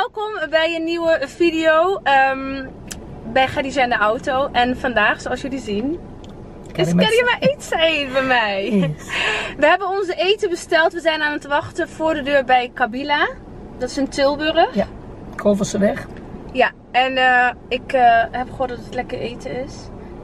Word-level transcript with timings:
welkom 0.00 0.50
bij 0.50 0.76
een 0.76 0.84
nieuwe 0.84 1.20
video 1.20 2.00
um, 2.32 2.70
bij 3.32 3.46
Khadija 3.46 3.82
in 3.82 3.88
de 3.88 3.96
auto. 3.96 4.48
En 4.52 4.76
vandaag, 4.76 5.20
zoals 5.20 5.40
jullie 5.40 5.58
zien, 5.58 5.98
is 6.74 6.94
Karima 6.94 7.38
Eetzaid 7.40 8.12
bij 8.12 8.22
mij. 8.22 8.70
Yes. 8.70 9.06
We 9.56 9.66
hebben 9.66 9.88
onze 9.88 10.14
eten 10.14 10.50
besteld. 10.50 10.92
We 10.92 11.00
zijn 11.00 11.22
aan 11.22 11.32
het 11.32 11.46
wachten 11.46 11.88
voor 11.88 12.14
de 12.14 12.22
deur 12.22 12.44
bij 12.44 12.70
Kabila. 12.74 13.28
Dat 13.78 13.90
is 13.90 13.98
in 13.98 14.08
Tilburg. 14.08 14.74
Ja, 14.74 14.86
weg. 15.78 16.06
Ja, 16.52 16.70
en 16.90 17.12
uh, 17.12 17.50
ik 17.68 17.92
uh, 17.92 18.24
heb 18.30 18.50
gehoord 18.50 18.68
dat 18.68 18.78
het 18.78 18.94
lekker 18.94 19.18
eten 19.18 19.64
is. 19.64 19.74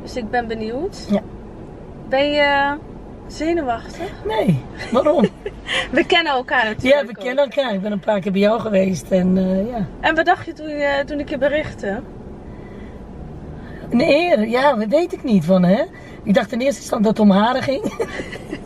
Dus 0.02 0.16
ik 0.16 0.30
ben 0.30 0.46
benieuwd. 0.46 1.06
Ja. 1.10 1.20
Ben 2.08 2.30
je 2.30 2.76
zenuwachtig? 3.26 4.10
Nee, 4.24 4.62
waarom? 4.92 5.22
we 5.92 6.04
kennen 6.06 6.32
elkaar 6.32 6.64
natuurlijk. 6.64 7.00
Ja, 7.00 7.06
we 7.06 7.14
kennen 7.14 7.44
elkaar. 7.44 7.74
Ik 7.74 7.80
ben 7.80 7.92
een 7.92 8.00
paar 8.00 8.20
keer 8.20 8.32
bij 8.32 8.40
jou 8.40 8.60
geweest 8.60 9.10
en 9.10 9.36
uh, 9.36 9.68
ja. 9.70 9.86
En 10.00 10.14
wat 10.14 10.24
dacht 10.24 10.46
je 10.46 10.52
toen, 10.52 10.70
uh, 10.70 10.98
toen 10.98 11.20
ik 11.20 11.28
je 11.28 11.38
berichtte? 11.38 12.00
Een 13.90 14.00
eer, 14.00 14.48
ja, 14.48 14.74
dat 14.74 14.88
weet 14.88 15.12
ik 15.12 15.24
niet 15.24 15.44
van 15.44 15.62
hè. 15.62 15.84
Ik 16.22 16.34
dacht 16.34 16.52
in 16.52 16.60
eerste 16.60 16.80
instantie 16.80 17.06
dat 17.06 17.16
het 17.16 17.26
om 17.26 17.32
haren 17.36 17.62
ging. 17.62 17.92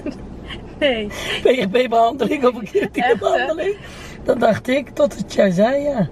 nee. 0.79 1.06
PHP-behandeling 1.42 2.47
of 2.47 2.55
een 2.55 2.65
kritieke 2.65 3.17
behandeling. 3.19 3.77
Dat 4.25 4.41
dacht 4.41 4.69
ik, 4.69 4.89
tot 4.89 5.17
het 5.17 5.34
jij 5.34 5.51
zei, 5.51 5.83
ja. 5.83 6.09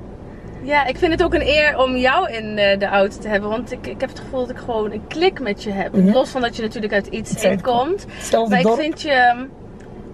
Ja, 0.68 0.86
ik 0.86 0.96
vind 0.96 1.12
het 1.12 1.22
ook 1.22 1.34
een 1.34 1.46
eer 1.46 1.78
om 1.78 1.96
jou 1.96 2.32
in 2.32 2.58
eh, 2.58 2.78
de 2.78 2.86
auto 2.86 3.18
te 3.18 3.28
hebben. 3.28 3.50
Want 3.50 3.72
ik, 3.72 3.86
ik 3.86 4.00
heb 4.00 4.08
het 4.08 4.18
gevoel 4.18 4.40
dat 4.40 4.50
ik 4.50 4.56
gewoon 4.56 4.92
een 4.92 5.06
klik 5.06 5.40
met 5.40 5.62
je 5.62 5.70
heb. 5.70 5.90
Los 5.94 6.30
van 6.30 6.40
dat 6.40 6.56
je 6.56 6.62
natuurlijk 6.62 6.92
uit 6.92 7.06
iets 7.06 7.46
komt. 7.62 8.06
Maar 8.48 8.60
ik 8.60 8.68
vind 8.68 9.02
je 9.02 9.46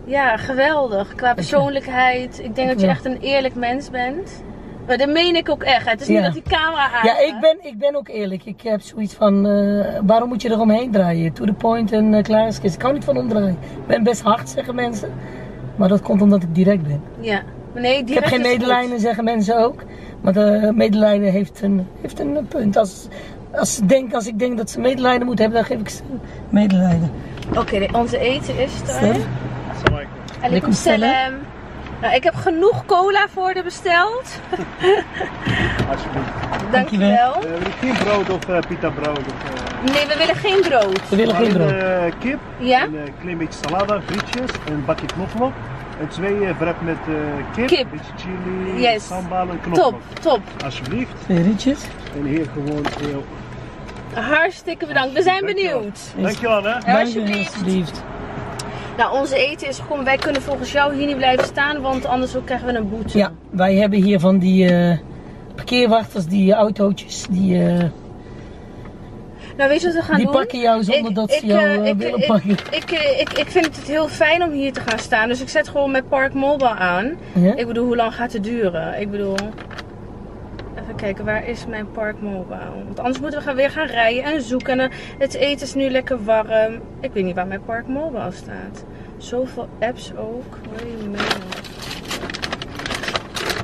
ja, 0.04 0.36
geweldig. 0.36 1.14
Qua 1.14 1.34
persoonlijkheid. 1.34 2.40
Ik 2.42 2.54
denk 2.54 2.68
dat 2.68 2.80
je 2.80 2.86
echt 2.86 3.04
een 3.04 3.18
eerlijk 3.20 3.54
mens 3.54 3.90
bent. 3.90 4.42
Maar 4.86 4.98
dat 4.98 5.08
meen 5.08 5.36
ik 5.36 5.48
ook 5.48 5.62
echt. 5.62 5.90
Het 5.90 6.00
is 6.00 6.08
niet 6.08 6.22
dat 6.22 6.32
die 6.32 6.42
camera 6.42 6.90
aan. 6.90 7.06
Ja, 7.06 7.18
ik 7.18 7.40
ben, 7.40 7.56
ik 7.60 7.78
ben 7.78 7.96
ook 7.96 8.08
eerlijk. 8.08 8.44
Ik 8.44 8.60
heb 8.60 8.80
zoiets 8.80 9.14
van, 9.14 9.46
uh, 9.46 10.00
waarom 10.02 10.28
moet 10.28 10.42
je 10.42 10.50
eromheen 10.50 10.90
draaien? 10.90 11.32
To 11.32 11.44
the 11.44 11.52
point 11.52 11.92
en 11.92 12.12
uh, 12.12 12.22
klaar 12.22 12.46
is. 12.46 12.58
Ik 12.58 12.78
kan 12.78 12.92
niet 12.92 13.04
van 13.04 13.16
omdraaien. 13.16 13.58
Ik 13.80 13.86
ben 13.86 14.02
best 14.02 14.22
hard, 14.22 14.48
zeggen 14.48 14.74
mensen. 14.74 15.12
Maar 15.76 15.88
dat 15.88 16.02
komt 16.02 16.22
omdat 16.22 16.42
ik 16.42 16.54
direct 16.54 16.82
ben. 16.82 17.02
Ja, 17.20 17.42
nee, 17.74 18.04
direct 18.04 18.08
Ik 18.08 18.14
heb 18.14 18.24
geen 18.24 18.52
medelijnen, 18.52 19.00
zeggen 19.00 19.24
mensen 19.24 19.58
ook. 19.58 19.82
Maar 20.24 20.32
de 20.32 20.72
medelijden 20.74 21.32
heeft 21.32 21.62
een, 21.62 21.86
heeft 22.00 22.18
een 22.18 22.46
punt. 22.48 22.76
Als, 22.76 23.08
als, 23.52 23.80
denk, 23.84 24.14
als 24.14 24.26
ik 24.26 24.38
denk 24.38 24.56
dat 24.56 24.70
ze 24.70 24.80
medelijden 24.80 25.26
moet 25.26 25.38
hebben, 25.38 25.56
dan 25.58 25.66
geef 25.66 25.80
ik 25.80 25.88
ze 25.88 26.02
medelijden. 26.48 27.10
Oké, 27.56 27.86
onze 27.92 28.18
eten 28.18 28.58
is 28.58 28.72
er. 29.00 29.16
Alaikum 30.40 30.72
salam. 30.72 31.32
Nou, 32.00 32.14
ik 32.14 32.24
heb 32.24 32.34
genoeg 32.34 32.86
cola 32.86 33.26
voor 33.28 33.54
de 33.54 33.62
besteld. 33.62 34.24
Alsjeblieft. 35.90 36.72
Dankjewel. 36.72 37.36
Uh, 37.36 37.42
we 37.42 37.48
willen 37.48 37.72
geen 37.72 37.94
brood 38.04 38.30
of 38.30 38.48
uh, 38.48 38.58
pita 38.68 38.90
brood? 38.90 39.18
Of, 39.18 39.26
uh... 39.26 39.92
Nee, 39.94 40.06
we 40.06 40.14
willen 40.18 40.36
geen 40.36 40.60
brood. 40.60 41.08
We 41.08 41.16
willen 41.16 41.34
geen 41.34 41.52
brood. 41.52 42.18
kip, 42.18 42.38
ja? 42.58 42.82
een 42.82 43.14
klein 43.20 43.38
beetje 43.38 43.58
salade, 43.66 44.00
frietjes, 44.06 44.50
een 44.66 44.84
bakje 44.84 45.06
knoflook. 45.06 45.52
En 46.00 46.08
twee 46.08 46.52
wrap 46.58 46.80
met 46.80 46.96
kip, 47.54 47.66
kip, 47.66 47.90
beetje 47.90 48.12
chili, 48.16 48.80
yes. 48.80 49.06
sambal 49.06 49.48
en 49.48 49.60
knoflook. 49.60 49.92
Top, 49.92 50.20
top. 50.20 50.40
Alsjeblieft. 50.64 51.12
Twee 51.22 51.42
rietjes. 51.42 51.80
En 52.16 52.24
hier 52.24 52.46
gewoon 52.52 52.84
heel... 53.00 53.24
Hartstikke 54.14 54.86
bedankt. 54.86 55.12
We 55.12 55.22
zijn 55.22 55.44
benieuwd. 55.44 56.00
Dankjewel 56.16 56.64
hè. 56.64 56.98
Alsjeblieft. 57.00 57.52
Alsjeblieft. 57.52 58.02
Nou, 58.96 59.18
onze 59.18 59.36
eten 59.36 59.68
is 59.68 59.78
gewoon, 59.78 60.04
wij 60.04 60.16
kunnen 60.16 60.42
volgens 60.42 60.72
jou 60.72 60.94
hier 60.94 61.06
niet 61.06 61.16
blijven 61.16 61.44
staan, 61.44 61.80
want 61.80 62.06
anders 62.06 62.32
krijgen 62.44 62.66
we 62.66 62.74
een 62.74 62.88
boete. 62.88 63.18
Ja, 63.18 63.32
wij 63.50 63.74
hebben 63.74 64.02
hier 64.02 64.20
van 64.20 64.38
die 64.38 64.72
uh, 64.72 64.98
parkeerwachters, 65.54 66.26
die 66.26 66.52
autootjes, 66.52 67.26
die... 67.30 67.54
Uh, 67.54 67.84
nou, 69.56 69.68
weet 69.68 69.80
je 69.80 69.86
wat 69.86 69.96
we 69.96 70.02
gaan 70.02 70.16
die 70.16 70.24
doen? 70.24 70.34
Die 70.34 70.42
pakken 70.42 70.60
jou 70.60 70.82
zonder 70.82 71.10
ik, 71.10 71.16
dat 71.16 71.30
ze 71.30 71.36
ik, 71.36 71.42
jou 71.42 71.66
uh, 71.66 71.86
ik, 71.86 71.96
willen 71.96 72.26
pakken. 72.26 72.50
Ik, 72.50 72.90
ik, 72.90 72.90
ik, 73.20 73.32
ik, 73.32 73.48
vind 73.48 73.64
het 73.64 73.86
heel 73.86 74.08
fijn 74.08 74.42
om 74.42 74.50
hier 74.50 74.72
te 74.72 74.80
gaan 74.80 74.98
staan, 74.98 75.28
dus 75.28 75.40
ik 75.40 75.48
zet 75.48 75.68
gewoon 75.68 75.90
mijn 75.90 76.08
Park 76.08 76.34
Mobile 76.34 76.74
aan. 76.74 77.16
Ja? 77.32 77.56
Ik 77.56 77.66
bedoel, 77.66 77.86
hoe 77.86 77.96
lang 77.96 78.14
gaat 78.14 78.32
het 78.32 78.44
duren? 78.44 79.00
Ik 79.00 79.10
bedoel... 79.10 79.36
Even 80.82 80.96
kijken, 80.96 81.24
waar 81.24 81.48
is 81.48 81.66
mijn 81.66 81.90
Park 81.90 82.20
Mobile? 82.20 82.84
Want 82.84 82.98
anders 82.98 83.20
moeten 83.20 83.38
we 83.38 83.44
gaan 83.44 83.56
weer 83.56 83.70
gaan 83.70 83.86
rijden 83.86 84.24
en 84.24 84.42
zoeken. 84.42 84.80
En 84.80 84.90
het 85.18 85.34
eten 85.34 85.66
is 85.66 85.74
nu 85.74 85.90
lekker 85.90 86.24
warm. 86.24 86.80
Ik 87.00 87.10
weet 87.12 87.24
niet 87.24 87.34
waar 87.34 87.46
mijn 87.46 87.64
Park 87.64 87.86
Mobile 87.86 88.32
staat. 88.32 88.84
Zoveel 89.16 89.68
apps 89.80 90.12
ook. 90.16 90.58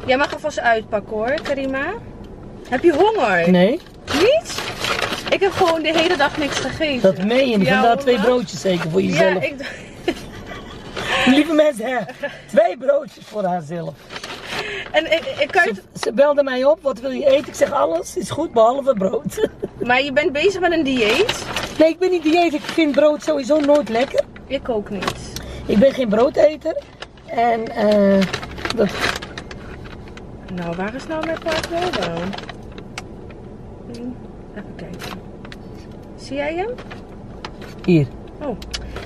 Jij 0.07 0.17
mag 0.17 0.33
alvast 0.33 0.61
uitpakken 0.61 1.17
hoor, 1.17 1.35
Karima. 1.43 1.93
Heb 2.69 2.83
je 2.83 2.93
honger? 2.93 3.51
Nee. 3.51 3.81
Niet? 4.13 4.63
Ik 5.31 5.41
heb 5.41 5.53
gewoon 5.53 5.83
de 5.83 5.99
hele 5.99 6.17
dag 6.17 6.37
niks 6.37 6.59
gegeten. 6.59 7.15
Dat 7.15 7.27
meen 7.27 7.49
je 7.49 7.57
niet. 7.57 7.69
Vandaar 7.69 7.99
twee 7.99 8.21
broodjes 8.21 8.61
zeker 8.61 8.91
voor 8.91 9.03
jezelf. 9.03 9.33
Ja, 9.33 9.41
ik... 9.41 9.55
Lieve 11.35 11.53
mensen, 11.53 11.87
hè, 11.87 11.99
twee 12.47 12.77
broodjes 12.77 13.25
voor 13.25 13.45
haarzelf. 13.45 13.95
En 14.93 15.13
ik, 15.13 15.35
ik 15.39 15.49
kan... 15.51 15.63
ze, 15.75 15.83
ze, 16.01 16.13
belde 16.13 16.43
mij 16.43 16.65
op, 16.65 16.83
wat 16.83 17.01
wil 17.01 17.11
je 17.11 17.27
eten? 17.27 17.49
Ik 17.49 17.55
zeg 17.55 17.73
alles 17.73 18.17
is 18.17 18.31
goed 18.31 18.53
behalve 18.53 18.95
brood. 18.95 19.49
Maar 19.87 20.03
je 20.03 20.13
bent 20.13 20.33
bezig 20.33 20.61
met 20.61 20.73
een 20.73 20.83
dieet? 20.83 21.45
Nee, 21.79 21.89
ik 21.89 21.99
ben 21.99 22.11
niet 22.11 22.23
dieet. 22.23 22.55
Ik 22.55 22.61
vind 22.61 22.93
brood 22.93 23.23
sowieso 23.23 23.61
nooit 23.61 23.89
lekker. 23.89 24.25
Ik 24.47 24.69
ook 24.69 24.91
niet. 24.91 25.33
Ik 25.67 25.79
ben 25.79 25.93
geen 25.93 26.09
broodeter. 26.09 26.83
En 27.27 27.69
eh 27.69 28.21
dat... 28.77 28.89
Nou, 30.55 30.77
waar 30.77 30.95
is 30.95 31.07
nou 31.07 31.27
mijn 31.27 31.39
Park 31.39 31.71
Mobile? 31.71 32.27
Even 34.55 34.75
kijken. 34.77 35.19
Zie 36.21 36.37
jij 36.37 36.55
hem? 36.55 36.71
Hier. 37.85 38.07
Oh. 38.43 38.59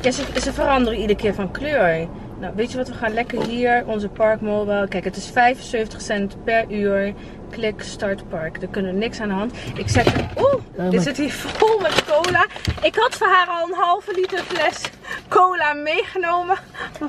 Ja, 0.03 0.11
ze, 0.11 0.23
ze 0.41 0.53
veranderen 0.53 0.99
iedere 0.99 1.19
keer 1.19 1.35
van 1.35 1.51
kleur. 1.51 2.09
Nou, 2.41 2.53
weet 2.57 2.71
je 2.71 2.77
wat? 2.77 2.89
We 2.89 2.95
gaan 2.95 3.13
lekker 3.13 3.45
hier 3.47 3.85
onze 3.87 4.09
Park 4.09 4.41
Mobile. 4.41 4.89
Kijk, 4.89 5.05
het 5.05 5.17
is 5.17 5.27
75 5.27 6.01
cent 6.01 6.45
per 6.45 6.65
uur. 6.71 7.15
Klik 7.51 7.83
Start 7.83 8.29
Park. 8.29 8.63
Er 8.63 8.69
kunnen 8.69 8.99
niks 8.99 9.21
aan 9.21 9.29
de 9.29 9.35
hand. 9.35 9.55
Ik 9.75 9.89
zet 9.89 10.13
hem... 10.13 10.29
Oeh, 10.39 10.91
dit 10.91 11.03
zit 11.03 11.17
hier 11.17 11.33
vol 11.33 11.81
met 11.81 12.05
cola. 12.05 12.47
Ik 12.83 12.95
had 12.95 13.15
voor 13.15 13.27
haar 13.27 13.47
al 13.47 13.69
een 13.69 13.75
halve 13.75 14.13
liter 14.15 14.39
fles 14.39 14.81
cola 15.29 15.73
meegenomen. 15.73 16.57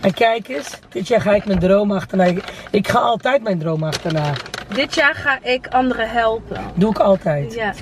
En 0.02 0.14
kijk 0.14 0.48
eens, 0.48 0.80
dit 0.90 1.08
jaar 1.08 1.22
ga 1.22 1.34
ik 1.36 1.46
mijn 1.46 1.60
droom 1.60 1.92
achterna. 1.92 2.32
Ik 2.72 2.88
ga 2.88 3.00
altijd 3.00 3.44
mijn 3.44 3.60
droom 3.60 3.84
achterna. 3.84 4.34
Dit 4.74 4.96
jaar 4.96 5.16
ga 5.16 5.40
ik 5.44 5.68
anderen 5.68 6.10
helpen. 6.10 6.62
Doe 6.76 6.90
ik 6.90 7.00
altijd. 7.00 7.54
Ja. 7.54 7.74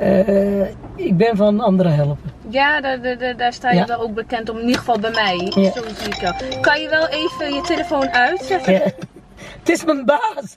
Uh, 0.00 0.60
ik 0.96 1.16
ben 1.16 1.36
van 1.36 1.60
anderen 1.60 1.94
helpen. 1.94 2.32
Ja, 2.48 2.80
daar, 2.80 3.18
daar, 3.18 3.36
daar 3.36 3.52
sta 3.52 3.70
je 3.70 3.76
Ja. 3.78 3.86
wel 3.86 4.00
ook 4.00 4.14
bekend 4.14 4.48
om. 4.48 4.56
In 4.56 4.62
ieder 4.62 4.78
geval 4.78 4.98
bij 4.98 5.10
mij. 5.10 5.52
Ja. 5.54 5.70
Zo 5.72 5.82
zie 5.96 6.06
ik 6.06 6.14
jou. 6.20 6.60
Kan 6.60 6.80
je 6.80 6.88
wel 6.88 7.06
even 7.08 7.54
je 7.54 7.60
telefoon 7.60 8.08
uitzetten? 8.10 8.72
Ja. 8.72 8.80
Het 9.58 9.68
is 9.68 9.84
mijn 9.84 10.04
baas. 10.04 10.54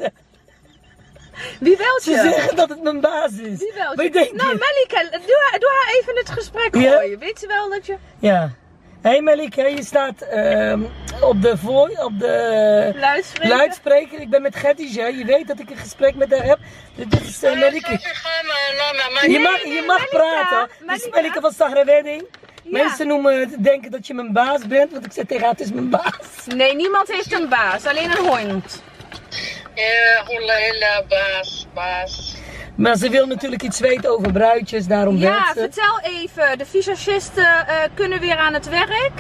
Wie 1.60 1.78
belt 1.78 2.02
Ze 2.02 2.10
je? 2.12 2.18
zeggen 2.18 2.56
dat 2.56 2.70
het 2.70 2.84
mijn 2.84 3.00
baas 3.02 3.32
is. 3.32 3.60
Wie 3.60 3.74
belt 3.76 4.02
je? 4.14 4.32
Nou, 4.34 4.50
je? 4.52 4.58
Melika, 4.88 5.18
doe 5.18 5.38
haar, 5.50 5.60
doe 5.60 5.70
haar 5.84 5.96
even 6.00 6.16
het 6.18 6.30
gesprek 6.30 6.76
gooien. 6.76 7.20
Weet 7.20 7.40
je 7.42 7.48
wel 7.48 7.70
dat 7.70 7.86
je... 7.86 7.96
Ja. 8.20 8.52
Hé 9.02 9.10
hey 9.10 9.22
Melike, 9.22 9.62
je 9.62 9.84
staat 9.84 10.22
ehm, 10.22 10.82
op 11.22 11.42
de 11.42 11.58
voor, 11.58 11.90
op 11.90 12.20
de 12.20 12.94
Luidspreker? 12.96 13.58
luidspreker. 13.58 14.20
Ik 14.20 14.30
ben 14.30 14.42
met 14.42 14.56
Khadija. 14.56 15.08
Je 15.08 15.26
weet 15.26 15.48
dat 15.48 15.60
ik 15.60 15.70
een 15.70 15.78
gesprek 15.78 16.16
met 16.16 16.32
haar 16.32 16.44
heb. 16.44 16.60
Dit 16.96 17.22
is 17.22 17.44
uh, 17.44 17.60
Melike. 17.60 18.00
Je 19.28 19.40
mag, 19.40 19.64
je 19.64 19.84
mag 19.88 20.10
praten. 20.10 20.70
Dit 20.88 21.06
is. 21.06 21.10
Melike 21.12 21.42
van 21.42 21.52
Sahra 21.52 21.86
Wedding. 21.86 22.26
Ja. 22.64 22.84
Mensen 22.84 23.08
noemen, 23.08 23.64
denken 23.64 23.92
dat 23.92 24.08
je 24.08 24.14
mijn 24.14 24.34
baas 24.34 24.68
bent. 24.68 24.92
Want 24.92 25.06
ik 25.06 25.12
zeg 25.12 25.26
tegen 25.26 25.44
haar, 25.44 25.52
het 25.52 25.62
is 25.62 25.72
mijn 25.72 25.90
baas. 25.90 26.46
Nee, 26.56 26.76
niemand 26.76 27.08
heeft 27.08 27.34
een 27.34 27.50
baas. 27.50 27.86
Alleen 27.86 28.12
een 28.12 28.26
hond. 28.28 28.84
Ja, 29.76 30.24
hola, 30.26 30.54
hela, 30.54 31.04
baas, 31.08 31.68
baas. 31.74 32.31
Maar 32.82 32.96
ze 32.98 33.10
wil 33.10 33.26
natuurlijk 33.26 33.62
iets 33.64 33.80
weten 33.80 34.10
over 34.12 34.32
bruidjes. 34.32 34.88
Daarom 34.88 35.18
Ja, 35.18 35.30
werkt 35.30 35.48
ze. 35.48 35.60
vertel 35.60 36.00
even. 36.02 36.58
De 36.58 36.66
visagisten 36.66 37.68
eh, 37.68 37.76
kunnen 37.94 38.20
weer 38.20 38.38
aan 38.38 38.54
het 38.54 38.70
werk. 38.70 39.12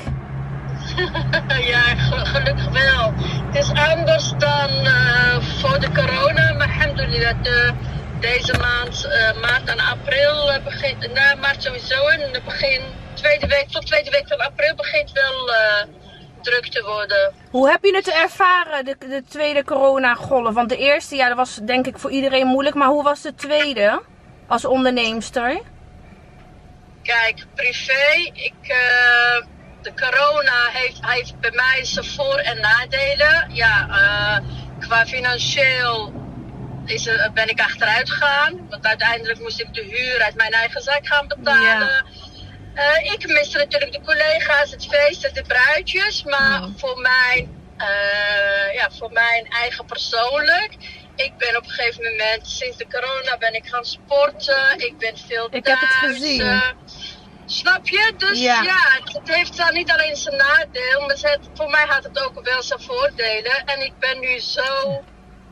ja, 1.74 1.81
ge- 1.81 2.25
gelukkig 2.25 2.69
wel. 2.69 3.13
Het 3.52 3.56
is 3.56 3.72
anders 3.92 4.34
dan 4.38 4.69
eh, 4.86 5.38
voor 5.60 5.80
de 5.80 5.92
corona, 5.92 6.54
maar 6.54 6.68
alhamdulillah, 6.68 7.44
de, 7.44 7.72
deze 8.19 8.58
maand, 8.58 9.06
eh, 9.06 9.42
maart 9.42 9.69
en 9.69 9.80
april, 9.80 10.52
eh, 10.52 10.64
begint, 10.64 11.14
na 11.14 11.36
maart 11.36 11.64
sowieso, 11.64 12.07
en 12.07 12.34
de 12.34 12.42
begin, 12.46 12.81
tweede 13.14 13.48
week, 13.48 13.68
tot 13.69 13.86
tweede 13.88 14.10
week 14.12 14.28
van 14.28 14.40
april 14.40 14.75
begint 14.75 15.12
wel 15.12 15.52
eh, 15.54 15.84
druk 16.42 16.68
te 16.68 16.84
worden. 16.86 17.34
Hoe 17.52 17.70
heb 17.70 17.84
je 17.84 17.96
het 17.96 18.10
ervaren, 18.12 18.86
de, 18.86 18.96
de 19.00 19.24
tweede 19.30 19.64
coronagolf? 19.64 20.54
Want 20.54 20.70
de 20.70 20.78
eerste, 20.78 21.16
ja, 21.16 21.28
dat 21.28 21.38
was 21.38 21.56
denk 21.56 21.88
ik 21.88 21.98
voor 21.98 22.12
iedereen 22.12 22.48
moeilijk. 22.48 22.76
Maar 22.76 22.88
hoe 22.88 23.04
was 23.04 23.22
de 23.22 23.36
tweede 23.36 24.02
als 24.48 24.66
onderneemster? 24.66 25.62
Kijk, 27.04 27.46
privé, 27.56 28.32
ik, 28.34 28.54
eh, 28.62 29.46
de 29.82 29.94
corona 29.94 30.70
heeft, 30.72 31.00
heeft 31.02 31.40
bij 31.40 31.52
mij 31.52 31.80
zijn 31.86 32.06
voor- 32.06 32.38
en 32.38 32.60
nadelen. 32.62 33.50
Ja, 33.54 33.88
eh, 33.90 34.46
qua 34.88 35.06
financieel 35.06 36.14
is, 36.86 37.10
ben 37.34 37.50
ik 37.50 37.60
achteruit 37.60 38.10
gegaan. 38.12 38.68
Want 38.70 38.86
uiteindelijk 38.86 39.40
moest 39.40 39.60
ik 39.60 39.74
de 39.74 39.82
huur 39.84 40.22
uit 40.22 40.36
mijn 40.36 40.52
eigen 40.52 40.82
zak 40.82 41.08
gaan 41.08 41.28
betalen. 41.28 42.06
Uh, 42.75 43.12
ik 43.13 43.27
miste 43.27 43.57
natuurlijk 43.57 43.91
de 43.91 44.01
collega's, 44.01 44.71
het 44.71 44.88
feest, 44.88 45.35
de 45.35 45.44
bruidjes. 45.47 46.23
Maar 46.23 46.69
voor, 46.77 47.00
mijn, 47.00 47.65
uh, 47.77 48.73
ja, 48.73 48.91
voor 48.91 49.12
mijn 49.12 49.45
eigen 49.50 49.85
persoonlijk. 49.85 50.77
Ik 51.15 51.38
ben 51.38 51.57
op 51.57 51.63
een 51.63 51.69
gegeven 51.69 52.03
moment, 52.03 52.47
sinds 52.47 52.77
de 52.77 52.88
corona, 52.88 53.38
ben 53.38 53.53
ik 53.53 53.68
gaan 53.68 53.85
sporten. 53.85 54.73
Ik 54.77 54.97
ben 54.97 55.18
veel 55.18 55.47
ik 55.51 55.63
thuis. 55.63 55.81
Ik 55.81 55.88
heb 55.89 55.89
het 55.89 56.15
gezien. 56.15 56.41
Uh, 56.41 56.69
snap 57.45 57.88
je? 57.88 58.13
Dus 58.18 58.39
ja, 58.39 58.62
ja 58.62 59.00
het, 59.00 59.13
het, 59.13 59.35
heeft 59.35 59.57
dan 59.57 59.73
niet 59.73 59.91
alleen 59.91 60.15
zijn 60.15 60.35
nadeel. 60.35 61.00
Maar 61.00 61.18
het, 61.21 61.50
voor 61.53 61.69
mij 61.69 61.85
had 61.88 62.03
het 62.03 62.19
ook 62.19 62.41
wel 62.44 62.63
zijn 62.63 62.81
voordelen. 62.81 63.65
En 63.65 63.85
ik 63.85 63.94
ben 64.00 64.19
nu 64.19 64.39
zo 64.39 65.03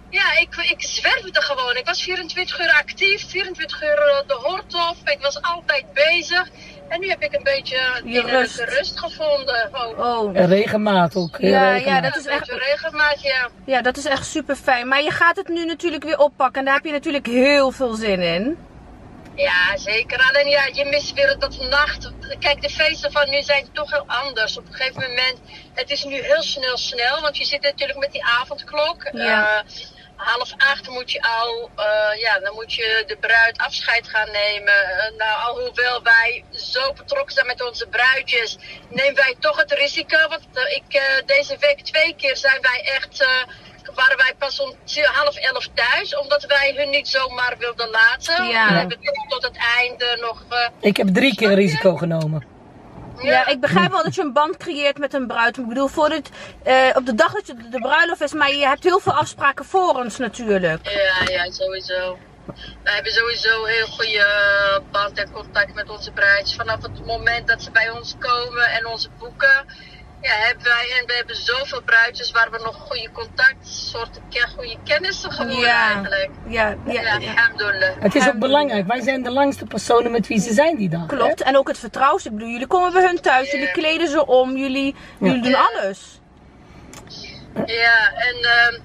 ja, 0.09 0.37
ik, 0.37 0.55
ik 0.55 0.81
zwerfde 0.83 1.41
gewoon. 1.41 1.75
Ik 1.75 1.85
was 1.85 2.01
24 2.01 2.59
uur 2.59 2.71
actief, 2.71 3.29
24 3.29 3.83
uur 3.83 3.97
eh, 3.97 4.27
de 4.27 4.33
hort 4.33 4.73
op. 4.73 5.09
Ik 5.09 5.21
was 5.21 5.41
altijd 5.41 5.93
bezig. 5.93 6.49
En 6.89 6.99
nu 6.99 7.09
heb 7.09 7.21
ik 7.21 7.33
een 7.33 7.43
beetje 7.43 8.01
Je 8.05 8.21
rust. 8.21 8.59
rust 8.59 8.99
gevonden. 8.99 9.69
Oh. 9.97 10.37
En 10.37 10.47
regenmaat 10.47 11.15
ook. 11.15 11.37
Ja, 11.39 11.75
ja, 11.75 12.01
dat 12.01 12.15
is 12.15 12.25
echt. 12.25 12.49
Regenmaat, 12.51 13.21
ja. 13.21 13.49
Ja, 13.65 13.81
dat 13.81 13.97
is 13.97 14.05
echt 14.05 14.25
super 14.25 14.55
fijn. 14.55 14.87
Maar 14.87 15.03
je 15.03 15.11
gaat 15.11 15.35
het 15.35 15.47
nu 15.47 15.65
natuurlijk 15.65 16.03
weer 16.03 16.17
oppakken. 16.17 16.59
En 16.59 16.65
daar 16.65 16.75
heb 16.75 16.85
je 16.85 16.91
natuurlijk 16.91 17.25
heel 17.25 17.71
veel 17.71 17.93
zin 17.93 18.21
in. 18.21 18.57
Ja, 19.35 19.77
zeker. 19.77 20.29
Alleen 20.29 20.47
ja, 20.47 20.69
je 20.73 20.85
mist 20.85 21.13
weer 21.13 21.35
dat 21.39 21.57
nacht. 21.69 22.11
Kijk, 22.39 22.61
de 22.61 22.69
feesten 22.69 23.11
van 23.11 23.29
nu 23.29 23.41
zijn 23.41 23.67
toch 23.71 23.91
heel 23.91 24.05
anders. 24.07 24.57
Op 24.57 24.67
een 24.67 24.73
gegeven 24.73 25.01
moment, 25.01 25.37
het 25.73 25.89
is 25.89 26.03
nu 26.03 26.21
heel 26.21 26.41
snel 26.41 26.77
snel. 26.77 27.21
Want 27.21 27.37
je 27.37 27.45
zit 27.45 27.61
natuurlijk 27.61 27.99
met 27.99 28.11
die 28.11 28.23
avondklok. 28.25 29.09
Ja. 29.11 29.63
Uh, 29.65 29.73
half 30.19 30.53
acht 30.57 30.89
moet 30.89 31.11
je 31.11 31.21
al, 31.21 31.69
uh, 31.77 32.21
ja, 32.21 32.39
dan 32.39 32.53
moet 32.53 32.73
je 32.73 33.03
de 33.07 33.17
bruid 33.17 33.57
afscheid 33.57 34.07
gaan 34.07 34.31
nemen. 34.31 34.73
Uh, 34.73 35.17
nou, 35.17 35.41
alhoewel 35.47 36.03
wij 36.03 36.43
zo 36.51 36.93
betrokken 36.93 37.33
zijn 37.33 37.45
met 37.45 37.63
onze 37.67 37.87
bruidjes, 37.87 38.57
nemen 38.89 39.15
wij 39.15 39.35
toch 39.39 39.57
het 39.57 39.71
risico. 39.71 40.27
Want 40.27 40.43
uh, 40.53 40.75
ik, 40.75 41.01
deze 41.25 41.57
week 41.59 41.79
twee 41.81 42.15
keer 42.15 42.37
zijn 42.37 42.61
wij 42.61 42.81
echt, 42.95 43.25
waren 43.95 44.17
wij 44.17 44.33
pas 44.37 44.59
om 44.59 44.75
half 45.03 45.35
elf 45.35 45.67
thuis, 45.73 46.17
omdat 46.17 46.45
wij 46.45 46.73
hun 46.75 46.89
niet 46.89 47.07
zomaar 47.07 47.55
wilden 47.57 47.89
laten. 47.89 48.47
Ja. 48.47 48.67
We 48.67 48.73
hebben 48.73 48.99
tot 49.27 49.43
het 49.43 49.57
einde 49.77 50.17
nog... 50.21 50.43
ik 50.81 50.97
heb 50.97 51.07
drie 51.07 51.35
keer 51.35 51.53
risico 51.53 51.95
genomen. 51.95 52.58
Ja, 53.21 53.47
ik 53.47 53.59
begrijp 53.59 53.91
wel 53.91 54.03
dat 54.03 54.15
je 54.15 54.21
een 54.21 54.33
band 54.33 54.57
creëert 54.57 54.97
met 54.97 55.13
een 55.13 55.27
bruid. 55.27 55.57
Ik 55.57 55.67
bedoel, 55.67 55.87
voor 55.87 56.09
het, 56.09 56.29
uh, 56.67 56.89
op 56.93 57.05
de 57.05 57.15
dag 57.15 57.33
dat 57.33 57.47
je 57.47 57.55
de 57.69 57.79
bruiloft 57.79 58.21
is, 58.21 58.33
maar 58.33 58.51
je 58.53 58.67
hebt 58.67 58.83
heel 58.83 58.99
veel 58.99 59.13
afspraken 59.13 59.65
voor 59.65 59.95
ons 59.95 60.17
natuurlijk. 60.17 60.89
Ja, 60.89 61.33
ja, 61.33 61.51
sowieso. 61.51 62.17
Wij 62.83 62.93
hebben 62.93 63.11
sowieso 63.11 63.65
heel 63.65 63.85
goede 63.85 64.25
band 64.91 65.17
en 65.17 65.31
contact 65.31 65.73
met 65.73 65.89
onze 65.89 66.11
bruids. 66.11 66.55
Vanaf 66.55 66.81
het 66.81 67.05
moment 67.05 67.47
dat 67.47 67.63
ze 67.63 67.71
bij 67.71 67.89
ons 67.89 68.15
komen 68.19 68.65
en 68.69 68.85
onze 68.85 69.09
boeken 69.19 69.65
ja, 70.21 70.31
hebben 70.31 70.63
wij 70.63 70.95
en 70.99 71.05
we 71.05 71.13
hebben 71.13 71.35
zoveel 71.35 71.81
bruidjes 71.81 72.31
waar 72.31 72.51
we 72.51 72.57
nog 72.63 72.75
goede 72.75 73.09
contact, 73.11 73.67
soort 73.67 74.19
goede 74.55 74.77
kennissen 74.83 75.31
geworden 75.31 75.59
ja. 75.59 75.85
eigenlijk. 75.85 76.29
Ja, 76.47 76.75
ja, 76.85 77.01
ja, 77.01 77.17
ja. 77.17 77.51
Het 77.99 78.15
is 78.15 78.27
ook 78.27 78.39
belangrijk. 78.39 78.87
Wij 78.87 79.01
zijn 79.01 79.23
de 79.23 79.31
langste 79.31 79.65
personen 79.65 80.11
met 80.11 80.27
wie 80.27 80.39
ze 80.39 80.53
zijn 80.53 80.77
die 80.77 80.89
dag. 80.89 81.05
Klopt. 81.05 81.41
En 81.41 81.57
ook 81.57 81.67
het 81.67 81.79
vertrouwen. 81.79 82.25
Ik 82.25 82.31
bedoel, 82.31 82.49
jullie 82.49 82.67
komen 82.67 82.93
bij 82.93 83.01
hun 83.01 83.21
thuis, 83.21 83.51
jullie 83.51 83.71
kleden 83.71 84.07
ze 84.07 84.25
om, 84.25 84.57
jullie, 84.57 84.95
jullie 85.19 85.41
doen 85.41 85.55
alles. 85.55 86.19
Ja, 87.65 88.13
en 88.15 88.35
uh, 88.41 88.79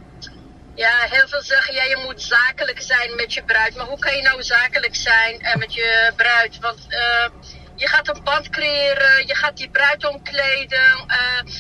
ja, 0.75 0.93
heel 1.11 1.29
veel 1.29 1.43
zeggen, 1.43 1.75
ja, 1.75 1.83
je 1.83 2.03
moet 2.07 2.23
zakelijk 2.23 2.81
zijn 2.81 3.15
met 3.17 3.35
je 3.35 3.43
bruid. 3.45 3.77
Maar 3.77 3.87
hoe 3.87 3.99
kan 3.99 4.17
je 4.17 4.23
nou 4.23 4.43
zakelijk 4.43 4.95
zijn 4.95 5.41
uh, 5.41 5.55
met 5.55 5.75
je 5.75 6.13
bruid? 6.17 6.59
Want 6.61 6.79
uh, 6.89 7.29
je 7.77 7.89
gaat 7.89 8.09
een 8.09 8.23
band 8.25 8.51
creëren, 8.51 9.27
je 9.27 9.35
gaat 9.35 9.57
die 9.57 9.71
bruid 9.71 10.07
omkleden. 10.07 11.05
Uh, 11.07 11.53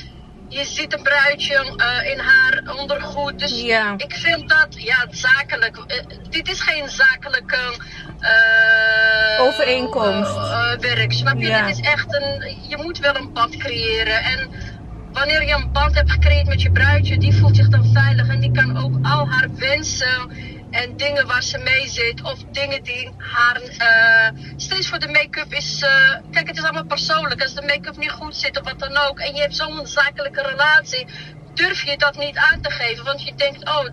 je 0.48 0.64
ziet 0.64 0.92
een 0.92 1.02
bruidje 1.02 1.54
uh, 1.54 2.10
in 2.10 2.18
haar 2.18 2.62
ondergoed. 2.78 3.38
Dus 3.38 3.60
ja. 3.60 3.94
ik 3.96 4.14
vind 4.14 4.48
dat, 4.48 4.66
ja, 4.70 5.06
zakelijk. 5.10 5.76
Uh, 5.76 5.84
dit 6.30 6.48
is 6.48 6.60
geen 6.60 6.88
zakelijke. 6.88 7.58
Overeenkomst. 9.38 10.32
werk. 10.80 11.12
Snap 11.12 11.38
je? 11.38 11.46
Ja. 11.46 11.66
Dit 11.66 11.78
is 11.78 11.86
echt 11.86 12.14
een. 12.14 12.56
Je 12.68 12.76
moet 12.76 12.98
wel 12.98 13.16
een 13.16 13.32
band 13.32 13.56
creëren. 13.56 14.22
En 14.22 14.50
wanneer 15.12 15.46
je 15.46 15.54
een 15.54 15.72
band 15.72 15.94
hebt 15.94 16.10
gecreëerd 16.10 16.46
met 16.46 16.62
je 16.62 16.72
bruidje, 16.72 17.18
die 17.18 17.34
voelt 17.34 17.56
zich 17.56 17.68
dan 17.68 17.90
veilig. 17.92 18.28
En 18.28 18.40
die 18.40 18.52
kan 18.52 18.84
ook 18.84 18.94
al 19.02 19.28
haar 19.28 19.48
wensen 19.54 20.30
en 20.70 20.96
dingen 20.96 21.26
waar 21.26 21.42
ze 21.42 21.58
mee 21.58 21.88
zit. 21.88 22.22
Of 22.22 22.38
dingen 22.52 22.82
die 22.82 23.10
haar. 23.18 23.60
Steeds 24.74 24.88
voor 24.88 24.98
de 24.98 25.08
make-up 25.08 25.52
is. 25.52 25.82
Uh, 25.82 26.14
kijk, 26.30 26.46
het 26.46 26.56
is 26.56 26.62
allemaal 26.62 26.84
persoonlijk. 26.84 27.42
Als 27.42 27.54
de 27.54 27.62
make-up 27.62 27.96
niet 27.96 28.10
goed 28.10 28.36
zit 28.36 28.58
of 28.60 28.64
wat 28.64 28.78
dan 28.78 28.96
ook. 28.96 29.18
En 29.18 29.34
je 29.34 29.40
hebt 29.40 29.56
zo'n 29.56 29.86
zakelijke 29.86 30.42
relatie 30.42 31.06
durf 31.54 31.82
je 31.82 31.96
dat 31.96 32.16
niet 32.16 32.36
aan 32.36 32.60
te 32.60 32.70
geven. 32.70 33.04
Want 33.04 33.22
je 33.22 33.34
denkt, 33.34 33.64
oh, 33.68 33.84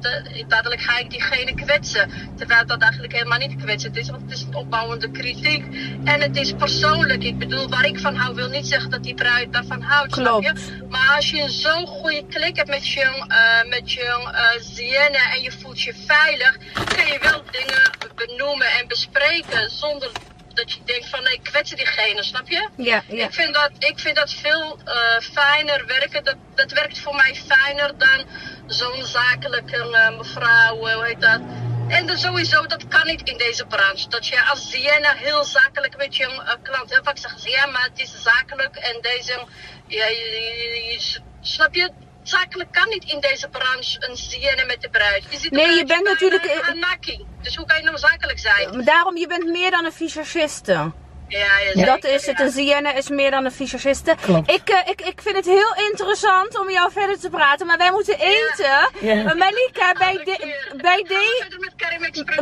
dadelijk 0.47 0.81
ga 0.81 0.97
ik 0.97 1.09
diegene 1.09 1.53
kwetsen. 1.53 2.11
Terwijl 2.37 2.65
dat 2.65 2.81
eigenlijk 2.81 3.13
helemaal 3.13 3.37
niet 3.37 3.55
kwetsend 3.55 3.97
is. 3.97 4.09
Want 4.09 4.21
het 4.21 4.31
is 4.31 4.41
een 4.41 4.55
opbouwende 4.55 5.11
kritiek. 5.11 5.65
En 6.03 6.21
het 6.21 6.35
is 6.35 6.53
persoonlijk. 6.53 7.23
Ik 7.23 7.37
bedoel, 7.37 7.69
waar 7.69 7.85
ik 7.85 7.99
van 7.99 8.15
hou, 8.15 8.35
wil 8.35 8.49
niet 8.49 8.67
zeggen 8.67 8.89
dat 8.89 9.03
die 9.03 9.13
bruid 9.13 9.53
daarvan 9.53 9.81
houdt. 9.81 10.13
Snap 10.13 10.43
je? 10.43 10.85
Maar 10.89 11.15
als 11.15 11.29
je 11.29 11.49
zo'n 11.49 11.87
goede 11.87 12.25
klik 12.29 12.55
hebt 12.55 12.69
met 12.69 12.87
je, 12.87 13.01
uh, 13.03 13.69
met 13.69 13.91
je 13.91 14.31
uh, 14.79 15.33
en 15.33 15.41
je 15.41 15.51
voelt 15.51 15.81
je 15.81 15.93
veilig, 16.07 16.57
kun 16.95 17.05
je 17.05 17.19
wel 17.21 17.43
dingen 17.51 17.91
benoemen 18.15 18.67
en 18.67 18.87
bespreken 18.87 19.69
zonder 19.69 20.11
dat 20.53 20.71
je 20.71 20.79
denkt 20.85 21.09
van 21.09 21.23
nee, 21.23 21.39
kwetsen 21.43 21.77
diegene, 21.77 22.23
snap 22.23 22.49
je? 22.49 22.69
Ja, 22.75 23.03
ja. 23.07 23.25
Ik 23.25 23.33
vind 23.33 23.53
dat, 23.53 23.71
ik 23.79 23.99
vind 23.99 24.15
dat 24.15 24.33
veel 24.33 24.79
uh, 24.85 24.93
fijner 25.19 25.85
werken. 25.85 26.23
Dat, 26.23 26.35
dat 26.55 26.71
werkt 26.71 26.99
voor 26.99 27.15
mij 27.15 27.35
fijner 27.35 27.97
dan 27.97 28.25
zo'n 28.67 29.05
zakelijke 29.05 29.77
uh, 29.77 30.17
mevrouw, 30.17 30.87
uh, 30.87 30.93
hoe 30.93 31.05
heet 31.05 31.21
dat? 31.21 31.41
En 31.87 32.07
dan 32.07 32.17
sowieso, 32.17 32.65
dat 32.65 32.87
kan 32.87 33.07
niet 33.07 33.29
in 33.29 33.37
deze 33.37 33.65
branche. 33.65 34.09
Dat 34.09 34.27
je 34.27 34.43
als 34.43 34.69
Sienna 34.69 35.13
heel 35.13 35.43
zakelijk 35.43 35.97
met 35.97 36.15
je 36.15 36.57
klant 36.63 36.89
hebt. 36.89 37.05
Vaak 37.05 37.17
zeggen 37.17 37.39
ze, 37.39 37.49
ja, 37.49 37.65
maar 37.65 37.83
het 37.83 37.99
is 37.99 38.21
zakelijk. 38.21 38.75
En 38.75 39.01
deze, 39.01 39.45
ja, 39.87 40.05
je, 40.05 40.87
je, 40.89 41.19
snap 41.41 41.75
je? 41.75 41.91
Zakelijk 42.23 42.71
kan 42.71 42.89
niet 42.89 43.03
in 43.03 43.19
deze 43.19 43.49
branche 43.49 44.07
een 44.09 44.17
sienne 44.17 44.65
met 44.65 44.81
de 44.81 44.89
bruid. 44.89 45.23
Je 45.29 45.49
nee, 45.49 45.77
je 45.77 45.85
bent 45.85 46.03
natuurlijk... 46.03 46.61
Een 46.67 46.79
nakkie. 46.79 47.25
Dus 47.41 47.55
hoe 47.55 47.65
kan 47.65 47.77
je 47.77 47.83
nou 47.83 47.97
zakelijk 47.97 48.39
zijn? 48.39 48.85
Daarom, 48.85 49.17
je 49.17 49.27
bent 49.27 49.45
meer 49.45 49.71
dan 49.71 49.85
een 49.85 49.91
visagiste. 49.93 50.91
Ja, 51.31 51.59
ja, 51.73 51.85
dat 51.85 52.03
is 52.03 52.25
het. 52.25 52.39
Een 52.39 52.51
Sienne 52.51 52.93
is 52.93 53.09
meer 53.09 53.31
dan 53.31 53.45
een 53.45 53.51
visagiste. 53.51 54.11
Ik, 54.45 54.69
uh, 54.69 54.77
ik, 54.85 55.01
ik 55.01 55.21
vind 55.21 55.35
het 55.35 55.45
heel 55.45 55.75
interessant 55.89 56.59
om 56.59 56.69
jou 56.69 56.91
verder 56.91 57.19
te 57.19 57.29
praten, 57.29 57.67
maar 57.67 57.77
wij 57.77 57.91
moeten 57.91 58.19
eten. 58.19 58.89
Ja. 58.99 59.33
Malika, 59.33 59.93
bij, 59.97 60.13
de, 60.13 60.55
bij 60.81 61.05
deze. 61.07 61.45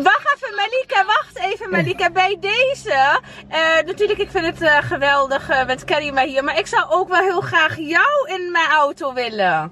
Wacht 0.04 0.36
even, 0.36 0.56
Malika, 0.56 1.06
wacht 1.06 1.40
even, 1.52 1.70
Malika. 1.70 2.10
Bij 2.10 2.38
deze. 2.40 3.22
Uh, 3.50 3.86
natuurlijk, 3.86 4.20
ik 4.20 4.32
vind 4.32 4.46
het 4.46 4.62
uh, 4.62 4.78
geweldig 4.82 5.66
met 5.66 5.84
Karima 5.84 6.26
hier, 6.26 6.44
maar 6.44 6.60
ik 6.60 6.68
zou 6.68 6.90
ook 6.90 7.08
wel 7.08 7.22
heel 7.22 7.42
graag 7.42 7.76
jou 7.78 8.30
in 8.30 8.52
mijn 8.52 8.70
auto 8.70 9.14
willen. 9.14 9.72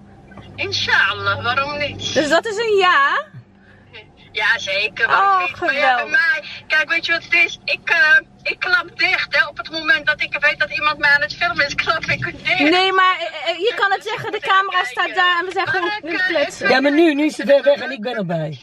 Inshallah, 0.56 1.44
waarom 1.44 1.78
niet? 1.78 2.14
Dus 2.14 2.30
dat 2.30 2.46
is 2.46 2.58
een 2.58 2.76
ja? 2.76 3.26
Ja, 4.32 4.60
zeker. 4.60 5.08
Waarom 5.08 5.44
oh, 5.44 5.48
niet? 5.48 5.60
Maar 5.60 5.74
ja, 5.74 5.96
bij 5.96 6.06
mij, 6.06 6.44
kijk, 6.68 6.90
weet 6.90 7.06
je 7.06 7.12
wat 7.12 7.24
het 7.24 7.34
is? 7.34 7.60
Ik, 7.66 7.90
uh, 7.90 8.20
ik 8.50 8.60
klap 8.60 9.00
dicht. 9.00 9.36
Hè. 9.36 9.48
Op 9.48 9.58
het 9.58 9.72
moment 9.72 10.06
dat 10.06 10.22
ik 10.22 10.38
weet 10.40 10.60
dat 10.60 10.70
iemand 10.72 10.98
mij 10.98 11.10
aan 11.10 11.22
het 11.22 11.36
filmen 11.36 11.66
is, 11.66 11.76
klap 11.84 12.04
ik 12.06 12.46
dicht. 12.46 12.60
Nee, 12.60 12.92
maar 12.92 13.16
uh, 13.20 13.58
je 13.58 13.74
kan 13.76 13.92
het 13.92 14.04
zeggen, 14.04 14.32
de 14.32 14.40
camera 14.40 14.84
staat 14.84 15.16
daar 15.16 15.40
en 15.40 15.46
we 15.46 15.52
zijn 15.52 15.68
gewoon 15.68 15.92
nu 16.02 16.18
kletsen. 16.18 16.70
Ja, 16.70 16.82
maar 16.82 16.92
nu, 16.92 17.14
nu 17.14 17.26
is 17.26 17.36
ze 17.36 17.46
weer 17.46 17.64
weg 17.64 17.80
en 17.80 17.92
ik 17.92 18.02
ben 18.02 18.16
erbij. 18.16 18.60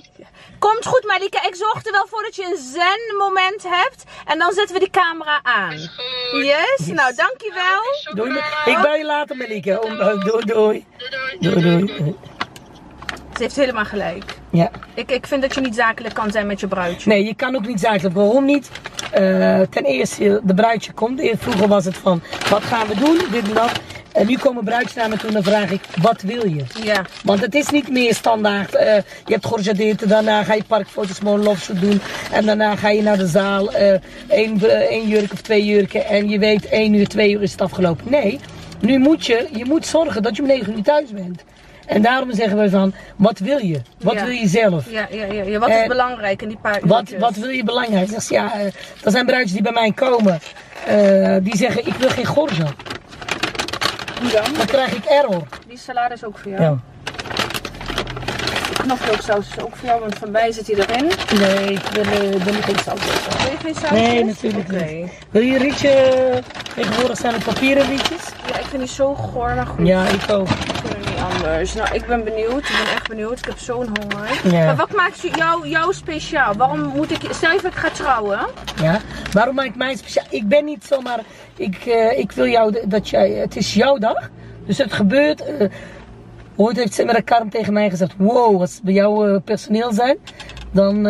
Komt 0.58 0.86
goed, 0.86 1.04
Malika. 1.04 1.46
Ik 1.46 1.54
zorg 1.54 1.84
er 1.86 1.92
wel 1.92 2.06
voor 2.06 2.22
dat 2.22 2.36
je 2.36 2.44
een 2.44 2.56
zen-moment 2.56 3.62
hebt. 3.62 4.04
En 4.24 4.38
dan 4.38 4.52
zetten 4.52 4.74
we 4.74 4.80
die 4.80 4.90
camera 4.90 5.40
aan. 5.42 5.72
Is 5.72 5.90
goed. 5.96 6.44
Yes? 6.44 6.74
yes. 6.76 6.86
Nou, 6.86 7.14
dankjewel. 7.14 7.82
Doei. 8.14 8.42
Ik 8.64 8.78
ben 8.82 8.98
je 8.98 9.04
later, 9.04 9.36
Malika. 9.36 9.76
Doei, 9.76 9.96
doei. 9.96 10.44
Doei, 10.44 10.84
doei. 11.40 11.60
doei. 11.60 11.86
doei. 11.86 12.16
Ze 13.36 13.42
heeft 13.42 13.56
helemaal 13.56 13.84
gelijk. 13.84 14.42
Ja. 14.54 14.70
Ik, 14.94 15.10
ik 15.10 15.26
vind 15.26 15.42
dat 15.42 15.54
je 15.54 15.60
niet 15.60 15.74
zakelijk 15.74 16.14
kan 16.14 16.30
zijn 16.30 16.46
met 16.46 16.60
je 16.60 16.66
bruidje. 16.66 17.08
Nee, 17.08 17.24
je 17.24 17.34
kan 17.34 17.56
ook 17.56 17.66
niet 17.66 17.80
zakelijk. 17.80 18.14
Waarom 18.14 18.44
niet? 18.44 18.70
Uh, 19.18 19.60
ten 19.60 19.84
eerste, 19.84 20.40
de 20.44 20.54
bruidje 20.54 20.92
komt. 20.92 21.20
Vroeger 21.34 21.68
was 21.68 21.84
het 21.84 21.96
van, 21.96 22.22
wat 22.50 22.62
gaan 22.62 22.86
we 22.86 22.94
doen? 22.94 23.18
Dit 23.30 23.48
en 23.48 23.54
dat. 23.54 23.72
En 24.12 24.26
nu 24.26 24.36
komen 24.36 24.64
bruidjes 24.64 24.94
naar 24.94 25.08
me 25.08 25.16
toe 25.16 25.28
en 25.28 25.34
dan 25.34 25.42
vraag 25.42 25.70
ik, 25.70 25.80
wat 26.02 26.22
wil 26.22 26.46
je? 26.46 26.64
Ja. 26.82 27.04
Want 27.24 27.40
het 27.40 27.54
is 27.54 27.68
niet 27.68 27.88
meer 27.88 28.14
standaard. 28.14 28.74
Uh, 28.74 28.80
je 29.24 29.32
hebt 29.32 29.46
georganiseerd, 29.46 30.08
daarna 30.08 30.42
ga 30.42 30.54
je 30.54 30.64
parkfoto's, 30.64 31.20
mooi 31.20 31.42
lofshoot 31.42 31.80
doen. 31.80 32.00
En 32.32 32.46
daarna 32.46 32.76
ga 32.76 32.88
je 32.88 33.02
naar 33.02 33.18
de 33.18 33.26
zaal, 33.26 33.72
één, 34.28 34.88
één 34.88 35.08
jurk 35.08 35.32
of 35.32 35.40
twee 35.40 35.64
jurken. 35.64 36.06
En 36.06 36.28
je 36.28 36.38
weet, 36.38 36.68
één 36.68 36.94
uur, 36.94 37.08
twee 37.08 37.32
uur 37.32 37.42
is 37.42 37.52
het 37.52 37.60
afgelopen. 37.60 38.10
Nee, 38.10 38.40
nu 38.80 38.98
moet 38.98 39.26
je, 39.26 39.48
je 39.52 39.64
moet 39.64 39.86
zorgen 39.86 40.22
dat 40.22 40.36
je 40.36 40.42
om 40.42 40.48
negen 40.48 40.76
uur 40.76 40.82
thuis 40.82 41.10
bent. 41.10 41.44
En 41.86 42.02
daarom 42.02 42.34
zeggen 42.34 42.58
we 42.58 42.70
van, 42.70 42.94
wat 43.16 43.38
wil 43.38 43.58
je? 43.58 43.80
Wat 44.00 44.14
wil 44.14 44.28
je 44.28 44.48
zelf? 44.48 44.90
Ja, 44.90 45.06
ja, 45.10 45.24
ja. 45.24 45.42
ja. 45.42 45.58
Wat 45.58 45.68
is 45.68 45.86
belangrijk 45.86 46.42
in 46.42 46.48
die 46.48 46.58
paar 46.62 46.80
wat, 46.82 47.10
wat 47.18 47.36
wil 47.36 47.48
je 47.48 47.64
belangrijk? 47.64 48.08
Zeg, 48.08 48.28
ja, 48.28 48.56
uh, 48.56 48.64
er 49.04 49.10
zijn 49.10 49.26
bruidjes 49.26 49.52
die 49.52 49.62
bij 49.62 49.72
mij 49.72 49.92
komen, 49.92 50.40
uh, 50.88 51.36
die 51.42 51.56
zeggen, 51.56 51.86
ik 51.86 51.94
wil 51.94 52.08
geen 52.08 52.26
gorzo. 52.26 52.64
Hoe 54.20 54.30
dan? 54.32 54.54
Dan 54.56 54.66
krijg 54.66 54.94
ik 54.94 55.04
error. 55.04 55.42
Die 55.68 55.78
salade 55.78 56.14
is 56.14 56.24
ook 56.24 56.38
voor 56.38 56.50
jou. 56.50 56.62
Ja 56.62 56.78
knoflooksaus 58.84 59.46
is 59.56 59.62
ook 59.64 59.76
voor 59.76 59.88
jou, 59.88 60.00
want 60.00 60.18
van 60.18 60.30
mij 60.30 60.52
zit 60.52 60.66
hij 60.66 60.76
erin. 60.76 61.10
Nee, 61.40 61.72
ik 61.72 61.86
wil, 61.92 62.38
ben 62.44 62.62
geen 62.62 62.78
saus. 62.84 63.00
Wil 63.00 63.50
je 63.50 63.56
geen 63.62 63.74
saus? 63.74 63.90
Nee, 63.90 64.24
natuurlijk 64.24 64.72
okay. 64.72 64.94
niet. 64.94 65.12
Wil 65.30 65.42
je 65.42 65.54
een 65.54 65.62
rietje? 65.62 66.42
Tegenwoordig 66.74 67.18
zijn 67.18 67.34
het 67.34 67.44
papieren 67.44 67.86
rietjes. 67.86 68.22
Ja, 68.48 68.58
ik 68.58 68.64
vind 68.64 68.82
die 68.82 68.92
zo 68.94 69.14
goor, 69.14 69.54
maar 69.54 69.66
goed. 69.66 69.86
Ja, 69.86 70.04
ik 70.06 70.30
ook. 70.30 70.48
Anders. 71.24 71.74
Nou, 71.74 71.94
ik 71.94 72.06
ben 72.06 72.24
benieuwd. 72.24 72.68
Ik 72.68 72.76
ben 72.84 72.94
echt 72.94 73.08
benieuwd. 73.08 73.38
Ik 73.38 73.44
heb 73.44 73.58
zo'n 73.58 73.88
honger. 74.00 74.40
Ja. 74.52 74.64
Maar 74.64 74.76
wat 74.76 74.92
maakt 74.92 75.20
jou, 75.20 75.68
jou 75.68 75.94
speciaal? 75.94 76.54
Waarom 76.54 76.80
moet 76.80 77.10
ik... 77.10 77.20
Stel 77.30 77.52
je 77.52 77.60
ik 77.66 77.74
ga 77.74 77.90
trouwen. 77.90 78.38
Ja, 78.80 79.00
waarom 79.32 79.54
maakt 79.54 79.76
mij 79.76 79.96
speciaal? 79.96 80.26
Ik 80.30 80.48
ben 80.48 80.64
niet 80.64 80.84
zomaar... 80.84 81.20
Ik, 81.56 81.86
uh, 81.86 82.18
ik 82.18 82.32
wil 82.32 82.46
jou... 82.46 82.88
Dat 82.88 83.08
jij, 83.08 83.30
het 83.30 83.56
is 83.56 83.74
jouw 83.74 83.98
dag. 83.98 84.30
Dus 84.66 84.78
het 84.78 84.92
gebeurt... 84.92 85.42
Uh, 85.48 85.70
Ooit 86.56 86.76
heeft 86.76 86.94
Simmer 86.94 87.22
Karm 87.22 87.50
tegen 87.50 87.72
mij 87.72 87.90
gezegd: 87.90 88.14
Wow, 88.16 88.60
als 88.60 88.80
bij 88.82 88.92
jouw 88.92 89.28
uh, 89.28 89.40
personeel 89.44 89.92
zijn, 89.92 90.18
dan 90.70 91.02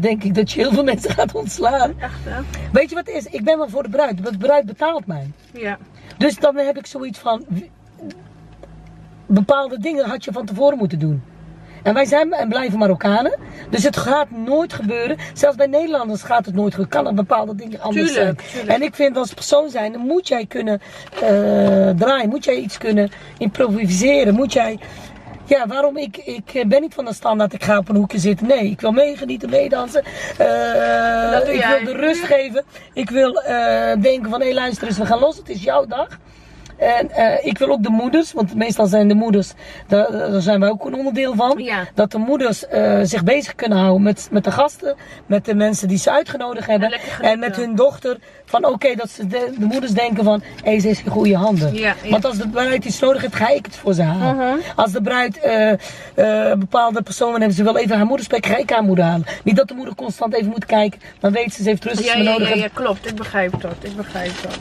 denk 0.00 0.24
ik 0.24 0.34
dat 0.34 0.52
je 0.52 0.60
heel 0.60 0.72
veel 0.72 0.84
mensen 0.92 1.10
gaat 1.10 1.34
ontslaan. 1.34 1.94
Echt 1.98 2.18
hè? 2.24 2.40
Weet 2.72 2.88
je 2.88 2.94
wat 2.94 3.06
het 3.06 3.16
is? 3.16 3.24
Ik 3.24 3.44
ben 3.44 3.58
wel 3.58 3.68
voor 3.68 3.82
de 3.82 3.88
bruid. 3.88 4.24
De 4.24 4.38
bruid 4.38 4.66
betaalt 4.66 5.06
mij. 5.06 5.30
Ja. 5.52 5.78
Dus 6.16 6.36
dan 6.36 6.56
heb 6.56 6.78
ik 6.78 6.86
zoiets 6.86 7.18
van: 7.18 7.44
bepaalde 9.28 9.78
dingen 9.78 10.08
had 10.08 10.24
je 10.24 10.32
van 10.32 10.46
tevoren 10.46 10.78
moeten 10.78 10.98
doen. 10.98 11.22
En 11.82 11.94
wij 11.94 12.04
zijn 12.04 12.32
en 12.32 12.48
blijven 12.48 12.78
Marokkanen. 12.78 13.38
Dus 13.70 13.82
het 13.82 13.96
gaat 13.96 14.30
nooit 14.30 14.72
gebeuren. 14.72 15.16
Zelfs 15.34 15.56
bij 15.56 15.66
Nederlanders 15.66 16.22
gaat 16.22 16.46
het 16.46 16.54
nooit 16.54 16.74
gebeuren. 16.74 16.96
Kan 16.96 17.06
er 17.06 17.14
bepaalde 17.14 17.54
dingen 17.54 17.80
anders 17.80 18.12
tuurlijk, 18.12 18.40
zijn. 18.40 18.50
Tuurlijk. 18.52 18.78
En 18.78 18.82
ik 18.82 18.94
vind 18.94 19.16
als 19.16 19.34
persoon 19.34 19.70
zijn, 19.70 19.92
dan 19.92 20.00
moet 20.00 20.28
jij 20.28 20.46
kunnen 20.46 20.80
uh, 21.14 21.20
draaien. 21.90 22.28
Moet 22.28 22.44
jij 22.44 22.56
iets 22.56 22.78
kunnen 22.78 23.10
improviseren. 23.38 24.34
Moet 24.34 24.52
jij... 24.52 24.78
Ja, 25.44 25.66
waarom? 25.66 25.96
Ik, 25.96 26.16
ik 26.16 26.68
ben 26.68 26.80
niet 26.80 26.94
van 26.94 27.04
de 27.04 27.12
standaard, 27.12 27.52
ik 27.52 27.64
ga 27.64 27.78
op 27.78 27.88
een 27.88 27.96
hoekje 27.96 28.18
zitten. 28.18 28.46
Nee, 28.46 28.70
ik 28.70 28.80
wil 28.80 28.92
meegenieten, 28.92 29.50
meedansen. 29.50 30.02
Uh, 30.40 31.54
ik 31.54 31.64
wil 31.64 31.84
de 31.84 32.00
rust 32.00 32.24
geven. 32.24 32.64
Ik 32.92 33.10
wil 33.10 33.42
uh, 33.48 33.92
denken 34.00 34.30
van, 34.30 34.40
hé 34.40 34.46
hey, 34.46 34.54
luister 34.54 34.86
eens, 34.86 34.98
we 34.98 35.06
gaan 35.06 35.18
los. 35.18 35.36
Het 35.36 35.48
is 35.48 35.62
jouw 35.62 35.86
dag. 35.86 36.18
En 36.78 37.10
uh, 37.18 37.46
ik 37.46 37.58
wil 37.58 37.70
ook 37.70 37.82
de 37.82 37.88
moeders, 37.88 38.32
want 38.32 38.54
meestal 38.54 38.86
zijn 38.86 39.08
de 39.08 39.14
moeders, 39.14 39.52
daar, 39.86 40.12
daar 40.12 40.40
zijn 40.40 40.60
wij 40.60 40.68
ook 40.68 40.84
een 40.84 40.94
onderdeel 40.94 41.34
van. 41.34 41.58
Ja. 41.58 41.84
Dat 41.94 42.10
de 42.10 42.18
moeders 42.18 42.64
uh, 42.72 43.00
zich 43.02 43.24
bezig 43.24 43.54
kunnen 43.54 43.78
houden 43.78 44.02
met, 44.02 44.28
met 44.30 44.44
de 44.44 44.50
gasten, 44.50 44.96
met 45.26 45.44
de 45.44 45.54
mensen 45.54 45.88
die 45.88 45.98
ze 45.98 46.10
uitgenodigd 46.10 46.66
hebben. 46.66 46.92
En, 46.92 47.00
en 47.20 47.38
met 47.38 47.56
hun 47.56 47.74
dochter. 47.74 48.18
Van 48.44 48.64
oké, 48.64 48.74
okay, 48.74 48.94
dat 48.94 49.10
ze 49.10 49.26
de, 49.26 49.54
de, 49.58 49.64
moeders 49.64 49.92
denken 49.92 50.24
van, 50.24 50.42
hé, 50.62 50.70
hey, 50.70 50.80
ze 50.80 50.88
is 50.88 51.02
in 51.02 51.10
goede 51.10 51.36
handen. 51.36 51.74
Ja, 51.74 51.94
ja. 52.02 52.10
Want 52.10 52.24
als 52.24 52.36
de 52.36 52.48
bruid 52.48 52.84
iets 52.84 53.00
nodig 53.00 53.22
heeft, 53.22 53.34
ga 53.34 53.48
ik 53.48 53.64
het 53.66 53.76
voor 53.76 53.94
ze 53.94 54.02
halen. 54.02 54.34
Uh 54.34 54.52
-huh. 54.52 54.76
Als 54.76 54.92
de 54.92 55.02
bruid 55.02 55.40
uh, 56.16 56.52
bepaalde 56.54 57.02
personen 57.02 57.42
heeft, 57.42 57.54
ze 57.54 57.62
wil 57.62 57.76
even 57.76 57.96
haar 57.96 58.06
moeder 58.06 58.24
spreken, 58.24 58.50
ga 58.50 58.56
ik 58.56 58.70
haar 58.70 58.82
moeder 58.82 59.04
halen. 59.04 59.26
Niet 59.44 59.56
dat 59.56 59.68
de 59.68 59.74
moeder 59.74 59.94
constant 59.94 60.34
even 60.34 60.50
moet 60.50 60.66
kijken, 60.66 61.00
dan 61.20 61.32
weet 61.32 61.52
ze, 61.54 61.62
ze 61.62 61.68
heeft 61.68 61.84
rustig 61.84 62.14
ja, 62.14 62.22
nodig. 62.22 62.48
Ja, 62.48 62.54
ja, 62.54 62.68
klopt. 62.72 63.06
Ik 63.06 63.14
begrijp 63.14 63.60
dat. 63.60 63.76
Ik 63.80 63.96
begrijp 63.96 64.32
dat. 64.42 64.58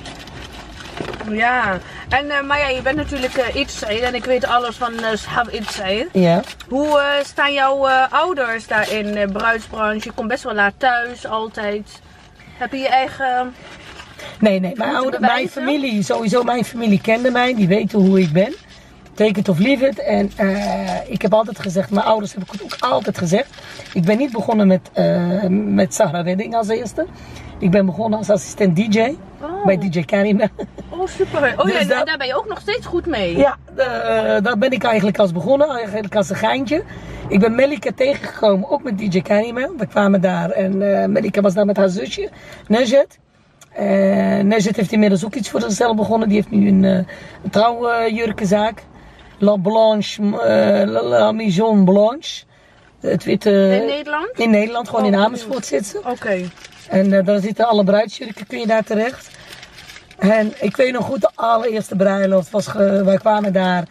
Ja, 1.32 1.78
en, 2.10 2.26
uh, 2.26 2.42
maar 2.42 2.60
ja, 2.60 2.68
je 2.68 2.82
bent 2.82 2.96
natuurlijk 2.96 3.38
uh, 3.38 3.56
iets 3.56 3.84
en 3.84 4.16
ik 4.16 4.26
weet 4.26 4.46
alles 4.46 4.76
van 4.76 4.94
uh, 4.94 5.08
Shab. 5.18 5.50
Ja. 6.12 6.42
Hoe 6.68 6.88
uh, 6.88 7.26
staan 7.26 7.54
jouw 7.54 7.88
ouders 8.10 8.68
daar 8.68 8.92
in 8.92 9.12
de 9.12 9.28
bruidsbranche? 9.34 10.08
Je 10.08 10.12
komt 10.12 10.28
best 10.28 10.44
wel 10.44 10.54
laat 10.54 10.74
thuis, 10.78 11.26
altijd. 11.26 12.02
Heb 12.58 12.72
je 12.72 12.78
je 12.78 12.90
eigen... 12.90 13.56
Nee, 14.40 14.60
nee, 14.60 14.74
mijn, 14.76 14.96
oude, 14.96 15.20
mijn 15.20 15.50
familie, 15.50 16.04
sowieso 16.04 16.44
mijn 16.44 16.66
familie 16.66 17.02
kende 17.02 17.32
mij, 17.32 17.56
die 17.56 17.68
weten 17.68 18.00
hoe 18.00 18.22
ik 18.22 18.32
ben. 18.32 18.56
Take 19.18 19.40
it 19.40 19.50
of 19.50 19.60
leave 19.60 19.88
it. 19.88 20.00
En 20.00 20.32
ik 21.08 21.22
heb 21.22 21.34
altijd 21.34 21.60
gezegd, 21.60 21.90
mijn 21.90 22.06
ouders 22.06 22.34
heb 22.34 22.44
ik 22.44 22.62
ook 22.64 22.76
altijd 22.80 23.18
gezegd. 23.18 23.50
Ik 23.94 24.04
ben 24.04 24.18
niet 24.18 24.32
begonnen 24.32 24.68
met, 24.68 24.90
met 25.50 25.94
Sarah 25.94 26.24
Wedding 26.24 26.56
als 26.56 26.68
eerste. 26.68 27.06
Ik 27.60 27.72
ben 27.72 27.86
begonnen 27.86 28.20
als 28.20 28.30
assistent 28.30 28.76
DJ. 28.76 29.16
Oh. 29.42 29.66
Bij 29.66 29.78
DJ 29.78 30.04
Karim. 30.04 30.42
Oh, 30.90 31.08
super. 31.08 31.54
Oh 31.58 31.66
dus 31.66 31.74
ja, 31.74 31.84
daar, 31.84 32.06
daar 32.06 32.18
ben 32.18 32.28
je 32.28 32.36
ook 32.36 32.48
nog 32.48 32.60
steeds 32.60 32.86
goed 32.86 33.06
mee. 33.06 33.38
Ja, 33.38 33.58
uh, 33.78 33.78
daar 34.44 34.58
ben 34.58 34.72
ik 34.72 34.84
eigenlijk 34.84 35.20
als 35.20 35.32
begonnen. 35.32 35.70
Eigenlijk 35.70 36.16
als 36.16 36.30
een 36.30 36.36
geintje. 36.36 36.84
Ik 37.28 37.40
ben 37.40 37.56
Melika 37.56 37.92
tegengekomen, 37.96 38.70
ook 38.70 38.84
met 38.84 38.98
DJ 38.98 39.22
Karim. 39.22 39.56
We 39.56 39.88
kwamen 39.88 40.22
daar 40.22 40.50
en 40.50 40.82
uh, 40.82 41.06
Melika 41.06 41.42
was 41.42 41.54
daar 41.54 41.66
met 41.66 41.78
haar 41.78 41.90
zusje, 41.90 42.30
Nejet. 42.68 43.20
Uh, 43.80 43.80
Nejet 44.40 44.76
heeft 44.76 44.92
inmiddels 44.92 45.26
ook 45.26 45.36
iets 45.36 45.50
voor 45.50 45.62
zichzelf 45.62 45.96
begonnen. 45.96 46.28
Die 46.28 46.38
heeft 46.38 46.52
nu 46.52 46.68
een, 46.68 46.84
een 46.84 47.06
trouwjurkenzaak. 47.50 48.84
La 49.38 49.56
Blanche, 49.58 50.22
La 50.86 51.32
Maison 51.32 51.86
Blanche. 51.86 52.46
Het 53.00 53.24
witte, 53.24 53.50
in 53.82 53.86
Nederland? 53.86 54.30
In 54.36 54.50
Nederland, 54.50 54.90
gewoon 54.90 55.02
oh, 55.02 55.08
in 55.08 55.16
Amersfoort 55.16 55.66
zit 55.66 55.86
ze. 55.86 55.98
Oké. 55.98 56.10
Okay. 56.10 56.50
En 56.90 57.12
uh, 57.12 57.26
daar 57.26 57.40
zitten 57.40 57.68
alle 57.68 57.84
bruidsjurken, 57.84 58.48
kun 58.48 58.60
je 58.60 58.68
daar 58.68 58.84
terecht. 58.84 59.30
En 60.18 60.54
ik 60.62 60.76
weet 60.76 60.94
nog 60.94 61.06
goed, 61.06 61.22
de 61.22 61.30
allereerste 61.36 61.96
bruiloft 61.96 62.50
was, 62.50 62.68
ge, 62.68 63.04
wij 63.04 63.18
kwamen 63.18 63.54
daar. 63.54 63.84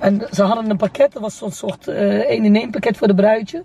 En 0.00 0.26
ze 0.30 0.42
hadden 0.42 0.70
een 0.70 0.76
pakket, 0.76 1.12
dat 1.12 1.22
was 1.22 1.36
zo'n 1.36 1.52
soort 1.52 1.90
1-in-1 1.90 1.90
uh, 1.90 2.70
pakket 2.70 2.96
voor 2.96 3.06
de 3.06 3.14
bruidje. 3.14 3.64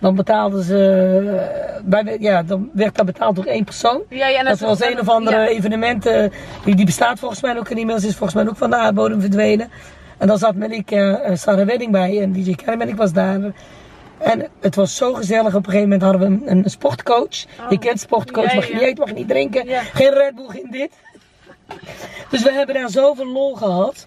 Dan 0.00 0.14
betaalden 0.14 0.62
ze, 0.62 1.80
bij, 1.84 2.16
ja, 2.20 2.42
dan 2.42 2.70
werd 2.72 2.96
dat 2.96 3.06
betaald 3.06 3.36
door 3.36 3.44
één 3.44 3.64
persoon. 3.64 4.02
Ja, 4.08 4.28
ja, 4.28 4.42
dat, 4.42 4.58
dat 4.58 4.68
was 4.68 4.90
een 4.90 5.00
of 5.00 5.08
andere 5.08 5.36
ja. 5.36 5.46
evenement, 5.46 6.06
uh, 6.06 6.24
die, 6.64 6.74
die 6.74 6.84
bestaat 6.84 7.18
volgens 7.18 7.42
mij 7.42 7.58
ook 7.58 7.74
niet 7.74 7.86
meer. 7.86 7.98
Ze 7.98 8.06
is 8.06 8.16
volgens 8.16 8.42
mij 8.42 8.48
ook 8.48 8.56
van 8.56 8.70
de 8.70 8.76
aardbodem 8.76 9.20
verdwenen. 9.20 9.70
En 10.18 10.26
dan 10.26 10.38
zat 10.38 10.54
Melik 10.54 10.90
uh, 10.90 11.16
Sarah 11.34 11.66
Wedding 11.66 11.92
bij 11.92 12.22
en 12.22 12.32
DJ 12.32 12.54
Karim 12.54 12.80
en 12.80 12.88
ik 12.88 12.96
was 12.96 13.12
daar. 13.12 13.40
En 14.18 14.48
het 14.60 14.74
was 14.74 14.96
zo 14.96 15.14
gezellig. 15.14 15.54
Op 15.54 15.66
een 15.66 15.72
gegeven 15.72 15.88
moment 15.88 16.02
hadden 16.02 16.20
we 16.20 16.50
een, 16.50 16.56
een 16.64 16.70
sportcoach. 16.70 17.44
Oh. 17.60 17.70
Je 17.70 17.78
kent 17.78 18.00
sportcoach, 18.00 18.50
ja, 18.50 18.54
mag 18.54 18.66
je 18.66 18.74
niet 18.74 18.82
eten, 18.82 18.98
mag 18.98 19.08
je 19.08 19.14
niet 19.14 19.28
drinken. 19.28 19.66
Ja. 19.66 19.82
Geen 19.82 20.12
Red 20.12 20.34
Bull, 20.34 20.48
geen 20.48 20.70
dit. 20.70 20.90
Dus 22.30 22.42
we 22.42 22.52
hebben 22.52 22.74
daar 22.74 22.90
zoveel 22.90 23.26
lol 23.26 23.54
gehad. 23.54 24.06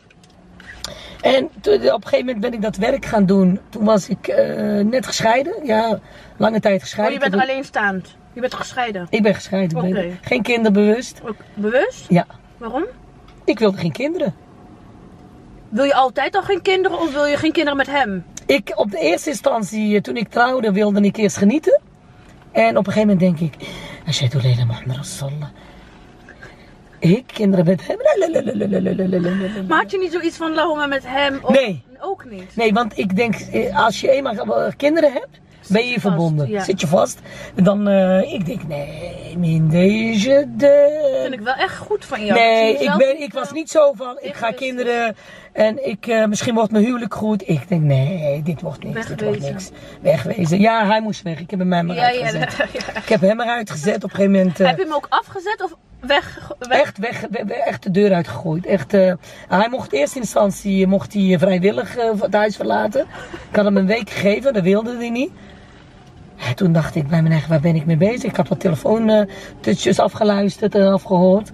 En 1.21 1.43
op 1.43 1.65
een 1.65 1.91
gegeven 2.03 2.25
moment 2.25 2.39
ben 2.39 2.53
ik 2.53 2.61
dat 2.61 2.75
werk 2.75 3.05
gaan 3.05 3.25
doen. 3.25 3.59
Toen 3.69 3.83
was 3.83 4.09
ik 4.09 4.27
uh, 4.27 4.35
net 4.79 5.05
gescheiden. 5.05 5.53
Ja, 5.63 5.99
lange 6.37 6.59
tijd 6.59 6.81
gescheiden. 6.81 7.17
Oh, 7.17 7.23
je 7.23 7.29
bent 7.29 7.43
alleenstaand? 7.43 8.15
Je 8.33 8.41
bent 8.41 8.53
gescheiden? 8.53 9.07
Ik 9.09 9.23
ben 9.23 9.35
gescheiden. 9.35 9.77
Okay. 9.77 9.91
Ben 9.91 10.17
geen 10.21 10.41
kinderbewust. 10.41 11.21
Bewust? 11.53 12.05
Ja. 12.09 12.25
Waarom? 12.57 12.85
Ik 13.45 13.59
wilde 13.59 13.77
geen 13.77 13.91
kinderen. 13.91 14.35
Wil 15.71 15.83
je 15.83 15.93
altijd 15.93 16.35
al 16.35 16.41
geen 16.41 16.61
kinderen 16.61 16.99
of 16.99 17.13
wil 17.13 17.25
je 17.25 17.37
geen 17.37 17.51
kinderen 17.51 17.77
met 17.77 17.87
hem? 17.87 18.25
Ik, 18.45 18.71
op 18.75 18.91
de 18.91 18.99
eerste 18.99 19.29
instantie, 19.29 20.01
toen 20.01 20.17
ik 20.17 20.29
trouwde, 20.29 20.71
wilde 20.71 21.01
ik 21.01 21.17
eerst 21.17 21.37
genieten. 21.37 21.81
En 22.51 22.77
op 22.77 22.87
een 22.87 22.93
gegeven 22.93 23.17
moment 23.17 23.39
denk 23.39 23.53
ik, 23.53 23.67
Ashadu 24.07 24.41
Leila 24.41 24.65
Muhammad 24.65 24.95
Rasulullah. 24.95 25.49
Ik, 26.99 27.23
kinderen 27.27 27.65
met 27.65 27.81
hem. 27.87 27.97
Maar 29.67 29.77
had 29.77 29.91
je 29.91 29.97
niet 29.97 30.11
zoiets 30.11 30.37
van 30.37 30.53
Lahoma 30.53 30.85
met 30.85 31.03
hem? 31.05 31.39
Of... 31.41 31.53
Nee. 31.53 31.83
Ook 31.99 32.25
niet? 32.29 32.55
Nee, 32.55 32.73
want 32.73 32.97
ik 32.97 33.15
denk, 33.15 33.35
als 33.73 34.01
je 34.01 34.09
eenmaal 34.09 34.71
kinderen 34.77 35.11
hebt, 35.13 35.39
ben 35.67 35.85
je 35.85 35.93
je 35.93 35.99
verbonden. 35.99 36.49
Ja. 36.49 36.63
Zit 36.63 36.81
je 36.81 36.87
vast. 36.87 37.19
En 37.55 37.63
dan, 37.63 37.89
uh, 37.89 38.33
ik 38.33 38.45
denk, 38.45 38.67
nee, 38.67 39.37
min 39.37 39.69
deze 39.69 40.45
de... 40.57 41.09
Dat 41.11 41.21
vind 41.21 41.33
ik 41.33 41.39
wel 41.39 41.53
echt 41.53 41.77
goed 41.77 42.05
van 42.05 42.25
jou. 42.25 42.39
Nee, 42.39 42.77
ik, 42.77 42.93
ben, 42.97 43.21
ik 43.21 43.33
was 43.33 43.51
niet 43.51 43.69
zo 43.69 43.93
van, 43.95 44.17
ik 44.21 44.33
ga 44.33 44.51
kinderen 44.51 45.15
en 45.51 45.87
ik, 45.87 46.07
uh, 46.07 46.25
misschien 46.25 46.53
wordt 46.53 46.71
mijn 46.71 46.83
huwelijk 46.83 47.13
goed. 47.13 47.49
Ik 47.49 47.67
denk, 47.67 47.81
nee, 47.81 48.41
dit 48.43 48.61
wordt 48.61 48.83
niks, 48.83 48.95
Wegwezen. 48.95 49.17
dit 49.17 49.27
wordt 49.27 49.53
niks. 49.53 49.71
Wegwezen. 50.01 50.59
Ja, 50.59 50.85
hij 50.85 51.01
moest 51.01 51.21
weg. 51.21 51.39
Ik 51.39 51.49
heb 51.49 51.59
hem 51.59 51.67
maar 51.67 51.85
ja, 51.85 52.03
uitgezet. 52.03 52.55
Ja, 52.57 52.65
ja. 52.93 52.99
Ik 52.99 53.09
heb 53.09 53.21
hem 53.21 53.41
eruit 53.41 53.69
gezet 53.69 54.03
op 54.03 54.03
een 54.03 54.09
gegeven 54.09 54.31
moment. 54.31 54.59
Uh, 54.59 54.67
heb 54.67 54.77
je 54.77 54.83
hem 54.83 54.93
ook 54.93 55.07
afgezet 55.09 55.63
of 55.63 55.75
weg? 55.99 56.51
weg? 56.59 56.81
Echt 56.81 56.97
weg, 56.97 57.25
weg, 57.29 57.47
echt 57.47 57.83
de 57.83 57.91
deur 57.91 58.13
uitgegooid. 58.13 58.65
Echt, 58.65 58.93
uh, 58.93 59.13
hij 59.47 59.67
mocht 59.69 59.93
in 59.93 59.99
eerste 59.99 60.19
instantie 60.19 60.87
mocht 60.87 61.13
hij 61.13 61.35
vrijwillig 61.39 61.95
het 62.19 62.33
huis 62.33 62.55
verlaten. 62.55 63.01
Ik 63.49 63.55
had 63.55 63.65
hem 63.65 63.77
een 63.77 63.85
week 63.85 64.09
gegeven, 64.09 64.53
dat 64.53 64.63
wilde 64.63 64.95
hij 64.95 65.09
niet. 65.09 65.31
En 66.47 66.55
toen 66.55 66.73
dacht 66.73 66.95
ik 66.95 67.07
bij 67.07 67.21
mijn 67.21 67.31
eigen, 67.33 67.49
waar 67.49 67.59
ben 67.59 67.75
ik 67.75 67.85
mee 67.85 67.97
bezig? 67.97 68.23
Ik 68.23 68.35
had 68.35 68.47
wat 68.47 68.59
telefoon-tutjes 68.59 69.99
afgeluisterd 69.99 70.75
en 70.75 70.91
afgehoord. 70.91 71.51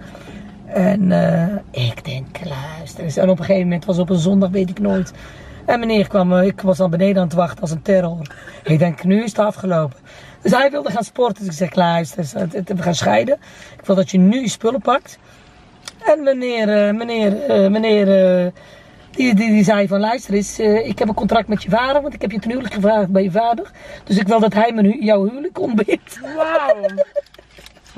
En 0.68 1.02
uh, 1.02 1.56
ik 1.72 2.06
denk, 2.06 2.38
luister 2.44 3.04
eens. 3.04 3.18
En 3.18 3.30
op 3.30 3.40
een 3.40 3.46
gegeven 3.46 3.68
moment 3.68 3.86
was 3.86 3.98
op 3.98 4.10
een 4.10 4.18
zondag, 4.18 4.50
weet 4.50 4.70
ik 4.70 4.80
nooit. 4.80 5.14
En 5.66 5.80
meneer 5.80 6.08
kwam, 6.08 6.38
ik 6.38 6.62
was 6.62 6.80
al 6.80 6.90
beneden 6.90 7.18
aan 7.18 7.28
het 7.28 7.38
wachten 7.38 7.62
als 7.62 7.72
een 7.72 7.82
terror. 7.82 8.36
Ik 8.64 8.80
denk, 8.80 9.04
nu 9.04 9.24
is 9.24 9.30
het 9.30 9.40
afgelopen. 9.40 9.98
Dus 10.42 10.52
hij 10.52 10.72
wilde 10.72 10.92
gaan 10.92 11.04
sporten. 11.04 11.46
Dus 11.46 11.54
ik 11.54 11.58
zeg, 11.58 11.76
luister, 11.76 12.26
we 12.66 12.82
gaan 12.82 12.96
scheiden. 12.96 13.38
Ik 13.80 13.86
wil 13.86 13.96
dat 13.96 14.12
je 14.12 14.18
nu 14.18 14.42
je 14.42 14.50
spullen 14.50 14.82
pakt. 14.82 15.20
En 16.06 16.24
meneer, 16.24 16.88
uh, 16.88 16.98
meneer, 16.98 17.32
meneer 17.72 18.52
Die, 19.12 19.36
die, 19.36 19.50
die 19.50 19.64
zei 19.64 19.88
van 19.88 20.00
luister 20.00 20.34
eens, 20.34 20.60
ik 20.60 21.00
heb 21.00 21.08
een 21.08 21.14
contract 21.14 21.48
met 21.48 21.64
je 21.64 21.70
vader, 21.70 22.02
want 22.02 22.14
ik 22.14 22.22
heb 22.22 22.32
je 22.32 22.40
ten 22.40 22.50
huwelijk 22.50 22.74
gevraagd 22.74 23.08
bij 23.08 23.24
je 23.24 23.32
vader. 23.32 23.72
Dus 24.04 24.18
ik 24.18 24.28
wil 24.28 24.40
dat 24.40 24.54
hij 24.54 24.72
mijn, 24.74 25.04
jouw 25.04 25.24
huwelijk 25.24 25.60
ontbindt. 25.60 26.20
Wauw. 26.36 26.76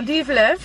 Die 0.06 0.26
vlef. 0.26 0.58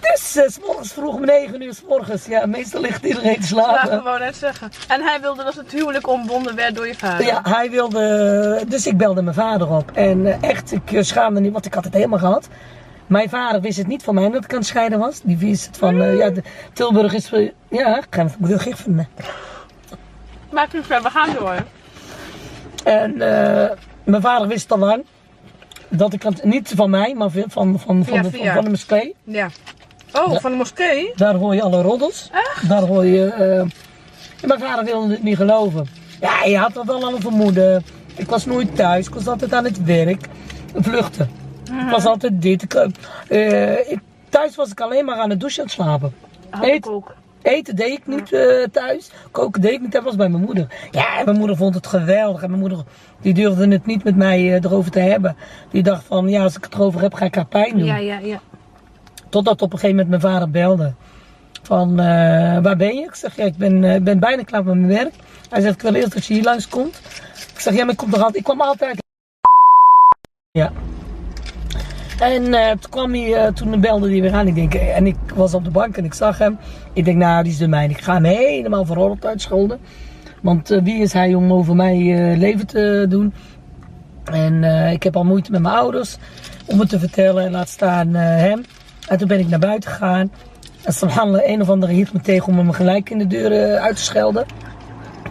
Dus 0.00 0.36
uh, 0.36 0.48
s 0.48 0.58
morgens 0.66 0.92
vroeg 0.92 1.14
om 1.14 1.24
9 1.24 1.62
uur 1.62 1.74
s 1.74 1.82
morgens. 1.88 2.26
Ja, 2.26 2.46
meestal 2.46 2.80
ligt 2.80 3.04
iedereen 3.04 3.40
te 3.40 3.46
slapen. 3.46 3.90
Ja, 3.90 3.96
gewoon 3.96 4.20
net 4.20 4.36
zeggen. 4.36 4.70
En 4.88 5.02
hij 5.02 5.20
wilde 5.20 5.44
dat 5.44 5.54
het 5.54 5.72
huwelijk 5.72 6.08
ontbonden 6.08 6.54
werd 6.54 6.74
door 6.74 6.86
je 6.86 6.94
vader. 6.94 7.26
Ja, 7.26 7.40
hij 7.42 7.70
wilde. 7.70 8.64
Dus 8.68 8.86
ik 8.86 8.96
belde 8.96 9.22
mijn 9.22 9.34
vader 9.34 9.70
op. 9.70 9.90
En 9.94 10.18
uh, 10.18 10.42
echt, 10.42 10.72
ik 10.72 10.92
uh, 10.92 11.02
schaamde 11.02 11.40
niet, 11.40 11.52
want 11.52 11.66
ik 11.66 11.74
had 11.74 11.84
het 11.84 11.94
helemaal 11.94 12.18
gehad. 12.18 12.48
Mijn 13.06 13.28
vader 13.28 13.60
wist 13.60 13.78
het 13.78 13.86
niet 13.86 14.02
van 14.02 14.14
mij 14.14 14.30
dat 14.30 14.44
ik 14.44 14.52
aan 14.52 14.58
het 14.58 14.66
scheiden 14.66 14.98
was. 14.98 15.20
Die 15.22 15.36
wist 15.36 15.66
het 15.66 15.76
van, 15.76 16.16
ja, 16.16 16.32
Tilburg 16.72 17.12
is. 17.12 17.30
ja, 17.68 17.96
ik 17.96 18.06
ga 18.10 18.22
het 18.22 18.34
heel 18.44 18.58
gek 18.58 18.76
vinden. 18.76 19.08
Maak 20.50 20.72
nu 20.72 20.82
verder, 20.82 21.02
we 21.02 21.10
gaan 21.10 21.34
door. 21.34 21.54
En 22.84 23.16
mijn 24.04 24.22
vader 24.22 24.48
wist 24.48 24.62
het 24.62 24.72
al 24.72 24.78
lang 24.78 25.04
dat 25.96 26.12
ik 26.12 26.22
het 26.22 26.44
niet 26.44 26.72
van 26.74 26.90
mij, 26.90 27.14
maar 27.14 27.30
van, 27.30 27.50
van, 27.50 27.80
van, 27.80 28.04
via, 28.04 28.22
de, 28.22 28.52
van 28.54 28.64
de 28.64 28.70
moskee. 28.70 29.14
Ja. 29.24 29.48
Oh, 30.12 30.32
Da 30.32 30.40
van 30.40 30.50
de 30.50 30.56
moskee? 30.56 31.12
Daar 31.16 31.34
hoor 31.34 31.54
je 31.54 31.62
alle 31.62 31.82
roddels. 31.82 32.30
Echt? 32.32 32.68
Daar 32.68 32.82
hoor 32.82 33.06
je. 33.06 33.26
Uh, 33.26 34.46
mijn 34.48 34.60
vader 34.60 34.84
wilde 34.84 35.12
het 35.12 35.22
niet 35.22 35.36
geloven. 35.36 35.88
Ja, 36.20 36.38
hij 36.38 36.52
had 36.52 36.74
dat 36.74 36.90
aan 36.90 37.12
het 37.12 37.22
vermoeden. 37.22 37.84
Ik 38.16 38.28
was 38.28 38.46
nooit 38.46 38.76
thuis, 38.76 39.06
ik 39.06 39.14
was 39.14 39.26
altijd 39.26 39.52
aan 39.52 39.64
het 39.64 39.84
werk. 39.84 40.26
Vluchten. 40.74 41.30
Uh 41.64 41.76
-huh. 41.76 41.86
Ik 41.86 41.90
was 41.90 42.04
altijd 42.04 42.42
dit. 42.42 42.62
Ik, 42.62 42.74
uh, 43.28 43.90
ik, 43.90 43.98
thuis 44.28 44.54
was 44.54 44.70
ik 44.70 44.80
alleen 44.80 45.04
maar 45.04 45.16
aan 45.16 45.30
het 45.30 45.40
douchen 45.40 45.58
en 45.58 45.64
het 45.64 45.74
slapen. 45.74 46.14
Had 46.50 46.64
ik 46.66 46.88
ook. 46.88 47.14
Eten 47.42 47.76
deed 47.76 47.98
ik 47.98 48.06
niet 48.06 48.32
uh, 48.32 48.64
thuis. 48.72 49.10
Koken 49.30 49.60
deed 49.60 49.72
ik 49.72 49.80
niet. 49.80 49.92
Dat 49.92 50.04
was 50.04 50.16
bij 50.16 50.28
mijn 50.28 50.44
moeder. 50.44 50.66
Ja, 50.90 51.18
en 51.18 51.24
mijn 51.24 51.38
moeder 51.38 51.56
vond 51.56 51.74
het 51.74 51.86
geweldig. 51.86 52.42
En 52.42 52.48
mijn 52.48 52.60
moeder 52.60 52.84
die 53.20 53.34
durfde 53.34 53.68
het 53.68 53.86
niet 53.86 54.04
met 54.04 54.16
mij 54.16 54.42
uh, 54.42 54.54
erover 54.54 54.90
te 54.90 55.00
hebben. 55.00 55.36
Die 55.70 55.82
dacht 55.82 56.04
van, 56.04 56.28
ja, 56.28 56.42
als 56.42 56.56
ik 56.56 56.64
het 56.64 56.74
erover 56.74 57.00
heb, 57.00 57.14
ga 57.14 57.24
ik 57.24 57.34
haar 57.34 57.46
pijn 57.46 57.78
doen. 57.78 57.84
Ja, 57.84 57.96
ja, 57.96 58.18
ja. 58.18 58.40
Totdat 59.28 59.62
op 59.62 59.72
een 59.72 59.78
gegeven 59.78 59.96
moment 59.96 60.22
mijn 60.22 60.32
vader 60.32 60.50
belde. 60.50 60.92
Van, 61.62 61.90
uh, 61.90 61.96
waar 62.62 62.76
ben 62.76 62.96
je? 62.96 63.02
Ik 63.02 63.14
zeg, 63.14 63.36
ja, 63.36 63.44
ik 63.44 63.56
ben, 63.56 64.04
ben 64.04 64.18
bijna 64.18 64.42
klaar 64.42 64.64
met 64.64 64.74
mijn 64.74 64.88
werk. 64.88 65.14
Hij 65.50 65.60
zegt, 65.60 65.74
ik 65.74 65.82
wil 65.82 65.94
eerst 65.94 66.14
dat 66.14 66.26
je 66.26 66.34
hier 66.34 66.42
langskomt. 66.42 67.00
Ik 67.52 67.60
zeg, 67.60 67.74
ja, 67.74 67.84
maar 67.84 67.92
ik 67.92 67.98
kom 67.98 68.10
toch 68.10 68.18
altijd... 68.18 68.36
Ik 68.36 68.44
kwam 68.44 68.60
altijd... 68.60 69.02
Ja. 70.50 70.72
En 72.20 72.42
uh, 72.42 72.70
toen 72.70 72.90
kwam 72.90 73.12
hij, 73.12 73.46
uh, 73.46 73.52
toen 73.52 73.80
belde 73.80 74.10
hij 74.10 74.20
weer 74.20 74.32
aan. 74.32 74.46
Ik 74.46 74.54
denk, 74.54 74.74
en 74.74 75.06
ik 75.06 75.16
was 75.34 75.54
op 75.54 75.64
de 75.64 75.70
bank 75.70 75.96
en 75.96 76.04
ik 76.04 76.14
zag 76.14 76.38
hem. 76.38 76.58
Ik 76.92 77.04
denk, 77.04 77.16
nou, 77.16 77.42
die 77.42 77.52
is 77.52 77.58
de 77.58 77.68
mijne. 77.68 77.92
Ik 77.92 78.00
ga 78.00 78.14
hem 78.14 78.24
helemaal 78.24 78.84
verrolld 78.84 79.26
uitscholden. 79.26 79.78
Want 80.40 80.70
uh, 80.70 80.82
wie 80.82 81.02
is 81.02 81.12
hij 81.12 81.34
om 81.34 81.52
over 81.52 81.76
mij 81.76 81.96
leven 82.36 82.66
te 82.66 83.06
doen? 83.08 83.32
En 84.24 84.64
ik 84.92 85.02
heb 85.02 85.16
al 85.16 85.24
moeite 85.24 85.50
met 85.50 85.62
mijn 85.62 85.74
ouders 85.74 86.16
om 86.66 86.80
het 86.80 86.88
te 86.88 86.98
vertellen. 86.98 87.44
En 87.44 87.50
laat 87.50 87.68
staan 87.68 88.14
hem. 88.14 88.62
En 89.08 89.18
toen 89.18 89.28
ben 89.28 89.38
ik 89.38 89.48
naar 89.48 89.58
buiten 89.58 89.90
gegaan. 89.90 90.30
En 90.82 90.92
subhanallah, 90.92 91.48
een 91.48 91.60
of 91.60 91.68
andere 91.68 91.92
hield 91.92 92.12
me 92.12 92.20
tegen 92.20 92.58
om 92.58 92.66
me 92.66 92.72
gelijk 92.72 93.10
in 93.10 93.18
de 93.18 93.26
deur 93.26 93.78
uit 93.78 93.96
te 93.96 94.02
schelden. 94.02 94.46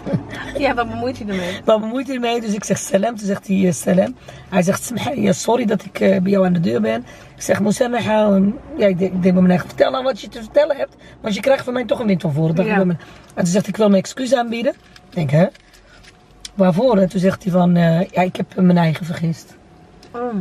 Ja, 0.58 0.74
wat 0.74 0.90
bemoeit 0.90 1.18
hij 1.18 1.28
ermee? 1.28 1.62
Wat 1.66 1.80
bemoeit 1.80 2.08
hij 2.08 2.16
ermee? 2.16 2.42
Dus 2.42 2.54
ik 2.54 2.64
zeg 2.64 2.78
salam. 2.78 3.18
Toen 3.18 3.28
zegt 3.28 3.48
hij 3.48 3.56
uh, 3.56 3.72
salam. 3.72 4.16
Hij 4.50 4.62
zegt, 4.62 4.92
ja, 5.16 5.32
sorry 5.32 5.66
dat 5.66 5.86
ik 5.86 6.00
uh, 6.00 6.18
bij 6.18 6.32
jou 6.32 6.46
aan 6.46 6.54
de 6.54 6.60
deur 6.60 6.82
ben. 6.82 7.06
Ik 7.36 7.42
zeg, 7.42 7.60
Mousamaha. 7.60 8.40
Ja, 8.78 8.88
ik 8.88 8.98
denk, 8.98 9.14
ik 9.14 9.22
denk 9.22 9.24
bij 9.24 9.34
mijn 9.34 9.50
eigen, 9.50 9.68
vertel 9.68 9.92
nou 9.92 10.04
wat 10.04 10.22
je 10.22 10.28
te 10.28 10.40
vertellen 10.40 10.78
hebt. 10.78 10.96
Want 11.22 11.36
je 11.36 11.42
krijgt 11.42 11.64
van 11.64 11.74
mij 11.74 11.86
toch 11.86 12.00
een 12.00 12.08
wind 12.08 12.22
van 12.22 12.34
voren. 12.34 12.66
Ja. 12.66 12.80
En 12.80 12.98
toen 13.36 13.46
zegt 13.46 13.68
ik 13.68 13.78
wil 13.78 13.90
mijn 13.90 14.02
excuus 14.02 14.36
aanbieden. 14.36 14.72
Ik 15.10 15.16
denk, 15.16 15.30
hè? 15.30 15.46
Waarvoor? 16.54 16.98
En 16.98 17.10
toen 17.10 17.20
zegt 17.20 17.44
hij 17.44 17.52
van, 17.52 17.78
uh, 17.78 18.02
ja, 18.02 18.22
ik 18.22 18.36
heb 18.36 18.56
mijn 18.56 18.78
eigen 18.78 19.06
vergist. 19.06 19.56
Oh. 20.12 20.34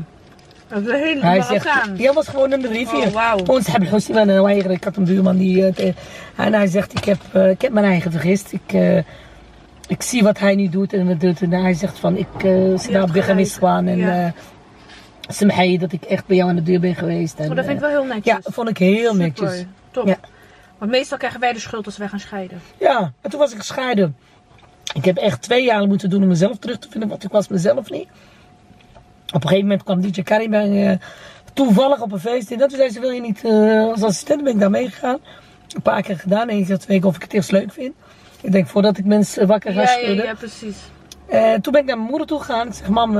Dat 0.68 0.82
is 0.82 0.88
een 0.88 0.94
hele 0.94 1.20
hij 1.20 1.42
zegt, 1.42 1.68
ja, 1.96 2.12
was 2.12 2.28
gewoon 2.28 2.52
een 2.52 2.60
briefje. 2.60 2.96
Oh, 2.96 3.34
wow. 3.36 3.50
Ons 3.50 3.66
heb 3.66 3.82
ik 3.82 4.70
Ik 4.70 4.84
had 4.84 4.96
een 4.96 5.04
buurman 5.04 5.36
die. 5.36 5.72
En 6.36 6.52
hij 6.52 6.66
zegt: 6.66 6.92
ik 6.92 7.04
heb, 7.04 7.34
ik 7.34 7.62
heb 7.62 7.72
mijn 7.72 7.86
eigen 7.86 8.10
vergist. 8.10 8.52
Ik, 8.52 9.04
ik 9.90 10.02
zie 10.02 10.22
wat 10.22 10.38
hij 10.38 10.54
niet 10.54 10.72
doet 10.72 10.92
en 10.92 11.06
wat 11.06 11.20
doet. 11.20 11.42
En 11.42 11.50
hij 11.50 11.74
zegt: 11.74 11.98
van 11.98 12.16
ik 12.16 12.44
uh, 12.44 12.78
sta 12.78 13.02
op 13.02 13.12
Beganiswaan. 13.12 13.86
En 13.86 13.96
ja. 13.96 14.32
uh, 15.52 15.80
dat 15.80 15.92
ik 15.92 16.04
echt 16.04 16.26
bij 16.26 16.36
jou 16.36 16.48
aan 16.48 16.56
de 16.56 16.62
deur 16.62 16.80
ben 16.80 16.94
geweest. 16.94 17.38
En, 17.38 17.50
oh, 17.50 17.56
dat 17.56 17.64
vind 17.64 17.76
ik 17.76 17.82
wel 17.82 17.90
heel 17.90 18.04
netjes. 18.04 18.24
Ja, 18.24 18.40
dat 18.42 18.54
vond 18.54 18.68
ik 18.68 18.78
heel 18.78 19.12
Super. 19.12 19.16
netjes. 19.16 19.64
Top. 19.90 20.06
Ja. 20.06 20.16
Want 20.78 20.90
meestal 20.90 21.18
krijgen 21.18 21.40
wij 21.40 21.52
de 21.52 21.58
schuld 21.58 21.86
als 21.86 21.96
wij 21.96 22.08
gaan 22.08 22.20
scheiden. 22.20 22.60
Ja, 22.78 23.12
en 23.20 23.30
toen 23.30 23.38
was 23.38 23.52
ik 23.52 23.58
gescheiden. 23.58 24.16
Ik 24.94 25.04
heb 25.04 25.16
echt 25.16 25.42
twee 25.42 25.64
jaar 25.64 25.86
moeten 25.86 26.10
doen 26.10 26.22
om 26.22 26.28
mezelf 26.28 26.58
terug 26.58 26.78
te 26.78 26.88
vinden, 26.90 27.08
want 27.08 27.24
ik 27.24 27.30
was 27.30 27.48
mezelf 27.48 27.90
niet. 27.90 28.08
Op 29.26 29.34
een 29.34 29.48
gegeven 29.48 29.62
moment 29.62 29.82
kwam 29.82 30.00
DJ 30.00 30.22
Karim 30.22 30.54
uh, 30.54 30.92
toevallig 31.52 32.00
op 32.00 32.12
een 32.12 32.20
feest 32.20 32.50
in. 32.50 32.58
Toen 32.58 32.70
zei 32.70 32.90
ze, 32.90 33.00
wil 33.00 33.10
je 33.10 33.20
niet 33.20 33.42
uh, 33.44 33.90
als 33.90 34.02
assistent? 34.02 34.44
ben 34.44 34.52
ik 34.52 34.60
daar 34.60 34.70
meegegaan. 34.70 35.18
Een 35.74 35.82
paar 35.82 36.02
keer 36.02 36.18
gedaan. 36.18 36.48
En 36.48 36.56
ik 36.56 36.66
zei 36.66 36.78
twee 36.78 36.98
keer 36.98 37.08
of 37.08 37.16
ik 37.16 37.22
het 37.22 37.32
eerst 37.32 37.50
leuk 37.50 37.72
vind. 37.72 37.94
Ik 38.42 38.52
denk, 38.52 38.66
voordat 38.66 38.98
ik 38.98 39.04
mensen 39.04 39.46
wakker 39.46 39.72
ga 39.72 39.80
ja, 39.80 39.86
schudden. 39.86 40.16
Ja, 40.16 40.22
ja, 40.22 40.34
precies. 40.34 40.76
Uh, 41.32 41.54
toen 41.54 41.72
ben 41.72 41.80
ik 41.80 41.86
naar 41.86 41.96
mijn 41.96 42.08
moeder 42.08 42.26
toe 42.26 42.38
gegaan. 42.38 42.66
Ik 42.66 42.74
zeg, 42.74 42.88
mam, 42.88 43.18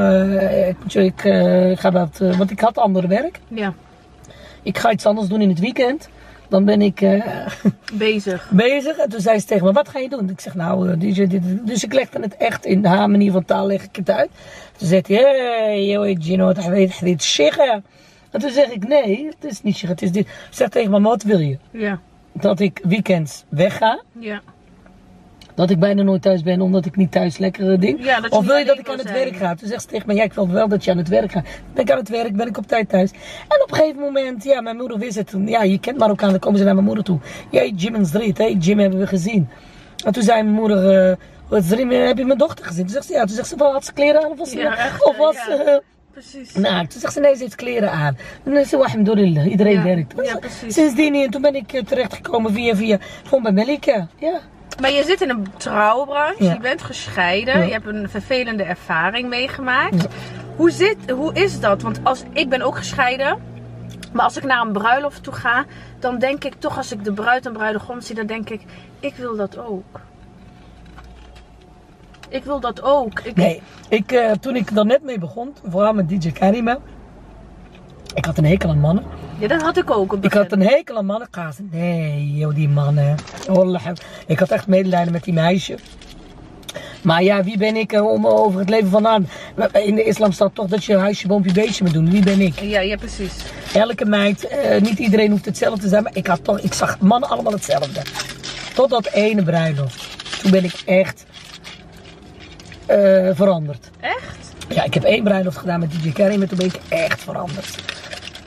ik, 0.88 1.24
ik 1.72 1.80
ga 1.80 1.90
dat... 1.90 2.18
want 2.18 2.50
ik 2.50 2.60
had 2.60 2.78
ander 2.78 3.08
werk. 3.08 3.40
Ja. 3.48 3.74
Ik 4.62 4.78
ga 4.78 4.90
iets 4.90 5.06
anders 5.06 5.28
doen 5.28 5.40
in 5.40 5.48
het 5.48 5.58
weekend. 5.58 6.08
Dan 6.48 6.64
ben 6.64 6.82
ik 6.82 7.20
bezig. 7.92 8.50
bezig. 8.66 8.96
En 8.96 9.08
toen 9.08 9.20
zei 9.20 9.38
ze 9.38 9.46
tegen 9.46 9.64
me, 9.66 9.72
wat 9.72 9.88
ga 9.88 9.98
je 9.98 10.08
doen? 10.08 10.30
Ik 10.30 10.40
zeg, 10.40 10.54
nou, 10.54 10.98
DJ, 10.98 11.26
dit, 11.26 11.66
dus 11.66 11.84
ik 11.84 11.92
legde 11.92 12.20
het 12.20 12.36
echt 12.36 12.64
in 12.64 12.84
haar 12.84 13.10
manier 13.10 13.32
van 13.32 13.44
taal 13.44 13.66
leg 13.66 13.82
ik 13.82 13.96
het 13.96 14.10
uit. 14.10 14.30
Toen 14.76 14.88
zegt 14.88 15.08
hij, 15.08 15.16
hey, 15.16 15.86
yo, 15.86 16.14
Gino, 16.18 16.52
dit 17.00 17.22
shigga. 17.22 17.82
En 18.30 18.40
toen 18.40 18.50
zeg 18.50 18.68
ik, 18.70 18.88
nee, 18.88 19.26
het 19.26 19.50
is 19.50 19.62
niet 19.62 19.76
shigga, 19.76 19.92
het 19.92 20.02
is 20.02 20.12
dit. 20.12 20.28
Zeg 20.50 20.68
tegen 20.68 20.90
me, 20.90 21.00
wat 21.00 21.22
wil 21.22 21.38
je? 21.38 21.58
Ja. 21.70 22.00
Dat 22.32 22.60
ik 22.60 22.80
weekends 22.82 23.44
wegga. 23.48 24.02
Ja. 24.18 24.40
Dat 25.54 25.70
ik 25.70 25.78
bijna 25.78 26.02
nooit 26.02 26.22
thuis 26.22 26.42
ben, 26.42 26.60
omdat 26.60 26.86
ik 26.86 26.96
niet 26.96 27.12
thuis 27.12 27.38
lekkere 27.38 27.78
ding. 27.78 28.04
Ja, 28.04 28.20
dat 28.20 28.30
je 28.30 28.36
of 28.36 28.46
wil 28.46 28.56
je 28.56 28.64
dat 28.64 28.78
ik 28.78 28.88
aan 28.88 28.98
het 28.98 29.08
zijn. 29.08 29.24
werk 29.24 29.36
ga? 29.36 29.54
Toen 29.54 29.68
zegt 29.68 29.82
ze 29.82 29.88
tegen 29.88 30.06
me, 30.06 30.14
ja, 30.14 30.22
ik 30.22 30.32
wil 30.32 30.48
wel 30.48 30.68
dat 30.68 30.84
je 30.84 30.90
aan 30.90 30.96
het 30.98 31.08
werk 31.08 31.32
gaat. 31.32 31.44
Ben 31.74 31.82
ik 31.84 31.90
aan 31.90 31.98
het 31.98 32.08
werk, 32.08 32.36
ben 32.36 32.46
ik 32.46 32.56
op 32.58 32.66
tijd 32.66 32.88
thuis. 32.88 33.10
En 33.48 33.62
op 33.62 33.70
een 33.70 33.76
gegeven 33.76 34.00
moment, 34.00 34.44
ja, 34.44 34.60
mijn 34.60 34.76
moeder 34.76 34.98
wist 34.98 35.16
het. 35.16 35.34
Ja, 35.44 35.62
je 35.62 35.78
kent 35.80 35.98
Marokkaan, 35.98 36.30
dan 36.30 36.38
komen 36.38 36.58
ze 36.58 36.64
naar 36.64 36.74
mijn 36.74 36.86
moeder 36.86 37.04
toe. 37.04 37.18
Ja, 37.50 37.64
Jim 37.64 37.94
en 37.94 38.06
Zrit, 38.06 38.38
hè, 38.38 38.56
Jim 38.58 38.78
hebben 38.78 38.98
we 38.98 39.06
gezien. 39.06 39.48
En 40.04 40.12
toen 40.12 40.22
zei 40.22 40.42
mijn 40.42 40.54
moeder, 40.54 41.08
uh, 41.10 41.16
wat 41.48 41.64
heb 41.64 42.18
je 42.18 42.24
mijn 42.24 42.38
dochter 42.38 42.64
gezien? 42.64 42.84
Toen 42.84 42.92
zegt 42.92 43.06
ze, 43.06 43.12
ja, 43.12 43.24
toen 43.24 43.34
zegt 43.36 43.48
ze, 43.48 43.54
had 43.58 43.84
ze 43.84 43.92
kleren 43.92 44.24
aan? 44.24 44.30
Of 44.30 44.38
was 44.38 44.50
ze, 44.50 44.58
Ja, 44.58 44.76
echt, 44.76 45.04
of 45.04 45.16
was 45.16 45.36
ja. 45.36 45.44
ze, 45.44 45.82
Precies. 46.12 46.54
nou, 46.54 46.86
toen 46.86 47.00
zegt 47.00 47.12
ze, 47.12 47.20
nee, 47.20 47.34
ze 47.34 47.42
heeft 47.42 47.54
kleren 47.54 47.90
aan. 47.90 48.16
En 48.44 48.66
ze, 48.66 48.76
alhamdulillah, 48.76 49.46
iedereen 49.50 49.72
Ja, 49.72 49.82
werkt. 49.82 50.14
ja, 50.22 50.36
precies. 50.38 50.74
Sindsdien, 50.74 51.14
en 51.14 51.30
toen 51.30 51.42
ben 51.42 51.54
ik 51.54 51.82
terechtgekomen 51.86 52.52
via, 52.52 52.76
via, 52.76 52.98
gewoon 53.24 53.42
bij 53.42 53.52
Melika. 53.52 54.08
Ja. 54.18 54.40
Maar 54.80 54.90
je 54.90 55.04
zit 55.04 55.20
in 55.20 55.30
een 55.30 55.46
trouwbranche, 55.56 56.44
Ja. 56.44 56.52
je 56.52 56.58
bent 56.60 56.82
gescheiden, 56.82 57.58
Ja. 57.58 57.64
je 57.64 57.72
hebt 57.72 57.86
een 57.86 58.08
vervelende 58.10 58.62
ervaring 58.62 59.28
meegemaakt. 59.28 60.02
Ja. 60.02 60.08
Hoe, 60.56 60.70
zit, 60.70 61.10
hoe 61.10 61.34
is 61.34 61.60
dat? 61.60 61.82
Want 61.82 62.00
als, 62.02 62.22
ik 62.32 62.48
ben 62.48 62.62
ook 62.62 62.76
gescheiden, 62.76 63.38
maar 64.12 64.24
als 64.24 64.36
ik 64.36 64.44
naar 64.44 64.60
een 64.66 64.72
bruiloft 64.72 65.22
toe 65.22 65.32
ga, 65.34 65.64
dan 65.98 66.18
denk 66.18 66.44
ik 66.44 66.54
toch 66.58 66.76
als 66.76 66.92
ik 66.92 67.04
de 67.04 67.12
bruid 67.12 67.46
en 67.46 67.52
bruidegom 67.52 68.00
zie, 68.00 68.14
dan 68.14 68.26
denk 68.26 68.50
ik, 68.50 68.62
ik 69.00 69.14
wil 69.14 69.36
dat 69.36 69.58
ook. 69.58 70.00
Ik 72.28 72.44
wil 72.44 72.60
dat 72.60 72.82
ook. 72.82 73.20
Ik, 73.20 73.36
Nee, 73.36 73.62
ik, 73.88 74.12
uh, 74.12 74.30
toen 74.32 74.56
ik 74.56 74.70
er 74.70 74.86
net 74.86 75.02
mee 75.02 75.18
begon, 75.18 75.54
vooral 75.68 75.92
met 75.92 76.08
DJ 76.08 76.30
Karima. 76.32 76.78
Ik 78.14 78.24
had 78.24 78.38
een 78.38 78.44
hekel 78.44 78.70
aan 78.70 78.80
mannen. 78.80 79.04
Ja, 79.40 79.46
dat 79.48 79.62
had 79.62 79.76
ik 79.76 79.90
ook. 79.90 80.12
op 80.12 80.24
Ik 80.24 80.32
had 80.32 80.52
een 80.52 80.62
hekel 80.62 80.96
aan 80.96 81.06
mannen. 81.06 81.28
Gazen. 81.30 81.68
Nee, 81.72 82.32
joh, 82.32 82.54
die 82.54 82.68
mannen. 82.68 83.16
Ik 84.26 84.38
had 84.38 84.50
echt 84.50 84.66
medelijden 84.66 85.12
met 85.12 85.24
die 85.24 85.32
meisje. 85.32 85.78
Maar 87.02 87.22
ja, 87.22 87.44
wie 87.44 87.58
ben 87.58 87.76
ik 87.76 87.92
uh, 87.92 88.10
om 88.10 88.26
over 88.26 88.60
het 88.60 88.68
leven 88.68 88.90
van 88.90 89.06
aan? 89.06 89.28
In 89.72 89.94
de 89.94 90.04
islam 90.04 90.32
staat 90.32 90.54
toch 90.54 90.66
dat 90.66 90.84
je 90.84 90.96
huisje, 90.96 91.26
boompje, 91.26 91.52
beestje 91.52 91.84
moet 91.84 91.92
doen. 91.92 92.10
Wie 92.10 92.24
ben 92.24 92.40
ik? 92.40 92.60
Ja, 92.60 92.80
ja, 92.80 92.96
precies. 92.96 93.32
Elke 93.74 94.04
meid, 94.04 94.48
uh, 94.52 94.80
niet 94.80 94.98
iedereen 94.98 95.30
hoeft 95.30 95.44
hetzelfde 95.44 95.80
te 95.80 95.88
zijn. 95.88 96.02
Maar 96.02 96.16
ik, 96.16 96.26
had 96.26 96.44
toch, 96.44 96.60
ik 96.60 96.72
zag 96.72 96.98
mannen 96.98 97.28
allemaal 97.28 97.52
hetzelfde. 97.52 98.02
Tot 98.74 98.90
dat 98.90 99.06
ene 99.06 99.42
bruiloft. 99.42 100.18
Toen 100.42 100.50
ben 100.50 100.64
ik 100.64 100.82
echt 100.86 101.24
uh, 102.90 103.30
veranderd. 103.32 103.90
Echt? 104.00 104.54
Ja, 104.68 104.84
ik 104.84 104.94
heb 104.94 105.04
één 105.04 105.24
bruiloft 105.24 105.56
gedaan 105.56 105.80
met 105.80 105.92
DJ 105.92 106.12
Karim 106.12 106.42
en 106.42 106.48
toen 106.48 106.58
ben 106.58 106.66
ik 106.66 106.80
echt 106.88 107.22
veranderd. 107.22 107.89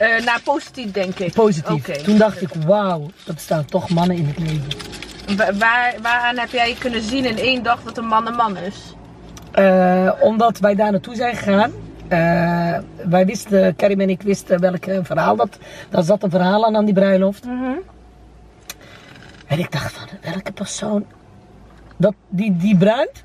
Uh, 0.04 0.24
nou, 0.24 0.40
positief 0.44 0.90
denk 0.90 1.18
ik. 1.18 1.32
Positief. 1.32 1.88
Okay. 1.88 2.02
Toen 2.02 2.18
dacht 2.18 2.42
ik, 2.42 2.48
wauw, 2.66 3.10
dat 3.24 3.40
staan 3.40 3.64
toch 3.64 3.88
mannen 3.88 4.16
in 4.16 4.26
het 4.26 4.38
leven. 4.38 5.58
Waar, 5.58 5.94
waaraan 6.02 6.38
heb 6.38 6.50
jij 6.50 6.76
kunnen 6.78 7.02
zien 7.02 7.24
in 7.24 7.38
één 7.38 7.62
dag 7.62 7.82
dat 7.82 7.98
een 7.98 8.06
man 8.06 8.26
een 8.26 8.34
man 8.34 8.56
is? 8.56 8.94
Uh, 9.58 10.12
omdat 10.20 10.58
wij 10.58 10.74
daar 10.74 10.90
naartoe 10.90 11.14
zijn 11.14 11.36
gegaan. 11.36 11.72
Uh, 12.08 12.78
wij 13.08 13.26
wisten, 13.26 13.76
Karim 13.76 14.00
en 14.00 14.10
ik 14.10 14.22
wisten 14.22 14.60
welk 14.60 14.84
verhaal 15.02 15.36
dat. 15.36 15.58
Daar 15.90 16.02
zat 16.02 16.22
een 16.22 16.30
verhaal 16.30 16.66
aan 16.66 16.76
aan 16.76 16.84
die 16.84 16.94
bruiloft. 16.94 17.44
Mm 17.44 17.62
-hmm. 17.62 17.78
En 19.46 19.58
ik 19.58 19.72
dacht 19.72 19.92
van, 19.92 20.08
welke 20.32 20.52
persoon 20.52 21.06
dat 21.96 22.14
die, 22.28 22.56
die 22.56 22.76
bruid 22.76 23.24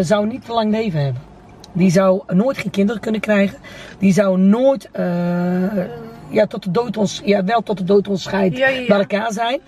zou 0.00 0.26
niet 0.26 0.44
te 0.44 0.52
lang 0.52 0.70
leven 0.70 1.04
hebben. 1.04 1.29
Die 1.72 1.90
zou 1.90 2.22
nooit 2.26 2.58
geen 2.58 2.70
kinderen 2.70 3.00
kunnen 3.00 3.20
krijgen. 3.20 3.58
Die 3.98 4.12
zou 4.12 4.38
nooit, 4.38 4.88
uh, 4.98 5.84
ja, 6.28 6.46
tot 6.46 6.62
de 6.62 6.70
dood 6.70 6.96
ons, 6.96 7.22
ja, 7.24 7.44
wel 7.44 7.62
tot 7.62 7.78
de 7.78 7.84
dood 7.84 8.08
ons 8.08 8.22
scheidt 8.22 8.56
ja, 8.56 8.68
ja, 8.68 8.86
bij 8.86 8.98
elkaar 8.98 9.32
zijn. 9.32 9.60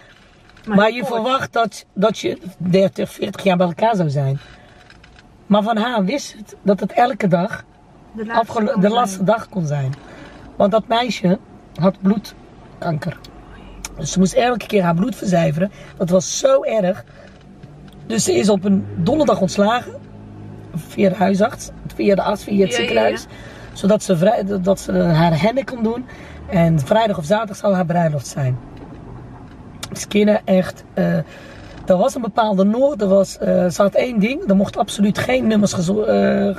Maar, 0.66 0.76
maar 0.76 0.92
je 0.92 1.04
verwacht 1.04 1.52
dat, 1.52 1.86
dat 1.92 2.18
je 2.18 2.38
30, 2.56 3.12
40 3.12 3.42
jaar 3.42 3.56
bij 3.56 3.66
elkaar 3.66 3.96
zou 3.96 4.10
zijn. 4.10 4.38
Maar 5.46 5.62
van 5.62 5.76
haar 5.76 6.04
wist 6.04 6.34
het 6.36 6.56
dat 6.62 6.80
het 6.80 6.92
elke 6.92 7.28
dag 7.28 7.64
de 8.12 8.26
laatste, 8.26 8.76
de 8.80 8.88
laatste 8.88 9.24
dag 9.24 9.48
kon 9.48 9.66
zijn. 9.66 9.92
Want 10.56 10.72
dat 10.72 10.88
meisje 10.88 11.38
had 11.74 11.96
bloedkanker. 12.00 13.18
Dus 13.98 14.12
ze 14.12 14.18
moest 14.18 14.32
elke 14.32 14.66
keer 14.66 14.82
haar 14.82 14.94
bloed 14.94 15.16
verzuiveren. 15.16 15.70
Dat 15.96 16.10
was 16.10 16.38
zo 16.38 16.62
erg. 16.62 17.04
Dus 18.06 18.24
ze 18.24 18.34
is 18.34 18.48
op 18.48 18.64
een 18.64 18.86
donderdag 18.96 19.40
ontslagen. 19.40 19.92
Via 20.74 21.08
de 21.08 21.14
huisarts. 21.14 21.70
Via 21.94 22.14
de 22.14 22.22
arts, 22.22 22.44
via 22.44 22.64
het 22.64 22.74
ziekenhuis. 22.74 23.26
Zodat 23.72 24.02
ze, 24.02 24.16
vrij, 24.16 24.44
dat 24.62 24.80
ze 24.80 24.92
haar 24.92 25.40
henne 25.40 25.64
kon 25.64 25.82
doen. 25.82 26.06
En 26.50 26.80
vrijdag 26.80 27.18
of 27.18 27.24
zaterdag 27.24 27.56
zou 27.56 27.74
haar 27.74 27.86
bruiloft 27.86 28.26
zijn. 28.26 28.58
Dus 29.92 30.08
kinderen 30.08 30.40
echt... 30.44 30.84
Uh, 30.94 31.16
er 31.86 31.96
was 31.96 32.14
een 32.14 32.22
bepaalde 32.22 32.64
noord. 32.64 33.02
Er 33.02 33.08
was, 33.08 33.38
uh, 33.42 33.68
ze 33.68 33.82
had 33.82 33.94
één 33.94 34.18
ding. 34.18 34.48
Er 34.48 34.56
mocht 34.56 34.76
absoluut 34.76 35.18
geen 35.18 35.46
nummers 35.46 35.88
uh, 35.88 36.56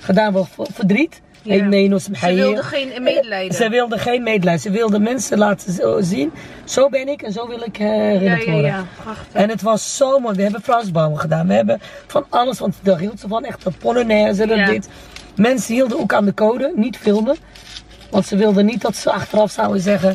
gedaan 0.00 0.32
worden 0.32 0.52
voor 0.52 0.66
verdriet. 0.72 1.22
Ja. 1.56 1.64
Nee, 1.64 1.98
ze 1.98 2.34
wilde 2.34 2.62
geen 2.62 3.02
medelijden. 3.02 3.56
Ze 3.56 3.68
wilde 3.68 3.98
geen 3.98 4.22
medelijden. 4.22 4.62
Ze 4.62 4.70
wilde 4.70 4.98
mensen 4.98 5.38
laten 5.38 6.04
zien. 6.04 6.32
Zo 6.64 6.88
ben 6.88 7.08
ik 7.08 7.22
en 7.22 7.32
zo 7.32 7.48
wil 7.48 7.62
ik 7.62 7.76
herinnerd 7.76 8.44
ja, 8.44 8.52
worden. 8.52 8.70
Ja, 8.70 8.86
en 9.32 9.48
het 9.48 9.62
was 9.62 9.96
zo 9.96 10.18
mooi. 10.18 10.36
We 10.36 10.42
hebben 10.42 10.62
Frasbouwen 10.62 11.18
gedaan. 11.18 11.46
We 11.46 11.54
hebben 11.54 11.80
van 12.06 12.24
alles. 12.28 12.58
Want 12.58 12.74
daar 12.82 12.98
hield 12.98 13.20
ze 13.20 13.28
van. 13.28 13.44
Echt 13.44 13.64
de 13.64 13.70
Polonaise. 13.70 14.46
Dat 14.46 14.66
dit. 14.66 14.88
Mensen 15.36 15.74
hielden 15.74 15.98
ook 15.98 16.12
aan 16.12 16.24
de 16.24 16.34
code. 16.34 16.72
Niet 16.76 16.96
filmen. 16.96 17.36
Want 18.10 18.26
ze 18.26 18.36
wilden 18.36 18.66
niet 18.66 18.80
dat 18.80 18.96
ze 18.96 19.12
achteraf 19.12 19.50
zouden 19.50 19.80
zeggen. 19.80 20.14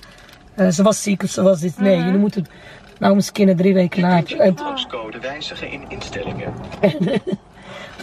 Uh, 0.55 0.69
ze 0.69 0.83
was 0.83 1.03
ziek 1.03 1.23
of 1.23 1.29
ze 1.29 1.41
was 1.41 1.59
dit. 1.59 1.79
Nee, 1.79 1.97
uh 1.97 2.03
-huh. 2.03 2.11
je 2.11 2.17
moet 2.17 2.35
het. 2.35 2.49
Nou, 2.99 3.15
mijn 3.15 3.31
kinderen 3.31 3.61
drie 3.61 3.73
weken 3.73 4.01
later. 4.01 4.45
Je 4.45 4.53
postcode 4.53 5.19
wijzigen 5.19 5.71
in 5.71 5.85
instellingen. 5.87 6.53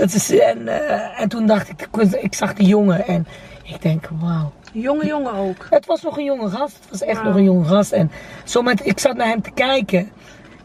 Dat 0.00 0.14
is, 0.14 0.38
en, 0.38 0.58
uh, 0.58 1.20
en 1.20 1.28
toen 1.28 1.46
dacht 1.46 1.68
ik, 1.68 1.88
ik 2.20 2.34
zag 2.34 2.54
die 2.54 2.66
jongen 2.66 3.06
en 3.06 3.26
ik 3.62 3.82
denk, 3.82 4.08
wauw. 4.20 4.52
Jonge 4.72 5.06
jongen 5.06 5.34
ook? 5.34 5.66
Het 5.70 5.86
was 5.86 6.02
nog 6.02 6.18
een 6.18 6.24
jonge 6.24 6.48
gast. 6.48 6.76
Het 6.80 6.90
was 6.90 7.02
echt 7.02 7.16
wow. 7.16 7.26
nog 7.26 7.36
een 7.36 7.44
jonge 7.44 7.64
gast. 7.64 7.92
En 7.92 8.10
zo 8.44 8.62
met, 8.62 8.86
ik 8.86 8.98
zat 8.98 9.16
naar 9.16 9.26
hem 9.26 9.42
te 9.42 9.50
kijken. 9.50 10.10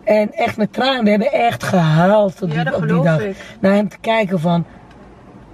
En 0.04 0.34
echt 0.34 0.58
met 0.58 0.74
tranen. 0.74 1.04
We 1.04 1.10
hebben 1.10 1.32
echt 1.32 1.63
gehuild 1.63 2.41
op, 2.41 2.52
ja, 2.52 2.63
die, 2.63 2.76
op 2.76 2.88
die 2.88 3.02
dag. 3.02 3.21
Ik. 3.21 3.36
Naar 3.60 3.74
hem 3.74 3.89
te 3.89 3.98
kijken 4.02 4.39
van, 4.39 4.65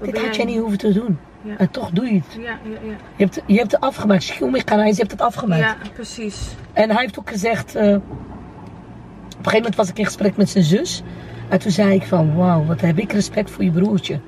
dit 0.02 0.22
had 0.22 0.36
jij 0.36 0.46
niet 0.46 0.60
hoeven 0.60 0.78
te 0.78 0.94
doen. 0.94 1.20
Ja. 1.42 1.58
En 1.58 1.72
toch 1.72 1.90
doe 1.90 2.06
je 2.06 2.14
het. 2.14 2.34
Ja, 2.40 2.42
ja, 2.42 2.58
ja. 2.64 2.96
Je, 3.16 3.24
hebt, 3.24 3.42
je 3.46 3.58
hebt 3.58 3.72
het 3.72 3.82
afgemaakt. 3.82 4.24
Schilmich 4.24 4.64
kan 4.64 4.78
hij, 4.78 4.88
je 4.88 4.96
hebt 4.96 5.12
het 5.12 5.22
afgemaakt. 5.22 5.62
Ja, 5.62 5.76
precies. 5.94 6.56
En 6.74 6.90
hij 6.90 7.02
heeft 7.02 7.20
ook 7.20 7.30
gezegd, 7.30 7.76
uh, 7.76 7.82
op 7.82 7.88
een 7.88 8.02
gegeven 9.38 9.58
moment 9.58 9.76
was 9.76 9.90
ik 9.90 9.98
in 9.98 10.06
gesprek 10.06 10.38
met 10.38 10.50
zijn 10.50 10.64
zus. 10.64 11.04
En 11.52 11.60
toen 11.60 11.72
zei 11.72 11.94
ik 11.94 12.04
van, 12.04 12.36
wauw, 12.36 12.66
wat 12.66 12.82
heb 12.82 13.00
ik 13.00 13.12
respect 13.12 13.52
voor 13.52 13.64
je 13.64 13.72
broertje. 13.72 14.20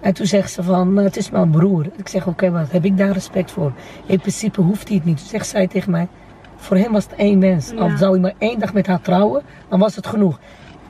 En 0.00 0.14
toen 0.14 0.26
zegt 0.26 0.52
ze 0.52 0.62
van, 0.62 0.96
het 0.96 1.16
is 1.16 1.30
mijn 1.30 1.50
broer. 1.50 1.86
Ik 1.96 2.08
zeg, 2.08 2.20
oké, 2.20 2.30
okay, 2.30 2.50
wat 2.50 2.70
heb 2.70 2.84
ik 2.84 2.98
daar 2.98 3.10
respect 3.10 3.50
voor? 3.50 3.72
In 4.06 4.20
principe 4.20 4.60
hoeft 4.60 4.88
hij 4.88 4.96
het 4.96 5.06
niet. 5.06 5.18
Toen 5.18 5.26
zegt 5.26 5.46
zij 5.46 5.66
tegen 5.66 5.90
mij, 5.90 6.08
voor 6.56 6.76
hem 6.76 6.92
was 6.92 7.04
het 7.04 7.14
één 7.14 7.38
mens. 7.38 7.70
Ja. 7.70 7.76
Al 7.76 7.96
zou 7.96 8.12
hij 8.12 8.20
maar 8.20 8.34
één 8.38 8.58
dag 8.58 8.72
met 8.72 8.86
haar 8.86 9.00
trouwen, 9.00 9.42
dan 9.68 9.78
was 9.78 9.96
het 9.96 10.06
genoeg. 10.06 10.38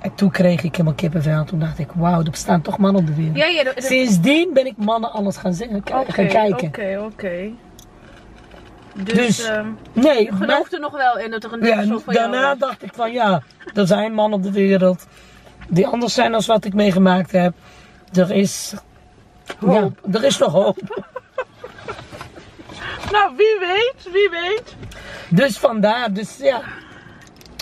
En 0.00 0.14
toen 0.14 0.31
kreeg 0.31 0.62
ik 0.62 0.72
helemaal 0.72 0.94
kippenvel. 0.94 1.44
Toen 1.44 1.59
dacht 1.59 1.79
ik, 1.79 1.88
wauw, 1.94 2.18
er 2.18 2.31
bestaan 2.31 2.62
toch 2.62 2.79
mannen 2.79 3.00
op 3.00 3.07
de 3.07 3.14
wereld. 3.14 3.37
Ja. 3.37 3.72
Sindsdien 3.77 4.50
ben 4.53 4.66
ik 4.66 4.77
mannen 4.77 5.12
alles 5.12 5.37
gaan, 5.37 5.55
zingen, 5.55 5.77
okay, 5.77 6.05
gaan 6.09 6.27
kijken. 6.27 6.68
Oké, 6.68 6.81
okay, 6.81 6.96
oké. 6.96 7.50
Dus, 9.05 9.14
dus 9.14 9.48
um, 9.48 9.79
nee, 9.92 10.24
je 10.24 10.33
gelooft 10.33 10.72
er 10.72 10.81
nog 10.81 10.92
wel 10.92 11.18
in 11.18 11.31
dat 11.31 11.44
er 11.44 11.53
een 11.53 11.64
ja, 11.64 11.85
soort 11.85 12.03
van 12.03 12.14
Daarna 12.14 12.55
dacht 12.55 12.83
ik 12.83 12.92
van 12.94 13.12
ja, 13.12 13.42
er 13.74 13.87
zijn 13.87 14.12
mannen 14.12 14.38
op 14.38 14.44
de 14.44 14.53
wereld 14.53 15.07
die 15.68 15.87
anders 15.87 16.14
zijn 16.14 16.33
dan 16.33 16.42
wat 16.46 16.64
ik 16.64 16.74
meegemaakt 16.74 17.33
heb. 17.33 17.55
Er 18.12 18.31
is 18.31 18.74
hoop. 19.59 19.98
Ja, 20.05 20.12
er 20.18 20.24
is 20.24 20.38
nog 20.38 20.53
hoop. 20.53 20.79
nou, 23.12 23.33
wie 23.37 23.57
weet, 23.61 24.12
wie 24.12 24.31
weet. 24.31 24.74
Dus 25.29 25.59
vandaar, 25.59 26.12
dus 26.12 26.37
ja. 26.37 26.61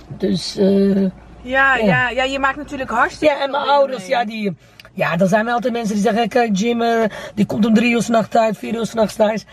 Dus 0.09 0.57
uh, 0.59 1.11
ja, 1.43 1.77
ja, 1.77 1.77
ja, 1.77 2.09
ja, 2.09 2.23
je 2.23 2.39
maakt 2.39 2.57
natuurlijk 2.57 2.91
hartstikke 2.91 3.35
Ja, 3.35 3.41
en 3.41 3.51
mijn 3.51 3.69
ouders, 3.69 4.01
mee. 4.01 4.09
ja, 4.09 4.25
die. 4.25 4.57
Ja, 4.95 5.19
er 5.19 5.27
zijn 5.29 5.45
wel 5.45 5.55
altijd 5.55 5.73
mensen 5.73 5.95
die 5.95 6.03
zeggen, 6.03 6.29
kijk 6.29 6.57
Jim, 6.57 6.81
uh, 6.83 7.05
die 7.35 7.47
komt 7.47 7.67
om 7.67 7.75
drie 7.75 7.93
uur 7.93 8.03
s'nachts 8.03 8.37
uit, 8.37 8.59
vier 8.59 8.75
uur 8.75 8.87
s'nachts 8.87 9.15
thuis. 9.15 9.45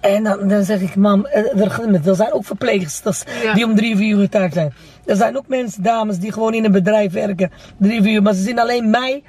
En 0.00 0.24
dan, 0.24 0.48
dan 0.48 0.64
zeg 0.64 0.80
ik, 0.80 0.96
mam, 0.96 1.26
er, 1.26 2.06
er 2.06 2.14
zijn 2.14 2.32
ook 2.32 2.44
verpleegsters 2.44 3.22
ja. 3.42 3.54
die 3.54 3.64
om 3.64 3.74
drie, 3.74 3.96
vier 3.96 4.16
uur 4.16 4.28
thuis 4.28 4.52
zijn. 4.52 4.74
Er 5.06 5.16
zijn 5.16 5.36
ook 5.36 5.48
mensen, 5.48 5.82
dames, 5.82 6.18
die 6.18 6.32
gewoon 6.32 6.54
in 6.54 6.64
een 6.64 6.72
bedrijf 6.72 7.12
werken, 7.12 7.50
drie, 7.76 8.02
vier 8.02 8.14
uur, 8.14 8.22
maar 8.22 8.34
ze 8.34 8.42
zien 8.42 8.58
alleen 8.58 8.90
mij. 8.90 9.22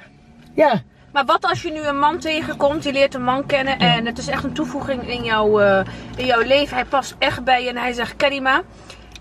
Ja. 0.54 0.82
Maar 1.12 1.24
wat 1.24 1.44
als 1.44 1.62
je 1.62 1.72
nu 1.72 1.80
een 1.80 1.98
man 1.98 2.18
tegenkomt, 2.18 2.84
je 2.84 2.92
leert 2.92 3.14
een 3.14 3.24
man 3.24 3.46
kennen 3.46 3.78
en 3.78 4.06
het 4.06 4.18
is 4.18 4.28
echt 4.28 4.44
een 4.44 4.52
toevoeging 4.52 5.08
in, 5.08 5.24
jou, 5.24 5.62
uh, 5.62 5.80
in 6.16 6.26
jouw 6.26 6.42
leven. 6.42 6.76
Hij 6.76 6.84
past 6.84 7.14
echt 7.18 7.44
bij 7.44 7.62
je 7.62 7.68
en 7.68 7.76
hij 7.76 7.92
zegt, 7.92 8.16
Karima, 8.16 8.62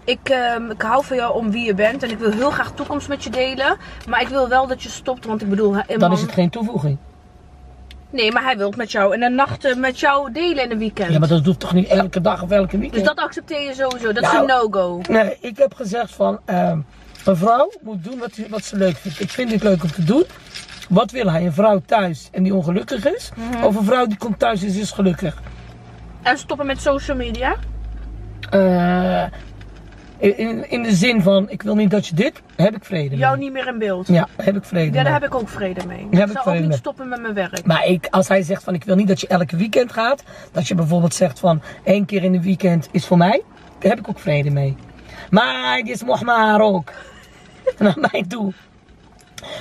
ik, 0.03 0.29
uh, 0.29 0.69
ik 0.69 0.81
hou 0.81 1.05
van 1.05 1.17
jou 1.17 1.35
om 1.35 1.51
wie 1.51 1.65
je 1.65 1.73
bent 1.73 2.03
en 2.03 2.09
ik 2.09 2.19
wil 2.19 2.31
heel 2.31 2.51
graag 2.51 2.71
toekomst 2.71 3.07
met 3.07 3.23
je 3.23 3.29
delen. 3.29 3.77
Maar 4.07 4.21
ik 4.21 4.27
wil 4.27 4.49
wel 4.49 4.67
dat 4.67 4.83
je 4.83 4.89
stopt, 4.89 5.25
want 5.25 5.41
ik 5.41 5.49
bedoel... 5.49 5.71
Dan 5.71 5.99
man... 5.99 6.11
is 6.11 6.21
het 6.21 6.31
geen 6.31 6.49
toevoeging. 6.49 6.97
Nee, 8.15 8.31
maar 8.31 8.43
hij 8.43 8.57
wil 8.57 8.73
met 8.77 8.91
jou 8.91 9.13
in 9.13 9.19
de 9.19 9.29
nacht 9.29 9.75
met 9.75 9.99
jou 9.99 10.31
delen 10.31 10.63
in 10.63 10.71
een 10.71 10.77
weekend. 10.77 11.11
Ja, 11.11 11.19
maar 11.19 11.27
dat 11.27 11.43
doet 11.43 11.59
toch 11.59 11.73
niet 11.73 11.87
elke 11.87 12.21
dag 12.21 12.41
of 12.43 12.51
elke 12.51 12.77
weekend? 12.77 13.03
Dus 13.03 13.13
dat 13.13 13.25
accepteer 13.25 13.61
je 13.61 13.73
sowieso, 13.73 14.13
dat 14.13 14.23
nou, 14.23 14.35
is 14.35 14.39
een 14.41 14.45
no-go. 14.45 15.01
Nee, 15.09 15.37
ik 15.39 15.57
heb 15.57 15.73
gezegd 15.73 16.15
van, 16.15 16.39
uh, 16.49 16.71
een 17.25 17.37
vrouw 17.37 17.71
moet 17.81 18.03
doen 18.03 18.19
wat, 18.19 18.31
wat 18.49 18.63
ze 18.63 18.77
leuk 18.77 18.97
vindt. 18.97 19.19
Ik 19.19 19.29
vind 19.29 19.49
dit 19.49 19.63
leuk 19.63 19.83
om 19.83 19.91
te 19.91 20.03
doen. 20.03 20.23
Wat 20.89 21.11
wil 21.11 21.31
hij? 21.31 21.45
Een 21.45 21.53
vrouw 21.53 21.81
thuis 21.85 22.29
en 22.31 22.43
die 22.43 22.53
ongelukkig 22.53 23.05
is? 23.05 23.31
Mm 23.35 23.51
-hmm. 23.51 23.63
Of 23.63 23.75
een 23.75 23.85
vrouw 23.85 24.05
die 24.05 24.17
komt 24.17 24.39
thuis 24.39 24.61
en 24.61 24.67
is 24.67 24.91
gelukkig? 24.91 25.41
En 26.21 26.37
stoppen 26.37 26.65
met 26.65 26.81
social 26.81 27.17
media? 27.17 27.55
Uh, 28.53 29.23
in, 30.33 30.69
in 30.69 30.83
de 30.83 30.95
zin 30.95 31.21
van, 31.21 31.49
ik 31.49 31.61
wil 31.61 31.75
niet 31.75 31.91
dat 31.91 32.07
je 32.07 32.15
dit, 32.15 32.41
heb 32.55 32.75
ik 32.75 32.85
vrede 32.85 33.09
mee. 33.09 33.17
Jou 33.17 33.37
niet 33.37 33.51
meer 33.51 33.67
in 33.67 33.77
beeld? 33.77 34.07
Ja, 34.07 34.27
heb 34.35 34.55
ik 34.55 34.63
vrede 34.63 34.85
Ja, 34.85 34.91
mee. 34.91 35.03
daar 35.03 35.13
heb 35.13 35.23
ik 35.23 35.35
ook 35.35 35.49
vrede 35.49 35.85
mee. 35.87 36.07
Ik 36.09 36.17
zou 36.17 36.29
ook 36.45 36.53
niet 36.53 36.67
mee. 36.67 36.77
stoppen 36.77 37.07
met 37.09 37.21
mijn 37.21 37.33
werk. 37.33 37.65
Maar 37.65 37.85
ik, 37.85 38.07
als 38.09 38.27
hij 38.27 38.41
zegt 38.41 38.63
van, 38.63 38.73
ik 38.73 38.83
wil 38.83 38.95
niet 38.95 39.07
dat 39.07 39.21
je 39.21 39.27
elke 39.27 39.55
weekend 39.55 39.91
gaat. 39.91 40.23
Dat 40.51 40.67
je 40.67 40.75
bijvoorbeeld 40.75 41.13
zegt 41.13 41.39
van, 41.39 41.61
één 41.83 42.05
keer 42.05 42.23
in 42.23 42.31
de 42.31 42.41
weekend 42.41 42.87
is 42.91 43.05
voor 43.05 43.17
mij. 43.17 43.41
Daar 43.79 43.89
heb 43.89 43.99
ik 43.99 44.09
ook 44.09 44.19
vrede 44.19 44.49
mee. 44.49 44.75
Maar 45.29 45.81
dit 45.83 46.01
is 46.01 46.21
maar 46.23 46.61
ook. 46.61 46.91
Naar 47.79 47.97
mij 48.11 48.25
toe. 48.27 48.53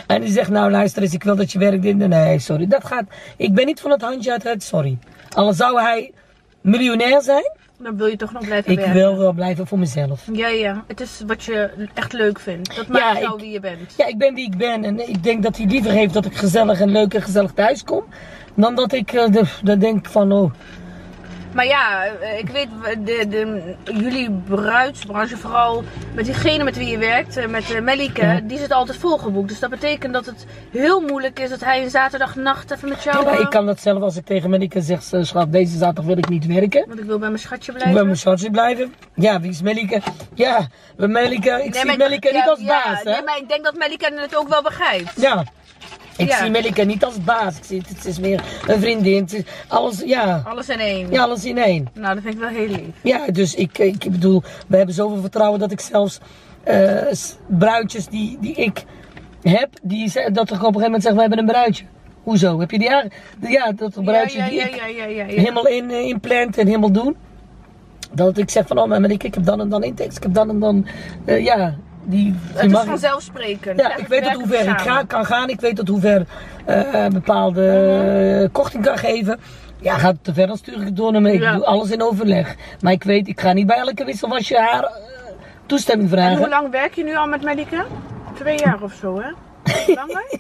En 0.07 0.21
die 0.21 0.31
zegt, 0.31 0.51
nou 0.51 0.71
luister 0.71 1.03
eens, 1.03 1.15
ik 1.15 1.23
wil 1.25 1.37
dat 1.37 1.53
je 1.53 1.59
werkt 1.59 1.85
in 1.85 1.99
de... 1.99 2.09
Nee, 2.09 2.39
sorry, 2.39 2.67
dat 2.67 2.85
gaat... 2.85 3.05
Ik 3.37 3.55
ben 3.55 3.67
niet 3.67 3.81
van 3.81 3.91
het 3.91 4.01
handje 4.01 4.31
uit 4.31 4.43
het, 4.43 4.63
sorry. 4.63 4.99
Al 5.35 5.53
zou 5.53 5.81
hij 5.81 6.13
miljonair 6.61 7.23
zijn... 7.23 7.53
Dan 7.85 7.97
wil 7.97 8.07
je 8.07 8.17
toch 8.17 8.33
nog 8.33 8.45
blijven 8.45 8.73
ik 8.73 8.79
werken? 8.79 8.95
Ik 8.95 9.03
wil 9.03 9.19
wel 9.19 9.33
blijven 9.33 9.67
voor 9.67 9.79
mezelf. 9.79 10.29
Ja, 10.33 10.49
ja. 10.49 10.85
Het 10.87 11.01
is 11.01 11.23
wat 11.27 11.45
je 11.45 11.71
echt 11.95 12.13
leuk 12.13 12.39
vindt. 12.39 12.77
Dat 12.77 12.87
maakt 12.87 13.21
jou 13.21 13.41
wie 13.41 13.51
je 13.51 13.61
bent. 13.61 13.95
Ja, 13.97 14.07
ik 14.07 14.19
ben 14.19 14.35
wie 14.35 14.47
ik 14.47 14.57
ben. 14.57 14.85
En 14.85 15.09
ik 15.09 15.23
denk 15.23 15.43
dat 15.43 15.57
hij 15.57 15.67
liever 15.67 15.91
heeft 15.91 16.15
dat 16.15 16.25
ik 16.25 16.37
gezellig 16.37 16.81
en 16.81 16.91
leuk 16.91 17.15
en 17.15 17.23
gezellig 17.23 17.53
thuis 17.53 17.85
kom. 17.85 18.05
Dan 18.55 18.75
dat 18.75 18.93
ik 18.93 19.13
uh, 19.13 19.33
de, 19.33 19.45
de 19.63 19.79
denk 19.79 20.07
van, 20.07 20.33
oh... 20.33 20.53
Maar 21.55 21.67
ja, 21.67 22.05
ik 22.39 22.49
weet, 22.49 22.69
de, 23.05 23.29
de, 23.29 23.75
jullie 23.85 24.31
bruidsbranche, 24.31 25.37
vooral 25.37 25.85
met 26.15 26.25
diegene 26.25 26.65
met 26.65 26.77
wie 26.77 26.89
je 26.89 26.99
werkt, 26.99 27.49
met 27.49 27.71
uh, 27.71 27.81
Melike, 27.81 28.41
die 28.45 28.59
zit 28.59 28.73
altijd 28.73 28.99
volgeboekt. 28.99 29.49
Dus 29.49 29.59
dat 29.59 29.71
betekent 29.71 30.13
dat 30.13 30.27
het 30.27 30.47
heel 30.71 31.01
moeilijk 31.01 31.41
is 31.41 31.51
dat 31.51 31.61
hij 31.61 31.83
een 31.83 31.91
zaterdagnacht 31.91 32.71
even 32.71 32.89
met 32.89 33.03
jou... 33.03 33.25
Ja, 33.25 33.39
ik 33.39 33.51
kan 33.51 33.67
dat 33.67 33.81
zelf 33.81 34.03
als 34.03 34.17
ik 34.17 34.25
tegen 34.25 34.51
Melike 34.51 34.81
zeg, 34.81 35.03
schat, 35.03 35.53
deze 35.53 35.77
zaterdag 35.77 36.05
wil 36.05 36.19
ik 36.19 36.29
niet 36.29 36.47
werken. 36.47 36.85
Want 36.89 37.01
ik 37.01 37.07
wil 37.07 37.19
bij 37.19 37.29
mijn 37.29 37.41
schatje 37.41 37.73
blijven. 37.73 37.91
Ik 37.91 37.95
wil 37.95 37.95
bij 37.95 38.05
mijn 38.05 38.19
schatje 38.19 38.51
blijven. 38.51 38.95
Ja, 39.15 39.41
wie 39.41 39.51
is 39.51 39.63
Melike? 39.63 40.01
Ja, 40.35 40.69
Melike, 40.97 41.51
ik 41.65 41.75
nee, 41.75 41.83
zie 41.83 41.97
Melike 41.97 42.29
ja, 42.29 42.35
niet 42.35 42.49
als 42.49 42.61
ja, 42.61 42.67
baas, 42.67 43.03
hè? 43.03 43.11
Nee, 43.11 43.23
maar 43.23 43.39
ik 43.39 43.49
denk 43.49 43.65
dat 43.65 43.75
Melike 43.75 44.13
het 44.15 44.37
ook 44.37 44.49
wel 44.49 44.63
begrijpt. 44.63 45.21
Ja. 45.21 45.45
Ik 46.17 46.29
ja. 46.29 46.37
zie 46.37 46.51
Melika 46.51 46.83
niet 46.83 47.05
als 47.05 47.25
baas. 47.25 47.57
Ik 47.57 47.65
zie 47.65 47.79
het, 47.79 47.89
het 47.89 48.05
is 48.05 48.19
meer 48.19 48.43
een 48.67 48.81
vriendin. 48.81 49.23
Het 49.23 49.33
is 49.33 49.43
alles, 49.69 50.03
ja. 50.05 50.43
Alles 50.45 50.69
in 50.69 50.79
één. 50.79 51.11
Ja, 51.11 51.23
alles 51.23 51.45
in 51.45 51.59
één. 51.59 51.89
Nou, 51.93 52.15
dat 52.15 52.23
vind 52.23 52.35
ik 52.35 52.41
wel 52.41 52.49
heel 52.49 52.69
lief. 52.69 52.95
Ja, 53.03 53.27
dus 53.27 53.55
ik, 53.55 53.79
ik 53.79 54.11
bedoel, 54.11 54.43
we 54.67 54.77
hebben 54.77 54.95
zoveel 54.95 55.21
vertrouwen 55.21 55.61
dat 55.61 55.73
ik 55.73 55.81
zelfs 55.81 56.19
uh, 56.69 57.13
bruidjes 57.47 58.07
die, 58.07 58.39
die 58.41 58.55
ik 58.55 58.85
heb, 59.43 59.69
die, 59.83 60.13
dat 60.13 60.27
ik 60.27 60.33
op 60.35 60.43
een 60.43 60.51
gegeven 60.51 60.81
moment 60.81 61.03
zeg, 61.03 61.13
we 61.13 61.21
hebben 61.21 61.39
een 61.39 61.47
bruidje. 61.47 61.85
Hoezo? 62.23 62.61
Heb 62.61 62.71
je 62.71 62.79
die 62.79 62.95
aan? 62.95 63.09
Ja, 63.41 63.73
dat 63.73 64.05
bruidje 64.05 64.39
ja, 64.39 64.45
ja, 64.45 64.51
die 64.51 64.61
ik 64.61 65.39
helemaal 65.39 65.67
in, 65.67 65.91
uh, 65.91 66.01
inplant 66.01 66.59
en 66.59 66.67
helemaal 66.67 66.93
doen. 66.93 67.17
Dat 68.13 68.39
ik 68.39 68.51
zeg 68.51 68.67
van, 68.67 68.79
oh 68.79 68.89
maar 68.89 69.11
ik, 69.11 69.23
ik 69.23 69.35
heb 69.35 69.45
dan 69.45 69.61
en 69.61 69.69
dan 69.69 69.83
intekst, 69.83 70.17
ik 70.17 70.23
heb 70.23 70.35
dan 70.35 70.51
en 70.51 70.59
dan, 70.59 70.87
uh, 71.27 71.45
ja, 71.45 71.75
Die, 72.07 72.35
het 72.53 72.73
is 72.73 72.79
vanzelfsprekend. 72.79 73.81
Ja, 73.81 73.97
ik 73.97 74.07
weet 74.07 74.23
tot 74.23 74.33
hoe 74.33 74.47
ver 74.47 74.69
ik 74.69 74.81
ga, 74.81 75.03
kan 75.03 75.27
gaan. 75.27 75.49
Ik 75.49 75.61
weet 75.61 75.77
tot 75.77 75.89
hoe 75.89 76.01
ver 76.01 76.27
uh, 76.69 77.07
bepaalde 77.07 78.41
uh, 78.43 78.49
korting 78.53 78.85
kan 78.85 78.99
geven. 78.99 79.41
Ja, 79.81 79.99
gaat 79.99 80.13
het 80.13 80.25
te 80.25 80.35
ver, 80.35 80.47
dan 80.47 80.57
stuur 80.57 80.81
ik 80.81 80.85
het 80.85 80.97
door 80.97 81.13
naar 81.13 81.23
me. 81.23 81.33
Ik 81.33 81.41
doe 81.41 81.65
alles 81.65 81.91
in 81.91 82.03
overleg. 82.03 82.55
Maar 82.81 82.93
ik 82.93 83.03
weet, 83.03 83.29
ik 83.29 83.41
ga 83.41 83.53
niet 83.53 83.67
bij 83.67 83.77
elke 83.77 84.05
wisselwasje 84.05 84.59
haar 84.59 84.83
uh, 84.83 84.91
toestemming 85.67 86.11
vragen. 86.11 86.33
En 86.33 86.39
hoe 86.39 86.49
lang 86.49 86.71
werk 86.71 86.95
je 86.95 87.05
nu 87.05 87.17
al 87.17 87.27
met 87.27 87.43
Medica? 87.43 87.85
Twee 88.35 88.59
jaar 88.59 88.83
of 88.83 88.93
zo, 88.93 89.21
hè? 89.21 89.31
Langer? 89.95 90.39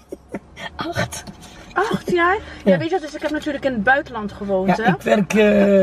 Acht. 0.96 1.24
Acht 1.72 2.10
jaar? 2.10 2.38
Ja. 2.64 2.72
ja. 2.72 2.78
weet 2.78 2.88
je 2.88 2.92
wat, 2.92 3.02
dus 3.02 3.14
ik 3.14 3.22
heb 3.22 3.30
natuurlijk 3.30 3.64
in 3.64 3.72
het 3.72 3.82
buitenland 3.82 4.32
gewoond, 4.32 4.76
ja, 4.76 4.86
ik 4.86 5.02
werk 5.02 5.34
uh, 5.42 5.80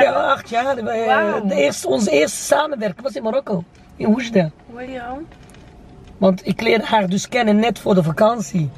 ja, 0.00 0.12
acht 0.12 0.48
jaar. 0.48 0.76
Wow. 0.76 1.48
De 1.48 1.54
eerste, 1.54 1.88
onze 1.88 2.10
eerste 2.10 2.42
samenwerking 2.42 3.02
was 3.02 3.14
in 3.14 3.22
Marokko, 3.22 3.64
in 3.96 4.06
Oesda. 4.06 4.50
William? 4.74 5.26
Want 6.18 6.46
ik 6.46 6.60
leerde 6.60 6.84
haar 6.84 7.08
dus 7.08 7.28
kennen 7.28 7.56
net 7.56 7.78
voor 7.78 7.94
de 7.94 8.02
vakantie. 8.02 8.70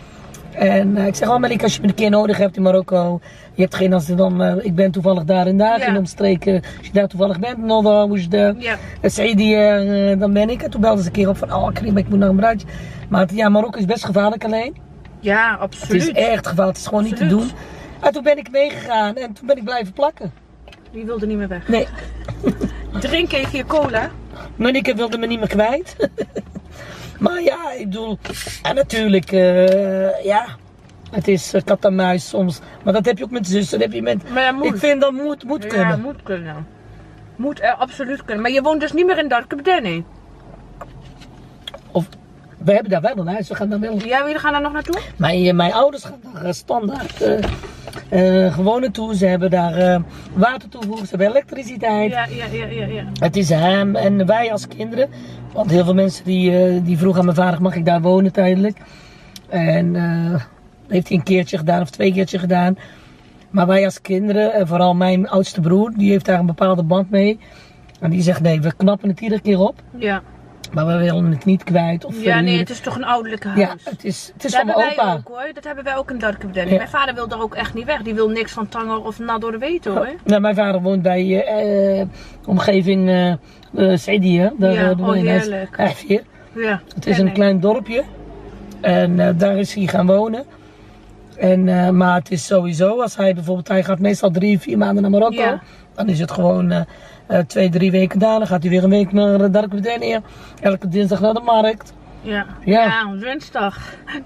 En 0.52 0.96
uh, 0.96 1.06
ik 1.06 1.14
zeg, 1.14 1.28
oh 1.28 1.38
Malik, 1.38 1.62
als 1.62 1.74
je 1.74 1.80
me 1.80 1.88
een 1.88 1.94
keer 1.94 2.10
nodig 2.10 2.36
hebt 2.36 2.56
in 2.56 2.62
Marokko, 2.62 3.20
je 3.54 3.62
hebt 3.62 3.74
geen 3.74 3.92
als 3.92 4.06
dan, 4.06 4.42
uh, 4.42 4.64
ik 4.64 4.74
ben 4.74 4.90
toevallig 4.90 5.24
daar 5.24 5.46
en 5.46 5.56
daar 5.56 5.78
ja. 5.78 5.86
in 5.86 5.96
omstreken. 5.96 6.54
Als 6.54 6.86
je 6.86 6.92
daar 6.92 7.08
toevallig 7.08 7.38
bent, 7.38 7.58
Nodda, 7.58 8.04
Oesda, 8.04 8.54
ja. 8.58 8.76
Saidi, 9.02 9.54
uh, 9.54 10.18
dan 10.18 10.32
ben 10.32 10.50
ik. 10.50 10.62
En 10.62 10.70
toen 10.70 10.80
belde 10.80 11.00
ze 11.00 11.06
een 11.06 11.12
keer 11.12 11.28
op 11.28 11.36
van, 11.36 11.52
oh 11.52 11.72
Karim, 11.72 11.96
ik 11.96 12.08
moet 12.08 12.18
naar 12.18 12.28
een 12.28 12.36
bruidje. 12.36 12.66
Maar 13.08 13.34
ja, 13.34 13.48
Marokko 13.48 13.78
is 13.78 13.84
best 13.84 14.04
gevaarlijk 14.04 14.44
alleen. 14.44 14.76
Ja, 15.20 15.54
absoluut. 15.54 16.06
Het 16.06 16.16
is 16.16 16.22
echt 16.24 16.46
gevaarlijk, 16.46 16.76
het 16.76 16.86
is 16.86 16.86
gewoon 16.86 17.04
absoluut. 17.04 17.30
niet 17.30 17.30
te 17.30 17.36
doen. 17.36 17.50
En 18.00 18.12
toen 18.12 18.22
ben 18.22 18.38
ik 18.38 18.50
meegegaan 18.50 19.16
en 19.16 19.32
toen 19.32 19.46
ben 19.46 19.56
ik 19.56 19.64
blijven 19.64 19.92
plakken. 19.92 20.32
Die 20.92 21.04
wilde 21.04 21.26
niet 21.26 21.36
meer 21.36 21.48
weg. 21.48 21.68
Nee. 21.68 21.86
Drink 23.00 23.32
even 23.32 23.58
je 23.58 23.64
cola. 23.66 24.10
Monique 24.56 24.94
wilde 24.94 25.18
me 25.18 25.26
niet 25.26 25.38
meer 25.38 25.48
kwijt. 25.48 25.96
maar 27.18 27.42
ja, 27.42 27.72
ik 27.72 27.84
bedoel, 27.84 28.18
en 28.62 28.74
natuurlijk, 28.74 29.32
uh, 29.32 30.24
ja, 30.24 30.46
het 31.10 31.28
is 31.28 31.54
uh, 31.54 31.60
kat 31.64 31.84
en 31.84 31.94
muis 31.94 32.28
soms. 32.28 32.60
Maar 32.84 32.92
dat 32.92 33.04
heb 33.04 33.18
je 33.18 33.24
ook 33.24 33.30
met 33.30 33.46
zussen, 33.46 33.78
dat 33.78 33.88
heb 33.88 33.96
je 33.96 34.02
met... 34.02 34.30
Maar 34.30 34.42
ja, 34.42 34.52
moet. 34.52 34.66
Ik 34.66 34.76
vind 34.76 35.00
dat 35.00 35.12
moet, 35.12 35.44
moet 35.44 35.62
ja, 35.62 35.68
kunnen. 35.68 35.88
Ja, 35.88 35.96
moet 35.96 36.22
kunnen. 36.22 36.66
Moet 37.36 37.60
er 37.62 37.74
absoluut 37.74 38.24
kunnen. 38.24 38.42
Maar 38.42 38.52
je 38.52 38.62
woont 38.62 38.80
dus 38.80 38.92
niet 38.92 39.06
meer 39.06 39.18
in 39.18 39.28
Darkebdenny? 39.28 40.04
Of 41.90 42.08
we 42.56 42.72
hebben 42.72 42.90
daar 42.90 43.00
wel 43.00 43.18
een 43.18 43.32
huis, 43.32 43.48
we 43.48 43.54
gaan 43.54 43.68
daar 43.68 43.80
wel. 43.80 43.98
Ja, 44.04 44.18
jullie 44.18 44.38
gaan 44.38 44.52
daar 44.52 44.62
nog 44.62 44.72
naartoe? 44.72 45.00
Mijn, 45.16 45.44
eh, 45.44 45.54
mijn 45.54 45.72
ouders 45.72 46.04
gaan 46.04 46.20
daar 46.42 46.54
standaard 46.54 47.22
uh, 47.22 48.44
uh, 48.44 48.54
gewoon 48.54 48.80
naartoe. 48.80 49.16
Ze 49.16 49.26
hebben 49.26 49.50
daar 49.50 49.78
uh, 49.78 49.98
water 50.34 50.68
toevoegen, 50.68 51.06
ze 51.06 51.16
hebben 51.16 51.28
elektriciteit. 51.28 52.10
Ja, 52.10 52.24
ja, 52.24 52.44
ja, 52.52 52.66
ja, 52.66 52.86
ja. 52.86 53.04
Het 53.20 53.36
is 53.36 53.48
hem 53.48 53.96
en 53.96 54.26
wij 54.26 54.52
als 54.52 54.68
kinderen. 54.68 55.08
Want 55.52 55.70
heel 55.70 55.84
veel 55.84 55.94
mensen 55.94 56.24
die, 56.24 56.82
die 56.82 56.98
vroegen 56.98 57.18
aan 57.20 57.26
mijn 57.26 57.36
vader, 57.36 57.62
mag 57.62 57.74
ik 57.74 57.84
daar 57.84 58.00
wonen 58.00 58.32
tijdelijk? 58.32 58.78
En 59.48 59.92
dat 59.92 60.42
heeft 60.88 61.08
hij 61.08 61.16
een 61.16 61.22
keertje 61.22 61.58
gedaan 61.58 61.80
of 61.80 61.90
twee 61.90 62.12
keertje 62.12 62.38
gedaan. 62.38 62.76
Maar 63.50 63.66
wij 63.66 63.84
als 63.84 64.00
kinderen, 64.00 64.52
en 64.52 64.66
vooral 64.66 64.94
mijn 64.94 65.28
oudste 65.28 65.60
broer, 65.60 65.92
die 65.96 66.10
heeft 66.10 66.24
daar 66.24 66.38
een 66.38 66.46
bepaalde 66.46 66.82
band 66.82 67.10
mee. 67.10 67.38
En 68.00 68.10
die 68.10 68.22
zegt, 68.22 68.40
nee, 68.40 68.60
we 68.60 68.72
knappen 68.76 69.08
het 69.08 69.20
iedere 69.20 69.40
keer 69.40 69.58
op. 69.58 69.82
Ja. 69.98 70.22
Maar 70.72 70.86
we 70.86 70.96
willen 70.96 71.30
het 71.30 71.44
niet 71.44 71.64
kwijt. 71.64 72.04
Of 72.04 72.22
ja, 72.22 72.40
nee, 72.40 72.58
het 72.58 72.70
is 72.70 72.80
toch 72.80 72.96
een 72.96 73.04
ouderlijke 73.04 73.48
huis. 73.48 73.60
Ja, 73.60 73.74
het 73.90 74.04
is, 74.04 74.30
het 74.34 74.44
is 74.44 74.52
dat 74.52 74.60
van 74.60 74.74
mijn 74.76 74.90
opa. 74.90 75.12
Ook, 75.12 75.28
hoor. 75.28 75.50
Dat 75.54 75.64
hebben 75.64 75.84
wij 75.84 75.96
ook 75.96 76.10
in 76.10 76.18
Darkenbedden. 76.18 76.72
Ja. 76.72 76.76
Mijn 76.76 76.88
vader 76.88 77.14
wil 77.14 77.28
daar 77.28 77.40
ook 77.40 77.54
echt 77.54 77.74
niet 77.74 77.84
weg. 77.84 78.02
Die 78.02 78.14
wil 78.14 78.28
niks 78.28 78.52
van 78.52 78.68
Tanger 78.68 79.04
of 79.04 79.18
Nador 79.18 79.58
weten 79.58 79.92
hoor. 79.92 80.08
Nou, 80.24 80.40
mijn 80.40 80.54
vader 80.54 80.82
woont 80.82 81.02
bij 81.02 81.24
uh, 81.98 82.06
omgeving 82.46 83.08
uh, 83.08 83.32
uh, 83.70 83.96
Cedië. 83.96 84.52
Daar, 84.58 84.72
ja, 84.72 84.94
oh 85.00 85.12
heerlijk. 85.12 85.76
Echt 85.76 85.98
hier. 85.98 86.22
Ja, 86.54 86.80
het 86.94 87.06
is 87.06 87.18
een 87.18 87.32
klein 87.32 87.60
dorpje. 87.60 88.02
En 88.80 89.36
daar 89.38 89.56
is 89.56 89.74
hij 89.74 89.86
gaan 89.86 90.06
wonen. 90.06 90.44
En, 91.36 91.96
maar 91.96 92.14
het 92.14 92.30
is 92.30 92.46
sowieso, 92.46 93.00
als 93.00 93.16
hij 93.16 93.34
bijvoorbeeld, 93.34 93.68
hij 93.68 93.84
gaat 93.84 93.98
meestal 93.98 94.30
drie, 94.30 94.58
vier 94.58 94.78
maanden 94.78 95.02
naar 95.02 95.10
Marokko. 95.10 95.42
Ja. 95.42 95.62
Dan 95.94 96.08
is 96.08 96.18
het 96.18 96.30
gewoon 96.30 96.86
twee, 97.46 97.68
drie 97.68 97.90
weken 97.90 98.18
daar. 98.18 98.38
Dan 98.38 98.46
gaat 98.46 98.62
hij 98.62 98.70
weer 98.70 98.84
een 98.84 98.90
week 98.90 99.12
naar 99.12 99.50
Darkbedenia. 99.50 100.20
Elke 100.60 100.88
dinsdag 100.88 101.20
naar 101.20 101.34
de 101.34 101.40
markt. 101.40 101.92
Ja, 102.26 102.46
ja. 102.64 102.84
ja 102.84 103.14
dinsdag. 103.20 103.78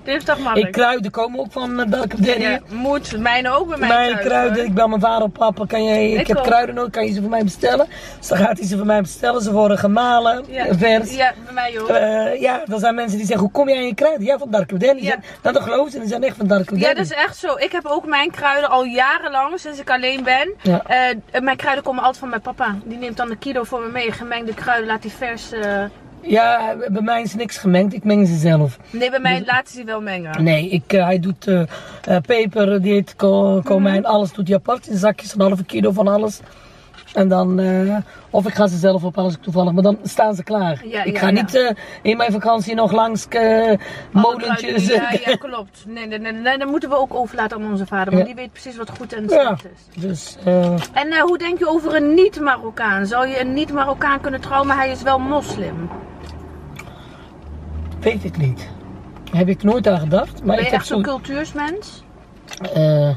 Dinsdagmarkt. 0.04 0.58
Ik 0.58 0.72
kruiden 0.72 1.10
komen 1.10 1.40
ook 1.40 1.52
van 1.52 1.80
uh, 1.80 1.86
Darkbedenia. 1.90 2.50
Ja, 2.50 2.60
moet. 2.70 3.18
Mijn 3.18 3.48
ook 3.48 3.68
bij 3.68 3.78
mij 3.78 3.88
Mijn 3.88 4.18
kruiden. 4.18 4.64
Ik 4.64 4.74
bel 4.74 4.88
mijn 4.88 5.00
vader 5.00 5.22
op 5.22 5.32
papa. 5.32 5.66
Kan 5.66 5.84
jij, 5.84 6.10
ik, 6.10 6.20
ik 6.20 6.26
heb 6.26 6.36
ook. 6.36 6.44
kruiden 6.44 6.74
nodig. 6.74 6.90
Kan 6.90 7.06
je 7.06 7.12
ze 7.12 7.20
voor 7.20 7.30
mij 7.30 7.44
bestellen? 7.44 7.86
Dus 8.18 8.28
dan 8.28 8.38
gaat 8.38 8.58
hij 8.58 8.66
ze 8.66 8.76
voor 8.76 8.86
mij 8.86 9.00
bestellen. 9.00 9.42
Ze 9.42 9.52
worden 9.52 9.78
gemalen. 9.78 10.44
Ja, 10.48 10.74
vers. 10.74 11.14
ja 11.16 11.32
bij 11.44 11.54
mij 11.54 11.80
ook. 11.80 11.90
Uh, 11.90 12.40
ja, 12.40 12.62
dan 12.66 12.78
zijn 12.78 12.94
mensen 12.94 13.18
die 13.18 13.26
zeggen, 13.26 13.44
hoe 13.44 13.54
kom 13.54 13.68
jij 13.68 13.78
aan 13.78 13.86
je 13.86 13.94
kruiden? 13.94 14.26
Ja, 14.26 14.38
van 14.38 14.50
Darkbedenia. 14.50 15.16
Ja. 15.42 15.52
Dan 15.52 15.62
geloven 15.62 15.92
ze. 15.92 15.98
Die 15.98 16.08
zijn 16.08 16.24
echt 16.24 16.36
van 16.36 16.46
Darkbedenia. 16.46 16.88
Ja, 16.88 16.94
dat 16.94 17.04
is 17.04 17.12
echt 17.12 17.36
zo. 17.36 17.54
Ik 17.56 17.72
heb 17.72 17.86
ook 17.86 18.06
mijn 18.06 18.30
kruiden 18.30 18.70
al 18.70 18.84
jarenlang, 18.84 19.58
sinds 19.58 19.80
ik 19.80 19.90
alleen 19.90 20.22
ben. 20.22 20.54
Ja. 20.62 20.82
Uh, 21.34 21.40
mijn 21.40 21.56
kruiden 21.56 21.84
komen 21.84 22.00
altijd 22.02 22.18
van 22.18 22.28
mijn 22.28 22.40
papa. 22.40 22.74
Die 22.84 22.98
neemt 22.98 23.16
dan 23.16 23.30
een 23.30 23.38
kilo 23.38 23.62
voor 23.62 23.80
me 23.80 23.88
mee. 23.88 24.12
Gemengde 24.12 24.54
kruiden 24.54 24.86
laat 24.86 25.02
hij 25.02 25.12
vers... 25.12 25.52
Ja, 26.22 26.76
bij 26.88 27.02
mij 27.02 27.22
is 27.22 27.34
niks 27.34 27.58
gemengd. 27.58 27.94
Ik 27.94 28.04
meng 28.04 28.28
ze 28.28 28.36
zelf. 28.36 28.78
Nee, 28.90 29.10
bij 29.10 29.20
mij 29.20 29.38
dus, 29.38 29.46
laten 29.46 29.74
ze 29.74 29.84
wel 29.84 30.00
mengen. 30.00 30.44
Nee, 30.44 30.68
ik, 30.68 30.92
uh, 30.92 31.04
hij 31.04 31.18
doet 31.18 31.46
uh, 31.46 31.62
uh, 32.08 32.16
peper, 32.26 32.82
dieet, 32.82 33.16
komijn, 33.16 33.80
mm 33.80 33.86
-hmm. 33.86 34.04
alles 34.04 34.32
doet 34.32 34.48
hij 34.48 34.56
apart. 34.56 34.86
In 34.86 34.96
zakjes, 34.96 35.34
een 35.34 35.40
halve 35.40 35.64
kilo 35.64 35.90
van 35.90 36.08
alles. 36.08 36.40
En 37.12 37.28
dan, 37.28 37.60
uh, 37.60 37.96
of 38.30 38.46
ik 38.46 38.54
ga 38.54 38.66
ze 38.66 38.76
zelf 38.76 39.04
op 39.04 39.18
als 39.18 39.34
ik 39.34 39.42
toevallig, 39.42 39.72
maar 39.72 39.82
dan 39.82 39.98
staan 40.02 40.34
ze 40.34 40.42
klaar. 40.42 40.82
Ja, 40.84 41.04
ik 41.04 41.18
ga 41.18 41.26
ja. 41.26 41.32
niet 41.32 41.54
uh, 41.54 41.70
in 42.02 42.16
mijn 42.16 42.32
vakantie 42.32 42.74
nog 42.74 42.92
langs 42.92 43.26
uh, 43.30 43.72
molentjes. 44.10 44.86
Ja, 44.86 45.12
ja, 45.24 45.36
klopt. 45.46 45.84
Nee, 45.86 46.06
nee, 46.06 46.18
nee, 46.18 46.32
nee, 46.32 46.58
dat 46.58 46.68
moeten 46.68 46.88
we 46.88 46.96
ook 46.96 47.14
overlaten 47.14 47.56
aan 47.56 47.70
onze 47.70 47.86
vader, 47.86 48.12
want 48.14 48.26
die 48.26 48.34
weet 48.34 48.52
precies 48.52 48.76
wat 48.76 48.90
goed 48.98 49.12
en 49.12 49.28
slecht 49.28 49.64
is. 49.64 50.02
Dus, 50.02 50.36
en 50.92 51.20
hoe 51.20 51.38
denk 51.38 51.58
je 51.58 51.68
over 51.68 51.94
een 51.94 52.14
niet-Marokkaan? 52.14 53.06
Zou 53.06 53.26
je 53.28 53.40
een 53.40 53.52
niet-Marokkaan 53.52 54.20
kunnen 54.20 54.40
trouwen, 54.40 54.66
maar 54.66 54.76
hij 54.76 54.90
is 54.90 55.02
wel 55.02 55.18
moslim? 55.18 55.90
Weet 58.00 58.24
ik 58.24 58.36
niet. 58.36 58.68
Heb 59.32 59.48
ik 59.48 59.62
nooit 59.62 59.88
aan 59.88 59.98
gedacht. 59.98 60.44
Maar 60.44 60.46
ben 60.46 60.54
je 60.54 60.60
ik 60.60 60.66
heb 60.66 60.80
echt 60.80 60.86
zo'n 60.86 61.02
cultuursmens? 61.02 62.04
Uh, 62.76 63.14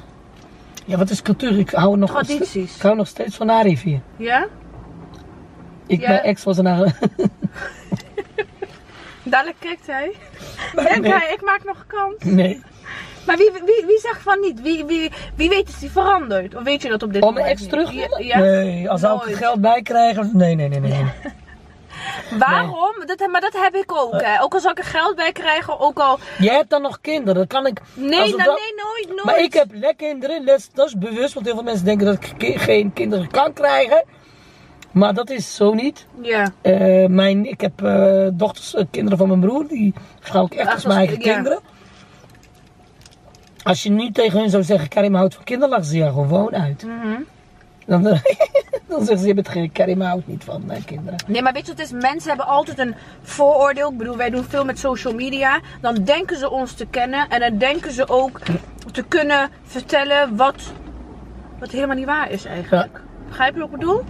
ja, 0.85 0.97
wat 0.97 1.09
is 1.09 1.21
cultuur? 1.21 1.59
Ik 1.59 1.69
hou 1.69 1.97
nog, 1.97 2.09
Tradities. 2.11 2.75
Ik 2.75 2.81
hou 2.81 2.95
nog 2.95 3.07
steeds 3.07 3.35
van 3.35 3.49
Arivier. 3.49 4.01
Ja? 4.17 4.47
Ik, 5.87 6.01
ja. 6.01 6.09
Mijn 6.09 6.21
ex 6.21 6.43
was 6.43 6.57
een 6.61 6.93
Dadelijk 9.23 9.59
kijkt 9.59 9.87
hij. 9.87 10.15
Denk 10.75 11.01
nee. 11.01 11.11
hij, 11.11 11.33
ik 11.33 11.41
maak 11.41 11.63
nog 11.63 11.85
kans. 11.87 12.23
Nee. 12.23 12.61
Maar 13.25 13.37
wie, 13.37 13.51
wie, 13.51 13.83
wie 13.87 13.99
zegt 13.99 14.21
van 14.21 14.39
niet? 14.39 14.61
Wie, 14.61 14.85
wie, 14.85 15.11
wie 15.35 15.49
weet 15.49 15.69
is 15.69 15.79
die 15.79 15.91
veranderd? 15.91 16.55
Of 16.55 16.63
weet 16.63 16.81
je 16.81 16.89
dat 16.89 17.03
op 17.03 17.13
dit 17.13 17.21
moment 17.21 17.39
Om 17.39 17.45
mijn 17.45 17.57
ex 17.57 17.67
terug 17.67 17.91
ja, 17.91 18.17
ja? 18.17 18.39
Nee, 18.39 18.89
als 18.89 19.01
zou 19.01 19.29
ik 19.29 19.35
geld 19.35 19.61
bij 19.61 19.81
krijgen. 19.81 20.29
Nee, 20.33 20.55
nee, 20.55 20.67
nee, 20.67 20.79
nee. 20.79 20.91
nee. 20.91 21.11
Waarom? 22.39 22.93
Nee. 22.97 23.15
Dat, 23.15 23.27
maar 23.27 23.41
dat 23.41 23.53
heb 23.53 23.75
ik 23.75 23.91
ook. 23.95 24.21
Hè. 24.21 24.41
Ook 24.41 24.53
al 24.53 24.59
zal 24.59 24.71
ik 24.71 24.77
er 24.77 24.83
geld 24.83 25.15
bij 25.15 25.31
krijgen, 25.31 25.79
ook 25.79 25.99
al... 25.99 26.19
Jij 26.37 26.55
hebt 26.55 26.69
dan 26.69 26.81
nog 26.81 27.01
kinderen, 27.01 27.35
dat 27.35 27.47
kan 27.47 27.65
ik... 27.65 27.81
Nee, 27.93 28.09
nou, 28.09 28.31
dat... 28.31 28.37
nee, 28.37 28.83
nooit, 28.83 29.07
nooit. 29.07 29.23
Maar 29.23 29.39
ik 29.39 29.53
heb 29.53 29.73
net 29.73 29.95
kinderen, 29.95 30.45
dat 30.45 30.87
is, 30.87 30.97
bewust, 30.97 31.33
want 31.33 31.45
heel 31.45 31.55
veel 31.55 31.63
mensen 31.63 31.85
denken 31.85 32.05
dat 32.05 32.23
ik 32.37 32.59
geen 32.59 32.93
kinderen 32.93 33.29
kan 33.31 33.53
krijgen. 33.53 34.03
Maar 34.91 35.13
dat 35.13 35.29
is 35.29 35.55
zo 35.55 35.73
niet. 35.73 36.07
Ja. 36.21 36.53
Uh, 36.63 37.07
mijn, 37.07 37.45
ik 37.45 37.61
heb 37.61 37.81
uh, 37.81 38.27
dochters, 38.33 38.75
uh, 38.75 38.83
kinderen 38.91 39.17
van 39.17 39.27
mijn 39.27 39.39
broer, 39.39 39.67
die 39.67 39.93
beschouw 40.19 40.45
ik 40.45 40.53
echt 40.53 40.73
als 40.73 40.85
mijn 40.85 40.97
eigen 40.97 41.19
ja. 41.21 41.33
kinderen. 41.33 41.59
Als 43.63 43.83
je 43.83 43.89
nu 43.89 44.11
tegen 44.11 44.39
hun 44.39 44.49
zou 44.49 44.63
zeggen, 44.63 44.89
Karim 44.89 45.15
houdt 45.15 45.35
van 45.35 45.43
kinderen, 45.43 45.69
lachen 45.69 45.87
ze 45.87 45.97
je 45.97 46.05
gewoon 46.05 46.55
uit. 46.55 46.83
Mm 46.83 47.01
-hmm. 47.01 47.25
Dan, 47.85 48.03
dan 48.87 48.99
zeggen 48.99 49.19
ze, 49.19 49.27
je 49.27 49.33
bent 49.33 49.49
geen 49.49 49.71
Karim 49.71 50.01
houdt 50.01 50.27
niet 50.27 50.43
van 50.43 50.63
uh, 50.67 50.75
kinderen. 50.85 51.19
Nee, 51.27 51.41
maar 51.41 51.53
weet 51.53 51.65
je 51.65 51.71
wat 51.71 51.81
het 51.81 51.91
is? 51.91 52.01
Mensen 52.01 52.29
hebben 52.29 52.47
altijd 52.47 52.79
een 52.79 52.95
vooroordeel. 53.21 53.91
Ik 53.91 53.97
bedoel, 53.97 54.17
wij 54.17 54.29
doen 54.29 54.43
veel 54.43 54.65
met 54.65 54.79
social 54.79 55.13
media. 55.13 55.59
Dan 55.81 56.03
denken 56.03 56.37
ze 56.37 56.49
ons 56.49 56.73
te 56.73 56.85
kennen. 56.85 57.29
En 57.29 57.39
dan 57.39 57.57
denken 57.57 57.91
ze 57.91 58.09
ook 58.09 58.39
te 58.91 59.03
kunnen 59.03 59.49
vertellen 59.63 60.35
wat, 60.35 60.73
wat 61.59 61.71
helemaal 61.71 61.95
niet 61.95 62.05
waar 62.05 62.31
is 62.31 62.45
eigenlijk. 62.45 62.91
Ja. 62.93 63.01
Begrijp 63.27 63.53
je 63.53 63.59
wat 63.59 63.69
ik 63.69 63.77
bedoel? 63.77 64.03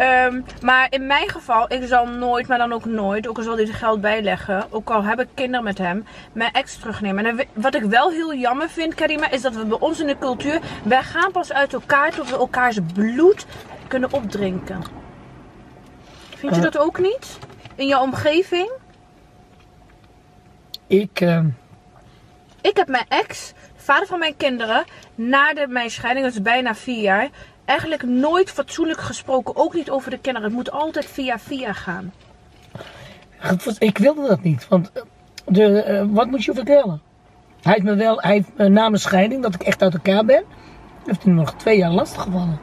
Um, 0.00 0.44
maar 0.62 0.86
in 0.90 1.06
mijn 1.06 1.28
geval, 1.28 1.72
ik 1.72 1.86
zal 1.86 2.06
nooit, 2.06 2.46
maar 2.46 2.58
dan 2.58 2.72
ook 2.72 2.84
nooit, 2.84 3.28
ook 3.28 3.36
al 3.36 3.42
zal 3.42 3.56
hij 3.56 3.66
er 3.66 3.74
geld 3.74 4.00
bijleggen, 4.00 4.66
ook 4.70 4.90
al 4.90 5.04
heb 5.04 5.20
ik 5.20 5.28
kinderen 5.34 5.64
met 5.64 5.78
hem, 5.78 6.06
mijn 6.32 6.52
ex 6.52 6.76
terugnemen. 6.76 7.26
En 7.26 7.46
wat 7.52 7.74
ik 7.74 7.82
wel 7.82 8.10
heel 8.10 8.34
jammer 8.34 8.68
vind, 8.68 8.94
Karima, 8.94 9.30
is 9.30 9.42
dat 9.42 9.54
we 9.54 9.64
bij 9.64 9.78
ons 9.78 10.00
in 10.00 10.06
de 10.06 10.18
cultuur, 10.18 10.60
wij 10.84 11.02
gaan 11.02 11.32
pas 11.32 11.52
uit 11.52 11.72
elkaar 11.72 12.10
tot 12.10 12.30
we 12.30 12.36
elkaars 12.36 12.78
bloed 12.94 13.46
kunnen 13.88 14.12
opdrinken. 14.12 14.82
Vind 16.36 16.54
je 16.54 16.58
uh, 16.58 16.64
dat 16.64 16.78
ook 16.78 16.98
niet? 16.98 17.38
In 17.74 17.86
je 17.86 17.98
omgeving? 17.98 18.70
Ik, 20.86 21.20
uh... 21.20 21.44
ik 22.60 22.76
heb 22.76 22.88
mijn 22.88 23.06
ex, 23.08 23.52
vader 23.76 24.06
van 24.06 24.18
mijn 24.18 24.36
kinderen, 24.36 24.84
na 25.14 25.54
de, 25.54 25.66
mijn 25.68 25.90
scheiding, 25.90 26.24
dat 26.24 26.34
is 26.34 26.42
bijna 26.42 26.74
vier 26.74 27.00
jaar, 27.00 27.28
eigenlijk 27.64 28.02
nooit 28.02 28.50
fatsoenlijk 28.50 29.00
gesproken. 29.00 29.56
Ook 29.56 29.74
niet 29.74 29.90
over 29.90 30.10
de 30.10 30.18
kinderen. 30.18 30.48
Het 30.48 30.56
moet 30.56 30.70
altijd 30.70 31.06
via 31.06 31.38
via 31.38 31.72
gaan. 31.72 32.12
Ik 33.78 33.98
wilde 33.98 34.28
dat 34.28 34.42
niet, 34.42 34.68
want 34.68 34.92
de, 35.46 35.86
uh, 35.88 36.14
wat 36.14 36.26
moet 36.26 36.44
je 36.44 36.54
vertellen? 36.54 37.00
Hij 37.62 37.72
heeft 37.72 37.84
me 37.84 37.94
wel, 37.94 38.20
hij 38.20 38.32
heeft 38.32 38.48
me 38.56 38.68
na 38.68 38.88
mijn 38.88 39.00
scheiding, 39.00 39.42
dat 39.42 39.54
ik 39.54 39.62
echt 39.62 39.82
uit 39.82 39.94
elkaar 39.94 40.24
ben, 40.24 40.44
heeft 41.06 41.22
hij 41.22 41.32
nog 41.32 41.54
twee 41.54 41.78
jaar 41.78 41.90
lastig 41.90 42.22
gevallen. 42.22 42.58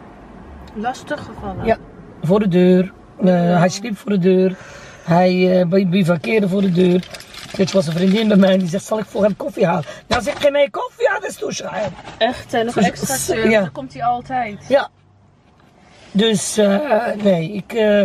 Lastig 0.74 1.26
gevallen? 1.26 1.66
Ja, 1.66 1.78
voor 2.22 2.40
de 2.40 2.48
deur. 2.48 2.94
Uh, 3.22 3.58
hij 3.58 3.70
sliep 3.70 3.98
voor 3.98 4.12
de 4.12 4.18
deur. 4.18 4.56
Hij 5.04 5.66
bivakkeerde 5.90 6.50
voor 6.50 6.62
de 6.62 6.72
deur. 6.72 7.08
Dit 7.56 7.72
was 7.72 7.88
een 7.88 7.94
vriendin 7.94 8.28
bij 8.28 8.38
mij 8.38 8.58
die 8.58 8.68
zegt, 8.68 8.86
zal 8.86 9.00
ik 9.00 9.06
voor 9.06 9.24
hem 9.24 9.36
koffie 9.36 9.66
halen? 9.66 9.86
Ja, 10.08 10.22
zeg, 10.22 10.42
geen 10.42 10.52
mee 10.52 10.70
koffie 10.70 11.10
aan, 11.10 11.26
is 11.26 11.36
toeschrijven. 11.36 11.94
Echt, 12.18 12.54
en 12.54 12.66
nog 12.66 12.76
dus, 12.76 12.86
extra 12.86 13.16
service, 13.16 13.50
ja. 13.50 13.60
dan 13.60 13.72
komt 13.72 13.94
hij 13.94 14.04
altijd. 14.04 14.66
Ja. 14.68 14.90
Dus, 16.12 16.58
uh, 16.58 17.08
nee, 17.24 17.54
ik... 17.54 17.74
Uh, 17.74 18.04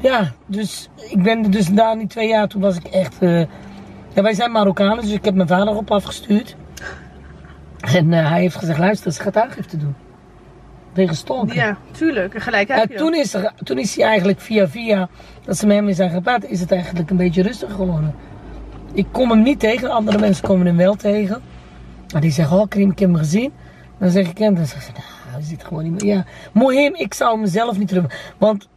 ja, 0.00 0.32
dus 0.46 0.88
ik 1.08 1.22
ben 1.22 1.50
dus 1.50 1.68
na 1.68 1.94
die 1.94 2.06
twee 2.06 2.28
jaar, 2.28 2.48
toen 2.48 2.60
was 2.60 2.76
ik 2.76 2.84
echt... 2.84 3.14
Uh, 3.20 3.44
ja, 4.14 4.22
wij 4.22 4.34
zijn 4.34 4.50
Marokkanen, 4.50 5.04
dus 5.04 5.12
ik 5.12 5.24
heb 5.24 5.34
mijn 5.34 5.48
vader 5.48 5.76
op 5.76 5.90
afgestuurd. 5.90 6.56
En 7.80 8.12
hij 8.12 8.40
heeft 8.40 8.56
gezegd, 8.56 8.78
luister, 8.78 9.12
ze 9.12 9.22
gaat 9.22 9.36
aangifte 9.36 9.76
doen. 9.76 9.94
Tegen. 10.94 11.54
Ja, 11.54 11.76
tuurlijk. 11.90 12.42
Gelijk 12.42 12.68
heb 12.68 12.90
je. 12.90 12.96
toen, 12.96 13.14
is 13.14 13.34
er, 13.34 13.52
toen 13.64 13.78
is 13.78 13.96
hij 13.96 14.04
eigenlijk 14.04 14.40
via 14.40 14.68
via, 14.68 15.08
dat 15.44 15.56
ze 15.56 15.66
met 15.66 15.76
hem 15.76 15.92
zijn 15.92 16.10
gepraat, 16.10 16.44
is 16.44 16.60
het 16.60 16.72
eigenlijk 16.72 17.10
een 17.10 17.16
beetje 17.16 17.42
rustig 17.42 17.72
geworden. 17.72 18.14
Ik 18.92 19.06
kom 19.12 19.30
hem 19.30 19.42
niet 19.42 19.60
tegen, 19.60 19.90
andere 19.90 20.18
mensen 20.18 20.44
komen 20.44 20.66
hem 20.66 20.76
wel 20.76 20.94
tegen. 20.94 21.42
Maar 22.12 22.20
die 22.20 22.30
zeggen, 22.30 22.58
oh 22.58 22.68
Krim, 22.68 22.90
ik 22.90 22.98
heb 22.98 23.08
hem 23.08 23.18
gezien. 23.18 23.52
Dan 23.98 24.10
zeg 24.10 24.28
ik, 24.28 24.38
en 24.38 24.54
dan 24.54 24.66
zeg 24.66 24.88
ik, 24.88 24.94
nou, 24.94 25.06
hij 25.30 25.42
zit 25.42 25.64
gewoon 25.64 25.82
niet 25.82 26.02
meer. 26.02 26.14
Ja, 26.14 26.24
Mohim, 26.52 26.94
ik 26.94 27.14
zou 27.14 27.38
mezelf 27.38 27.78
niet 27.78 27.88
terug. 27.88 28.32
Want. 28.38 28.68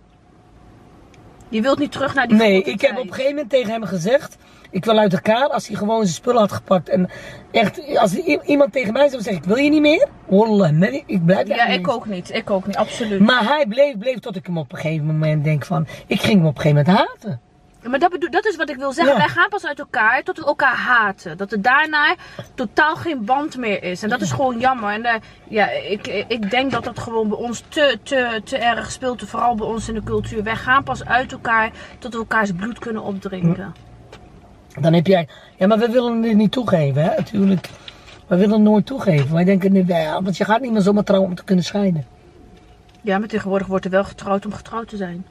Je 1.50 1.62
wilt 1.62 1.80
niet 1.80 1.92
terug 1.92 2.16
naar 2.16 2.28
die 2.28 2.38
Nee, 2.38 2.64
ik 2.64 2.82
heb 2.82 2.98
op 2.98 3.04
een 3.04 3.10
gegeven 3.14 3.32
moment 3.32 3.50
tegen 3.50 3.72
hem 3.72 3.84
gezegd. 3.84 4.38
Ik 4.72 4.86
wil 4.86 4.98
uit 4.98 5.14
elkaar 5.14 5.48
als 5.48 5.68
hij 5.68 5.76
gewoon 5.76 6.02
zijn 6.02 6.16
spullen 6.16 6.40
had 6.40 6.52
gepakt. 6.52 6.90
En 6.90 7.10
echt, 7.52 7.98
als 7.98 8.14
iemand 8.46 8.72
tegen 8.72 8.94
mij 8.94 9.10
zou 9.10 9.22
zeggen: 9.22 9.42
Ik 9.42 9.48
wil 9.48 9.58
je 9.58 9.70
niet 9.70 9.82
meer. 9.82 10.08
Wallah, 10.28 10.72
nee, 10.72 11.04
ik 11.06 11.26
blijf 11.26 11.48
Ja, 11.48 11.66
ik 11.66 11.88
ook 11.88 12.06
niet. 12.06 12.34
Ik 12.34 12.50
ook 12.50 12.68
niet, 12.68 12.76
absoluut. 12.76 13.20
Maar 13.20 13.44
hij 13.44 13.66
bleef, 13.68 13.98
bleef 13.98 14.20
tot 14.20 14.36
ik 14.36 14.46
hem 14.46 14.58
op 14.58 14.72
een 14.72 14.80
gegeven 14.80 15.06
moment 15.06 15.44
denk 15.44 15.66
van. 15.66 15.88
Ik 16.08 16.22
ging 16.22 16.38
hem 16.38 16.48
op 16.48 16.56
een 16.56 16.62
gegeven 16.62 16.86
moment 16.86 17.08
haten. 17.08 17.42
Maar 17.84 18.00
dat, 18.00 18.12
bedoel, 18.12 18.30
dat 18.30 18.46
is 18.46 18.56
wat 18.56 18.70
ik 18.70 18.76
wil 18.76 18.92
zeggen. 18.94 19.18
Wij 19.18 19.28
gaan 19.28 19.50
pas 19.50 19.66
uit 19.66 19.80
elkaar 19.80 20.24
tot 20.24 20.38
we 20.38 20.46
elkaar 20.46 20.76
haten. 20.76 21.38
Dat 21.38 21.52
er 21.52 21.62
daarna 21.62 22.16
totaal 22.56 22.96
geen 22.96 23.26
band 23.26 23.58
meer 23.58 23.84
is. 23.84 24.04
En 24.04 24.10
dat 24.10 24.22
is 24.22 24.32
gewoon 24.32 24.60
jammer. 24.60 24.94
En 24.94 25.06
uh, 25.06 25.14
ja, 25.48 25.70
ik, 25.70 26.08
ik 26.28 26.50
denk 26.52 26.72
dat 26.72 26.84
dat 26.84 27.00
gewoon 27.00 27.28
bij 27.28 27.38
ons 27.38 27.64
te, 27.68 28.00
te, 28.04 28.42
te 28.44 28.58
erg 28.58 28.92
speelt. 28.92 29.24
Vooral 29.30 29.56
bij 29.56 29.68
ons 29.68 29.88
in 29.88 29.94
de 29.94 30.04
cultuur. 30.04 30.44
Wij 30.44 30.56
gaan 30.56 30.84
pas 30.84 31.06
uit 31.06 31.32
elkaar 31.32 31.72
tot 32.00 32.14
we 32.14 32.20
elkaars 32.20 32.52
bloed 32.52 32.80
kunnen 32.80 33.04
opdrinken. 33.04 33.74
Dan 34.80 34.94
heb 34.94 35.08
jij... 35.08 35.28
Ja, 35.58 35.68
maar 35.68 35.78
we 35.78 35.90
willen 35.90 36.24
het 36.24 36.36
niet 36.36 36.52
toegeven, 36.52 37.04
hè. 37.04 37.16
Natuurlijk. 37.16 37.70
We 38.28 38.36
willen 38.36 38.54
het 38.54 38.62
nooit 38.62 38.86
toegeven. 38.86 39.34
Wij 39.34 39.44
denken, 39.44 39.86
ja, 39.88 40.22
want 40.22 40.38
je 40.38 40.46
gaat 40.46 40.62
niet 40.62 40.72
meer 40.72 40.82
zomaar 40.82 41.04
trouwen 41.04 41.30
om 41.30 41.36
te 41.36 41.44
kunnen 41.44 41.66
scheiden. 41.66 42.06
Ja, 43.02 43.18
maar 43.18 43.28
tegenwoordig 43.28 43.68
wordt 43.68 43.86
er 43.86 43.92
wel 43.92 44.04
getrouwd 44.04 44.46
om 44.46 44.54
getrouwd 44.54 44.88
te 44.88 44.98
zijn. 44.98 45.26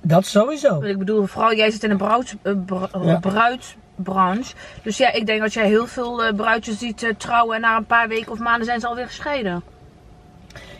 Dat 0.00 0.26
sowieso. 0.26 0.80
Ik 0.80 0.98
bedoel, 0.98 1.26
vooral 1.26 1.54
jij 1.54 1.70
zit 1.70 1.84
in 1.84 1.90
een 1.90 1.96
bruids, 1.96 2.34
uh, 2.42 3.18
bruidsbranche. 3.20 4.54
Dus 4.82 4.96
ja, 4.96 5.12
ik 5.12 5.26
denk 5.26 5.40
dat 5.40 5.52
jij 5.52 5.66
heel 5.66 5.86
veel 5.86 6.24
uh, 6.24 6.34
bruidjes 6.34 6.78
ziet 6.78 7.02
uh, 7.02 7.14
trouwen 7.16 7.54
en 7.54 7.60
na 7.60 7.76
een 7.76 7.86
paar 7.86 8.08
weken 8.08 8.32
of 8.32 8.38
maanden 8.38 8.64
zijn 8.64 8.80
ze 8.80 8.86
alweer 8.86 9.06
gescheiden. 9.06 9.62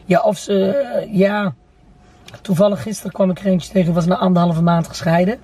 Ja, 0.05 0.21
of 0.21 0.39
ze, 0.39 1.07
ja. 1.11 1.55
Toevallig 2.41 2.83
gisteren 2.83 3.13
kwam 3.13 3.31
ik 3.31 3.39
er 3.39 3.47
eentje 3.47 3.73
tegen, 3.73 3.95
was 3.95 4.07
na 4.07 4.17
anderhalve 4.17 4.63
maand 4.63 4.89
gescheiden. 4.89 5.41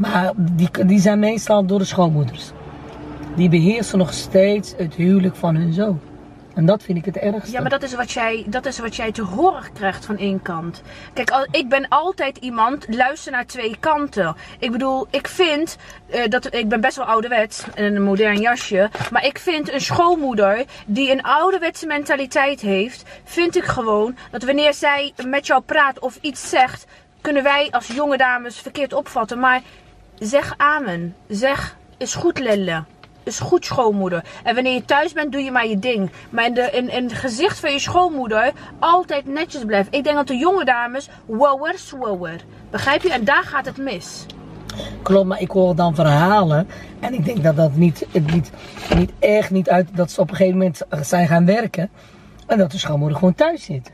Maar 0.00 0.32
die, 0.36 0.70
die 0.86 1.00
zijn 1.00 1.18
meestal 1.18 1.66
door 1.66 1.78
de 1.78 1.84
schoonmoeders. 1.84 2.50
Die 3.36 3.48
beheersen 3.48 3.98
nog 3.98 4.12
steeds 4.12 4.74
het 4.76 4.94
huwelijk 4.94 5.36
van 5.36 5.54
hun 5.54 5.72
zoon. 5.72 6.00
En 6.54 6.66
dat 6.66 6.82
vind 6.82 6.98
ik 6.98 7.04
het 7.04 7.16
ergste. 7.16 7.52
Ja, 7.52 7.60
maar 7.60 7.70
dat 7.70 7.82
is 7.82 7.94
wat 7.94 8.10
jij, 8.10 8.44
dat 8.46 8.66
is 8.66 8.78
wat 8.78 8.96
jij 8.96 9.12
te 9.12 9.22
horen 9.22 9.72
krijgt 9.72 10.04
van 10.04 10.18
één 10.18 10.42
kant. 10.42 10.82
Kijk, 11.12 11.46
ik 11.50 11.68
ben 11.68 11.88
altijd 11.88 12.36
iemand, 12.36 12.86
luister 12.88 13.32
naar 13.32 13.46
twee 13.46 13.76
kanten. 13.80 14.36
Ik 14.58 14.70
bedoel, 14.70 15.06
ik 15.10 15.28
vind, 15.28 15.76
uh, 16.14 16.28
dat, 16.28 16.54
ik 16.54 16.68
ben 16.68 16.80
best 16.80 16.96
wel 16.96 17.06
ouderwets 17.06 17.64
en 17.74 17.96
een 17.96 18.02
modern 18.02 18.40
jasje. 18.40 18.90
Maar 19.10 19.24
ik 19.24 19.38
vind 19.38 19.72
een 19.72 19.80
schoonmoeder 19.80 20.64
die 20.86 21.10
een 21.10 21.22
ouderwetse 21.22 21.86
mentaliteit 21.86 22.60
heeft, 22.60 23.04
vind 23.24 23.56
ik 23.56 23.64
gewoon 23.64 24.16
dat 24.30 24.42
wanneer 24.42 24.74
zij 24.74 25.12
met 25.26 25.46
jou 25.46 25.62
praat 25.62 25.98
of 25.98 26.18
iets 26.20 26.48
zegt, 26.48 26.86
kunnen 27.20 27.42
wij 27.42 27.68
als 27.70 27.86
jonge 27.86 28.16
dames 28.16 28.56
verkeerd 28.56 28.92
opvatten. 28.92 29.38
Maar 29.38 29.62
zeg 30.20 30.54
amen. 30.56 31.14
Zeg, 31.28 31.76
is 31.98 32.14
goed 32.14 32.38
Lelle 32.38 32.84
is 33.22 33.38
goed 33.38 33.64
schoonmoeder. 33.64 34.24
En 34.42 34.54
wanneer 34.54 34.74
je 34.74 34.84
thuis 34.84 35.12
bent, 35.12 35.32
doe 35.32 35.40
je 35.40 35.50
maar 35.50 35.66
je 35.66 35.78
ding. 35.78 36.10
Maar 36.30 36.46
in, 36.46 36.54
de, 36.54 36.70
in, 36.72 36.90
in 36.90 37.04
het 37.04 37.12
gezicht 37.12 37.60
van 37.60 37.72
je 37.72 37.78
schoonmoeder 37.78 38.52
altijd 38.78 39.26
netjes 39.26 39.64
blijven. 39.64 39.92
Ik 39.92 40.04
denk 40.04 40.16
dat 40.16 40.26
de 40.26 40.36
jonge 40.36 40.64
dames 40.64 41.08
wower 41.26 41.78
swower. 41.78 42.44
Begrijp 42.70 43.02
je? 43.02 43.12
En 43.12 43.24
daar 43.24 43.42
gaat 43.42 43.66
het 43.66 43.76
mis. 43.76 44.26
Klopt, 45.02 45.26
maar 45.26 45.40
ik 45.40 45.50
hoor 45.50 45.74
dan 45.74 45.94
verhalen. 45.94 46.68
En 47.00 47.14
ik 47.14 47.24
denk 47.24 47.42
dat 47.42 47.56
dat 47.56 47.74
niet, 47.74 48.06
niet, 48.12 48.50
niet 48.96 49.12
echt 49.18 49.50
niet 49.50 49.68
uit 49.68 49.96
dat 49.96 50.10
ze 50.10 50.20
op 50.20 50.30
een 50.30 50.36
gegeven 50.36 50.58
moment 50.58 50.82
zijn 51.00 51.26
gaan 51.26 51.46
werken. 51.46 51.90
En 52.46 52.58
dat 52.58 52.70
de 52.70 52.78
schoonmoeder 52.78 53.18
gewoon 53.18 53.34
thuis 53.34 53.64
zit. 53.64 53.92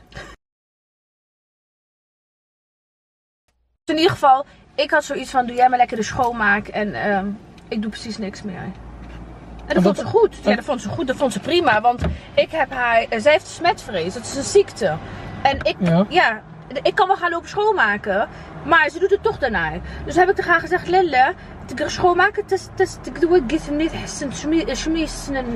In 3.84 3.96
ieder 3.96 4.10
geval, 4.10 4.44
ik 4.76 4.90
had 4.90 5.04
zoiets 5.04 5.30
van: 5.30 5.46
doe 5.46 5.56
jij 5.56 5.68
maar 5.68 5.78
lekker 5.78 5.96
de 5.96 6.02
schoonmaak. 6.02 6.68
En 6.68 6.88
uh, 6.88 7.20
ik 7.68 7.82
doe 7.82 7.90
precies 7.90 8.18
niks 8.18 8.42
meer. 8.42 8.62
En 9.66 9.74
dat 9.74 9.82
vond 9.82 9.98
ze 9.98 10.04
goed. 10.04 10.36
Ja, 10.42 10.54
dat 10.54 10.64
vond 10.64 10.82
ze 10.82 10.88
goed. 10.88 11.06
Dat 11.06 11.16
vond 11.16 11.32
ze 11.32 11.40
prima. 11.40 11.80
Want 11.80 12.02
ik 12.34 12.50
heb 12.50 12.72
haar... 12.72 13.06
Zij 13.16 13.32
heeft 13.32 13.46
smetvrees. 13.46 14.14
Dat 14.14 14.22
is 14.22 14.36
een 14.36 14.42
ziekte. 14.42 14.96
En 15.42 15.58
ik... 15.62 15.76
Ja. 16.08 16.42
Ik 16.82 16.94
kan 16.94 17.06
wel 17.06 17.16
gaan 17.16 17.30
lopen 17.30 17.48
schoonmaken. 17.48 18.28
Maar 18.64 18.88
ze 18.88 18.98
doet 18.98 19.10
het 19.10 19.22
toch 19.22 19.38
daarna. 19.38 19.72
Dus 20.04 20.16
heb 20.16 20.28
ik 20.28 20.34
tegen 20.34 20.50
haar 20.50 20.60
gezegd... 20.60 20.88
Lille, 20.88 21.34
ik 21.68 21.80
ga 21.80 21.88
schoonmaken. 21.88 22.44
Ik 23.04 23.20
doe 23.20 23.34
het 23.34 23.70
niet. 23.70 23.92
Schmissen. 24.72 25.54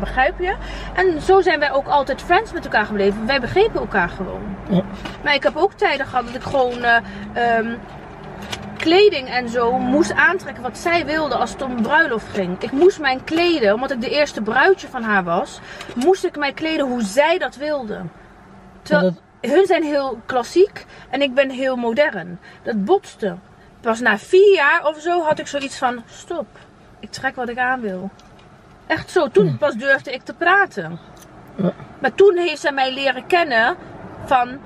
Begrijp 0.00 0.38
je? 0.38 0.54
En 0.94 1.22
zo 1.22 1.40
zijn 1.40 1.58
wij 1.58 1.72
ook 1.72 1.86
altijd 1.86 2.22
friends 2.22 2.52
met 2.52 2.64
elkaar 2.64 2.84
gebleven. 2.84 3.26
Wij 3.26 3.40
begrepen 3.40 3.80
elkaar 3.80 4.08
gewoon. 4.08 4.56
Ja. 4.68 4.82
Maar 5.24 5.34
ik 5.34 5.42
heb 5.42 5.56
ook 5.56 5.72
tijden 5.72 6.06
gehad 6.06 6.26
dat 6.26 6.34
ik 6.34 6.42
gewoon... 6.42 6.78
Uh, 6.78 6.96
um, 7.58 7.78
kleding 8.76 9.28
en 9.28 9.48
zo 9.48 9.78
moest 9.78 10.12
aantrekken 10.12 10.62
wat 10.62 10.78
zij 10.78 11.06
wilde 11.06 11.34
als 11.34 11.50
het 11.50 11.62
om 11.62 11.70
een 11.70 11.82
bruiloft 11.82 12.28
ging. 12.28 12.62
Ik 12.62 12.72
moest 12.72 13.00
mijn 13.00 13.24
kleden, 13.24 13.74
omdat 13.74 13.90
ik 13.90 14.00
de 14.00 14.10
eerste 14.10 14.42
bruidje 14.42 14.88
van 14.88 15.02
haar 15.02 15.24
was, 15.24 15.60
moest 15.94 16.24
ik 16.24 16.36
mij 16.36 16.52
kleden 16.52 16.86
hoe 16.86 17.02
zij 17.02 17.38
dat 17.38 17.56
wilde. 17.56 18.00
Terwijl 18.88 19.16
hun 19.40 19.66
zijn 19.66 19.82
heel 19.82 20.20
klassiek 20.26 20.86
en 21.10 21.22
ik 21.22 21.34
ben 21.34 21.50
heel 21.50 21.76
modern. 21.76 22.40
Dat 22.62 22.84
botste. 22.84 23.36
Pas 23.80 24.00
na 24.00 24.18
vier 24.18 24.54
jaar 24.54 24.86
of 24.86 25.00
zo 25.00 25.22
had 25.22 25.38
ik 25.38 25.46
zoiets 25.46 25.78
van, 25.78 26.02
stop, 26.06 26.46
ik 27.00 27.10
trek 27.10 27.36
wat 27.36 27.48
ik 27.48 27.58
aan 27.58 27.80
wil. 27.80 28.10
Echt 28.86 29.10
zo, 29.10 29.28
toen 29.28 29.58
pas 29.58 29.74
durfde 29.74 30.12
ik 30.12 30.22
te 30.22 30.34
praten. 30.34 30.98
Maar 31.98 32.14
toen 32.14 32.36
heeft 32.36 32.60
zij 32.60 32.72
mij 32.72 32.92
leren 32.92 33.26
kennen 33.26 33.76
van 34.24 34.58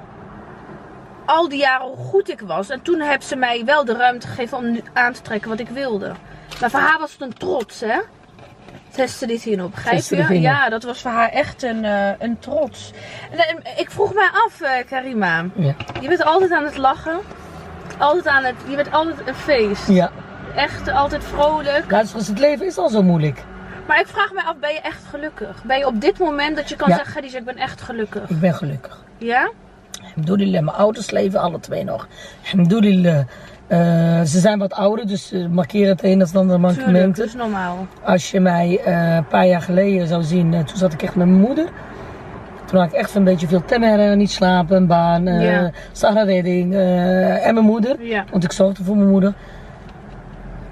al 1.24 1.48
die 1.48 1.58
jaren 1.58 1.86
hoe 1.86 1.96
goed 1.96 2.30
ik 2.30 2.40
was. 2.40 2.68
En 2.68 2.82
toen 2.82 3.00
heb 3.00 3.22
ze 3.22 3.36
mij 3.36 3.64
wel 3.64 3.84
de 3.84 3.96
ruimte 3.96 4.26
gegeven 4.26 4.58
om 4.58 4.80
aan 4.92 5.12
te 5.12 5.22
trekken 5.22 5.50
wat 5.50 5.60
ik 5.60 5.68
wilde. 5.68 6.12
Maar 6.60 6.70
voor 6.70 6.80
haar 6.80 6.98
was 6.98 7.12
het 7.12 7.20
een 7.20 7.32
trots, 7.32 7.80
hè? 7.80 7.98
Testte 8.92 9.26
dit 9.26 9.42
hierop, 9.42 9.70
begrijp 9.70 10.28
je? 10.28 10.40
Ja, 10.40 10.68
dat 10.68 10.82
was 10.82 11.00
voor 11.00 11.10
haar 11.10 11.28
echt 11.28 11.62
een, 11.62 11.84
uh, 11.84 12.08
een 12.18 12.38
trots. 12.38 12.92
En, 13.30 13.38
en, 13.38 13.56
ik 13.76 13.90
vroeg 13.90 14.14
mij 14.14 14.28
af, 14.32 14.60
uh, 14.60 14.68
Karima. 14.88 15.44
Ja. 15.54 15.74
Je 16.00 16.08
bent 16.08 16.24
altijd 16.24 16.52
aan 16.52 16.64
het 16.64 16.76
lachen. 16.76 17.20
Altijd 17.98 18.26
aan 18.26 18.44
het... 18.44 18.54
Je 18.68 18.76
bent 18.76 18.92
altijd 18.92 19.26
een 19.26 19.34
feest. 19.34 19.88
Ja. 19.88 20.10
Echt 20.56 20.88
altijd 20.88 21.24
vrolijk. 21.24 21.84
Ja, 21.90 22.02
dus 22.02 22.28
het 22.28 22.38
leven 22.38 22.66
is 22.66 22.78
al 22.78 22.88
zo 22.88 23.02
moeilijk. 23.02 23.42
Maar 23.86 24.00
ik 24.00 24.06
vraag 24.06 24.32
me 24.32 24.42
af, 24.44 24.56
ben 24.60 24.72
je 24.72 24.80
echt 24.80 25.04
gelukkig? 25.10 25.62
Ben 25.64 25.78
je 25.78 25.86
op 25.86 26.00
dit 26.00 26.18
moment 26.18 26.56
dat 26.56 26.68
je 26.68 26.76
kan 26.76 26.88
zeggen, 26.88 27.12
Khadija, 27.12 27.38
ik 27.38 27.44
ben 27.44 27.56
echt 27.56 27.80
gelukkig? 27.80 28.30
Ik 28.30 28.40
ben 28.40 28.54
gelukkig. 28.54 29.04
Ja? 29.18 29.50
Alhamdulillah, 30.02 30.62
mijn 30.62 30.76
ouders 30.76 31.10
leven 31.10 31.40
alle 31.40 31.60
twee 31.60 31.84
nog. 31.84 32.08
Alhamdulillah. 32.42 33.24
Uh, 33.72 33.78
ze 34.22 34.38
zijn 34.38 34.58
wat 34.58 34.72
ouder, 34.72 35.06
dus 35.06 35.26
ze 35.26 35.48
markeren 35.50 35.88
het 35.88 36.04
een 36.04 36.20
als 36.20 36.34
andere 36.34 36.58
mankementen. 36.58 37.14
dat 37.14 37.26
is 37.26 37.34
normaal. 37.34 37.86
Als 38.02 38.30
je 38.30 38.40
mij 38.40 38.80
uh, 38.86 39.14
een 39.14 39.26
paar 39.26 39.46
jaar 39.46 39.62
geleden 39.62 40.06
zou 40.06 40.22
zien, 40.22 40.52
uh, 40.52 40.60
toen 40.60 40.76
zat 40.76 40.92
ik 40.92 41.02
echt 41.02 41.14
met 41.14 41.26
mijn 41.26 41.40
moeder. 41.40 41.68
Toen 42.64 42.80
had 42.80 42.88
ik 42.88 42.94
echt 42.94 43.14
een 43.14 43.24
beetje 43.24 43.46
veel 43.46 43.64
temmen, 43.64 44.18
niet 44.18 44.30
slapen, 44.30 44.76
een 44.76 44.86
baan, 44.86 45.24
yeah. 45.24 45.72
Sarah 45.92 46.26
Redding 46.26 46.74
en 46.74 47.54
mijn 47.54 47.66
moeder. 47.66 47.96
Want 48.30 48.44
ik 48.44 48.52
zorgde 48.52 48.84
voor 48.84 48.96
mijn 48.96 49.08
moeder. 49.08 49.34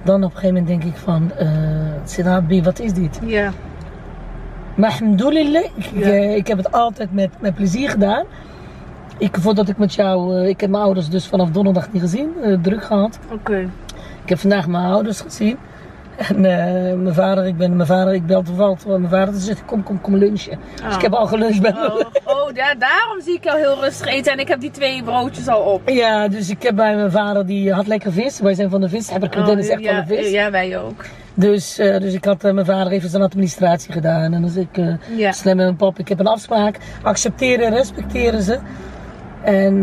Dan 0.03 0.25
op 0.25 0.31
een 0.31 0.37
gegeven 0.37 0.55
moment 0.55 0.67
denk 0.67 0.95
ik 0.95 1.01
van, 1.01 1.33
uh, 2.49 2.63
wat 2.65 2.79
is 2.79 2.93
dit? 2.93 3.21
Ja. 3.25 3.51
Maar 4.75 4.91
alhamdulillah, 4.91 5.65
ik, 5.75 6.07
ik 6.37 6.47
heb 6.47 6.57
het 6.57 6.73
altijd 6.73 7.13
met, 7.13 7.31
met 7.41 7.55
plezier 7.55 7.91
gedaan. 7.91 8.25
Ik, 9.21 9.37
voordat 9.41 9.69
ik 9.69 9.79
met 9.79 9.95
jou, 9.95 10.35
uh, 10.35 10.49
ik 10.49 10.61
heb 10.61 10.71
mijn 10.71 10.83
ouders 10.83 11.09
dus 11.09 11.27
vanaf 11.27 11.51
donderdag 11.51 11.93
niet 11.93 12.03
gezien, 12.03 12.33
uh, 12.45 12.59
druk 12.63 12.85
gehad. 12.85 13.19
Oké. 13.33 13.59
Ik 14.23 14.29
heb 14.29 14.39
vandaag 14.39 14.67
mijn 14.67 14.85
ouders 14.85 15.21
gezien. 15.21 15.59
En 16.17 16.37
uh, 16.37 16.43
mijn 17.03 17.15
vader, 17.15 17.47
ik 17.47 17.57
ben 17.57 17.77
mijn 17.77 17.89
vader, 17.89 18.15
ik 18.15 18.27
bel 18.27 18.43
toevallig 18.43 18.87
mijn 18.87 19.09
vader 19.09 19.35
te 19.35 19.41
zeggen, 19.41 19.67
kom, 19.67 19.83
kom, 19.83 20.01
kom 20.01 20.17
lunchen. 20.17 20.53
Oh. 20.53 20.87
Dus 20.87 20.95
ik 20.95 21.03
heb 21.03 21.13
al 21.13 21.27
geluncht 21.27 21.61
bij 21.61 21.73
Oh, 21.73 22.01
oh 22.25 22.51
ja, 22.55 22.75
daarom 22.75 23.21
zie 23.21 23.35
ik 23.35 23.45
jou 23.45 23.59
heel 23.59 23.81
rustig 23.81 24.07
eten 24.07 24.33
en 24.33 24.39
ik 24.39 24.49
heb 24.49 24.61
die 24.61 24.71
twee 24.71 25.03
broodjes 25.03 25.49
al 25.49 25.61
op. 25.61 25.89
Ja, 25.89 26.29
dus 26.29 26.51
ik 26.51 26.63
heb 26.63 26.77
bij 26.77 26.97
mijn 26.97 27.11
vader, 27.11 27.47
die 27.47 27.73
had 27.73 27.87
lekker 27.87 28.13
vis. 28.13 28.41
Wij 28.41 28.55
zijn 28.55 28.71
van 28.71 28.81
de 28.81 28.89
vis, 28.89 29.11
heb 29.11 29.25
ik 29.25 29.35
oh, 29.35 29.47
Dennis 29.47 29.69
echt 29.69 29.81
ja, 29.81 29.97
van 29.97 30.07
de 30.09 30.23
vis. 30.23 30.31
Ja, 30.31 30.51
wij 30.51 30.79
ook. 30.79 31.05
Dus, 31.35 31.79
uh, 31.79 31.99
dus 31.99 32.15
ik 32.15 32.25
had 32.25 32.45
uh, 32.45 32.53
mijn 32.53 32.67
vader 32.67 32.93
even 32.93 33.09
zijn 33.09 33.23
administratie 33.23 33.93
gedaan. 33.93 34.33
En 34.33 34.43
dus 34.43 34.57
ik 34.57 34.81
ja. 35.17 35.33
slim 35.33 35.57
met 35.57 35.65
mijn 35.65 35.77
pap, 35.77 35.99
ik 35.99 36.09
heb 36.09 36.21
een 36.21 36.27
afspraak. 36.27 36.79
Accepteren 37.03 37.67
en 37.67 37.75
respecteren 37.75 38.43
ze. 38.43 38.59
En 39.43 39.83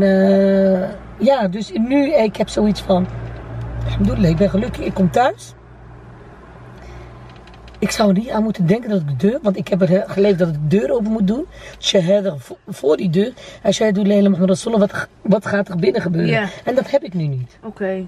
ja, 1.20 1.48
dus 1.48 1.72
nu, 1.74 2.14
ik 2.14 2.36
heb 2.36 2.50
zoiets 2.50 2.82
van, 2.82 3.08
ik 4.22 4.38
ben 4.38 4.50
gelukkig, 4.50 4.86
ik 4.86 4.94
kom 4.94 5.12
thuis. 5.12 5.54
Ik 7.80 7.92
zou 7.92 8.10
er 8.10 8.16
niet 8.16 8.30
aan 8.30 8.44
moeten 8.44 8.66
denken 8.66 8.90
dat 8.90 9.02
ik 9.02 9.08
de 9.08 9.28
deur, 9.28 9.40
want 9.42 9.58
ik 9.58 9.68
heb 9.68 9.82
er 9.82 10.04
geleefd 10.08 10.40
dat 10.40 10.48
ik 10.48 10.54
de 10.54 10.68
deur 10.78 10.92
open 10.92 11.12
moet 11.12 11.28
doen. 11.28 11.46
Shahada 11.80 12.36
voor 12.68 12.98
die 12.98 13.10
deur. 13.10 13.34
En 13.62 13.74
Shahada 13.74 14.02
Leila 14.02 14.30
Mohammed 14.30 14.50
Rasulullah, 14.50 14.90
wat, 14.90 15.08
wat 15.22 15.46
gaat 15.46 15.70
er 15.70 15.78
binnen 15.78 16.02
gebeuren? 16.02 16.50
En 16.64 16.76
dat 16.76 16.92
heb 16.92 17.04
ik 17.04 17.14
nu 17.14 17.28
niet. 17.28 17.58
Oké. 17.58 17.68
Okay. 17.68 18.08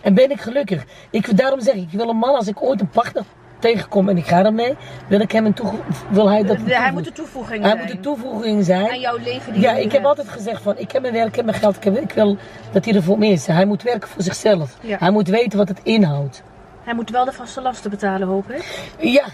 En 0.00 0.14
ben 0.14 0.30
ik 0.30 0.40
gelukkig. 0.40 0.84
Ik, 1.10 1.36
daarom 1.36 1.60
zeg 1.60 1.74
ik, 1.74 1.82
ik 1.82 1.98
wil 1.98 2.08
een 2.08 2.16
man 2.16 2.34
als 2.34 2.46
ik 2.46 2.62
ooit 2.62 2.80
een 2.80 2.88
partner 2.88 3.24
tegenkom 3.60 4.08
en 4.08 4.16
ik 4.16 4.26
ga 4.26 4.44
ermee, 4.44 4.76
wil 5.08 5.20
ik 5.20 5.32
hem 5.32 5.46
een 5.46 5.54
toevoeging. 5.54 5.94
Wil 6.10 6.28
hij 6.28 6.42
dat? 6.42 6.56
hij 6.64 6.92
moet 6.92 7.04
de 7.04 7.12
toevoeging 7.12 7.62
hij 7.62 7.70
zijn. 7.70 7.82
moet 7.82 7.90
de 7.96 8.00
toevoeging 8.00 8.64
zijn. 8.64 8.90
Aan 8.90 9.00
jouw 9.00 9.16
leven 9.16 9.52
die 9.52 9.62
Ja, 9.62 9.72
ik 9.72 9.92
heb 9.92 10.04
altijd 10.04 10.28
gezegd 10.28 10.62
van, 10.62 10.78
ik 10.78 10.92
heb 10.92 11.02
mijn 11.02 11.14
werk, 11.14 11.28
ik 11.28 11.36
heb 11.36 11.44
mijn 11.44 11.56
geld, 11.56 11.76
ik, 11.76 11.84
heb, 11.84 11.96
ik 11.96 12.12
wil 12.12 12.36
dat 12.72 12.84
hij 12.84 12.94
er 12.94 13.02
voor 13.02 13.18
me 13.18 13.26
is. 13.26 13.46
Hij 13.46 13.64
moet 13.64 13.82
werken 13.82 14.08
voor 14.08 14.22
zichzelf. 14.22 14.76
Ja. 14.80 14.96
Hij 14.98 15.10
moet 15.10 15.28
weten 15.28 15.58
wat 15.58 15.68
het 15.68 15.80
inhoudt. 15.82 16.42
Hij 16.84 16.94
moet 16.94 17.10
wel 17.10 17.24
de 17.24 17.32
vaste 17.32 17.60
lasten 17.60 17.90
betalen, 17.90 18.28
hoop 18.28 18.50
ik. 18.50 18.88
Ja, 18.98 19.24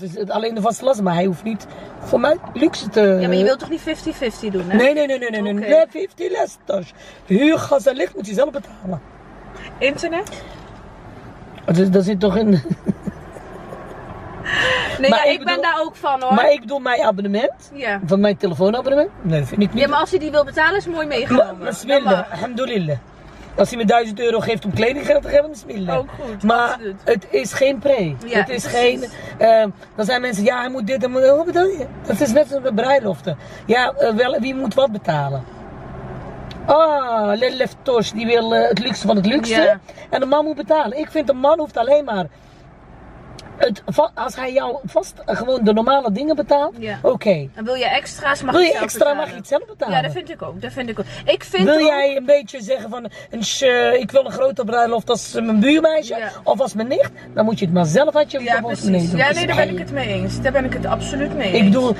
dus 0.00 0.28
alleen 0.28 0.54
de 0.54 0.60
vaste 0.60 0.84
lasten, 0.84 1.04
maar 1.04 1.14
hij 1.14 1.24
hoeft 1.24 1.42
niet 1.42 1.66
voor 1.98 2.20
mij 2.20 2.36
luxe 2.54 2.88
te... 2.88 3.00
Ja, 3.00 3.28
maar 3.28 3.36
je 3.36 3.44
wilt 3.44 3.58
toch 3.58 3.70
niet 3.70 3.80
50-50 3.80 3.84
doen, 4.50 4.70
hè? 4.70 4.76
Nee, 4.76 4.94
nee, 4.94 5.06
nee, 5.06 5.18
nee, 5.18 5.30
nee, 5.30 5.52
Oké. 5.52 5.68
nee, 5.68 5.86
50 5.88 6.38
lasten. 6.38 6.84
Huur, 7.26 7.58
gas 7.58 7.86
en 7.86 7.96
licht 7.96 8.14
moet 8.14 8.26
hij 8.26 8.34
zelf 8.34 8.50
betalen. 8.50 9.00
Internet? 9.78 10.42
Dat, 11.64 11.92
dat 11.92 12.04
zit 12.04 12.20
toch 12.20 12.36
in... 12.36 12.60
Nee, 14.98 15.10
Maar 15.10 15.26
ja, 15.26 15.32
ik 15.32 15.44
ben 15.44 15.62
daar 15.62 15.80
ook 15.80 15.96
van, 15.96 16.22
hoor. 16.22 16.34
Maar 16.34 16.50
ik 16.52 16.68
doe 16.68 16.80
mijn 16.80 17.02
abonnement, 17.02 17.70
Ja. 17.74 18.00
van 18.06 18.20
mijn 18.20 18.36
telefoonabonnement. 18.36 19.10
Nee, 19.22 19.38
dat 19.40 19.48
vind 19.48 19.62
ik 19.62 19.72
niet. 19.72 19.82
ja, 19.82 19.88
maar 19.88 19.98
als 19.98 20.10
hij 20.10 20.18
die 20.18 20.30
wil 20.30 20.44
betalen, 20.44 20.76
is 20.76 20.86
mooi 20.86 21.06
meegenomen. 21.06 21.58
bismillah, 21.70 22.32
alhamdulillah. 22.32 22.96
Als 23.56 23.68
hij 23.68 23.78
me 23.78 23.84
1000 23.84 24.20
euro 24.20 24.40
geeft 24.40 24.64
om 24.64 24.72
kledinggeld 24.72 25.22
te 25.22 25.28
geven, 25.28 25.48
bismillah. 25.50 25.98
Ook 25.98 26.08
goed, 26.20 26.42
Maar 26.42 26.68
absoluut. 26.68 27.00
het 27.04 27.26
is 27.30 27.52
geen 27.52 27.78
pre. 27.78 28.14
Ja, 28.26 28.38
het 28.38 28.48
is 28.48 28.62
precies. 28.66 28.78
geen. 28.80 29.04
eh, 29.38 29.64
dan 29.96 30.04
zijn 30.04 30.20
mensen, 30.20 30.44
ja, 30.44 30.60
hij 30.60 30.68
moet 30.70 30.86
dit 30.86 31.04
en 31.04 31.10
moet. 31.10 31.20
Wat 31.26 31.44
bedoel 31.44 31.64
je? 31.66 31.86
Dat 32.06 32.20
is 32.20 32.32
net 32.32 32.48
zoals 32.48 32.62
bij 32.62 32.72
bruiloften. 32.72 33.36
Ja, 33.66 33.92
eh, 33.92 34.14
wel, 34.14 34.40
wie 34.40 34.54
moet 34.54 34.74
wat 34.74 34.92
betalen? 34.92 35.44
Ah, 36.66 37.32
Lelef 37.38 37.74
Tosh, 37.82 38.10
die 38.10 38.26
wil 38.26 38.54
eh, 38.54 38.68
het 38.68 38.78
luxe 38.78 39.06
van 39.06 39.16
het 39.16 39.26
luxe. 39.26 39.54
Ja. 39.62 39.80
En 40.10 40.20
de 40.20 40.26
man 40.26 40.44
moet 40.44 40.56
betalen. 40.56 40.98
Ik 40.98 41.10
vind, 41.10 41.28
een 41.28 41.36
man 41.36 41.58
hoeft 41.58 41.76
alleen 41.76 42.04
maar. 42.04 42.26
Het, 43.60 43.82
als 44.14 44.36
hij 44.36 44.52
jou 44.52 44.76
vast 44.84 45.14
eh, 45.26 45.36
gewoon 45.36 45.64
de 45.64 45.72
normale 45.72 46.12
dingen 46.12 46.36
betaalt, 46.36 46.74
Ja. 46.78 46.98
oké. 47.02 47.48
En 47.54 47.64
wil 47.64 47.74
je 47.74 47.84
extra's, 47.84 48.42
mag 48.42 48.52
Wil 48.52 48.60
je 48.60 48.66
je 48.66 48.72
zelf 48.72 48.84
extra, 48.84 49.04
mag 49.04 49.12
betalen. 49.14 49.32
je 49.34 49.38
het 49.40 49.48
zelf 49.48 49.64
betalen. 49.66 49.96
Ja, 49.96 50.02
dat 50.02 50.12
vind 50.12 50.30
ik 50.30 50.42
ook. 50.42 50.60
Dat 50.62 50.72
vind 50.72 50.88
ik 50.88 50.98
ook. 50.98 51.04
Ik 51.24 51.44
vind 51.44 51.64
Wil 51.64 51.74
ook- 51.74 51.80
jij 51.80 52.16
een 52.16 52.24
beetje 52.24 52.62
zeggen 52.62 52.90
van, 52.90 53.10
een 53.30 53.44
sh- 53.44 53.62
ik 53.98 54.10
wil 54.10 54.24
een 54.24 54.32
grote 54.32 54.64
bruiloft 54.64 55.10
als 55.10 55.34
eh, 55.34 55.42
mijn 55.44 55.60
buurmeisje 55.60 56.16
Ja. 56.16 56.28
of 56.44 56.60
als 56.60 56.74
mijn 56.74 56.88
nicht, 56.88 57.10
dan 57.34 57.44
moet 57.44 57.58
je 57.58 57.64
het 57.64 57.74
maar 57.74 57.86
zelf 57.86 58.16
uit 58.16 58.30
je 58.30 58.42
Ja, 58.42 58.60
precies. 58.60 59.10
Ja, 59.12 59.32
nee, 59.32 59.46
daar 59.46 59.56
ben 59.56 59.68
ik 59.70 59.78
het 59.78 59.92
mee 59.92 60.08
eens. 60.08 60.40
Daar 60.42 60.52
ben 60.52 60.64
ik 60.64 60.72
het 60.72 60.86
absoluut 60.86 61.34
mee 61.36 61.48
eens. 61.52 61.58
Ik 61.58 61.64
bedoel, 61.64 61.94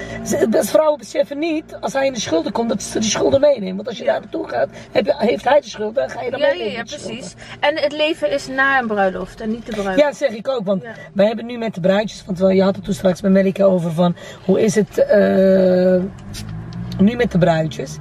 vrouwen 0.64 0.98
beseffen 0.98 1.38
niet, 1.38 1.76
als 1.80 1.92
hij 1.92 2.06
in 2.06 2.12
de 2.12 2.20
schulden 2.20 2.52
komt, 2.52 2.68
dat 2.68 2.82
ze 2.82 2.98
die 2.98 3.11
schulden 3.11 3.40
meenemen. 3.40 3.76
Want 3.76 3.88
als 3.88 3.98
je 3.98 4.04
Ja. 4.04 4.11
daar 4.12 4.20
naartoe 4.20 4.48
gaat, 4.48 4.68
heeft 5.16 5.44
hij 5.44 5.61
de 5.61 5.68
schuld, 5.68 5.94
dan 5.94 6.11
ga 6.11 6.22
je 6.22 6.30
dan 6.30 6.40
Ja, 6.40 6.46
ja, 6.46 6.52
meenemen. 6.52 6.72
ja, 6.76 6.84
schulden. 6.84 7.06
precies. 7.16 7.34
En 7.61 7.76
het 7.78 7.92
leven 7.92 8.30
is 8.30 8.46
na 8.46 8.78
een 8.78 8.86
bruiloft 8.86 9.40
en 9.40 9.50
niet 9.50 9.66
de 9.66 9.72
bruiloft. 9.72 9.98
Ja, 9.98 10.06
dat 10.06 10.16
zeg 10.16 10.30
ik 10.30 10.48
ook, 10.48 10.64
want 10.64 10.82
Ja. 10.82 10.92
wij 11.12 11.26
hebben 11.26 11.46
nu 11.51 11.59
met 11.59 11.74
de 11.74 11.80
bruidjes, 11.80 12.24
want 12.26 12.38
je 12.55 12.62
had 12.62 12.76
het 12.76 12.84
toen 12.84 12.94
straks 12.94 13.20
met 13.20 13.32
Melika 13.32 13.64
over 13.64 13.90
van, 13.92 14.16
hoe 14.44 14.61
is 14.62 14.74
het 14.74 14.98
eh, 14.98 16.03
nu 16.98 17.16
met 17.16 17.32
de 17.32 17.38
bruidjes? 17.38 17.96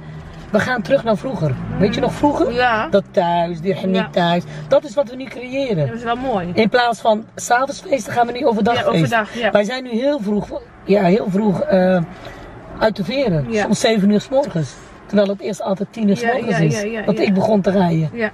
We 0.50 0.58
gaan 0.60 0.82
terug 0.82 1.04
naar 1.04 1.16
vroeger. 1.16 1.54
Weet 1.78 1.94
je 1.94 2.00
nog 2.00 2.12
vroeger? 2.12 2.52
Ja. 2.52 2.88
Dat 2.88 3.04
thuis, 3.10 3.60
die 3.60 3.74
niet 3.86 3.94
Ja. 3.96 4.08
thuis. 4.10 4.42
Dat 4.68 4.84
is 4.84 4.94
wat 4.94 5.10
we 5.10 5.16
nu 5.16 5.24
creëren. 5.24 5.86
Dat 5.86 5.96
is 5.96 6.02
wel 6.02 6.16
mooi. 6.16 6.50
In 6.54 6.68
plaats 6.68 7.00
van 7.00 7.24
s'avonds 7.34 7.80
feesten 7.80 8.12
gaan 8.12 8.26
we 8.26 8.32
nu 8.32 8.46
overdag 8.46 8.74
Ja, 8.74 8.80
feesten. 8.80 9.00
overdag, 9.18 9.34
ja. 9.34 9.50
Wij 9.50 9.64
zijn 9.64 9.82
nu 9.82 9.90
heel 9.90 10.20
vroeg, 10.20 10.60
ja, 10.84 11.02
heel 11.04 11.26
vroeg 11.30 11.60
eh, 11.60 12.02
uit 12.78 12.96
de 12.96 13.04
veren. 13.04 13.46
Ja. 13.52 13.62
Soms 13.62 13.80
7 13.80 14.10
uur 14.10 14.20
s 14.20 14.28
morgens. 14.28 14.74
Terwijl 15.06 15.28
het 15.28 15.40
eerst 15.40 15.62
altijd 15.62 15.92
10 15.92 16.08
uur 16.08 16.16
s 16.16 16.22
morgens 16.24 16.60
is. 16.60 17.04
dat 17.06 17.18
ik 17.18 17.34
begon 17.34 17.60
te 17.60 17.70
rijden. 17.70 18.10
Ja. 18.12 18.30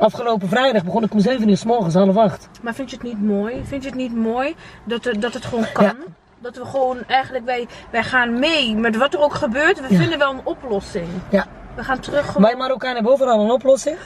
Afgelopen 0.00 0.48
vrijdag 0.48 0.84
begon 0.84 1.02
ik 1.02 1.12
om 1.12 1.20
7 1.20 1.48
uur 1.48 1.56
s 1.56 1.64
morgens, 1.64 1.94
half 1.94 2.16
acht. 2.16 2.48
Maar 2.62 2.74
vind 2.74 2.90
je 2.90 2.96
het 2.96 3.04
niet 3.04 3.22
mooi? 3.22 3.60
Vind 3.64 3.82
je 3.82 3.88
het 3.88 3.98
niet 3.98 4.14
mooi 4.14 4.54
dat, 4.84 5.04
er, 5.04 5.20
dat 5.20 5.34
het 5.34 5.44
gewoon 5.44 5.66
kan? 5.72 5.84
Ja. 5.84 5.94
Dat 6.38 6.56
we 6.56 6.64
gewoon 6.64 6.98
eigenlijk, 7.06 7.44
wij, 7.44 7.66
wij 7.90 8.02
gaan 8.02 8.38
mee 8.38 8.74
met 8.74 8.96
wat 8.96 9.14
er 9.14 9.20
ook 9.20 9.34
gebeurt. 9.34 9.80
We 9.80 9.94
Ja. 9.94 10.00
vinden 10.00 10.18
wel 10.18 10.30
een 10.32 10.40
oplossing. 10.44 11.08
Ja. 11.30 11.46
We 11.74 11.84
gaan 11.84 12.00
terug 12.00 12.26
gewoon. 12.26 12.42
Wij 12.42 12.56
Marokkanen 12.56 12.94
hebben 12.94 13.12
overal 13.12 13.40
een 13.40 13.50
oplossing. 13.50 13.96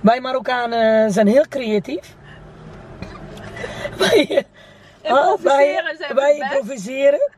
Wij 0.00 0.20
Marokkanen 0.20 1.10
zijn 1.10 1.26
heel 1.26 1.44
creatief. 1.48 2.14
wij, 3.98 4.46
Improviseren 5.02 5.84
wij, 5.84 5.94
zijn 5.98 6.08
we 6.08 6.14
wij 6.14 6.36
improviseren. 6.36 7.30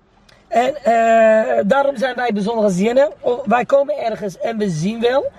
En 0.49 0.77
eh, 0.77 1.63
daarom 1.67 1.97
zijn 1.97 2.15
wij 2.15 2.31
bijzonder 2.33 2.71
zinnen. 2.71 3.13
Wij 3.45 3.65
komen 3.65 3.99
ergens 3.99 4.39
en 4.39 4.59
we 4.59 4.69
zien 4.69 5.01
wel. 5.01 5.31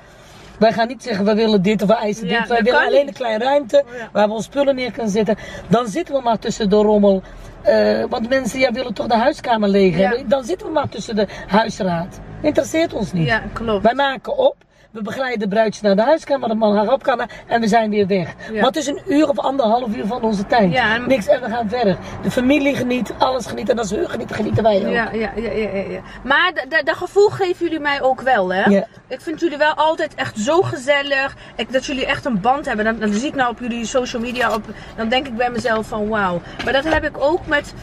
Wij 0.59 0.73
gaan 0.73 0.87
niet 0.87 1.03
zeggen 1.03 1.25
we 1.25 1.33
willen 1.33 1.61
dit 1.61 1.81
of 1.81 1.87
we 1.87 1.95
eisen 1.95 2.27
Ja, 2.27 2.39
dit. 2.39 2.47
Wij 2.47 2.61
willen 2.61 2.79
alleen 2.79 2.99
niet. 2.99 3.07
een 3.07 3.13
kleine 3.13 3.43
ruimte 3.43 3.83
Oh 3.87 3.95
ja. 3.97 4.09
waar 4.11 4.27
we 4.27 4.33
ons 4.33 4.45
spullen 4.45 4.75
neer 4.75 4.91
kunnen 4.91 5.11
zetten. 5.11 5.35
Dan 5.67 5.87
zitten 5.87 6.15
we 6.15 6.21
maar 6.21 6.39
tussen 6.39 6.69
de 6.69 6.75
rommel. 6.75 7.21
Eh, 7.61 8.03
want 8.09 8.29
mensen 8.29 8.59
ja, 8.59 8.71
willen 8.71 8.93
toch 8.93 9.07
de 9.07 9.15
huiskamer 9.17 9.69
leeg 9.69 9.95
hebben. 9.97 10.29
Dan 10.29 10.43
zitten 10.43 10.67
we 10.67 10.73
maar 10.73 10.89
tussen 10.89 11.15
de 11.15 11.27
huisraad. 11.47 12.19
Interesseert 12.41 12.93
ons 12.93 13.13
niet. 13.13 13.27
Ja, 13.27 13.43
klopt. 13.53 13.83
Wij 13.83 13.93
maken 13.93 14.37
op. 14.37 14.55
We 14.93 15.01
begeleiden 15.01 15.39
de 15.39 15.47
bruidje 15.47 15.79
naar 15.83 15.95
de 15.95 16.01
huiskamer, 16.01 16.49
de 16.49 16.55
man 16.55 16.75
haar 16.75 16.91
opkamer 16.91 17.29
en 17.47 17.61
we 17.61 17.67
zijn 17.67 17.89
weer 17.89 18.07
weg. 18.07 18.33
Ja. 18.51 18.61
Wat 18.61 18.75
is 18.75 18.87
een 18.87 18.99
uur 19.07 19.29
of 19.29 19.39
anderhalf 19.39 19.95
uur 19.95 20.05
van 20.05 20.21
onze 20.21 20.45
tijd? 20.45 20.71
Ja, 20.71 20.93
en- 20.95 21.07
Niks 21.07 21.27
en 21.27 21.41
we 21.41 21.49
gaan 21.49 21.69
verder. 21.69 21.97
De 22.21 22.31
familie 22.31 22.75
geniet, 22.75 23.13
alles 23.17 23.45
geniet 23.45 23.69
en 23.69 23.77
als 23.79 23.89
hun 23.89 24.09
genieten, 24.09 24.35
genieten 24.35 24.63
wij 24.63 24.85
ook. 24.85 24.91
Ja, 24.93 25.11
ja, 25.11 25.31
ja, 25.35 25.51
ja, 25.51 25.69
ja. 25.89 25.99
Maar 26.23 26.51
dat 26.83 26.95
gevoel 26.95 27.29
geven 27.29 27.65
jullie 27.65 27.79
mij 27.79 28.01
ook 28.01 28.21
wel, 28.21 28.53
hè? 28.53 28.63
Ja. 28.69 28.85
Ik 29.07 29.21
vind 29.21 29.39
jullie 29.39 29.57
wel 29.57 29.73
altijd 29.73 30.15
echt 30.15 30.37
zo 30.39 30.61
gezellig. 30.61 31.35
Ik, 31.55 31.71
dat 31.73 31.85
jullie 31.85 32.05
echt 32.05 32.25
een 32.25 32.41
band 32.41 32.65
hebben. 32.65 32.85
Dan, 32.85 32.99
dan 32.99 33.13
zie 33.13 33.27
ik 33.27 33.35
nou 33.35 33.49
op 33.51 33.59
jullie 33.59 33.85
social 33.85 34.21
media, 34.21 34.53
op, 34.53 34.63
dan 34.95 35.09
denk 35.09 35.27
ik 35.27 35.35
bij 35.37 35.49
mezelf 35.49 35.87
van 35.87 36.07
wauw. 36.09 36.41
Maar 36.63 36.73
dat 36.73 36.83
heb 36.93 37.03
ik 37.03 37.15
ook 37.23 37.47
met 37.47 37.73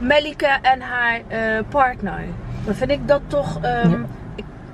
Melika 0.00 0.58
en 0.62 0.80
haar 0.80 1.20
eh, 1.28 1.40
partner. 1.68 2.20
Dan 2.64 2.74
vind 2.74 2.90
ik 2.90 3.08
dat 3.08 3.20
toch... 3.26 3.58
ehm, 3.62 4.02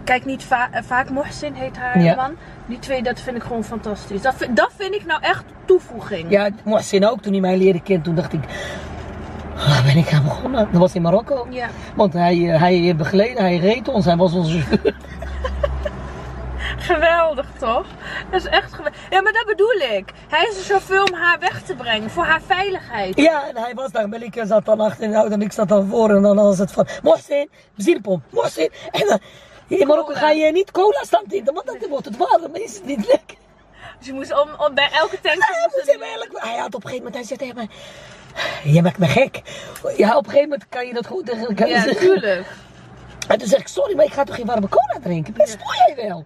kijk 0.07 0.25
niet 0.25 0.45
va- 0.45 0.69
eh, 0.73 0.83
vaak, 0.87 1.11
Mohsin 1.11 1.53
heet 1.55 1.77
haar 1.77 2.01
Ja. 2.01 2.15
man. 2.15 2.37
Die 2.67 2.79
twee, 2.79 3.03
dat 3.03 3.21
vind 3.21 3.37
ik 3.37 3.43
gewoon 3.43 3.65
fantastisch. 3.65 4.23
Dat 4.23 4.35
vind, 4.37 4.57
dat 4.57 4.71
vind 4.77 4.95
ik 4.95 5.07
nou 5.07 5.23
echt 5.23 5.45
toevoeging. 5.65 6.31
Ja, 6.31 6.49
Mohsin 6.65 7.07
ook, 7.07 7.21
toen 7.23 7.33
hij 7.33 7.41
mij 7.41 7.57
leerde 7.57 7.81
kennen, 7.83 8.05
toen 8.05 8.15
dacht 8.15 8.33
ik... 8.33 8.41
Waar 9.55 9.83
ben 9.85 9.97
ik 9.97 10.13
aan 10.13 10.23
begonnen? 10.25 10.69
Dat 10.73 10.81
was 10.81 10.95
in 10.95 11.03
Marokko. 11.03 11.47
Ja. 11.51 11.69
Want 11.95 12.13
hij, 12.13 12.53
eh, 12.53 12.61
hij 12.61 12.95
begeleed, 12.97 13.39
hij 13.39 13.57
reed 13.57 13.89
ons, 13.89 14.05
hij 14.05 14.17
was 14.17 14.33
onze 14.35 14.59
chauffeur. 14.61 14.95
Geweldig 16.79 17.47
toch? 17.59 17.87
Dat 18.31 18.41
is 18.41 18.47
echt 18.49 18.73
geweldig. 18.75 19.01
Ja, 19.11 19.21
maar 19.23 19.33
dat 19.33 19.45
bedoel 19.47 19.97
ik. 19.97 20.13
Hij 20.29 20.47
is 20.51 20.57
een 20.59 20.65
chauffeur 20.65 21.03
om 21.03 21.15
haar 21.15 21.39
weg 21.39 21.63
te 21.63 21.75
brengen. 21.75 22.11
Voor 22.11 22.25
haar 22.25 22.41
veiligheid. 22.47 23.17
Ja, 23.17 23.49
en 23.49 23.57
hij 23.63 23.75
was 23.75 23.91
daar. 23.93 24.09
Melika 24.09 24.47
zat 24.47 24.65
dan 24.65 24.81
achter 24.81 25.05
in 25.05 25.11
de 25.11 25.17
auto 25.17 25.33
en 25.33 25.43
ik 25.43 25.53
zat 25.53 25.69
dan 25.69 25.87
voor. 25.87 26.11
En 26.11 26.23
dan 26.23 26.37
was 26.37 26.59
het 26.59 26.73
van, 26.73 26.87
Mohsin, 27.03 27.49
benzinepomp, 27.75 28.23
Mohsin. 28.31 28.71
En 28.91 29.07
dan, 29.09 29.19
in 29.69 29.87
Marokko 29.87 30.15
ga 30.15 30.31
je 30.31 30.53
niet 30.53 30.71
cola 30.71 31.03
staan 31.05 31.25
drinken, 31.29 31.55
want 31.55 31.67
dan 31.67 31.89
wordt 31.89 32.05
het 32.05 32.17
warm. 32.17 32.41
Dan 32.43 32.55
is 32.55 32.75
het 32.75 32.85
niet 32.85 33.07
lekker. 33.07 33.37
Dus 33.99 34.07
je 34.07 34.13
moest 34.13 34.33
om, 34.43 34.49
om 34.59 34.75
bij 34.75 34.91
elke 34.93 35.21
tank. 35.21 35.37
Hij, 35.45 35.69
moest 35.75 35.89
eerlijk- 35.89 36.33
hij 36.45 36.57
had 36.57 36.75
op 36.75 36.85
een 36.85 36.91
gegeven 36.91 37.05
moment, 37.05 37.15
hij 37.15 37.25
zei 37.25 37.39
tegen 37.39 37.55
mij, 37.55 37.69
je 38.73 38.83
maakt 38.83 38.99
me 38.99 39.07
gek. 39.07 39.43
Ja, 39.97 40.17
op 40.17 40.25
een 40.25 40.31
gegeven 40.31 40.49
moment 40.51 40.69
kan 40.69 40.87
je 40.87 40.93
dat 40.93 41.07
goed 41.07 41.27
tegen 41.27 41.47
elkaar 41.49 41.69
Ja, 41.69 41.83
zeggen. 41.83 42.05
natuurlijk. 42.09 42.47
En 43.29 43.39
toen 43.39 43.49
zeg 43.49 43.61
ik, 43.61 43.69
sorry, 43.69 43.97
maar 43.97 44.05
ik 44.05 44.13
ga 44.13 44.25
toch 44.25 44.35
geen 44.35 44.47
warme 44.47 44.69
cola 44.69 44.99
drinken? 45.03 45.35
Doe 45.35 45.47
jij 45.87 46.07
wel. 46.09 46.25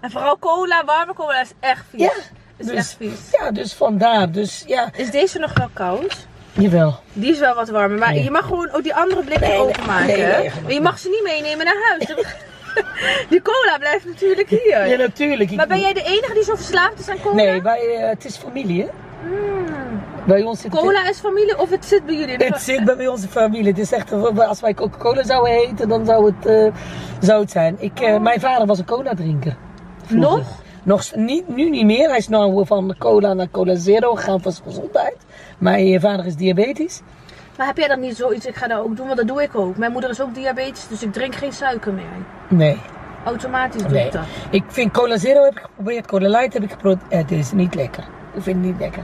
En 0.00 0.10
vooral 0.10 0.38
cola, 0.38 0.84
warme 0.84 1.14
cola 1.14 1.40
is 1.40 1.50
echt 1.60 1.84
vies. 1.90 2.00
Ja, 2.00 2.12
is 2.56 2.66
dus, 2.66 2.74
echt 2.76 2.94
vies. 2.98 3.30
ja, 3.32 3.50
dus 3.50 3.72
vandaar. 3.74 4.30
Dus 4.32 4.64
ja, 4.66 4.90
Is 4.96 5.10
deze 5.10 5.38
nog 5.38 5.52
wel 5.54 5.68
koud? 5.72 6.26
Jawel. 6.58 6.94
Die 7.12 7.30
is 7.32 7.38
wel 7.38 7.54
wat 7.54 7.68
warmer. 7.68 7.98
Maar 7.98 8.14
je 8.14 8.30
mag 8.30 8.44
gewoon 8.44 8.70
ook 8.72 8.82
die 8.82 8.94
andere 8.94 9.22
blikken 9.24 9.48
Nee, 9.48 9.58
openmaken. 9.58 10.06
nee, 10.06 10.16
nee, 10.26 10.50
maar 10.62 10.72
je 10.72 10.80
mag 10.80 10.98
ze 10.98 11.08
niet 11.08 11.22
meenemen 11.22 11.64
naar 11.64 11.76
huis. 11.88 12.06
die 13.30 13.42
cola 13.42 13.76
blijft 13.78 14.04
natuurlijk 14.06 14.48
hier. 14.48 14.86
Ja, 14.86 14.96
natuurlijk. 14.96 15.50
Maar 15.50 15.66
ben 15.66 15.80
jij 15.80 15.92
de 15.92 16.02
enige 16.02 16.34
die 16.34 16.42
zo 16.44 16.54
verslaafd 16.54 16.98
is 16.98 17.08
aan 17.08 17.20
cola? 17.22 17.34
Nee, 17.34 17.62
wij, 17.62 17.96
eh, 17.96 18.08
het 18.08 18.24
is 18.24 18.36
familie, 18.36 18.82
hè? 18.82 18.88
Bij 20.26 20.42
ons 20.42 20.60
zit 20.60 20.72
het- 20.72 20.80
Cola 20.80 21.08
is 21.08 21.18
familie 21.18 21.58
of 21.58 21.70
het 21.70 21.84
zit 21.84 22.06
bij 22.06 22.14
jullie? 22.14 22.36
Het 22.36 22.60
zit 22.60 22.96
bij 22.96 23.06
onze 23.08 23.28
familie. 23.28 23.66
Het 23.68 23.78
is 23.78 23.92
echt, 23.92 24.12
als 24.36 24.60
wij 24.60 24.74
Coca-Cola 24.74 25.22
zouden 25.24 25.52
heten, 25.52 25.88
dan 25.88 26.06
zou 26.06 26.26
het, 26.36 26.46
eh, 26.46 26.72
zou 27.20 27.40
het 27.40 27.50
zijn. 27.50 27.76
Ik, 27.78 28.00
eh, 28.00 28.18
Mijn 28.18 28.40
vader 28.40 28.66
was 28.66 28.78
een 28.78 28.84
cola-drinker. 28.84 29.56
vroeger. 30.06 30.30
Nog? 30.38 30.62
Nog 30.88 31.14
niet, 31.14 31.48
nu 31.48 31.70
niet 31.70 31.84
meer. 31.84 32.08
Hij 32.08 32.18
is 32.18 32.28
nou 32.28 32.66
van 32.66 32.94
cola 32.98 33.34
naar 33.34 33.50
cola 33.50 33.74
zero 33.74 34.14
gegaan 34.14 34.42
voor 34.42 34.52
zijn 34.52 34.64
gezondheid. 34.64 35.16
Mijn 35.58 35.94
eh, 35.94 36.00
vader 36.00 36.26
is 36.26 36.36
diabetisch. 36.36 37.00
Maar 37.56 37.66
heb 37.66 37.76
jij 37.76 37.88
dan 37.88 38.00
niet 38.00 38.16
zoiets, 38.16 38.46
ik 38.46 38.54
ga 38.54 38.66
dat 38.66 38.78
ook 38.78 38.96
doen, 38.96 39.06
want 39.06 39.18
dat 39.18 39.28
doe 39.28 39.42
ik 39.42 39.56
ook. 39.56 39.76
Mijn 39.76 39.92
moeder 39.92 40.10
is 40.10 40.20
ook 40.20 40.34
diabetisch, 40.34 40.88
dus 40.88 41.02
ik 41.02 41.12
drink 41.12 41.34
geen 41.34 41.52
suiker 41.52 41.92
meer. 41.92 42.04
Nee. 42.48 42.76
Automatisch 43.24 43.82
doe 43.82 43.90
nee. 43.90 44.06
ik 44.06 44.12
dat. 44.12 44.22
Ik 44.50 44.64
vind 44.68 44.92
cola 44.92 45.16
zero 45.16 45.44
heb 45.44 45.52
ik 45.52 45.58
geprobeerd. 45.62 46.06
Cola 46.06 46.28
light 46.28 46.52
heb 46.52 46.62
ik 46.62 46.70
geprobeerd. 46.70 47.02
Het 47.08 47.30
is 47.30 47.52
niet 47.52 47.74
lekker. 47.74 48.04
Ik 48.34 48.42
vind 48.42 48.56
het 48.56 48.66
niet 48.66 48.78
lekker. 48.78 49.02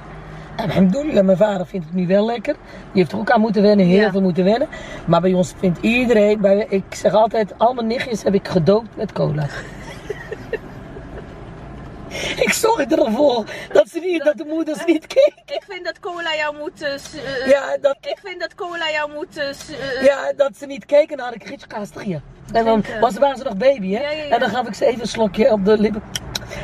En 0.57 0.65
alhamdulillah, 0.65 1.25
mijn 1.25 1.37
vader 1.39 1.67
vindt 1.67 1.87
het 1.87 1.95
nu 1.95 2.07
wel 2.07 2.27
lekker. 2.27 2.55
Die 2.93 3.03
heeft 3.03 3.13
er 3.13 3.19
ook 3.19 3.31
aan 3.31 3.41
moeten 3.41 3.63
wennen, 3.63 3.87
heel 3.87 4.01
Ja. 4.01 4.11
veel 4.11 4.21
moeten 4.21 4.45
wennen. 4.45 4.69
Maar 5.07 5.21
bij 5.21 5.33
ons 5.33 5.55
vindt 5.59 5.79
iedereen, 5.81 6.41
bij, 6.41 6.67
ik 6.69 6.95
zeg 6.95 7.13
altijd, 7.13 7.55
al 7.59 7.75
mijn 7.75 7.87
nichtjes 7.87 8.23
heb 8.23 8.35
ik 8.35 8.49
gedoopt 8.49 8.97
met 8.97 9.13
cola. 9.13 9.47
Ik 12.37 12.53
zorg 12.53 12.81
ervoor 12.85 13.45
dat, 13.73 13.89
ze 13.89 13.99
niet, 14.01 14.25
dat 14.25 14.37
de 14.37 14.45
moeders 14.45 14.85
niet 14.85 15.07
keken. 15.07 15.43
Ik 15.47 15.63
vind 15.69 15.85
dat 15.85 16.01
cola 16.01 16.35
jou 16.35 16.57
moet... 16.57 16.83
eh, 16.83 16.93
eh, 16.95 17.47
Ja, 17.49 17.77
dat, 17.81 17.97
Ik 18.01 18.19
vind 18.25 18.41
dat 18.41 18.55
cola 18.55 18.91
jou 18.91 19.13
moet... 19.13 19.37
eh, 19.37 20.03
ja, 20.05 20.33
dat 20.37 20.57
ze 20.57 20.67
niet 20.67 20.85
had 21.17 21.35
ik 21.35 21.47
gietskaas 21.47 21.89
hier. 22.03 22.21
En 22.53 22.65
dan 22.65 22.85
was, 23.01 23.15
waren 23.19 23.37
ze 23.37 23.43
nog 23.45 23.57
baby, 23.57 23.93
hè? 23.93 24.01
Ja, 24.03 24.11
ja, 24.11 24.23
ja. 24.25 24.35
En 24.35 24.41
dan 24.41 24.51
gaf 24.51 24.67
ik 24.67 24.75
ze 24.75 24.87
even 24.87 25.01
een 25.01 25.07
slokje 25.09 25.51
op 25.53 25.65
de 25.65 25.79
lippen. 25.79 26.03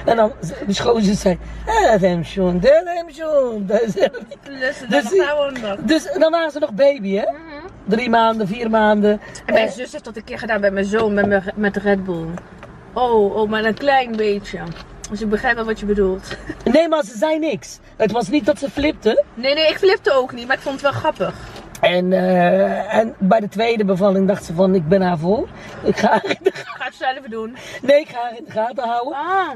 En 0.06 0.16
dan 0.16 0.32
schoon 0.68 1.02
ze 1.02 1.14
zei, 1.14 1.38
eh, 1.66 2.00
hem 2.00 2.24
schon, 2.24 2.60
dat 2.60 2.84
hem. 2.84 3.66
Dat 3.66 3.82
is- 3.82 3.92
Dus, 4.58 4.78
Dus. 4.88 5.02
Dus 5.80 6.12
dan 6.18 6.30
waren 6.30 6.50
ze 6.50 6.58
nog 6.58 6.72
baby, 6.72 7.14
hè? 7.16 7.24
Drie 7.84 8.10
maanden, 8.10 8.46
vier 8.46 8.70
maanden. 8.70 9.20
En 9.46 9.54
mijn 9.54 9.70
zus 9.70 9.92
heeft 9.92 10.04
dat 10.04 10.16
een 10.16 10.24
keer 10.24 10.38
gedaan 10.38 10.60
bij 10.60 10.70
mijn 10.70 10.84
zoon 10.84 11.14
met, 11.14 11.56
met 11.56 11.76
Red 11.76 12.04
Bull. 12.04 12.26
Oh, 12.92 13.36
oh, 13.36 13.48
maar 13.48 13.64
een 13.64 13.74
klein 13.74 14.16
beetje. 14.16 14.58
Dus 15.10 15.20
ik 15.20 15.28
begrijp 15.28 15.54
wel 15.56 15.64
wat 15.64 15.80
je 15.80 15.86
bedoelt. 15.86 16.36
Nee, 16.72 16.88
maar 16.88 17.04
ze 17.04 17.16
zei 17.18 17.38
niks. 17.38 17.78
Het 17.96 18.12
was 18.12 18.28
niet 18.28 18.46
dat 18.46 18.58
ze 18.58 18.70
flipte. 18.70 19.24
Nee, 19.34 19.54
nee, 19.54 19.68
ik 19.68 19.78
flipte 19.78 20.12
ook 20.12 20.32
niet, 20.32 20.46
maar 20.46 20.56
ik 20.56 20.62
vond 20.62 20.74
het 20.74 20.82
wel 20.92 21.00
grappig. 21.00 21.34
En, 21.80 22.12
eh, 22.12 22.94
en 22.96 23.14
bij 23.18 23.40
de 23.40 23.48
tweede 23.48 23.84
bevalling 23.84 24.28
dacht 24.28 24.44
ze 24.44 24.54
van, 24.54 24.74
ik 24.74 24.88
ben 24.88 25.02
haar 25.02 25.18
voor. 25.18 25.48
Ik 25.84 25.96
ga 25.96 26.08
haar 26.08 26.24
in 26.24 26.36
de, 26.42 26.48
Ik 26.48 26.56
ga 26.66 26.84
het 26.84 26.94
zelf 26.94 27.18
doen. 27.28 27.56
nee, 27.82 28.00
ik 28.00 28.08
ga 28.08 28.20
haar 28.22 28.36
in 28.38 28.44
de 28.44 28.50
gaten 28.52 28.84
houden. 28.88 29.12
Ah, 29.14 29.50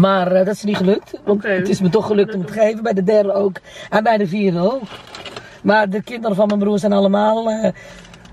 Maar 0.00 0.32
eh, 0.32 0.44
dat 0.46 0.54
is 0.54 0.62
niet 0.62 0.76
gelukt. 0.76 1.10
Want 1.24 1.44
Oké. 1.44 1.52
het 1.52 1.68
is 1.68 1.80
me 1.80 1.88
toch 1.88 2.06
gelukt 2.06 2.34
om 2.34 2.40
het 2.40 2.52
te 2.52 2.58
geven. 2.58 2.82
Bij 2.82 2.92
de 2.92 3.02
derde 3.04 3.32
ook. 3.32 3.56
En 3.90 4.02
bij 4.02 4.16
de 4.18 4.26
vierde 4.26 4.58
ook. 4.72 4.82
Maar 5.62 5.90
de 5.90 6.02
kinderen 6.02 6.36
van 6.36 6.46
mijn 6.46 6.58
broer 6.58 6.78
zijn 6.78 6.92
allemaal 6.92 7.50
eh, 7.50 7.68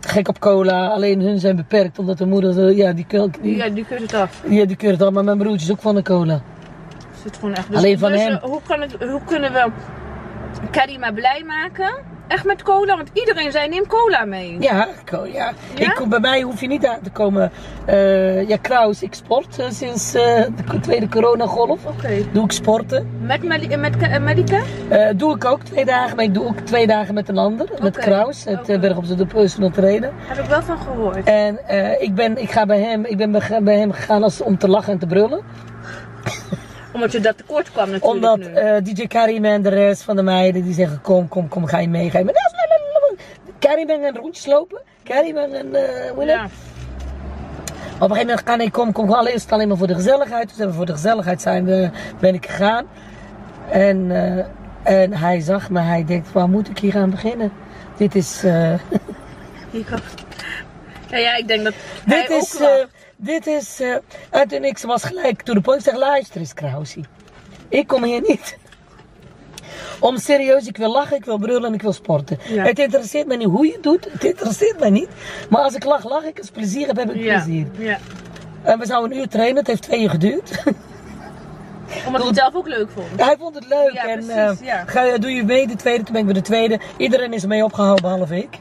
gek 0.07 0.27
op 0.27 0.39
cola. 0.39 0.87
Alleen 0.87 1.21
hun 1.21 1.39
zijn 1.39 1.55
beperkt. 1.55 1.99
Omdat 1.99 2.17
de 2.17 2.25
moeder, 2.25 2.67
eh, 2.67 2.77
ja, 2.77 2.93
die, 2.93 3.05
die, 3.41 3.55
ja, 3.55 3.69
die 3.69 3.85
keurt 3.85 4.01
het 4.01 4.13
af. 4.13 4.43
ja, 4.49 4.65
die 4.65 4.75
keurt 4.75 4.93
het 4.93 5.01
al. 5.01 5.11
Maar 5.11 5.23
mijn 5.23 5.37
broertje 5.37 5.65
is 5.65 5.71
ook 5.71 5.81
van 5.81 5.95
de 5.95 6.01
cola. 6.01 6.41
Zit 7.23 7.35
gewoon 7.35 7.53
echt. 7.53 7.67
Dus, 7.67 7.77
Alleen 7.77 7.99
van 7.99 8.11
dus, 8.11 8.21
hem. 8.21 8.39
hoe, 8.41 8.61
kan 8.67 8.81
het, 8.81 8.91
hoe 8.99 9.21
kunnen 9.25 9.53
we 9.53 10.97
maar 10.99 11.13
blij 11.13 11.43
maken? 11.47 12.08
Echt 12.29 12.45
met 12.45 12.63
cola, 12.63 12.95
want 12.95 13.09
iedereen 13.13 13.51
zei 13.51 13.69
neem 13.69 13.87
cola 13.87 14.25
mee. 14.25 14.57
Ja, 14.59 14.87
co- 15.05 15.25
ja. 15.25 15.51
Ja? 15.75 15.85
Ik, 15.85 15.93
kom- 15.95 16.09
bij 16.09 16.19
mij 16.19 16.41
hoef 16.41 16.61
je 16.61 16.67
niet 16.67 16.85
aan 16.85 16.99
te 17.03 17.09
komen. 17.09 17.51
Eh, 17.85 18.47
ja, 18.47 18.57
Kraus, 18.61 19.03
ik 19.03 19.13
sport 19.13 19.59
eh, 19.59 19.65
sinds 19.69 20.13
eh, 20.13 20.43
de 20.71 20.79
tweede 20.79 21.09
coronagolf. 21.09 21.85
Oké. 21.85 22.09
Doe 22.31 22.43
ik 22.43 22.51
sporten. 22.51 23.09
Met, 23.21 23.43
met 23.77 23.97
Ka- 23.97 24.19
Medica? 24.19 24.59
Doe 25.15 25.35
ik 25.35 25.45
ook 25.45 25.63
twee 25.63 25.85
dagen, 25.85 26.15
maar 26.15 26.25
ik 26.25 26.33
doe 26.33 26.45
ook 26.45 26.59
twee 26.59 26.87
dagen 26.87 27.13
met 27.13 27.29
een 27.29 27.37
ander. 27.37 27.67
Met. 27.81 27.97
Kraus, 27.97 28.43
het 28.43 28.69
uh, 28.69 28.79
Berg 28.79 28.97
op 28.97 29.17
de 29.17 29.25
personal 29.25 29.69
trainer. 29.69 30.11
Heb 30.17 30.37
ik 30.37 30.45
wel 30.49 30.61
van 30.61 30.77
gehoord. 30.77 31.23
En 31.27 31.59
ik, 31.99 32.15
ben, 32.15 32.37
ik, 32.41 32.51
ga 32.51 32.65
bij 32.65 32.79
hem, 32.79 33.05
ik 33.05 33.17
ben 33.17 33.31
bij 33.63 33.77
hem 33.79 33.91
gegaan 33.91 34.23
als, 34.23 34.41
om 34.41 34.57
te 34.57 34.67
lachen 34.67 34.93
en 34.93 34.99
te 34.99 35.05
brullen. 35.07 35.41
Omdat 36.93 37.11
je 37.11 37.19
dat 37.19 37.37
tekort 37.37 37.71
kwam 37.71 37.89
natuurlijk 37.89 38.13
Omdat 38.13 38.39
eh, 38.39 38.75
DJ 38.83 39.07
Karim 39.07 39.45
en 39.45 39.61
de 39.61 39.69
rest 39.69 40.01
van 40.03 40.15
de 40.15 40.21
meiden 40.21 40.63
die 40.63 40.73
zeggen 40.73 41.01
kom, 41.01 41.27
kom, 41.27 41.47
kom, 41.47 41.65
ga 41.65 41.79
je 41.79 41.89
mee, 41.89 42.09
ga 42.09 42.17
je 42.17 42.25
mee. 42.25 42.33
Karim 43.59 43.89
en 43.89 44.03
een 44.03 44.15
rondjes 44.15 44.45
lopen. 44.45 44.81
Karim 45.03 45.37
en 45.37 45.51
heet 45.51 46.27
ja. 46.27 46.43
Op 47.95 48.09
een 48.09 48.15
gegeven 48.15 48.27
moment 48.27 48.43
kan 48.43 48.61
ik, 48.61 48.71
kom, 48.71 48.91
kom 48.91 49.11
alleen, 49.11 49.39
alleen 49.49 49.67
maar 49.67 49.77
voor 49.77 49.87
de 49.87 49.93
gezelligheid. 49.95 50.57
Dus 50.57 50.75
voor 50.75 50.85
de 50.85 50.91
gezelligheid 50.91 51.41
zijn 51.41 51.65
we, 51.65 51.89
ben 52.19 52.33
ik 52.33 52.45
gegaan. 52.45 52.85
En, 53.69 54.11
eh, 54.11 54.45
en 55.03 55.13
hij 55.13 55.39
zag 55.39 55.69
me, 55.69 55.79
hij 55.79 56.05
denkt, 56.05 56.31
waar 56.31 56.49
moet 56.49 56.69
ik 56.69 56.79
hier 56.79 56.95
aan 56.97 57.09
beginnen? 57.09 57.51
Dit 57.97 58.15
is, 58.15 58.39
komt- 59.71 60.03
Ja, 61.09 61.17
ja, 61.17 61.35
ik 61.35 61.47
denk 61.47 61.63
dat 61.63 61.73
dit 62.05 62.29
is, 62.29 62.59
dit 63.21 63.47
is, 63.47 63.79
eh, 63.79 63.95
en 64.29 64.63
ik 64.63 64.77
was 64.77 65.03
gelijk 65.03 65.41
to 65.41 65.53
the 65.53 65.61
point. 65.61 65.79
Ik 65.85 65.91
zeg, 65.91 65.99
luister 65.99 66.39
eens 66.39 66.53
Krausie. 66.53 67.05
Ik 67.69 67.87
kom 67.87 68.03
hier 68.03 68.21
niet 68.27 68.57
om 69.99 70.17
serieus, 70.17 70.67
ik 70.67 70.77
wil 70.77 70.91
lachen, 70.91 71.17
ik 71.17 71.25
wil 71.25 71.37
brullen 71.37 71.65
en 71.67 71.73
ik 71.73 71.81
wil 71.81 71.93
sporten. 71.93 72.39
Ja. 72.47 72.63
Het 72.63 72.79
interesseert 72.79 73.27
mij 73.27 73.37
niet 73.37 73.47
hoe 73.47 73.65
je 73.65 73.71
het 73.73 73.83
doet, 73.83 74.07
het 74.11 74.23
interesseert 74.23 74.79
mij 74.79 74.89
niet. 74.89 75.09
Maar 75.49 75.61
als 75.61 75.75
ik 75.75 75.83
lach, 75.83 76.03
lach 76.09 76.23
ik. 76.23 76.37
Als 76.37 76.47
ik 76.47 76.53
plezier 76.53 76.87
heb, 76.87 76.97
heb 76.97 77.09
ik 77.13 77.23
ja. 77.23 77.33
plezier. 77.43 77.67
ja. 77.77 77.97
En 78.63 78.79
we 78.79 78.85
zouden 78.85 79.11
een 79.11 79.17
uur 79.17 79.27
trainen, 79.27 79.57
het 79.57 79.67
heeft 79.67 79.81
twee 79.81 80.01
uur 80.03 80.09
geduurd. 80.09 80.51
Omdat 82.05 82.21
hij 82.21 82.29
het 82.29 82.37
zelf 82.37 82.55
ook 82.55 82.67
leuk 82.67 82.89
vond. 82.91 83.07
Hij 83.15 83.35
vond 83.39 83.55
het 83.55 83.67
leuk 83.67 83.91
Ja, 83.93 84.07
en 84.07 84.25
precies, 84.25 84.65
ja. 84.67 84.83
ga, 84.85 85.03
je- 85.03 85.19
doe 85.19 85.31
je 85.31 85.43
mee 85.43 85.67
de 85.67 85.75
tweede, 85.75 86.03
toen 86.03 86.11
ben 86.11 86.21
ik 86.21 86.25
bij 86.27 86.35
de 86.35 86.41
tweede. 86.47 86.79
Iedereen 86.97 87.33
is 87.33 87.41
ermee 87.41 87.63
opgehouden, 87.63 88.03
behalve 88.09 88.37
ik. 88.37 88.59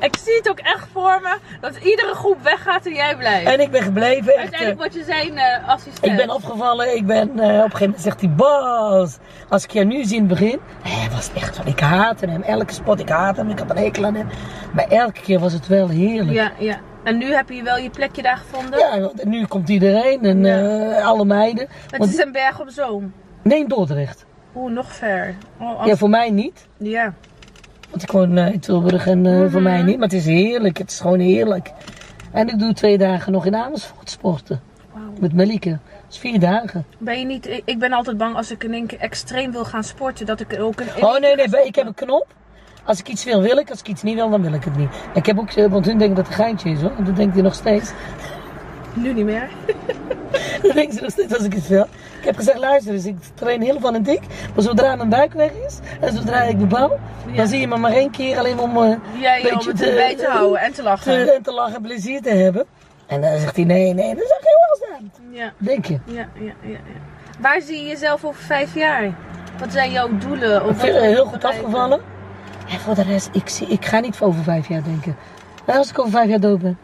Ik 0.00 0.16
zie 0.24 0.34
het 0.36 0.48
ook 0.48 0.58
echt 0.58 0.86
voor 0.92 1.20
me 1.22 1.36
dat 1.60 1.76
iedere 1.76 2.14
groep 2.14 2.42
weggaat 2.42 2.86
en 2.86 2.94
jij 2.94 3.16
blijft. 3.16 3.46
En 3.50 3.60
ik 3.60 3.70
ben 3.70 3.82
gebleven. 3.82 4.24
Echt, 4.26 4.34
eh, 4.34 4.40
Uiteindelijk 4.40 4.78
word 4.80 4.94
je 4.94 5.04
zijn 5.04 5.38
eh, 5.38 5.68
assistent. 5.68 6.04
ik 6.12 6.16
ben 6.26 6.30
opgevallen, 6.34 6.96
ik 6.96 7.06
ben, 7.06 7.28
eh, 7.38 7.46
op 7.48 7.54
een 7.54 7.60
gegeven 7.62 7.80
moment 7.80 8.00
zegt 8.02 8.20
hij, 8.20 8.30
Bas, 8.30 9.16
als 9.48 9.64
ik 9.64 9.70
je 9.70 9.84
nu 9.84 10.04
zie 10.04 10.14
in 10.16 10.28
het 10.28 10.38
begin, 10.38 10.60
hij 10.82 11.10
was 11.10 11.30
echt 11.34 11.56
van, 11.56 11.66
ik 11.66 11.80
haatte 11.80 12.26
hem, 12.26 12.42
elke 12.42 12.72
spot, 12.72 13.00
ik 13.00 13.08
haatte 13.08 13.40
hem, 13.40 13.50
ik 13.50 13.58
had 13.58 13.70
een 13.70 13.76
hekel 13.76 14.04
aan 14.04 14.14
hem. 14.14 14.28
Maar 14.72 14.86
elke 14.88 15.20
keer 15.20 15.38
was 15.38 15.52
het 15.52 15.66
wel 15.66 15.88
heerlijk. 15.88 16.32
Ja, 16.32 16.52
ja. 16.58 16.78
En 17.04 17.18
nu 17.18 17.32
heb 17.34 17.48
je 17.50 17.62
wel 17.62 17.76
je 17.78 17.90
plekje 17.90 18.22
daar 18.22 18.36
gevonden? 18.36 18.78
Ja, 18.78 19.00
want 19.00 19.24
nu 19.24 19.46
komt 19.46 19.68
iedereen 19.68 20.24
en 20.24 20.44
Ja. 20.44 21.00
alle 21.02 21.24
meiden. 21.24 21.66
Het 21.90 21.96
Want, 21.98 22.10
is 22.12 22.18
een 22.18 22.32
berg 22.32 22.60
op 22.60 22.68
zoom. 22.70 23.12
nee, 23.42 23.58
in 23.58 23.68
Dordrecht. 23.68 24.24
Oeh, 24.56 24.72
nog 24.72 24.92
ver. 24.92 25.34
Oh, 25.58 25.78
als- 25.78 25.88
Ja, 25.88 25.96
voor 25.96 26.10
mij 26.10 26.30
niet. 26.30 26.66
ja. 26.76 27.12
Want 27.90 28.02
ik 28.02 28.10
woon 28.10 28.36
eh, 28.38 28.52
in 28.52 28.60
Tilburg 28.60 29.06
en 29.06 29.26
eh, 29.26 29.32
Mhm. 29.32 29.50
voor 29.50 29.62
mij 29.62 29.82
niet. 29.82 29.94
Maar 29.98 30.08
het 30.08 30.16
is 30.16 30.24
heerlijk. 30.26 30.78
Het 30.78 30.90
is 30.90 31.00
gewoon 31.00 31.18
heerlijk. 31.18 31.70
En 32.32 32.48
ik 32.48 32.58
doe 32.58 32.72
twee 32.72 32.98
dagen 32.98 33.32
nog 33.32 33.46
in 33.46 33.56
Amersfoort 33.56 34.10
sporten. 34.10 34.60
Wauw. 34.92 35.04
Met 35.20 35.32
Melike. 35.32 35.70
Dat 35.70 35.78
is 36.10 36.18
vier 36.18 36.40
dagen. 36.40 36.84
Ben 36.98 37.18
je 37.18 37.24
niet, 37.24 37.62
ik, 37.64 37.78
ben 37.78 37.92
altijd 37.92 38.16
bang 38.16 38.36
als 38.36 38.50
ik 38.50 38.64
in 38.64 38.72
één 38.72 38.86
keer 38.86 38.98
extreem 38.98 39.52
wil 39.52 39.64
gaan 39.64 39.84
sporten, 39.84 40.26
dat 40.26 40.40
ik 40.40 40.56
ook 40.60 40.80
een. 40.80 41.04
Oh 41.04 41.18
nee, 41.18 41.34
nee. 41.36 41.64
Ik 41.66 41.74
heb 41.74 41.86
een 41.86 41.94
knop. 41.94 42.26
Als 42.84 42.98
ik 42.98 43.08
iets 43.08 43.24
wil, 43.24 43.40
wil 43.42 43.56
ik. 43.58 43.70
Als 43.70 43.80
ik 43.80 43.88
iets 43.88 44.02
niet 44.02 44.14
wil, 44.14 44.30
dan 44.30 44.42
wil 44.42 44.52
ik 44.52 44.64
het 44.64 44.76
niet. 44.76 44.88
Ik 45.14 45.26
heb 45.26 45.38
ook, 45.38 45.50
eh, 45.50 45.66
want 45.70 45.86
hun 45.86 45.98
denken 45.98 46.16
dat 46.16 46.26
het 46.28 46.38
een 46.38 46.44
geintje 46.44 46.70
is 46.70 46.80
hoor. 46.80 46.92
En 46.98 47.04
dat 47.04 47.16
denkt 47.16 47.34
hij 47.34 47.42
nog 47.42 47.54
steeds. 47.54 47.92
Nu 48.94 49.12
niet 49.12 49.24
meer. 49.24 49.48
Dat 50.62 50.72
denken 50.74 50.94
ze 50.94 51.00
nog 51.02 51.10
steeds 51.10 51.34
als 51.34 51.44
ik 51.44 51.52
het 51.54 51.68
wil. 51.68 51.86
Ik 52.20 52.26
heb 52.26 52.36
gezegd, 52.36 52.58
luister 52.58 52.92
eens, 52.92 53.04
ik 53.04 53.16
train 53.34 53.62
heel 53.62 53.80
van 53.80 53.94
en 53.94 54.02
dik. 54.02 54.20
Maar 54.54 54.64
zodra 54.64 54.96
mijn 54.96 55.08
buik 55.08 55.32
weg 55.32 55.50
is 55.66 55.78
en 56.00 56.14
zodra 56.16 56.42
ik 56.42 56.58
bepaal, 56.58 56.98
Ja. 57.30 57.36
dan 57.36 57.46
zie 57.46 57.60
je 57.60 57.66
me 57.68 57.76
maar 57.76 57.92
één 57.92 58.10
keer 58.10 58.38
alleen 58.38 58.58
om 58.58 58.76
eh, 58.76 58.82
Ja, 59.20 59.34
ja, 59.34 59.36
om 59.36 59.42
beetje 59.54 59.68
het 59.70 59.76
te- 59.78 59.88
erbij 59.88 60.16
te 60.16 60.26
houden 60.26 60.60
en 60.60 60.70
te 60.70 60.76
te, 60.76 60.82
lachen. 60.82 61.34
en 61.34 61.42
te 61.42 61.52
lachen 61.52 61.74
en 61.74 61.82
plezier 61.82 62.22
te 62.22 62.30
hebben. 62.30 62.64
En 63.06 63.20
dan 63.20 63.38
zegt 63.38 63.56
hij, 63.56 63.64
nee, 63.64 63.94
nee, 63.94 64.14
dat 64.14 64.24
is 64.24 64.30
echt 64.30 64.40
heel 64.42 64.88
afstand. 64.90 65.20
Ja, 65.30 65.52
Denk 65.58 65.84
je? 65.86 65.98
ja, 66.04 66.28
ja, 66.34 66.52
ja, 66.62 66.68
ja. 66.70 66.78
Waar 67.40 67.60
zie 67.60 67.82
je 67.82 67.88
jezelf 67.88 68.24
over 68.24 68.42
vijf 68.42 68.74
jaar? 68.74 69.12
Wat 69.58 69.72
zijn 69.72 69.90
jouw 69.90 70.08
doelen? 70.18 70.64
Of 70.64 70.84
Ik 70.84 70.92
heel 70.92 71.24
goed 71.24 71.38
bereiken? 71.38 71.48
afgevallen. 71.48 72.00
En 72.70 72.80
voor 72.80 72.94
de 72.94 73.02
rest, 73.02 73.28
ik, 73.32 73.48
zie, 73.48 73.66
ik 73.66 73.84
ga 73.84 74.00
niet 74.00 74.16
voor 74.16 74.26
over 74.26 74.42
vijf 74.42 74.68
jaar 74.68 74.82
denken. 74.82 75.16
En 75.64 75.76
als 75.76 75.90
ik 75.90 75.98
over 75.98 76.10
vijf 76.12 76.28
jaar 76.28 76.40
dood 76.40 76.58
ben. 76.62 76.78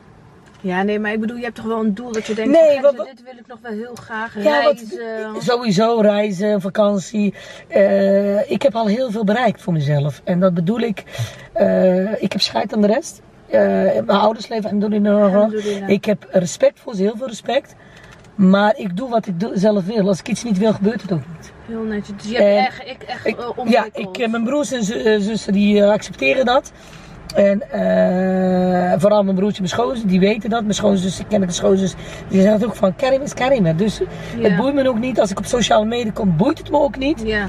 Ja, 0.61 0.83
nee, 0.83 0.99
maar 0.99 1.13
ik 1.13 1.21
bedoel, 1.21 1.37
je 1.37 1.43
hebt 1.43 1.55
toch 1.57 1.65
wel 1.65 1.81
een 1.81 1.95
doel 1.95 2.13
dat 2.13 2.27
je 2.27 2.35
denkt, 2.35 2.53
Nee, 2.53 2.81
van, 2.81 2.97
wat- 2.97 3.07
dit 3.07 3.23
wil 3.25 3.33
ik 3.39 3.47
nog 3.47 3.59
wel 3.63 3.73
heel 3.73 3.95
graag 3.95 4.35
Ja, 4.43 4.63
wat- 4.63 4.75
reizen. 4.91 5.43
Sowieso 5.43 6.01
reizen, 6.01 6.61
vakantie. 6.61 7.35
Eh, 7.69 8.51
ik 8.51 8.63
heb 8.63 8.75
al 8.75 8.87
heel 8.87 9.11
veel 9.11 9.25
bereikt 9.25 9.63
voor 9.63 9.73
mezelf. 9.73 10.21
En 10.25 10.41
dat 10.41 10.55
bedoel 10.55 10.79
ik, 10.81 11.05
eh, 11.53 12.23
ik 12.23 12.33
heb 12.33 12.41
scheid 12.41 12.73
aan 12.75 12.81
de 12.81 12.87
rest. 12.87 13.21
Eh, 13.47 13.61
mijn 13.61 14.09
ouders 14.09 14.49
leven 14.49 14.71
en 14.71 14.79
doen 14.79 15.07
Alhamdulillah. 15.07 15.89
Ik 15.89 16.05
heb 16.05 16.27
respect 16.31 16.81
voor 16.81 16.95
ze, 16.95 17.03
heel 17.03 17.17
veel 17.17 17.27
respect. 17.27 17.75
Maar 18.35 18.77
ik 18.77 18.97
doe 18.97 19.09
wat 19.09 19.27
ik 19.27 19.41
doe, 19.41 19.51
zelf 19.55 19.85
wil. 19.85 20.09
Als 20.09 20.19
ik 20.19 20.29
iets 20.29 20.45
niet 20.45 20.59
wil, 20.59 20.73
gebeurt 20.73 21.03
het 21.03 21.13
ook 21.13 21.23
niet. 21.37 21.53
Heel 21.67 21.83
netjes. 21.83 22.17
Dus 22.23 22.31
je 22.31 22.37
hebt 22.43 22.67
echt, 22.67 22.81
ik, 22.91 23.03
echt 23.03 23.27
ik, 23.27 23.37
Ja, 23.65 23.87
ik, 23.93 24.31
mijn 24.31 24.45
broers 24.45 24.73
en 24.73 24.85
zussen 25.23 25.53
die 25.53 25.85
accepteren 25.85 26.45
dat. 26.45 26.73
En 27.37 27.63
uh, 27.75 28.93
vooral 29.01 29.23
mijn 29.23 29.37
broertje, 29.37 29.63
mijn 29.63 29.75
schoonzus, 29.75 30.05
die 30.05 30.21
weten 30.21 30.51
dat. 30.51 30.63
Mijn 30.63 30.75
schoonzus, 30.75 31.21
ik 31.21 31.27
ken 31.29 31.41
de 31.41 31.53
schoonzus, 31.53 31.95
die 32.29 32.43
zegt 32.43 32.65
ook 32.65 32.75
van 32.75 32.97
Karim 32.97 33.23
is 33.23 33.35
Karim. 33.35 33.77
Dus 33.77 34.01
het 34.39 34.57
boeit 34.57 34.75
me 34.75 34.89
ook 34.89 34.99
niet. 34.99 35.21
Als 35.21 35.31
ik 35.31 35.39
op 35.39 35.45
sociale 35.45 35.85
media 35.85 36.11
kom, 36.13 36.37
boeit 36.37 36.59
het 36.59 36.71
me 36.71 36.79
ook 36.79 36.99
niet. 36.99 37.23
Ja. 37.25 37.49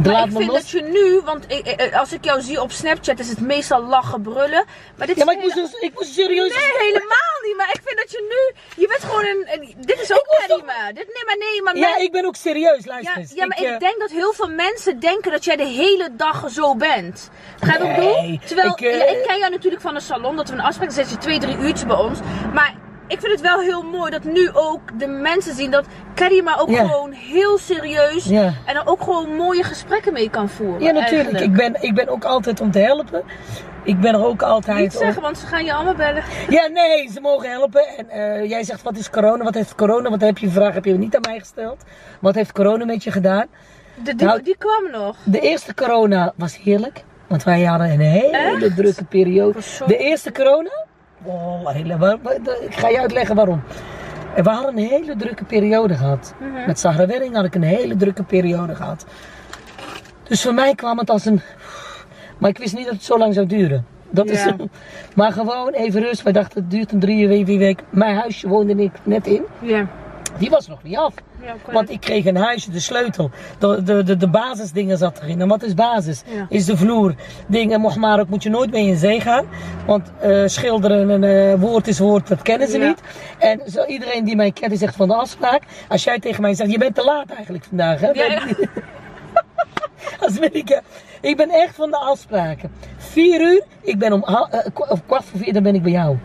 Maar 0.00 0.24
ik 0.24 0.32
vind 0.32 0.52
dat 0.52 0.70
je 0.70 0.82
nu, 0.82 1.20
want 1.24 1.44
ik, 1.48 1.94
als 1.94 2.12
ik 2.12 2.24
jou 2.24 2.40
zie 2.40 2.60
op 2.60 2.72
Snapchat 2.72 3.18
is 3.18 3.28
het 3.28 3.40
meestal 3.40 3.82
lachen, 3.82 4.22
brullen. 4.22 4.64
Maar 4.96 5.06
dit 5.06 5.16
ja, 5.16 5.24
maar 5.24 5.34
ik, 5.34 5.40
moest, 5.40 5.54
dus, 5.54 5.72
ik 5.80 5.94
moest 5.94 6.12
serieus... 6.12 6.48
Nee, 6.48 6.88
helemaal 6.88 7.38
niet. 7.46 7.56
Maar 7.56 7.70
ik 7.72 7.80
vind 7.84 7.96
dat 7.98 8.10
je 8.10 8.20
nu, 8.28 8.60
je 8.82 8.88
bent 8.88 9.04
gewoon 9.04 9.24
een, 9.24 9.74
dit 9.78 10.00
is 10.00 10.12
ook 10.12 10.26
Karima. 10.46 10.92
Dit, 10.92 11.06
nee, 11.06 11.24
maar 11.26 11.36
nee, 11.38 11.62
maar... 11.62 11.76
Ja, 11.76 11.96
ik 11.96 12.12
ben 12.12 12.24
ook 12.24 12.36
serieus, 12.36 12.86
luister 12.86 13.14
ja, 13.14 13.20
eens. 13.20 13.32
Ja, 13.32 13.46
maar 13.46 13.60
ik, 13.60 13.68
ik, 13.68 13.80
denk 13.80 13.98
dat 14.00 14.10
heel 14.10 14.32
veel 14.32 14.48
mensen 14.48 15.00
denken 15.00 15.30
dat 15.30 15.44
jij 15.44 15.56
de 15.56 15.66
hele 15.66 16.08
dag 16.12 16.50
zo 16.50 16.76
bent. 16.76 17.30
Ga 17.60 17.72
je 17.72 17.78
nee, 17.78 17.90
ook 17.90 17.96
doen? 17.96 18.40
Terwijl, 18.44 18.70
ik, 18.70 18.80
uh, 18.80 19.10
ik 19.10 19.22
ken 19.26 19.38
jou 19.38 19.50
natuurlijk 19.50 19.82
van 19.82 19.94
een 19.94 20.00
salon, 20.00 20.36
dat 20.36 20.48
we 20.48 20.54
een 20.54 20.60
afspraak, 20.60 20.88
dan 20.88 21.04
zet 21.04 21.10
je 21.10 21.18
twee, 21.18 21.38
drie 21.38 21.56
uurtjes 21.56 21.86
bij 21.86 21.96
ons. 21.96 22.18
Maar 22.52 22.74
ik 23.12 23.20
vind 23.20 23.32
het 23.32 23.40
wel 23.40 23.60
heel 23.60 23.82
mooi 23.82 24.10
dat 24.10 24.24
nu 24.24 24.50
ook 24.52 24.80
de 24.98 25.06
mensen 25.06 25.54
zien 25.54 25.70
dat 25.70 25.86
Karima 26.14 26.58
ook 26.58 26.76
gewoon 26.76 27.12
heel 27.12 27.58
serieus 27.58 28.30
en 28.30 28.74
dan 28.74 28.86
ook 28.86 29.02
gewoon 29.02 29.34
mooie 29.34 29.62
gesprekken 29.62 30.12
mee 30.12 30.30
kan 30.30 30.48
voeren. 30.48 30.82
Ja, 30.82 30.92
natuurlijk. 30.92 31.40
Ik 31.40 31.52
ben, 31.52 31.82
ik 31.82 31.94
ben 31.94 32.08
ook 32.08 32.24
altijd 32.24 32.60
om 32.60 32.70
te 32.70 32.78
helpen. 32.78 33.22
Ik 33.84 34.00
ben 34.00 34.14
er 34.14 34.24
ook 34.24 34.42
altijd. 34.42 34.78
Niet 34.78 34.92
zeggen, 34.92 35.22
want 35.22 35.38
ze 35.38 35.46
gaan 35.46 35.64
je 35.64 35.72
allemaal 35.72 35.94
bellen. 35.94 36.22
Ja, 36.48 36.66
nee, 36.66 37.08
ze 37.10 37.20
mogen 37.20 37.50
helpen. 37.50 37.86
En 37.96 38.06
uh, 38.42 38.48
jij 38.48 38.64
zegt: 38.64 38.82
wat 38.82 38.96
is 38.96 39.10
corona? 39.10 39.44
Wat 39.44 39.54
heeft 39.54 39.74
corona? 39.74 40.10
Wat 40.10 40.20
heb 40.20 40.38
je 40.38 40.50
vraag? 40.50 40.74
Heb 40.74 40.84
je 40.84 40.92
niet 40.92 41.16
aan 41.16 41.20
mij 41.28 41.38
gesteld? 41.38 41.82
Wat 42.20 42.34
heeft 42.34 42.52
corona 42.52 42.84
met 42.84 43.04
je 43.04 43.10
gedaan? 43.10 43.46
De, 43.94 44.14
die, 44.14 44.26
nou, 44.26 44.42
die 44.42 44.56
kwam 44.58 44.90
nog. 44.90 45.16
De 45.24 45.40
eerste 45.40 45.74
corona 45.74 46.32
was 46.36 46.58
heerlijk. 46.58 47.04
Want 47.26 47.44
wij 47.44 47.62
hadden 47.62 47.90
een 47.90 48.00
hele 48.00 48.74
drukke 48.74 49.04
periode. 49.04 49.58
De 49.86 49.96
eerste 49.96 50.32
corona 50.32 50.86
ik 52.60 52.74
ga 52.74 52.88
je 52.88 53.00
uitleggen 53.00 53.34
waarom. 53.34 53.62
We 54.34 54.50
hadden 54.50 54.76
een 54.76 54.88
hele 54.88 55.16
drukke 55.16 55.44
periode 55.44 55.94
gehad. 55.94 56.34
Mhm. 56.38 56.66
Met 56.66 56.78
Sahra 56.78 57.06
Wedding 57.06 57.34
had 57.34 57.44
ik 57.44 57.54
een 57.54 57.62
hele 57.62 57.96
drukke 57.96 58.22
periode 58.22 58.74
gehad. 58.74 59.06
Dus 60.22 60.42
voor 60.42 60.54
mij 60.54 60.74
kwam 60.74 60.98
het 60.98 61.10
als 61.10 61.24
een... 61.24 61.40
Maar 62.38 62.50
ik 62.50 62.58
wist 62.58 62.74
niet 62.74 62.84
dat 62.84 62.94
het 62.94 63.04
zo 63.04 63.18
lang 63.18 63.34
zou 63.34 63.46
duren. 63.46 63.86
Dat 64.10 64.30
is, 64.30 64.46
maar 65.16 65.32
gewoon 65.32 65.72
even 65.72 66.00
rust. 66.00 66.22
Wij 66.22 66.32
dachten 66.32 66.60
het 66.62 66.70
duurt 66.70 66.92
een 66.92 67.00
drie, 67.00 67.44
vier 67.44 67.58
weken. 67.58 67.86
Mijn 67.90 68.16
huisje 68.16 68.48
woonde 68.48 68.74
ik 68.74 68.92
net 69.02 69.26
in. 69.26 69.42
Ja. 69.60 69.86
Die 70.38 70.50
was 70.50 70.68
nog 70.68 70.82
niet 70.82 70.96
af. 70.96 71.14
Want 71.72 71.90
ik 71.90 72.00
kreeg 72.00 72.24
een 72.24 72.36
huisje, 72.36 72.70
de 72.70 72.80
sleutel. 72.80 73.30
De, 73.58 73.82
de, 73.82 74.02
de, 74.02 74.16
de 74.16 74.28
basisdingen 74.28 74.98
zat 74.98 75.18
erin. 75.22 75.40
En 75.40 75.48
wat 75.48 75.62
is 75.62 75.74
basis? 75.74 76.22
Is 76.48 76.64
de 76.64 76.76
vloer. 76.76 77.14
Dingen, 77.46 77.80
mocht 77.80 77.96
maar 77.96 78.20
ook, 78.20 78.28
moet 78.28 78.42
je 78.42 78.50
nooit 78.50 78.70
mee 78.70 78.86
in 78.86 78.96
zee 78.96 79.20
gaan. 79.20 79.46
Want 79.86 80.12
uh, 80.24 80.42
schilderen 80.46 81.10
en 81.10 81.22
uh, 81.22 81.60
woord 81.60 81.86
is 81.86 81.98
woord, 81.98 82.28
dat 82.28 82.42
kennen 82.42 82.68
ze 82.68 82.78
niet. 82.78 83.00
En 83.38 83.60
zo, 83.70 83.84
iedereen 83.84 84.24
die 84.24 84.36
mij 84.36 84.52
kent, 84.52 84.70
die 84.70 84.78
zegt 84.78 84.96
van 84.96 85.08
de 85.08 85.14
afspraak. 85.14 85.62
Als 85.88 86.04
jij 86.04 86.18
tegen 86.18 86.42
mij 86.42 86.54
zegt, 86.54 86.70
je 86.70 86.78
bent 86.78 86.94
te 86.94 87.04
laat 87.04 87.30
eigenlijk 87.30 87.64
vandaag. 87.64 88.00
Hè? 88.00 88.10
Als 90.24 90.38
ik, 90.38 90.80
ik 91.20 91.36
ben 91.36 91.50
echt 91.50 91.74
van 91.74 91.90
de 91.90 91.96
afspraken. 91.96 92.70
Vier 92.96 93.40
uur, 93.40 93.62
ik 93.80 93.98
ben 93.98 94.12
om 94.12 94.24
uh, 94.28 94.42
kwart 95.06 95.24
voor 95.24 95.40
vier, 95.40 95.52
dan 95.52 95.62
ben 95.62 95.74
ik 95.74 95.82
bij 95.82 95.92
jou. 95.92 96.16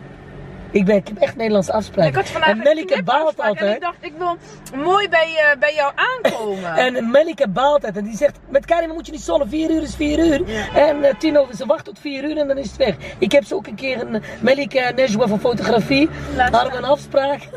Ik, 0.70 0.84
ben, 0.84 0.96
ik 0.96 1.08
heb 1.08 1.16
echt 1.18 1.36
Nederlandse 1.36 1.72
afspraken. 1.72 2.10
Ik 2.10 2.16
had 2.16 2.28
vandaag 2.28 2.50
en 2.50 2.58
Melike 2.58 3.02
baalt 3.02 3.40
altijd. 3.40 3.58
En 3.60 3.74
ik 3.74 3.80
dacht, 3.80 3.96
ik 4.00 4.12
wil 4.18 4.36
mooi 4.84 5.08
bij, 5.08 5.28
uh, 5.28 5.60
bij 5.60 5.74
jou 5.74 5.92
aankomen. 5.94 6.74
en 6.86 7.10
Melike 7.10 7.48
baalt 7.48 7.72
altijd. 7.74 7.96
En 7.96 8.04
die 8.04 8.16
zegt, 8.16 8.38
met 8.48 8.64
Karim 8.64 8.92
moet 8.92 9.06
je 9.06 9.12
niet 9.12 9.20
zonnen. 9.20 9.48
Vier 9.48 9.70
uur 9.70 9.82
is 9.82 9.94
vier 9.94 10.18
uur. 10.18 10.48
Ja. 10.48 10.74
En 10.74 10.96
uh, 10.96 11.14
tien 11.18 11.38
over, 11.38 11.54
ze 11.56 11.66
wacht 11.66 11.84
tot 11.84 11.98
vier 11.98 12.24
uur 12.24 12.36
en 12.36 12.48
dan 12.48 12.58
is 12.58 12.66
het 12.66 12.76
weg. 12.76 12.96
Ik 13.18 13.32
heb 13.32 13.44
ze 13.44 13.54
ook 13.54 13.66
een 13.66 13.74
keer, 13.74 14.00
een 14.00 14.22
Melike 14.40 14.92
Nejwa 14.96 15.26
van 15.26 15.40
fotografie. 15.40 16.08
Laat 16.36 16.54
hadden 16.54 16.72
we 16.72 16.78
een 16.78 16.84
afspraak. 16.84 17.40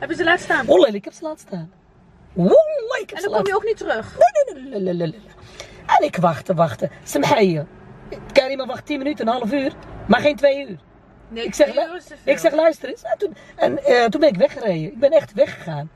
Heb 0.00 0.10
je 0.10 0.16
ze 0.16 0.24
laten 0.24 0.44
staan? 0.44 0.68
Oh, 0.68 0.88
ik 0.88 1.04
heb 1.04 1.12
ze 1.12 1.22
laten 1.22 1.38
staan. 1.38 1.70
Wallah, 2.32 3.00
ik 3.00 3.10
heb 3.10 3.18
en 3.18 3.30
dan 3.30 3.32
kom 3.32 3.46
je 3.46 3.54
ook 3.54 3.64
niet 3.64 3.76
terug? 3.76 4.16
Nee, 4.70 4.80
nee, 4.80 4.94
nee. 4.94 5.14
En 5.86 6.04
ik 6.04 6.16
wachtte, 6.16 6.54
wachtte. 6.54 6.90
Samhaya. 7.02 7.66
Karim 8.32 8.66
wacht 8.66 8.86
10 8.86 8.98
minuten, 8.98 9.26
een 9.26 9.32
half 9.32 9.52
uur. 9.52 9.72
Maar 10.06 10.20
geen 10.20 10.36
twee 10.36 10.68
uur. 10.68 10.78
Nee, 11.28 11.44
ik, 11.44 11.54
zeg, 11.54 11.74
ik 12.24 12.38
zeg, 12.38 12.54
luister 12.54 12.88
eens. 12.88 13.02
En, 13.02 13.18
toen, 13.18 13.36
en 13.56 13.78
uh, 13.88 14.04
toen 14.04 14.20
ben 14.20 14.28
ik 14.28 14.36
weggereden. 14.36 14.82
Ik 14.82 14.98
ben 14.98 15.10
echt 15.10 15.32
weggegaan. 15.32 15.90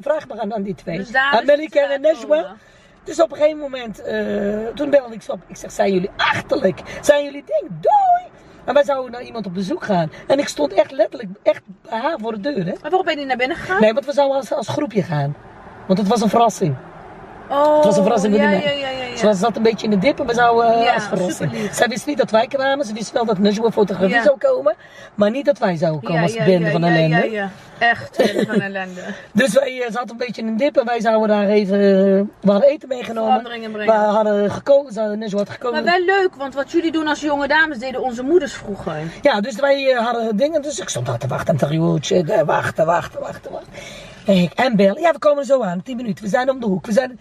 Vraag 0.00 0.28
me 0.28 0.40
aan, 0.40 0.54
aan 0.54 0.62
die 0.62 0.74
twee. 0.74 0.96
Dus 0.96 1.14
aan 1.14 1.44
Melika 1.44 1.90
en 1.90 2.00
Nejwa. 2.00 2.56
Dus 3.04 3.20
op 3.20 3.30
een 3.30 3.36
gegeven 3.36 3.58
moment, 3.58 4.00
uh, 4.06 4.66
toen 4.74 4.90
belde 4.90 5.14
ik 5.14 5.22
ze 5.22 5.32
op. 5.32 5.40
Ik 5.46 5.56
zeg, 5.56 5.72
zijn 5.72 5.92
jullie 5.92 6.10
achterlijk? 6.16 6.80
Zijn 7.00 7.24
jullie 7.24 7.44
ding? 7.46 7.70
Doei! 7.80 8.30
En 8.64 8.74
wij 8.74 8.84
zouden 8.84 9.12
naar 9.12 9.22
iemand 9.22 9.46
op 9.46 9.54
bezoek 9.54 9.84
gaan. 9.84 10.12
En 10.26 10.38
ik 10.38 10.48
stond 10.48 10.72
echt 10.72 10.90
letterlijk, 10.90 11.30
echt 11.42 11.62
bij 11.82 11.98
haar 11.98 12.18
voor 12.18 12.32
de 12.32 12.40
deur. 12.40 12.64
Hè? 12.64 12.72
Maar 12.72 12.80
waarom 12.80 13.04
ben 13.04 13.12
je 13.12 13.18
niet 13.18 13.28
naar 13.28 13.36
binnen 13.36 13.56
gegaan? 13.56 13.80
Nee, 13.80 13.92
want 13.92 14.06
we 14.06 14.12
zouden 14.12 14.36
als, 14.36 14.52
als 14.52 14.68
groepje 14.68 15.02
gaan. 15.02 15.36
Want 15.86 15.98
het 15.98 16.08
was 16.08 16.20
een 16.20 16.28
verrassing. 16.28 16.76
Oh, 17.50 17.74
het 17.76 17.84
was 17.84 17.96
een 17.96 18.02
verrassing. 18.02 18.36
Ja, 18.36 18.50
ja, 18.50 18.70
ja, 18.70 18.88
ja, 18.88 19.16
Ze 19.16 19.34
zat 19.34 19.56
een 19.56 19.62
beetje 19.62 19.84
in 19.84 19.90
de 19.90 19.98
dip 19.98 20.20
en 20.20 20.26
we 20.26 20.34
zouden 20.34 20.82
uh, 20.82 20.94
als 20.94 21.04
verrassing. 21.04 21.70
Zij 21.72 21.88
wist 21.88 22.06
niet 22.06 22.18
dat 22.18 22.30
wij 22.30 22.46
kwamen. 22.46 22.86
Ze 22.86 22.92
wist 22.92 23.12
wel 23.12 23.24
dat 23.24 23.38
Najwa 23.38 23.70
fotografie 23.70 24.22
zou 24.22 24.38
komen. 24.38 24.74
Maar 25.14 25.30
niet 25.30 25.44
dat 25.44 25.58
wij 25.58 25.76
zouden 25.76 26.02
komen 26.02 26.22
als 26.22 26.36
bende 26.36 26.70
van 26.70 26.84
ellende. 26.84 27.16
Ja, 27.16 27.24
ja, 27.24 27.50
Echt 27.78 28.16
bende 28.16 28.46
van 28.46 28.60
ellende. 28.68 29.00
dus 29.32 29.52
wij 29.52 29.76
uh, 29.76 29.84
zaten 29.90 30.10
een 30.10 30.16
beetje 30.16 30.42
in 30.42 30.48
een 30.48 30.56
dip 30.56 30.76
en 30.76 30.84
wij 30.84 31.00
zouden 31.00 31.28
daar 31.28 31.48
even... 31.48 31.78
Uh, 31.78 32.22
we 32.40 32.50
hadden 32.50 32.68
eten 32.68 32.88
meegenomen. 32.88 33.42
We 33.72 33.90
hadden 33.90 34.50
gekozen, 34.50 35.18
Najwa 35.18 35.38
had 35.38 35.50
gekozen. 35.50 35.84
Maar 35.84 35.92
wel 35.92 36.04
leuk, 36.04 36.34
want 36.36 36.54
wat 36.54 36.70
jullie 36.70 36.92
doen 36.92 37.06
als 37.06 37.20
jonge 37.20 37.48
dames 37.48 37.78
deden 37.78 38.02
onze 38.02 38.22
moeders 38.22 38.52
vroeger. 38.52 38.96
Ja, 39.22 39.40
dus 39.40 39.56
wij 39.56 39.82
hadden 39.98 40.36
dingen. 40.36 40.62
Dus 40.62 40.80
ik 40.80 40.88
stond 40.88 41.06
daar 41.06 41.18
te 41.18 41.26
wachten 41.26 41.58
en 41.58 41.60
te 41.60 41.66
wachten, 42.44 42.86
wachten, 42.86 43.20
wachten, 43.20 43.50
wachten. 43.50 43.72
En, 44.28 44.50
en 44.54 44.76
bel. 44.76 44.98
Ja, 44.98 45.12
we 45.12 45.18
komen 45.18 45.44
zo 45.44 45.62
aan. 45.62 45.82
10 45.82 45.96
minuten. 45.96 46.24
We 46.24 46.30
zijn 46.30 46.50
om 46.50 46.60
de 46.60 46.66
hoek. 46.66 46.86
We 46.86 46.92
zijn... 46.92 47.20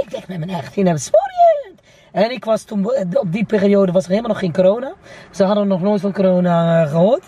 Ik 0.00 0.10
dacht 0.10 0.28
met 0.28 0.38
mijn 0.38 0.50
echt, 0.50 0.74
je 0.74 0.86
hebt 0.86 1.10
En 2.12 2.30
ik 2.30 2.44
was 2.44 2.62
toen, 2.62 2.86
op 3.12 3.32
die 3.32 3.44
periode 3.44 3.92
was 3.92 4.02
er 4.04 4.08
helemaal 4.08 4.30
nog 4.30 4.38
geen 4.38 4.52
corona. 4.52 4.92
Ze 5.30 5.44
hadden 5.44 5.68
nog 5.68 5.80
nooit 5.80 6.00
van 6.00 6.12
corona 6.12 6.82
eh, 6.82 6.90
gehoord. 6.90 7.24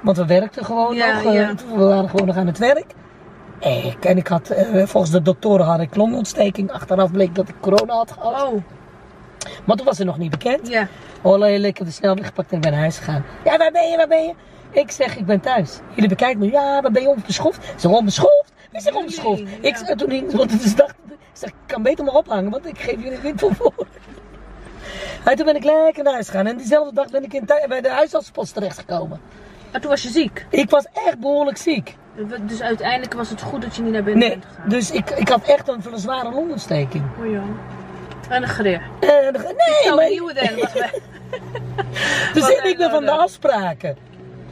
Want 0.00 0.16
we 0.16 0.26
werkten 0.26 0.64
gewoon 0.64 0.96
nog. 0.96 1.24
Eh, 1.24 1.32
ja. 1.34 1.54
We 1.74 1.84
waren 1.84 2.08
gewoon 2.08 2.26
nog 2.26 2.36
aan 2.36 2.46
het 2.46 2.58
werk. 2.58 2.94
Ik, 3.60 4.04
en 4.04 4.16
ik 4.16 4.26
had, 4.26 4.50
eh, 4.50 4.86
volgens 4.86 5.12
de 5.12 5.22
doktoren 5.22 5.66
had 5.66 5.80
ik 5.80 5.96
longontsteking. 5.96 6.72
Achteraf 6.72 7.10
bleek 7.10 7.34
dat 7.34 7.48
ik 7.48 7.54
corona 7.60 7.94
had 7.94 8.12
gehad. 8.12 8.42
Oh. 8.42 8.62
Maar 9.64 9.76
toen 9.76 9.86
was 9.86 9.98
het 9.98 10.06
nog 10.06 10.18
niet 10.18 10.30
bekend. 10.30 10.68
Ja. 10.68 10.88
Oh, 11.22 11.48
ik 11.48 11.78
heb 11.78 11.86
de 11.86 11.92
snelweg 11.92 12.26
gepakt 12.26 12.52
en 12.52 12.60
ben 12.60 12.70
naar 12.70 12.80
huis 12.80 12.98
gegaan. 12.98 13.24
Ja, 13.44 13.56
waar 13.56 13.72
ben 13.72 13.90
je, 13.90 13.96
waar 13.96 14.08
ben 14.08 14.22
je? 14.22 14.34
Ik 14.70 14.90
zeg, 14.90 15.16
ik 15.16 15.26
ben 15.26 15.40
thuis. 15.40 15.78
Jullie 15.94 16.08
bekijken 16.08 16.38
me. 16.38 16.50
Ja, 16.50 16.82
waar 16.82 16.90
ben 16.90 17.02
je 17.02 17.08
onbeschoft? 17.08 17.72
Ze 17.76 17.88
onbeschoft? 17.88 18.52
Ik 18.72 18.80
zeg, 18.80 18.94
onbeschoft. 18.94 19.40
Ja. 19.40 19.46
Ik 19.60 19.76
toen 19.76 20.08
niet, 20.08 20.32
want 20.32 20.50
het 20.50 20.64
is 20.64 20.74
dag 20.74 20.94
zeg, 21.38 21.50
ik 21.50 21.56
kan 21.66 21.82
beter 21.82 22.04
maar 22.04 22.14
ophangen, 22.14 22.50
want 22.50 22.66
ik 22.66 22.78
geef 22.78 23.02
jullie 23.02 23.18
wind 23.18 23.40
voor. 23.40 23.86
En 25.24 25.36
toen 25.36 25.46
ben 25.46 25.56
ik 25.56 25.64
lekker 25.64 26.02
naar 26.04 26.12
huis 26.12 26.28
gegaan. 26.28 26.46
En 26.46 26.56
diezelfde 26.56 26.94
dag 26.94 27.10
ben 27.10 27.24
ik 27.24 27.32
in 27.32 27.44
bij 27.68 27.80
de 27.80 27.90
huisartspost 27.90 28.54
terechtgekomen. 28.54 29.20
En 29.70 29.80
toen 29.80 29.90
was 29.90 30.02
je 30.02 30.08
ziek? 30.08 30.46
Ik 30.50 30.70
was 30.70 30.86
echt 31.06 31.18
behoorlijk 31.18 31.56
ziek. 31.56 31.96
Dus 32.40 32.62
uiteindelijk 32.62 33.14
was 33.14 33.30
het 33.30 33.42
goed 33.42 33.62
dat 33.62 33.76
je 33.76 33.82
niet 33.82 33.92
naar 33.92 34.02
binnen 34.02 34.28
nee, 34.28 34.38
bent 34.38 34.44
gegaan? 34.44 34.68
dus 34.68 34.90
ik, 34.90 35.10
ik 35.10 35.28
had 35.28 35.44
echt 35.44 35.68
een, 35.68 35.82
een 35.92 35.98
zware 35.98 36.30
longontsteking. 36.30 37.04
Oh 37.20 37.30
ja. 37.30 37.42
En 38.28 38.42
een 38.42 38.48
greer. 38.48 38.82
Uh, 39.00 39.10
nee, 39.10 39.94
maar... 39.94 40.08
nieuwe 40.08 40.34
dan. 40.34 40.54
dus 42.32 42.48
ik 42.70 42.76
ben 42.76 42.90
van 42.90 43.04
de 43.04 43.10
afspraken. 43.10 43.96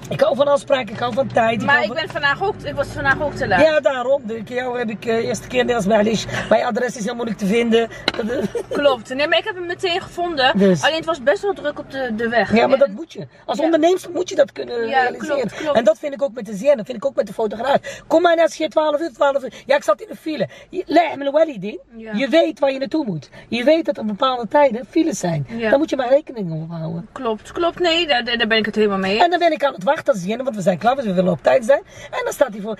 Ik 0.08 0.20
hou 0.20 0.36
van 0.36 0.48
afspraken, 0.48 0.94
ik 0.94 0.98
hou 0.98 1.12
van 1.12 1.26
tijd. 1.26 1.62
maar 1.62 1.84
ik, 1.84 1.92
ben 1.92 2.08
vandaag 2.08 2.42
ook, 2.42 2.54
ik 2.62 2.74
was 2.74 2.86
vandaag 2.86 3.22
ook 3.22 3.34
te 3.34 3.48
laat. 3.48 3.60
Ja, 3.60 3.80
daarom. 3.80 4.22
De 4.26 4.42
jou 4.44 4.78
heb 4.78 4.90
ik 4.90 5.04
uh, 5.04 5.14
eerste 5.14 5.46
keer 5.46 5.64
Nederlands 5.64 5.86
Balish. 5.86 6.24
Mijn 6.48 6.64
adres 6.64 6.96
is 6.96 7.04
heel 7.04 7.14
moeilijk 7.14 7.38
te 7.38 7.46
vinden. 7.46 7.88
Klopt. 8.68 9.14
Nee, 9.14 9.28
maar 9.28 9.38
ik 9.38 9.44
heb 9.44 9.54
hem 9.54 9.66
meteen 9.66 10.00
gevonden. 10.00 10.58
Dus. 10.58 10.82
Alleen 10.82 10.96
het 10.96 11.04
was 11.04 11.22
best 11.22 11.42
wel 11.42 11.52
druk 11.52 11.78
op 11.78 11.90
de, 11.90 12.14
de 12.14 12.28
weg. 12.28 12.54
Ja, 12.54 12.66
maar 12.66 12.78
dat 12.78 12.88
moet 12.88 13.12
je. 13.12 13.26
Als 13.46 13.58
ja. 13.58 13.64
ondernemer 13.64 14.00
moet 14.12 14.28
je 14.28 14.34
dat 14.34 14.52
kunnen 14.52 14.88
ja, 14.88 15.00
realiseren. 15.00 15.36
Klopt, 15.36 15.54
klopt. 15.54 15.76
En 15.76 15.84
dat 15.84 15.98
vind 15.98 16.14
ik 16.14 16.22
ook 16.22 16.34
met 16.34 16.46
de 16.46 16.54
zin. 16.54 16.76
Dat 16.76 16.86
vind 16.86 16.98
ik 16.98 17.04
ook 17.04 17.14
met 17.14 17.26
de 17.26 17.32
fotograaf. 17.32 18.02
Kom 18.06 18.22
maar 18.22 18.34
net 18.34 18.44
als 18.44 18.54
je 18.54 18.68
12 18.68 19.00
uur, 19.00 19.12
12 19.12 19.42
uur. 19.42 19.52
Ja, 19.66 19.76
ik 19.76 19.82
zat 19.82 20.00
in 20.00 20.08
de 20.08 20.16
file. 20.16 20.48
Leg 20.70 21.16
me 21.16 21.30
wel 21.32 21.60
ding. 21.60 21.78
Je 21.96 22.28
weet 22.28 22.58
waar 22.58 22.72
je 22.72 22.78
naartoe 22.78 23.04
moet. 23.04 23.30
Je 23.48 23.64
weet 23.64 23.84
dat 23.84 23.96
er 23.96 24.04
bepaalde 24.04 24.48
tijden 24.48 24.86
files 24.90 25.18
zijn. 25.18 25.46
Dan 25.70 25.78
moet 25.78 25.90
je 25.90 25.96
maar 25.96 26.08
rekening 26.08 26.48
mee 26.48 26.66
houden. 26.78 27.08
Klopt, 27.12 27.52
klopt. 27.52 27.78
Nee, 27.78 28.06
daar, 28.06 28.24
daar 28.24 28.46
ben 28.46 28.58
ik 28.58 28.66
het 28.66 28.74
helemaal 28.74 28.98
mee. 28.98 29.22
En 29.22 29.30
dan 29.30 29.38
ben 29.38 29.52
ik 29.52 29.64
aan 29.64 29.72
het 29.72 29.84
wachten 29.84 29.93
als 30.04 30.20
zin, 30.22 30.42
want 30.44 30.56
we 30.56 30.62
zijn 30.62 30.78
klaar, 30.78 30.96
we 30.96 31.14
willen 31.14 31.32
op 31.32 31.42
tijd 31.42 31.64
zijn. 31.64 31.82
En 32.10 32.20
dan 32.24 32.32
staat 32.32 32.48
hij 32.52 32.60
voor. 32.60 32.78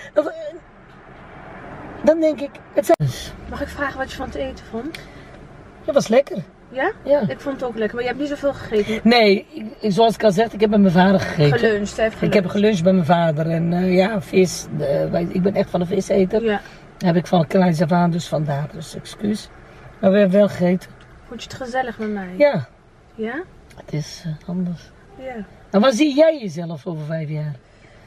Dan 2.05 2.21
denk 2.21 2.41
ik, 2.41 2.51
het 2.75 2.87
zijn... 2.87 3.11
Mag 3.51 3.61
ik 3.63 3.69
vragen 3.69 3.99
wat 3.99 4.11
je 4.11 4.17
van 4.17 4.27
het 4.27 4.35
eten 4.35 4.65
vond? 4.71 4.99
Dat 5.85 5.95
was 5.95 6.09
lekker. 6.09 6.39
Ja? 6.69 6.93
Ja. 7.05 7.21
Ik 7.29 7.41
vond 7.41 7.61
het 7.61 7.65
ook 7.65 7.77
lekker, 7.77 7.95
maar 7.95 8.03
je 8.05 8.09
hebt 8.11 8.21
niet 8.21 8.31
zoveel 8.31 8.53
gegeten. 8.55 9.01
Nee, 9.03 9.47
ik- 9.81 9.93
zoals 9.93 10.15
ik 10.15 10.25
al 10.25 10.33
zeg, 10.33 10.53
ik 10.53 10.61
heb 10.61 10.71
met 10.71 10.81
mijn 10.81 10.93
vader 10.93 11.21
gegeten. 11.21 11.59
Geluncht, 11.59 11.97
hè? 11.97 12.09
Ik 12.21 12.33
heb 12.35 12.47
geluncht 12.47 12.83
bij 12.83 12.93
mijn 12.93 13.05
vader 13.07 13.51
en 13.51 13.73
eh, 13.73 13.95
ja, 13.95 14.23
vis. 14.23 14.67
de- 14.77 15.09
wij- 15.11 15.27
ik 15.31 15.43
ben 15.43 15.55
echt 15.55 15.71
van 15.71 15.81
de 15.81 15.87
viseter. 15.87 16.43
Ja. 16.43 16.61
Heb 16.99 17.17
ik 17.17 17.27
van 17.27 17.47
kleins 17.47 17.81
af 17.83 17.93
aan, 17.93 18.11
dus 18.11 18.29
vandaar, 18.29 18.69
dus 18.73 18.95
excuus. 18.95 19.49
Maar 20.01 20.11
we 20.11 20.19
hebben 20.19 20.39
wel 20.39 20.49
gegeten. 20.49 20.91
Vond 21.29 21.43
je 21.43 21.49
het 21.49 21.63
gezellig 21.63 21.99
met 21.99 22.13
mij? 22.13 22.29
Ja, 22.39 22.67
Ja? 23.15 23.43
het 23.77 23.93
is 23.93 24.23
eh, 24.27 24.49
anders. 24.49 24.91
Ja. 25.19 25.35
En 25.75 25.81
waar 25.81 25.93
zie 25.93 26.15
jij 26.15 26.39
jezelf 26.39 26.87
over 26.87 27.05
vijf 27.05 27.29
jaar? 27.29 27.55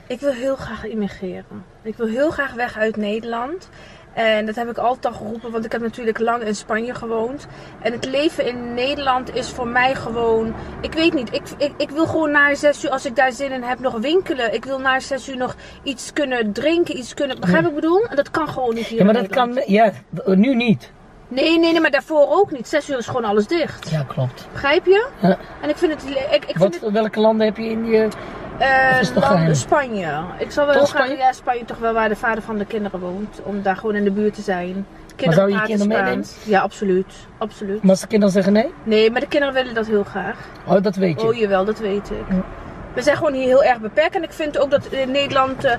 Ik 0.07 0.19
wil 0.19 0.31
heel 0.31 0.55
graag 0.55 0.85
immigreren. 0.85 1.63
Ik 1.81 1.95
wil 1.95 2.07
heel 2.07 2.31
graag 2.31 2.53
weg 2.53 2.77
uit 2.77 2.95
Nederland. 2.95 3.69
En 4.13 4.45
dat 4.45 4.55
heb 4.55 4.69
ik 4.69 4.77
altijd 4.77 5.13
al 5.13 5.19
geroepen, 5.19 5.51
want 5.51 5.65
ik 5.65 5.71
heb 5.71 5.81
natuurlijk 5.81 6.19
lang 6.19 6.43
in 6.43 6.55
Spanje 6.55 6.95
gewoond. 6.95 7.47
En 7.81 7.91
het 7.91 8.05
leven 8.05 8.47
in 8.47 8.73
Nederland 8.73 9.35
is 9.35 9.49
voor 9.49 9.67
mij 9.67 9.95
gewoon. 9.95 10.53
Ik 10.81 10.93
weet 10.93 11.13
niet, 11.13 11.33
ik, 11.33 11.41
ik, 11.57 11.71
ik 11.77 11.89
wil 11.89 12.05
gewoon 12.05 12.31
na 12.31 12.55
zes 12.55 12.83
uur, 12.83 12.89
als 12.89 13.05
ik 13.05 13.15
daar 13.15 13.31
zin 13.31 13.51
in 13.51 13.63
heb, 13.63 13.79
nog 13.79 13.97
winkelen. 13.97 14.53
Ik 14.53 14.65
wil 14.65 14.79
na 14.79 14.99
zes 14.99 15.29
uur 15.29 15.37
nog 15.37 15.55
iets 15.83 16.13
kunnen 16.13 16.51
drinken, 16.51 16.97
iets 16.97 17.13
kunnen. 17.13 17.39
Begrijp 17.39 17.61
wat 17.61 17.71
ik 17.71 17.79
bedoel? 17.81 18.05
En 18.05 18.15
dat 18.15 18.31
kan 18.31 18.47
gewoon 18.47 18.75
niet 18.75 18.85
hier. 18.85 18.99
Ja, 18.99 19.05
maar 19.05 19.15
in 19.15 19.21
dat 19.21 19.29
Nederland. 19.29 19.65
kan, 19.65 19.73
ja, 19.73 20.35
nu 20.35 20.55
niet. 20.55 20.91
Nee, 21.27 21.59
nee, 21.59 21.71
nee, 21.71 21.81
maar 21.81 21.91
daarvoor 21.91 22.27
ook 22.29 22.51
niet. 22.51 22.67
Zes 22.67 22.89
uur 22.89 22.97
is 22.97 23.05
gewoon 23.05 23.25
alles 23.25 23.47
dicht. 23.47 23.89
Ja, 23.89 24.03
klopt. 24.07 24.47
Begrijp 24.51 24.85
je? 24.85 25.07
Ja. 25.21 25.37
En 25.61 25.69
ik 25.69 25.77
vind 25.77 25.93
het. 25.93 26.03
Ik, 26.31 26.45
ik 26.45 26.57
Wat, 26.57 26.69
vind 26.71 26.83
het 26.83 26.93
welke 26.93 27.19
landen 27.19 27.45
heb 27.45 27.57
je 27.57 27.69
in 27.69 27.85
je... 27.85 28.07
Geheim? 28.59 29.53
Spanje. 29.55 30.23
Ik 30.37 30.51
zal 30.51 30.65
wel 30.65 30.75
Toch 30.75 30.89
graag, 30.89 31.05
Spanje? 31.05 31.23
ja, 31.23 31.31
Spanje 31.31 31.65
toch 31.65 31.77
wel 31.77 31.93
waar 31.93 32.09
de 32.09 32.15
vader 32.15 32.43
van 32.43 32.57
de 32.57 32.65
kinderen 32.65 32.99
woont. 32.99 33.39
Om 33.43 33.61
daar 33.61 33.75
gewoon 33.75 33.95
in 33.95 34.03
de 34.03 34.11
buurt 34.11 34.33
te 34.33 34.41
zijn. 34.41 34.85
Maar 35.25 35.33
zou 35.33 35.47
je 35.47 35.55
praten 35.55 35.77
kinderen 35.77 36.03
meenemen? 36.03 36.25
Ja, 36.43 36.61
absoluut. 36.61 37.13
absoluut. 37.37 37.81
Maar 37.81 37.91
als 37.91 38.01
de 38.01 38.07
kinderen 38.07 38.33
zeggen 38.33 38.53
nee? 38.53 38.73
Nee, 38.83 39.11
maar 39.11 39.21
de 39.21 39.27
kinderen 39.27 39.53
willen 39.55 39.73
dat 39.73 39.87
heel 39.87 40.03
graag. 40.03 40.37
Oh, 40.67 40.81
dat 40.81 40.95
weet 40.95 41.21
je. 41.21 41.27
Oh 41.27 41.35
jawel, 41.35 41.65
dat 41.65 41.79
weet 41.79 42.09
ik. 42.09 42.25
Ja. 42.29 42.43
We 42.93 43.01
zijn 43.01 43.17
gewoon 43.17 43.33
hier 43.33 43.45
heel 43.45 43.63
erg 43.63 43.79
beperkt. 43.79 44.15
En 44.15 44.23
ik 44.23 44.31
vind 44.31 44.57
ook 44.57 44.71
dat 44.71 44.85
in 44.85 45.11
Nederland 45.11 45.63
eh, 45.63 45.77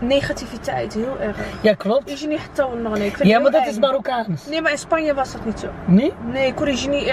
negativiteit 0.00 0.94
heel 0.94 1.16
erg. 1.20 1.36
Ja, 1.60 1.74
klopt. 1.74 2.10
Is 2.10 2.20
je 2.20 2.26
niet 2.28 2.38
getoond 2.38 2.96
ik 2.96 3.24
Ja, 3.24 3.38
maar 3.38 3.50
dat 3.50 3.66
is. 3.66 3.78
Marokkaans. 3.78 4.46
Nee, 4.46 4.62
maar 4.62 4.70
in 4.72 4.78
Spanje 4.78 5.14
was 5.14 5.32
dat 5.32 5.44
niet 5.44 5.58
zo. 5.60 5.66
Nee? 5.86 6.12
Nee, 6.32 6.54
Corrigini, 6.54 7.12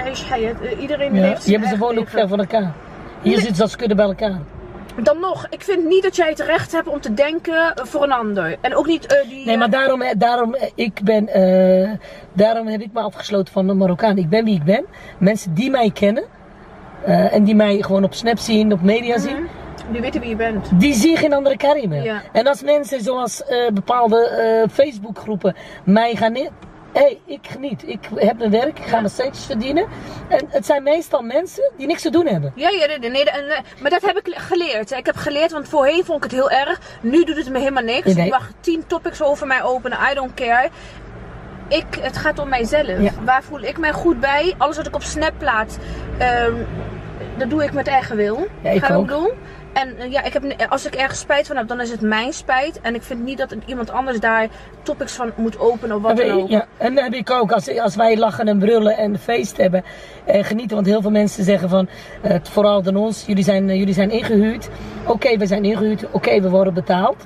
Iedereen 0.80 1.14
Ja. 1.16 1.24
heeft 1.24 1.46
Ja, 1.46 1.60
maar 1.60 1.68
ze 1.70 1.78
wonen 1.78 2.00
ook 2.02 2.10
ver 2.10 2.28
van 2.28 2.40
elkaar. 2.40 2.62
Hier 3.22 3.32
Nee. 3.32 3.36
zitten 3.36 3.56
ze 3.56 3.62
als 3.62 3.76
kudde 3.76 3.96
bij 3.96 4.06
elkaar. 4.06 4.40
Dan 5.04 5.20
nog, 5.20 5.48
ik 5.50 5.62
vind 5.62 5.86
niet 5.86 6.04
dat 6.04 6.16
jij 6.16 6.30
het 6.30 6.40
recht 6.40 6.72
hebt 6.72 6.88
om 6.88 7.02
te 7.02 7.14
denken 7.14 7.74
voor 7.76 8.04
een 8.04 8.12
ander. 8.12 8.58
En 8.62 8.76
ook 8.76 8.86
niet 8.88 9.06
eh, 9.06 9.30
die... 9.30 9.46
Nee, 9.46 9.58
maar 9.58 9.70
daarom, 9.70 10.02
eh, 10.02 10.12
daarom, 10.18 10.54
eh, 10.54 10.70
ik 10.76 11.00
ben, 11.04 11.28
eh, 11.28 11.90
daarom 12.34 12.68
heb 12.68 12.82
ik 12.82 12.90
me 12.94 13.00
afgesloten 13.02 13.54
van 13.54 13.68
de 13.68 13.74
Marokkaan. 13.74 14.18
Ik 14.18 14.30
ben 14.30 14.46
wie 14.46 14.56
ik 14.56 14.64
ben. 14.64 14.86
Mensen 15.18 15.54
die 15.54 15.70
mij 15.70 15.92
kennen 15.92 16.24
eh, 17.06 17.34
en 17.34 17.44
die 17.44 17.56
mij 17.56 17.82
gewoon 17.82 18.04
op 18.04 18.14
Snap 18.14 18.38
zien, 18.38 18.72
op 18.74 18.82
media 18.82 19.18
zien, 19.18 19.36
Mhm. 19.36 19.46
Die 19.92 20.02
weten 20.02 20.20
wie 20.22 20.30
je 20.30 20.36
bent. 20.36 20.80
die 20.80 20.94
zien 20.94 21.18
geen 21.18 21.34
andere 21.34 21.58
Karim 21.58 21.90
meer. 21.90 22.04
Ja. 22.04 22.22
En 22.32 22.48
als 22.48 22.62
mensen 22.62 23.02
zoals 23.02 23.44
eh, 23.44 23.68
bepaalde 23.74 24.28
eh, 24.28 24.70
Facebookgroepen 24.74 25.56
mij 25.84 26.16
gaan 26.16 26.32
neer. 26.32 26.50
Hé, 26.94 27.02
hey, 27.02 27.20
ik 27.26 27.48
geniet. 27.50 27.84
Ik 27.88 28.10
heb 28.16 28.38
mijn 28.38 28.52
werk, 28.52 28.80
ik 28.80 28.86
ga 28.86 28.96
mijn 28.96 29.10
centjes 29.10 29.46
verdienen. 29.46 29.88
En 30.28 30.46
het 30.50 30.66
zijn 30.66 30.84
meestal 30.84 31.22
mensen 31.22 31.72
die 31.78 31.88
niks 31.88 32.02
te 32.02 32.10
doen 32.10 32.28
hebben. 32.28 32.52
Ja, 32.56 32.70
ja 32.70 32.88
nee, 33.00 33.10
nee, 33.10 33.26
maar 33.82 33.92
dat 33.92 34.02
heb 34.02 34.18
ik 34.18 34.34
geleerd. 34.36 34.92
Ik 34.92 35.06
heb 35.06 35.16
geleerd, 35.16 35.52
want 35.52 35.68
voorheen 35.70 36.06
vond 36.06 36.18
ik 36.18 36.32
het 36.32 36.40
heel 36.40 36.52
erg. 36.52 36.80
Nu 37.02 37.24
doet 37.24 37.36
het 37.36 37.50
me 37.50 37.60
helemaal 37.60 37.84
niks. 37.84 38.14
Nee. 38.14 38.26
Ik 38.26 38.32
mag 38.32 38.52
tien 38.60 38.84
topics 38.88 39.22
over 39.22 39.48
mij 39.48 39.64
openen. 39.64 39.98
I 40.12 40.14
don't 40.14 40.34
care. 40.34 40.70
Ik, 41.68 41.86
het 42.00 42.18
gaat 42.18 42.40
om 42.40 42.50
mijzelf. 42.50 43.00
Ja. 43.00 43.12
Waar 43.26 43.44
voel 43.44 43.62
ik 43.62 43.78
mij 43.78 43.92
goed 43.92 44.20
bij? 44.20 44.54
Alles 44.58 44.78
wat 44.78 44.88
ik 44.88 44.96
op 44.96 45.04
Snap 45.04 45.34
plaats, 45.38 45.76
ehm, 46.18 46.54
dat 47.38 47.50
doe 47.50 47.64
ik 47.64 47.74
met 47.74 47.88
eigen 47.88 48.16
wil. 48.16 48.48
Ja, 48.62 48.70
ik 48.70 48.84
Ga 48.84 48.88
wat 48.94 48.98
ook. 48.98 49.08
doen? 49.08 49.30
En 49.82 49.98
eh, 49.98 50.12
ja, 50.12 50.24
ik 50.24 50.34
heb, 50.34 50.70
als 50.70 50.86
ik 50.86 50.96
ergens 50.96 51.20
spijt 51.20 51.48
van 51.48 51.58
heb, 51.58 51.68
dan 51.68 51.82
is 51.82 51.90
het 51.90 52.02
mijn 52.02 52.34
spijt. 52.34 52.82
En 52.82 52.96
ik 52.96 53.04
vind 53.04 53.24
niet 53.24 53.38
dat 53.38 53.56
iemand 53.66 53.90
anders 53.92 54.20
daar 54.20 54.48
topics 54.84 55.14
van 55.14 55.32
moet 55.36 55.60
openen 55.60 55.96
of 55.96 56.02
wat 56.02 56.18
dan 56.18 56.30
ook. 56.30 56.50
ja, 56.50 56.66
en 56.78 56.96
dat 56.96 57.04
heb 57.04 57.14
ik 57.14 57.32
ook. 57.32 57.52
Als, 57.52 57.80
als 57.80 57.96
wij 57.96 58.18
lachen 58.18 58.48
en 58.48 58.60
brullen 58.60 58.98
en 58.98 59.20
feest 59.20 59.58
hebben 59.58 59.84
en 60.26 60.44
genieten. 60.44 60.76
Want 60.76 60.88
heel 60.88 61.02
veel 61.02 61.12
mensen 61.12 61.44
zeggen 61.44 61.70
van, 61.70 61.90
eh, 62.22 62.36
vooral 62.42 62.82
dan 62.82 62.96
ons, 62.96 63.26
jullie 63.26 63.44
zijn, 63.44 63.70
eh, 63.70 63.78
jullie 63.78 63.94
zijn 63.94 64.12
ingehuurd. 64.12 64.70
Oké, 65.06 65.38
we 65.38 65.46
zijn 65.46 65.66
ingehuurd. 65.66 66.12
Oké, 66.12 66.42
we 66.42 66.50
worden 66.50 66.74
betaald. 66.74 67.26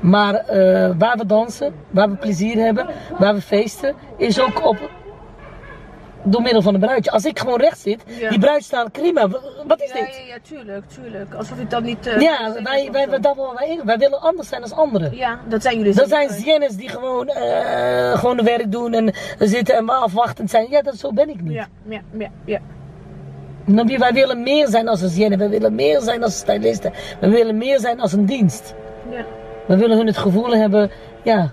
Maar 0.00 0.34
eh, 0.34 0.90
waar 0.98 1.16
we 1.16 1.26
dansen, 1.26 1.74
waar 1.90 2.10
we 2.10 2.16
plezier 2.16 2.56
hebben, 2.56 2.86
waar 3.18 3.34
we 3.34 3.40
feesten, 3.40 3.94
is 4.16 4.40
ook 4.40 4.66
op 4.66 4.90
door 6.22 6.42
middel 6.42 6.62
van 6.62 6.74
een 6.74 6.80
bruidje. 6.80 7.10
Als 7.10 7.24
ik 7.24 7.38
gewoon 7.38 7.60
recht 7.60 7.78
zit, 7.78 8.02
Ja. 8.06 8.28
die 8.30 8.38
bruid 8.38 8.62
staat 8.64 8.92
prima. 8.92 9.28
Wat 9.66 9.80
is 9.82 9.88
Ja, 9.92 9.94
dit? 9.94 10.16
ja, 10.26 10.34
ja, 10.34 10.38
tuurlijk, 10.42 10.88
tuurlijk. 10.88 11.34
Alsof 11.34 11.58
ik 11.58 11.70
dat 11.70 11.82
niet... 11.82 12.06
eh, 12.06 12.20
Ja, 12.20 12.52
wij, 12.62 12.88
wij, 12.92 13.08
wij, 13.08 13.20
dat 13.20 13.34
willen 13.36 13.54
wij, 13.54 13.80
wij 13.84 13.98
willen 13.98 14.20
anders 14.20 14.48
zijn 14.48 14.60
dan 14.62 14.72
anderen. 14.72 15.16
Ja, 15.16 15.38
dat 15.48 15.62
zijn 15.62 15.78
jullie 15.78 15.94
Dat 15.94 16.08
zijn 16.08 16.28
ziennes 16.30 16.76
die 16.76 16.88
gewoon, 16.88 17.28
eh 17.28 18.18
gewoon 18.18 18.36
de 18.36 18.42
werk 18.42 18.72
doen 18.72 18.92
en 18.92 19.14
zitten 19.38 19.76
en 19.76 19.88
afwachtend 19.88 20.50
zijn. 20.50 20.66
Ja, 20.70 20.82
dat, 20.82 20.96
zo 20.96 21.12
ben 21.12 21.28
ik 21.28 21.40
niet. 21.42 21.52
Ja, 21.52 21.66
ja, 21.88 22.00
ja, 22.18 22.28
ja. 22.44 22.58
Dan 23.66 23.98
Wij 23.98 24.12
willen 24.12 24.42
meer 24.42 24.68
zijn 24.68 24.88
als 24.88 25.00
een 25.00 25.08
zienne, 25.08 25.36
wij 25.36 25.48
willen 25.48 25.74
meer 25.74 26.00
zijn 26.00 26.22
als 26.22 26.36
stylisten. 26.36 26.92
We 27.20 27.28
willen 27.28 27.56
meer 27.56 27.80
zijn 27.80 28.00
als 28.00 28.12
een 28.12 28.24
dienst. 28.26 28.74
ja. 29.10 29.24
We 29.66 29.76
willen 29.76 29.96
hun 29.96 30.06
het 30.06 30.16
gevoel 30.18 30.54
hebben, 30.54 30.90
ja. 31.22 31.50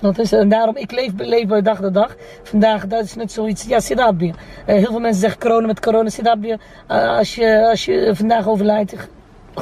Dat 0.00 0.18
is, 0.18 0.32
en 0.32 0.48
daarom, 0.48 0.76
ik 0.76 0.90
leef, 0.92 1.10
leef 1.16 1.46
bij 1.46 1.62
dag 1.62 1.80
de 1.80 1.90
dag. 1.90 2.16
Vandaag, 2.42 2.86
dat 2.86 3.04
is 3.04 3.14
net 3.14 3.32
zoiets, 3.32 3.64
ja, 3.64 3.80
Sidabi. 3.80 4.32
Eh 4.66 4.74
heel 4.76 4.84
veel 4.90 5.00
mensen 5.00 5.20
zeggen 5.20 5.40
corona 5.40 5.66
met 5.66 5.80
corona, 5.80 6.08
Sidabi. 6.08 6.56
eh 6.86 7.16
als, 7.16 7.34
je, 7.34 7.66
als 7.68 7.84
je 7.84 8.10
vandaag 8.14 8.48
overlijdt, 8.48 8.94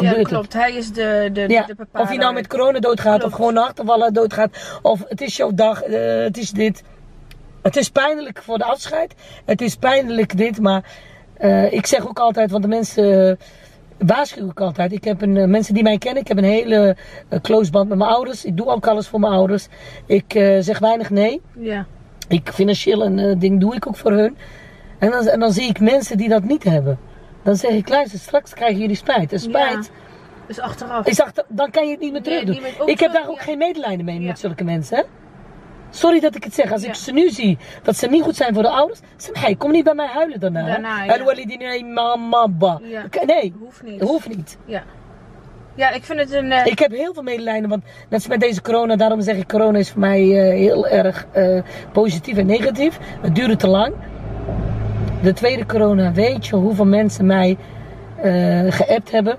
ja, 0.01 0.15
het. 0.15 0.27
klopt. 0.29 0.53
Hij 0.53 0.73
is 0.73 0.93
de, 0.93 1.31
de, 1.33 1.45
Ja, 1.49 1.63
de 1.67 1.75
bepaler. 1.75 2.07
of 2.07 2.13
je 2.13 2.19
nou 2.19 2.35
met 2.35 2.47
corona 2.47 2.79
doodgaat 2.79 3.19
Klopt. 3.19 3.25
of 3.33 3.39
gewoon 3.39 3.57
achtervallen 3.57 4.13
doodgaat. 4.15 4.79
Of 4.83 5.05
het 5.09 5.21
is 5.21 5.37
jouw 5.37 5.51
dag, 5.55 5.83
eh, 5.83 6.23
het 6.23 6.37
is 6.37 6.51
dit. 6.51 6.83
Het 7.63 7.77
is 7.77 7.89
pijnlijk 7.91 8.43
voor 8.43 8.59
de 8.59 8.65
afscheid. 8.65 9.15
Het 9.45 9.61
is 9.61 9.77
pijnlijk 9.77 10.37
dit, 10.37 10.61
maar 10.61 10.83
eh, 11.35 11.73
ik 11.73 11.87
zeg 11.87 12.09
ook 12.09 12.19
altijd, 12.19 12.51
want 12.51 12.63
de 12.63 12.69
mensen 12.69 13.29
eh, 13.31 13.37
waarschuw 14.07 14.51
ik 14.51 14.61
altijd. 14.61 14.93
Ik 14.93 15.05
heb 15.05 15.23
een, 15.23 15.37
eh, 15.37 15.47
mensen 15.47 15.75
die 15.75 15.83
mij 15.83 15.99
kennen, 15.99 16.23
ik 16.23 16.29
heb 16.29 16.37
een 16.37 16.45
hele 16.45 16.97
eh, 17.29 17.41
close 17.41 17.71
band 17.71 17.89
met 17.89 17.99
mijn 17.99 18.11
ouders. 18.11 18.45
Ik 18.45 18.57
doe 18.57 18.67
ook 18.67 18.87
alles 18.87 19.09
voor 19.09 19.21
mijn 19.21 19.33
ouders. 19.33 19.69
Ik 20.07 20.35
eh, 20.35 20.57
zeg 20.61 20.79
weinig 20.79 21.11
nee. 21.11 21.41
Ja, 21.59 21.87
Ik 22.29 22.51
financieel 22.53 23.05
een 23.05 23.39
ding 23.39 23.61
doe 23.61 23.75
ik 23.75 23.87
ook 23.87 23.97
voor 23.97 24.13
hun. 24.13 24.37
En 24.99 25.11
dan, 25.11 25.27
en 25.27 25.41
dan 25.41 25.53
zie 25.53 25.69
ik 25.69 25.81
mensen 25.81 26.17
die 26.17 26.29
dat 26.29 26.43
niet 26.45 26.65
hebben. 26.65 26.99
Dan 27.43 27.57
zeg 27.57 27.71
ik, 27.71 27.89
luister, 27.89 28.19
straks 28.19 28.55
krijgen 28.55 28.81
jullie 28.81 28.97
spijt. 28.97 29.33
En 29.33 29.41
spijt, 29.41 29.91
dus 30.47 30.61
achteraf. 30.61 31.07
ik 31.07 31.15
zag, 31.15 31.33
dan 31.49 31.71
kan 31.71 31.85
je 31.87 31.91
het 31.91 32.01
niet 32.01 32.13
meer 32.13 32.23
terug 32.23 32.45
doen. 32.45 32.89
ik 32.89 33.01
heb 33.01 33.13
daar 33.13 33.29
ook 33.29 33.37
ja. 33.39 33.43
geen 33.43 33.59
medelijden 33.59 34.05
mee 34.05 34.21
Ja. 34.21 34.27
met 34.27 34.39
zulke 34.39 34.65
mensen. 34.65 34.97
Hè? 34.97 35.03
Sorry 35.95 36.21
dat 36.21 36.35
ik 36.35 36.45
het 36.45 36.55
zeg. 36.55 36.73
Als 36.73 36.83
Ja. 36.83 36.89
ik 36.89 36.95
ze 36.95 37.13
nu 37.13 37.31
zie 37.31 37.59
dat 37.83 37.97
ze 37.97 38.07
niet 38.07 38.23
goed 38.23 38.37
zijn 38.37 38.55
voor 38.55 38.63
de 38.63 38.69
ouders. 38.71 39.01
Zeg 39.17 39.43
hey, 39.43 39.55
kom 39.55 39.71
niet 39.71 39.85
bij 39.85 39.95
mij 39.95 40.07
huilen 40.07 40.41
daarna. 40.41 40.67
Daarna, 40.67 41.05
ja. 41.05 41.17
Nee, 41.59 41.85
mama, 41.85 42.49
ba. 42.49 42.81
Nee, 43.27 43.55
Hoeft 43.61 43.83
niet. 43.83 44.01
hoeft 44.01 44.29
niet. 44.37 44.59
Ja. 44.65 44.83
Ja, 45.75 45.91
ik 45.91 46.05
vind 46.05 46.19
het 46.19 46.33
een... 46.33 46.53
eh, 46.53 46.67
Ik 46.67 46.79
heb 46.79 46.91
heel 46.91 47.15
veel 47.15 47.23
medelijden, 47.23 47.69
want 47.69 47.83
net 47.85 47.93
als 48.13 48.27
met 48.27 48.41
deze 48.41 48.63
corona, 48.63 48.97
daarom 48.97 49.21
zeg 49.21 49.37
ik 49.37 49.49
corona 49.49 49.79
is 49.79 49.91
voor 49.91 50.01
mij 50.01 50.21
eh, 50.21 50.59
heel 50.59 50.87
erg 50.89 51.27
eh, 51.33 51.63
positief 51.93 52.37
en 52.37 52.47
negatief. 52.47 52.99
Het 53.21 53.35
duurde 53.35 53.57
te 53.57 53.69
lang. 53.69 53.95
De 55.23 55.33
tweede 55.33 55.67
corona, 55.67 56.13
weet 56.13 56.47
je 56.47 56.57
hoeveel 56.57 56.85
mensen 56.87 57.27
mij 57.27 57.57
geappt 58.69 59.11
hebben? 59.11 59.37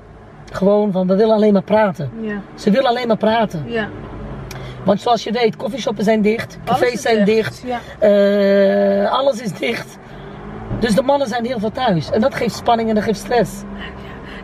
Gewoon 0.51 0.91
van, 0.91 1.07
we 1.07 1.15
willen 1.15 1.35
alleen 1.35 1.53
maar 1.53 1.63
praten. 1.63 2.09
Ja, 2.21 2.41
Ze 2.55 2.71
willen 2.71 2.89
alleen 2.89 3.07
maar 3.07 3.17
praten. 3.17 3.63
ja. 3.67 3.87
Want 4.85 5.01
zoals 5.01 5.23
je 5.23 5.31
weet, 5.31 5.55
koffieshoppen 5.55 6.03
zijn 6.03 6.21
dicht, 6.21 6.57
cafés 6.65 7.01
zijn 7.01 7.25
dicht, 7.25 7.63
Ja. 7.65 7.79
eh, 7.99 9.11
alles 9.11 9.41
is 9.41 9.51
dicht. 9.53 9.97
Dus 10.79 10.95
de 10.95 11.01
mannen 11.01 11.27
zijn 11.27 11.45
heel 11.45 11.59
veel 11.59 11.71
thuis. 11.71 12.11
En 12.11 12.21
dat 12.21 12.35
geeft 12.35 12.55
spanning 12.55 12.89
en 12.89 12.95
dat 12.95 13.03
geeft 13.03 13.19
stress. 13.19 13.51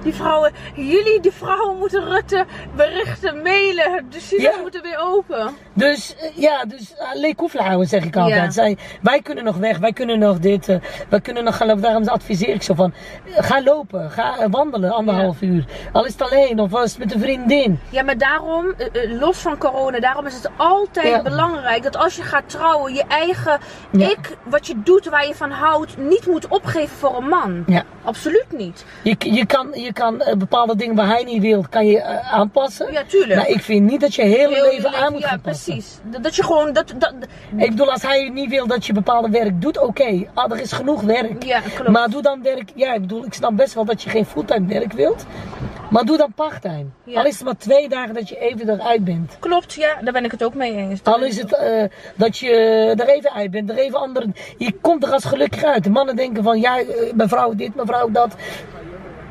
Die 0.03 0.13
vrouwen, 0.13 0.51
jullie, 0.75 1.19
die 1.19 1.31
vrouwen 1.31 1.77
moeten 1.77 2.03
Rutte 2.03 2.45
berichten, 2.75 3.41
mailen. 3.41 4.05
De 4.09 4.35
Ja. 4.37 4.51
moeten 4.61 4.81
weer 4.81 4.97
open. 4.99 5.49
Dus 5.73 6.15
eh, 6.15 6.29
ja, 6.35 6.65
dus 6.65 6.93
koefelen 7.35 7.65
houden 7.65 7.87
zeg 7.87 8.03
ik 8.03 8.15
altijd. 8.15 8.41
Ja. 8.43 8.49
Zij, 8.51 8.77
wij 9.01 9.21
kunnen 9.21 9.43
nog 9.43 9.57
weg, 9.57 9.77
wij 9.77 9.93
kunnen 9.93 10.19
nog 10.19 10.39
dit, 10.39 10.69
eh, 10.69 10.77
wij 11.09 11.21
kunnen 11.21 11.43
nog 11.43 11.57
gaan 11.57 11.67
lopen. 11.67 11.81
Daarom 11.81 12.07
adviseer 12.07 12.53
ik 12.53 12.63
zo 12.63 12.73
van, 12.73 12.93
ga 13.25 13.63
lopen, 13.63 14.11
ga 14.11 14.49
wandelen 14.49 14.91
anderhalf 14.91 15.41
uur. 15.41 15.65
Al 15.91 16.05
is 16.05 16.11
het 16.11 16.21
alleen 16.21 16.59
of 16.59 16.71
was 16.71 16.89
het 16.89 16.99
met 16.99 17.13
een 17.13 17.19
vriendin. 17.19 17.79
Ja, 17.89 18.03
maar 18.03 18.17
daarom, 18.17 18.73
los 19.19 19.37
van 19.37 19.57
corona, 19.57 19.99
daarom 19.99 20.25
is 20.25 20.33
het 20.33 20.49
altijd 20.57 21.23
belangrijk 21.23 21.83
dat 21.83 21.97
als 21.97 22.15
je 22.15 22.23
gaat 22.23 22.49
trouwen, 22.49 22.93
je 22.93 23.03
eigen 23.07 23.59
ik, 23.91 24.37
wat 24.43 24.67
je 24.67 24.81
doet, 24.83 25.05
waar 25.05 25.27
je 25.27 25.35
van 25.35 25.51
houdt, 25.51 25.97
niet 25.97 26.27
moet 26.27 26.47
opgeven 26.47 26.97
voor 26.97 27.17
een 27.17 27.27
man. 27.27 27.63
Ja. 27.67 27.83
Absoluut 28.03 28.45
niet. 28.57 28.85
Je, 29.03 29.15
je, 29.19 29.45
kan, 29.45 29.69
je 29.73 29.88
je 29.89 29.95
kan 29.95 30.21
eh, 30.21 30.35
bepaalde 30.35 30.75
dingen 30.75 30.95
waar 30.95 31.07
hij 31.07 31.23
niet 31.23 31.41
wil, 31.41 31.65
kan 31.69 31.87
je 31.87 31.99
eh, 31.99 32.33
aanpassen. 32.33 32.91
Ja, 32.91 33.03
tuurlijk. 33.07 33.35
Maar 33.35 33.47
ik 33.47 33.61
vind 33.61 33.89
niet 33.89 34.01
dat 34.01 34.15
je 34.15 34.21
hele 34.21 34.53
Heel 34.53 34.71
leven 34.71 34.93
aan 34.93 35.11
moet 35.11 35.21
Ja, 35.21 35.27
gaan 35.27 35.41
passen. 35.41 35.73
precies. 35.73 35.99
Dat, 36.21 36.35
je 36.35 36.43
gewoon, 36.43 36.73
dat, 36.73 36.93
dat, 36.97 37.13
Ik 37.57 37.69
bedoel, 37.69 37.91
als 37.91 38.01
hij 38.01 38.29
niet 38.29 38.49
wil 38.49 38.67
dat 38.67 38.85
je 38.85 38.93
bepaalde 38.93 39.29
werk 39.29 39.61
doet, 39.61 39.77
oké. 39.79 40.27
Ah, 40.33 40.51
er 40.51 40.59
is 40.59 40.71
genoeg 40.71 41.01
werk. 41.01 41.43
Ja, 41.43 41.59
klopt. 41.75 41.89
Maar 41.89 42.09
doe 42.09 42.21
dan 42.21 42.41
werk, 42.43 42.71
ja, 42.75 42.93
ik 42.93 43.01
bedoel, 43.01 43.25
ik 43.25 43.33
snap 43.33 43.55
best 43.55 43.73
wel 43.73 43.85
dat 43.85 44.03
je 44.03 44.09
geen 44.09 44.25
fulltime 44.25 44.67
werk 44.67 44.93
wilt. 44.93 45.25
Maar 45.89 46.05
doe 46.05 46.17
dan 46.17 46.31
parttime. 46.35 46.85
Ja. 47.03 47.19
Al 47.19 47.25
is 47.25 47.35
het 47.35 47.43
maar 47.43 47.57
twee 47.57 47.89
dagen 47.89 48.13
dat 48.13 48.29
je 48.29 48.39
even 48.39 48.69
eruit 48.69 49.03
bent. 49.03 49.37
klopt, 49.39 49.73
ja, 49.73 49.97
daar 50.01 50.13
ben 50.13 50.25
ik 50.25 50.31
het 50.31 50.43
ook 50.43 50.53
mee 50.53 50.75
eens. 50.75 51.03
Daar 51.03 51.13
Al 51.13 51.23
is 51.23 51.37
het 51.37 51.53
eh, 51.55 51.83
dat 52.15 52.37
je 52.37 52.51
er 52.97 53.07
even 53.07 53.31
uit 53.31 53.51
bent, 53.51 53.69
er 53.69 53.77
even 53.77 53.99
andere. 53.99 54.27
Je 54.57 54.71
komt 54.81 55.03
er 55.03 55.11
als 55.11 55.25
gelukkig 55.25 55.63
uit. 55.63 55.83
De 55.83 55.89
mannen 55.89 56.15
denken 56.15 56.43
van, 56.43 56.59
ja, 56.59 56.79
mevrouw 57.15 57.55
dit, 57.55 57.75
mevrouw 57.75 58.09
dat. 58.11 58.35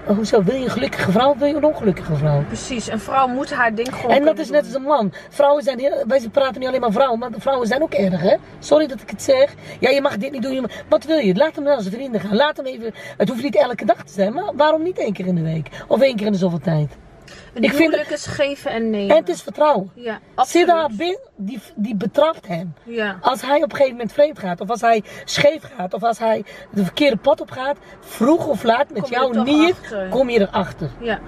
Oh, 0.09 0.17
Hoezo, 0.17 0.43
wil 0.43 0.55
je 0.55 0.65
een 0.65 0.71
gelukkige 0.71 1.11
vrouw 1.13 1.31
of 1.31 1.39
wil 1.39 1.47
je 1.49 1.55
een 1.55 1.65
ongelukkige 1.65 2.15
vrouw? 2.17 2.43
Precies, 2.47 2.91
een 2.91 2.99
vrouw 3.01 3.27
moet 3.27 3.53
haar 3.53 3.75
ding 3.75 3.95
gewoon 3.95 4.11
En 4.17 4.25
dat 4.25 4.39
is 4.39 4.51
net 4.51 4.61
doen. 4.65 4.73
als 4.75 4.83
een 4.83 4.89
man. 4.89 5.13
Vrouwen 5.29 5.63
zijn 5.63 5.79
heel, 5.79 6.05
wij 6.07 6.29
praten 6.33 6.59
niet 6.61 6.69
alleen 6.69 6.81
maar 6.81 6.93
vrouwen, 6.93 7.19
maar 7.19 7.31
vrouwen 7.37 7.67
zijn 7.67 7.83
ook 7.83 7.93
erg, 7.93 8.21
hè? 8.21 8.37
Sorry 8.59 8.87
dat 8.87 9.01
ik 9.01 9.11
het 9.11 9.23
zeg. 9.23 9.55
Ja, 9.81 9.91
je 9.91 10.01
mag 10.01 10.17
dit 10.17 10.33
niet 10.33 10.43
doen. 10.43 10.53
Je 10.55 10.61
mag- 10.61 10.71
wat 10.89 11.05
wil 11.05 11.19
je? 11.19 11.35
Laat 11.35 11.55
hem 11.55 11.65
naar 11.65 11.81
zijn 11.81 11.95
vrienden 11.95 12.21
gaan. 12.21 12.37
Laat 12.37 12.57
hem 12.57 12.67
even. 12.67 12.95
Het 13.17 13.29
hoeft 13.29 13.43
niet 13.43 13.57
elke 13.57 13.85
dag 13.85 13.97
te 14.05 14.13
zijn, 14.13 14.33
maar 14.33 14.51
waarom 14.55 14.83
niet 14.83 14.99
één 14.99 15.13
keer 15.13 15.27
in 15.27 15.35
de 15.35 15.43
week? 15.43 15.69
Of 15.89 16.01
één 16.01 16.17
keer 16.17 16.27
in 16.27 16.33
de 16.33 16.39
zoveel 16.39 16.59
tijd? 16.61 16.97
Ik 17.55 17.71
vind 17.71 17.79
huwelijk 17.79 18.11
is 18.11 18.27
geven 18.27 18.71
en 18.71 18.91
nemen. 18.91 19.11
En 19.11 19.17
het 19.17 19.29
is 19.29 19.43
vertrouwen. 19.43 19.91
Ja, 19.95 20.19
bin, 20.97 21.19
die, 21.37 21.61
die 21.75 21.97
betrapt 21.97 22.47
hem. 22.47 22.75
Ja. 22.85 23.19
Als 23.21 23.43
hij 23.43 23.57
op 23.57 23.63
een 23.63 23.71
gegeven 23.71 23.93
moment 23.93 24.13
vreemd 24.13 24.39
gaat, 24.39 24.61
of 24.61 24.71
als 24.71 24.81
hij 24.81 25.03
scheef 25.25 25.63
gaat, 25.77 25.95
of 25.95 26.03
als 26.03 26.19
hij 26.19 26.45
de 26.71 26.85
verkeerde 26.85 27.17
pad 27.17 27.41
op 27.41 27.51
gaat, 27.51 27.77
vroeg 28.01 28.47
of 28.47 28.63
laat 28.63 28.91
met 28.91 29.11
er 29.11 29.21
toch 29.21 29.45
niet, 29.45 29.75
achter. 29.83 30.09
kom 30.09 30.31
je 30.31 30.41
erachter. 30.41 30.91
Ja. 31.01 31.19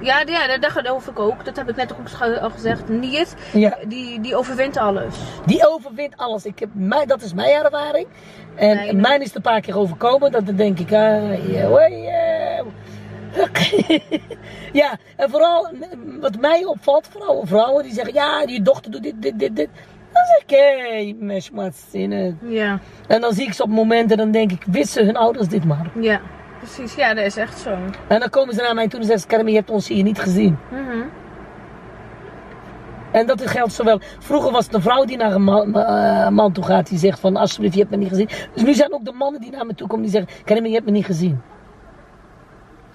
Ja, 0.00 0.22
ja, 0.26 0.58
dat- 0.58 0.70
geloof 0.70 1.06
ik 1.06 1.18
ook. 1.18 1.44
Dat 1.44 1.56
heb 1.56 1.68
ik 1.68 1.76
net 1.76 1.92
ook 1.92 2.38
al 2.40 2.50
gezegd. 2.50 2.88
Niet, 2.88 3.36
Ja. 3.52 3.76
die, 3.86 4.20
die 4.20 4.36
overwint 4.36 4.76
alles. 4.76 5.14
Die 5.46 5.68
overwint 5.68 6.16
alles. 6.16 6.44
Ik 6.44 6.58
heb, 6.58 6.68
mij, 6.72 7.06
dat 7.06 7.22
is 7.22 7.34
mijn 7.34 7.64
ervaring. 7.64 8.06
En 8.54 8.76
Nee, 8.76 8.84
nee. 8.84 8.94
mijn 8.94 9.20
is 9.20 9.26
het 9.26 9.36
een 9.36 9.42
paar 9.42 9.60
keer 9.60 9.76
overkomen. 9.78 10.30
Dat 10.32 10.46
dan 10.46 10.56
denk 10.56 10.78
ik, 10.78 10.92
ah, 10.92 11.32
eh. 11.32 12.60
Ja, 14.72 14.96
en 15.16 15.30
vooral 15.30 15.68
wat 16.20 16.36
mij 16.40 16.64
opvalt, 16.64 17.08
vooral 17.10 17.46
vrouwen 17.46 17.82
die 17.82 17.92
zeggen, 17.92 18.14
ja, 18.14 18.46
die 18.46 18.62
dochter 18.62 18.90
doet 18.90 19.02
dit, 19.02 19.22
dit, 19.22 19.38
dit, 19.38 19.56
dit. 19.56 19.68
Dan 20.12 20.22
zeg 20.26 20.42
ik, 20.42 20.50
hé, 20.50 20.88
hey. 20.88 22.36
Ja, 22.48 22.78
En 23.06 23.20
dan 23.20 23.32
zie 23.32 23.46
ik 23.46 23.52
ze 23.52 23.62
op 23.62 23.68
momenten, 23.68 24.16
dan 24.16 24.30
denk 24.30 24.52
ik, 24.52 24.64
wisten 24.66 25.04
hun 25.04 25.16
ouders 25.16 25.48
dit 25.48 25.64
maar. 25.64 25.90
ja. 26.00 26.20
Precies, 26.58 26.94
ja, 26.94 27.14
dat 27.14 27.24
is 27.24 27.36
echt 27.36 27.58
zo. 27.58 27.70
En 28.08 28.20
dan 28.20 28.30
komen 28.30 28.54
ze 28.54 28.60
naar 28.60 28.74
mij 28.74 28.88
toe 28.88 28.98
en 29.00 29.04
zeggen 29.04 29.22
ze, 29.22 29.26
Kermie, 29.36 29.52
je 29.52 29.58
hebt 29.58 29.70
ons 29.70 29.88
hier 29.88 30.02
niet 30.02 30.18
gezien. 30.18 30.58
Mhm. 30.70 31.02
En 33.12 33.26
dat 33.26 33.50
geldt 33.50 33.72
zowel. 33.72 34.00
Vroeger 34.18 34.52
was 34.52 34.64
het 34.64 34.74
een 34.74 34.82
vrouw 34.82 35.04
die 35.04 35.16
naar 35.16 35.32
een 35.32 35.42
man, 35.42 35.74
eh, 35.78 36.28
man 36.28 36.52
toe 36.52 36.64
gaat. 36.64 36.88
Die 36.88 36.98
zegt 36.98 37.20
van 37.20 37.36
alsjeblieft, 37.36 37.74
je 37.74 37.80
hebt 37.80 37.90
me 37.92 37.96
niet 37.96 38.08
gezien. 38.08 38.28
Dus 38.54 38.62
nu 38.62 38.74
zijn 38.74 38.92
ook 38.92 39.04
de 39.04 39.12
mannen 39.12 39.40
die 39.40 39.50
naar 39.50 39.66
me 39.66 39.74
toe 39.74 39.86
komen 39.88 40.04
die 40.04 40.12
zeggen: 40.12 40.44
Kermie, 40.44 40.68
je 40.68 40.74
hebt 40.74 40.86
me 40.86 40.92
niet 40.92 41.04
gezien. 41.06 41.40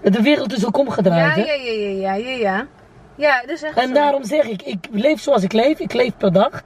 De 0.03 0.21
wereld 0.21 0.53
is 0.53 0.65
ook 0.65 0.77
omgedraaid. 0.77 1.35
Ja, 1.35 1.41
hè? 1.43 1.51
ja, 1.53 1.71
ja, 1.71 1.89
ja, 1.89 2.13
ja, 2.13 2.29
ja, 2.29 2.37
ja. 2.37 2.67
Ja, 3.15 3.41
dat 3.41 3.49
is 3.49 3.63
echt 3.63 3.77
En 3.77 3.87
zo. 3.87 3.93
daarom 3.93 4.23
zeg 4.23 4.43
ik: 4.43 4.61
ik 4.61 4.87
leef 4.91 5.21
zoals 5.21 5.43
ik 5.43 5.53
leef. 5.53 5.79
Ik 5.79 5.93
leef 5.93 6.17
per 6.17 6.33
dag. 6.33 6.61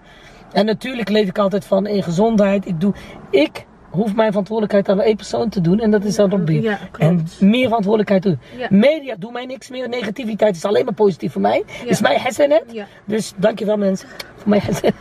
En 0.51 0.65
natuurlijk 0.65 1.09
leef 1.09 1.27
ik 1.27 1.37
altijd 1.37 1.65
van 1.65 1.85
in 1.87 2.03
gezondheid. 2.03 2.65
Ik 2.65 2.81
doe. 2.81 2.93
Ik 3.29 3.65
hoef 3.89 4.15
mijn 4.15 4.29
verantwoordelijkheid 4.29 4.89
aan 4.89 5.01
één 5.01 5.15
persoon 5.15 5.49
te 5.49 5.61
doen. 5.61 5.79
En 5.79 5.91
dat 5.91 6.03
is 6.03 6.19
aan 6.19 6.29
Robbie. 6.29 6.61
Ja, 6.61 6.79
en 6.97 7.27
meer 7.39 7.65
verantwoordelijkheid 7.65 8.23
doen. 8.23 8.39
Ja. 8.57 8.67
Media 8.69 9.15
doet 9.19 9.31
mij 9.31 9.45
niks 9.45 9.69
meer. 9.69 9.89
Negativiteit 9.89 10.55
is 10.55 10.65
alleen 10.65 10.85
maar 10.85 10.93
positief 10.93 11.31
voor 11.31 11.41
mij. 11.41 11.63
Is 11.85 12.01
mij 12.01 12.17
hasanet. 12.17 12.63
Ja. 12.71 12.85
Dus 13.05 13.33
dankjewel 13.35 13.77
mensen. 13.77 14.07
Voor 14.35 14.49
mij 14.49 14.59
hasanet. 14.59 14.93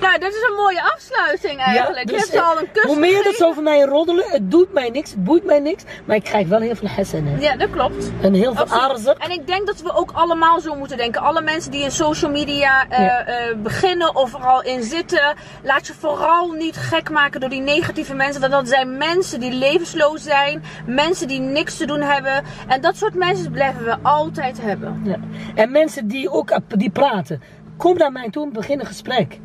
Nou, 0.00 0.18
dat 0.18 0.32
is 0.32 0.46
een 0.48 0.56
mooie 0.56 0.82
afsluiting 0.82 1.60
eigenlijk. 1.60 2.06
dus, 2.06 2.14
je 2.14 2.20
hebt 2.20 2.32
ze 2.32 2.42
al 2.42 2.58
een 2.58 2.70
kus 2.72 2.84
Hoe 2.84 2.98
meer 2.98 3.22
dat 3.22 3.34
zo 3.34 3.52
van 3.52 3.62
mij 3.62 3.80
roddelen, 3.80 4.24
het 4.28 4.50
doet 4.50 4.72
mij 4.72 4.90
niks, 4.90 5.10
het 5.10 5.24
boeit 5.24 5.44
mij 5.44 5.58
niks. 5.58 5.82
Maar 6.04 6.16
ik 6.16 6.24
krijg 6.24 6.48
wel 6.48 6.60
heel 6.60 6.74
veel 6.74 6.88
hasanet. 6.88 7.42
Ja, 7.42 7.56
dat 7.56 7.70
klopt. 7.70 8.10
En 8.20 8.34
heel 8.34 8.54
veel 8.54 8.66
aardig. 8.66 9.04
En 9.04 9.30
ik 9.30 9.46
denk 9.46 9.66
dat 9.66 9.82
we 9.82 9.94
ook 9.94 10.10
allemaal 10.12 10.60
zo 10.60 10.74
moeten 10.74 10.96
denken. 10.96 11.20
Alle 11.20 11.40
mensen 11.40 11.70
die 11.70 11.82
in 11.82 11.90
social 11.90 12.30
media 12.30 12.88
eh, 12.88 13.04
eh, 13.06 13.56
beginnen 13.56 14.16
of 14.16 14.34
er 14.34 14.46
al 14.46 14.62
in 14.62 14.82
zitten. 14.82 15.34
Laat 15.62 15.86
je 15.86 15.94
vooral 15.94 16.50
niet 16.50 16.76
gek 16.76 17.10
maken 17.10 17.40
door 17.40 17.50
die 17.50 17.60
negatieve 17.60 18.14
mensen. 18.14 18.40
Want 18.50 18.56
dat 18.66 18.68
zijn 18.68 18.96
mensen 18.96 19.40
die 19.40 19.52
levensloos 19.52 20.22
zijn. 20.22 20.62
Mensen 20.86 21.28
die 21.28 21.40
niks 21.40 21.76
te 21.76 21.86
doen 21.86 22.00
hebben. 22.00 22.42
En 22.68 22.80
dat 22.80 22.96
soort 22.96 23.14
mensen 23.14 23.50
blijven 23.50 23.84
we 23.84 23.96
altijd 24.02 24.60
hebben. 24.60 25.00
Ja. 25.04 25.16
En 25.54 25.70
mensen 25.70 26.08
die 26.08 26.30
ook 26.30 26.58
die 26.68 26.90
praten, 26.90 27.42
kom 27.76 27.96
naar 27.96 28.12
mij 28.12 28.30
toe 28.30 28.44
en 28.46 28.52
begin 28.52 28.80
een 28.80 28.86
gesprek. 28.86 29.38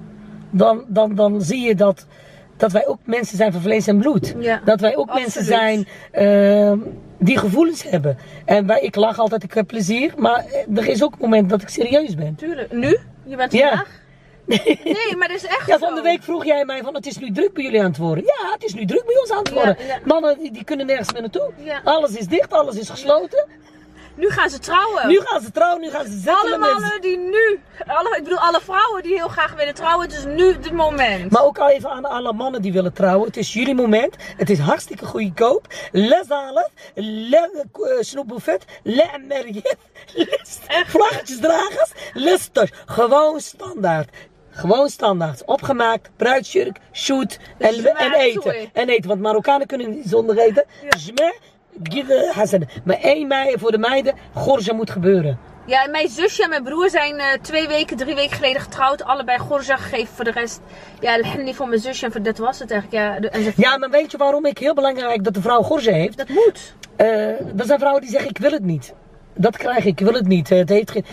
Dan, 0.50 0.86
dan, 0.88 1.16
dan 1.16 1.42
zie 1.42 1.68
je 1.68 1.76
dat, 1.76 2.08
dat 2.58 2.72
wij 2.72 2.88
ook 2.88 3.00
mensen 3.04 3.38
zijn 3.38 3.52
van 3.52 3.62
vlees 3.62 3.88
en 3.88 3.98
bloed. 3.98 4.36
Ja, 4.40 4.62
dat 4.66 4.80
wij 4.80 4.96
ook 4.96 5.14
mensen 5.14 5.44
zijn 5.44 5.88
ehm, 6.12 6.78
die 7.20 7.38
gevoelens 7.38 7.84
hebben. 7.84 8.18
En 8.46 8.66
wij, 8.66 8.82
ik 8.82 8.96
lach 8.96 9.20
altijd, 9.20 9.44
ik 9.44 9.54
heb 9.54 9.68
plezier. 9.68 10.14
Maar 10.18 10.46
eh, 10.46 10.78
er 10.78 10.88
is 10.88 11.04
ook 11.04 11.12
een 11.12 11.20
moment 11.20 11.50
dat 11.50 11.62
ik 11.62 11.70
serieus 11.70 12.16
ben. 12.16 12.36
Tuurlijk. 12.36 12.72
Nu? 12.72 12.98
Je 13.24 13.36
bent 13.36 13.52
Ja. 13.52 13.86
Nee, 14.84 15.16
maar 15.18 15.28
dat 15.28 15.38
is 15.38 15.46
echt 15.46 15.66
Ja, 15.68 15.78
van 15.78 15.96
de 15.96 16.02
week 16.02 16.24
vroeg 16.24 16.46
jij 16.46 16.66
mij 16.66 16.82
van 16.84 16.94
het 16.96 17.06
is 17.06 17.18
nu 17.18 17.32
druk 17.32 17.54
bij 17.54 17.64
jullie 17.64 17.80
aan 17.80 17.86
het 17.86 17.98
worden. 17.98 18.24
Ja, 18.24 18.52
het 18.52 18.64
is 18.64 18.74
nu 18.74 18.86
druk 18.86 19.06
bij 19.06 19.18
ons 19.18 19.32
aan 19.32 19.38
het 19.38 19.52
worden. 19.52 19.78
ja. 19.88 20.00
Mannen 20.06 20.38
die, 20.40 20.52
die 20.52 20.64
kunnen 20.64 20.86
nergens 20.86 21.12
meer 21.12 21.22
naartoe. 21.22 21.52
Ja. 21.58 21.82
Alles 21.84 22.12
is 22.12 22.28
dicht, 22.28 22.54
alles 22.54 22.76
is 22.76 22.90
gesloten. 22.90 23.46
Nu 24.16 24.30
gaan 24.30 24.50
ze 24.50 24.60
trouwen. 24.60 25.08
Nu 25.08 25.20
gaan 25.22 25.42
ze 25.42 25.52
trouwen, 25.52 25.82
nu 25.82 25.90
gaan 25.90 26.06
ze 26.06 26.12
zetten 26.12 26.36
alle 26.36 26.58
met 26.58 26.72
mannen 26.72 27.02
die 27.02 27.18
nu, 27.18 27.60
alle, 27.88 28.16
ik 28.18 28.24
bedoel 28.24 28.40
alle 28.40 28.60
vrouwen 28.62 29.04
die 29.04 29.16
heel 29.16 29.28
graag 29.28 29.54
willen 29.56 29.74
trouwen, 29.74 30.06
het 30.08 30.18
is 30.18 30.26
nu 30.26 30.46
het 30.54 30.72
moment. 30.72 31.32
Maar 31.32 31.44
ook 31.44 31.58
al 31.58 31.70
even 31.70 31.90
aan 31.90 32.06
alle 32.06 32.34
mannen 32.34 32.62
die 32.62 32.74
willen 32.74 32.94
trouwen. 32.94 33.28
Het 33.28 33.38
is 33.38 33.54
jullie 33.54 33.76
moment. 33.76 34.16
Het 34.38 34.50
is 34.50 34.60
hartstikke 34.60 35.06
goedkoop. 35.06 35.68
Le 35.92 36.24
zalef, 36.28 36.70
le 36.96 37.98
snoepbuffet, 38.00 38.66
le 38.84 39.08
merjet, 39.28 39.76
le 40.14 40.84
vlaggetjesdragers, 40.88 41.92
le 42.14 42.38
stosh. 42.40 42.70
Gewoon 42.86 43.40
standaard. 43.40 44.10
Gewoon 44.60 44.90
standaard. 44.90 45.46
Opgemaakt, 45.46 46.10
bruidsjurk, 46.16 46.78
shoot 46.92 47.40
en, 47.58 47.96
en 47.96 48.14
eten. 48.14 48.56
En 48.74 48.90
eten, 48.90 49.08
want 49.08 49.22
Marokkanen 49.22 49.68
kunnen 49.68 49.90
niet 49.90 50.06
zonder 50.08 50.38
eten. 50.38 50.66
Hasan. 52.34 52.68
Maar 52.84 52.98
1 53.02 53.28
mei 53.28 53.58
voor 53.58 53.72
de 53.72 53.78
meiden, 53.78 54.14
gorja 54.34 54.74
moet 54.74 54.90
gebeuren. 54.90 55.40
Ja, 55.66 55.84
en 55.84 55.92
mijn 55.92 56.08
zusje 56.08 56.44
en 56.44 56.50
mijn 56.50 56.64
broer 56.64 56.90
zijn 56.90 57.18
eh, 57.20 57.26
twee 57.42 57.68
weken, 57.68 57.98
drie 57.98 58.16
weken 58.16 58.36
geleden 58.36 58.62
getrouwd. 58.62 59.04
Allebei 59.04 59.38
gorja 59.38 59.78
gegeven 59.78 60.16
voor 60.16 60.26
de 60.26 60.32
rest. 60.32 60.60
Ja, 61.00 61.38
niet 61.38 61.56
voor 61.56 61.68
mijn 61.68 61.82
zusje 61.82 62.06
en 62.06 62.12
voor 62.12 62.22
dat 62.22 62.38
was 62.38 62.60
het 62.60 62.72
eigenlijk. 62.72 63.04
Ja, 63.04 63.30
en 63.30 63.54
Ja, 63.56 63.78
maar 63.78 63.90
weet 63.90 64.12
je 64.12 64.18
waarom 64.18 64.46
ik 64.46 64.58
heel 64.58 64.74
belangrijk 64.74 65.24
dat 65.24 65.34
de 65.34 65.42
vrouw 65.42 65.62
gorja 65.62 65.92
heeft? 65.94 66.18
Dat 66.18 66.30
moet. 66.30 66.74
Eh, 66.96 67.28
er 67.60 67.66
zijn 67.66 67.80
vrouwen 67.80 68.02
die 68.02 68.12
zeggen: 68.12 68.30
Ik 68.30 68.38
wil 68.38 68.52
het 68.52 68.64
niet. 68.64 68.94
Dat 69.36 69.58
krijg 69.58 69.86
ik, 69.86 70.00
ik 70.00 70.06
wil 70.06 70.14
het 70.14 70.28
niet. 70.28 70.52
Eh, 70.52 70.58
Het 70.58 70.70
heeft 70.70 70.92
geen. 70.92 71.06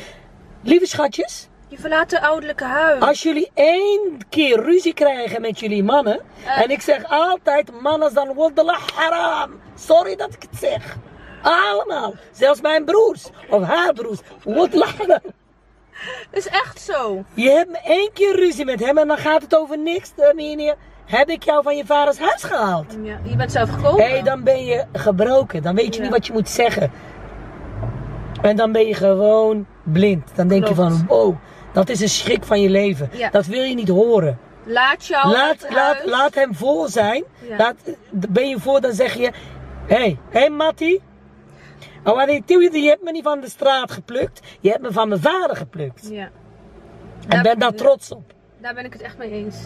Lieve 0.62 0.86
schatjes, 0.86 1.48
Je 1.68 1.78
verlaat 1.78 2.10
de 2.10 2.20
ouderlijke 2.20 2.64
huis. 2.64 3.00
als 3.00 3.22
jullie 3.22 3.50
één 3.54 4.18
keer 4.28 4.62
ruzie 4.62 4.94
krijgen 4.94 5.40
met 5.40 5.60
jullie 5.60 5.84
mannen. 5.84 6.20
Eh. 6.44 6.62
En 6.62 6.70
ik 6.70 6.80
zeg 6.80 7.02
altijd: 7.08 7.80
mannen 7.80 8.10
zijn 8.10 8.34
wallah 8.34 8.80
haram. 8.94 9.50
Sorry 9.74 10.16
dat 10.16 10.34
ik 10.34 10.42
het 10.50 10.60
zeg. 10.60 10.96
Allemaal. 11.42 12.14
Zelfs 12.32 12.60
mijn 12.60 12.84
broers 12.84 13.28
of 13.50 13.62
haar 13.62 13.92
broers. 13.92 14.20
Haram. 14.44 15.20
is 16.30 16.46
echt 16.48 16.80
zo. 16.80 17.24
Je 17.34 17.50
hebt 17.50 17.80
één 17.84 18.10
keer 18.12 18.36
ruzie 18.36 18.64
met 18.64 18.80
hem 18.84 18.98
en 18.98 19.08
dan 19.08 19.18
gaat 19.18 19.42
het 19.42 19.56
over 19.56 19.78
niks. 19.78 20.12
Dan 20.14 20.36
meneer, 20.36 20.74
heb 21.04 21.28
ik 21.28 21.42
jou 21.42 21.62
van 21.62 21.76
je 21.76 21.86
vaders 21.86 22.18
huis 22.18 22.42
gehaald? 22.42 22.96
Ja, 23.02 23.18
je 23.22 23.36
bent 23.36 23.52
zelf 23.52 23.70
gekomen. 23.70 24.10
Hé, 24.10 24.22
dan 24.22 24.42
ben 24.42 24.64
je 24.64 24.84
gebroken. 24.92 25.62
Dan 25.62 25.74
weet 25.74 25.94
je 25.94 25.96
Ja. 25.96 26.02
niet 26.02 26.12
wat 26.16 26.26
je 26.26 26.32
moet 26.32 26.48
zeggen. 26.48 26.90
En 28.42 28.56
dan 28.56 28.72
ben 28.72 28.86
je 28.86 28.94
gewoon 28.94 29.66
blind. 29.82 30.30
Dan 30.34 30.48
denk 30.48 30.68
je 30.68 30.74
van, 30.74 31.06
wow, 31.06 31.34
dat 31.76 31.88
is 31.88 32.00
een 32.00 32.08
schrik 32.08 32.44
van 32.44 32.60
je 32.60 32.70
leven. 32.70 33.10
Ja. 33.12 33.30
Dat 33.30 33.46
wil 33.46 33.62
je 33.62 33.74
niet 33.74 33.88
horen. 33.88 34.38
Laat 34.64 35.06
jou 35.06 35.28
Laat, 35.28 35.66
laat, 36.04 36.34
hem 36.34 36.54
voor 36.54 36.88
zijn. 36.88 37.24
Ja. 37.48 37.56
Laat, 37.56 37.74
ben 38.10 38.48
je 38.48 38.60
voor, 38.60 38.80
dan 38.80 38.92
zeg 38.92 39.14
je, 39.14 39.30
hé, 39.86 39.96
hey, 39.96 40.18
hé 40.30 40.38
hey, 40.38 40.50
Mattie. 40.50 41.02
Oh, 42.04 42.26
je 42.26 42.88
hebt 42.88 43.02
me 43.02 43.10
niet 43.10 43.22
van 43.22 43.40
de 43.40 43.48
straat 43.48 43.90
geplukt. 43.90 44.40
Je 44.60 44.70
hebt 44.70 44.82
me 44.82 44.92
van 44.92 45.08
mijn 45.08 45.20
vader 45.20 45.56
geplukt. 45.56 46.08
Ja. 46.10 46.30
En 47.28 47.42
ben 47.42 47.58
daar 47.58 47.74
trots 47.74 48.10
op. 48.10 48.32
Daar 48.60 48.74
ben 48.74 48.84
ik 48.84 48.92
het 48.92 49.02
echt 49.02 49.18
mee 49.18 49.30
eens. 49.30 49.56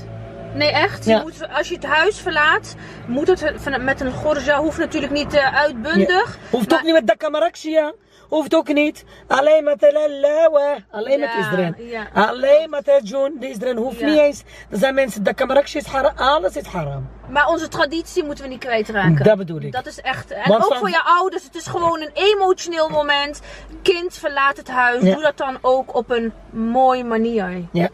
Nee, 0.54 0.70
echt. 0.70 1.04
Ja. 1.04 1.16
Je 1.16 1.22
moet, 1.22 1.48
als 1.48 1.68
je 1.68 1.74
het 1.74 1.84
huis 1.84 2.20
verlaat, 2.20 2.74
moet 3.06 3.26
het 3.26 3.52
van- 3.56 3.84
met 3.84 4.00
een 4.00 4.12
gorja. 4.12 4.58
Hoeft 4.60 4.78
natuurlijk 4.78 5.12
niet 5.12 5.34
eh, 5.34 5.56
uitbundig. 5.56 6.38
Hoeft 6.50 6.70
maar- 6.70 6.78
ook 6.78 6.84
niet 6.84 6.94
met 6.94 7.06
Dakamaraksia. 7.06 7.92
Hoeft 8.30 8.54
ook 8.54 8.72
niet. 8.72 9.04
Alleen 9.26 9.64
maar 9.64 9.76
te 9.76 9.90
lalawa. 9.92 10.76
Alleen 10.90 11.20
met 11.20 11.30
ja. 11.78 12.08
Alleen 12.14 12.70
maar 12.70 12.82
te 12.82 13.00
doen, 13.02 13.36
die 13.40 13.48
is 13.50 13.60
erin. 13.60 13.76
Hoeft 13.76 14.00
niet 14.02 14.18
eens. 14.18 14.42
Er 14.70 14.78
zijn 14.78 14.94
mensen, 14.94 15.22
dat 15.22 15.34
kamarakje 15.34 15.78
is 15.78 15.86
haram. 15.86 16.12
Alles 16.16 16.56
is 16.56 16.66
haram. 16.66 17.08
Maar 17.28 17.46
onze 17.48 17.68
traditie 17.68 18.24
moeten 18.24 18.44
we 18.44 18.50
niet 18.50 18.60
kwijtraken. 18.60 19.24
Dat 19.24 19.36
bedoel 19.36 19.60
ik. 19.60 19.72
Dat 19.72 19.86
is 19.86 20.00
echt. 20.00 20.30
En 20.30 20.48
Want 20.48 20.62
ook 20.62 20.68
van- 20.68 20.78
voor 20.78 20.88
je 20.88 21.02
ouders. 21.04 21.44
Het 21.44 21.54
is 21.54 21.66
gewoon 21.66 22.00
een 22.00 22.10
emotioneel 22.14 22.88
moment. 22.88 23.40
Kind 23.82 24.14
verlaat 24.14 24.56
het 24.56 24.68
huis. 24.68 25.02
Ja. 25.02 25.12
Doe 25.14 25.22
dat 25.22 25.36
dan 25.36 25.58
ook 25.60 25.94
op 25.94 26.10
een 26.10 26.32
mooie 26.50 27.04
manier. 27.04 27.64
Ja. 27.72 27.88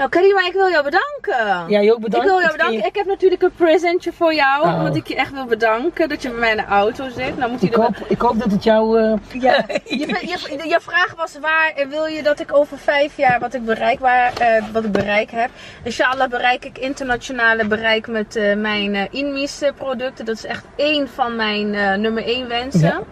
Nou, 0.00 0.12
Karima, 0.12 0.46
ik 0.46 0.52
wil 0.52 0.68
jou 0.70 0.84
bedanken. 0.84 1.68
Ja, 1.68 1.80
je 1.80 1.92
ook 1.92 2.00
bedankt. 2.00 2.26
Ik 2.26 2.32
wil 2.32 2.40
jou 2.40 2.52
bedanken. 2.52 2.84
Ik 2.84 2.94
heb 2.94 3.06
natuurlijk 3.06 3.42
een 3.42 3.52
presentje 3.56 4.12
voor 4.12 4.34
jou. 4.34 4.66
Oh. 4.66 4.74
Omdat 4.78 4.96
ik 4.96 5.06
je 5.06 5.14
echt 5.16 5.32
wil 5.32 5.44
bedanken 5.44 6.08
dat 6.08 6.22
je 6.22 6.28
bij 6.30 6.38
mij 6.38 6.50
in 6.50 6.56
de 6.56 6.64
auto 6.64 7.08
zit. 7.08 7.36
Nou 7.36 7.50
moet 7.50 7.62
Ik 7.62 7.74
hoop, 7.74 7.96
ik 8.08 8.20
hoop 8.20 8.38
dat 8.38 8.50
het 8.50 8.64
jou... 8.64 9.00
eh, 9.00 9.40
Ja, 9.40 9.64
je, 9.84 10.06
je, 10.06 10.68
je 10.68 10.78
vraag 10.80 11.14
was 11.16 11.38
waar 11.40 11.72
eh, 11.76 11.86
wil 11.88 12.04
je 12.04 12.22
dat 12.22 12.40
ik 12.40 12.56
over 12.56 12.78
vijf 12.78 13.16
jaar 13.16 13.40
wat 13.40 13.54
ik 13.54 13.64
bereik, 13.64 13.98
waar, 13.98 14.32
eh, 14.38 14.64
wat 14.72 14.84
ik 14.84 14.92
bereik 14.92 15.30
heb. 15.30 15.50
Inshallah 15.84 16.30
bereik 16.30 16.64
ik 16.64 16.78
internationale 16.78 17.66
bereik 17.66 18.06
met 18.06 18.36
eh, 18.36 18.56
mijn 18.56 19.08
Inmis 19.10 19.62
producten. 19.76 20.24
Dat 20.24 20.36
is 20.36 20.44
echt 20.44 20.64
één 20.76 21.08
van 21.08 21.36
mijn 21.36 21.70
nummer 22.00 22.24
één 22.24 22.48
wensen. 22.48 22.80
Ja. 22.80 23.02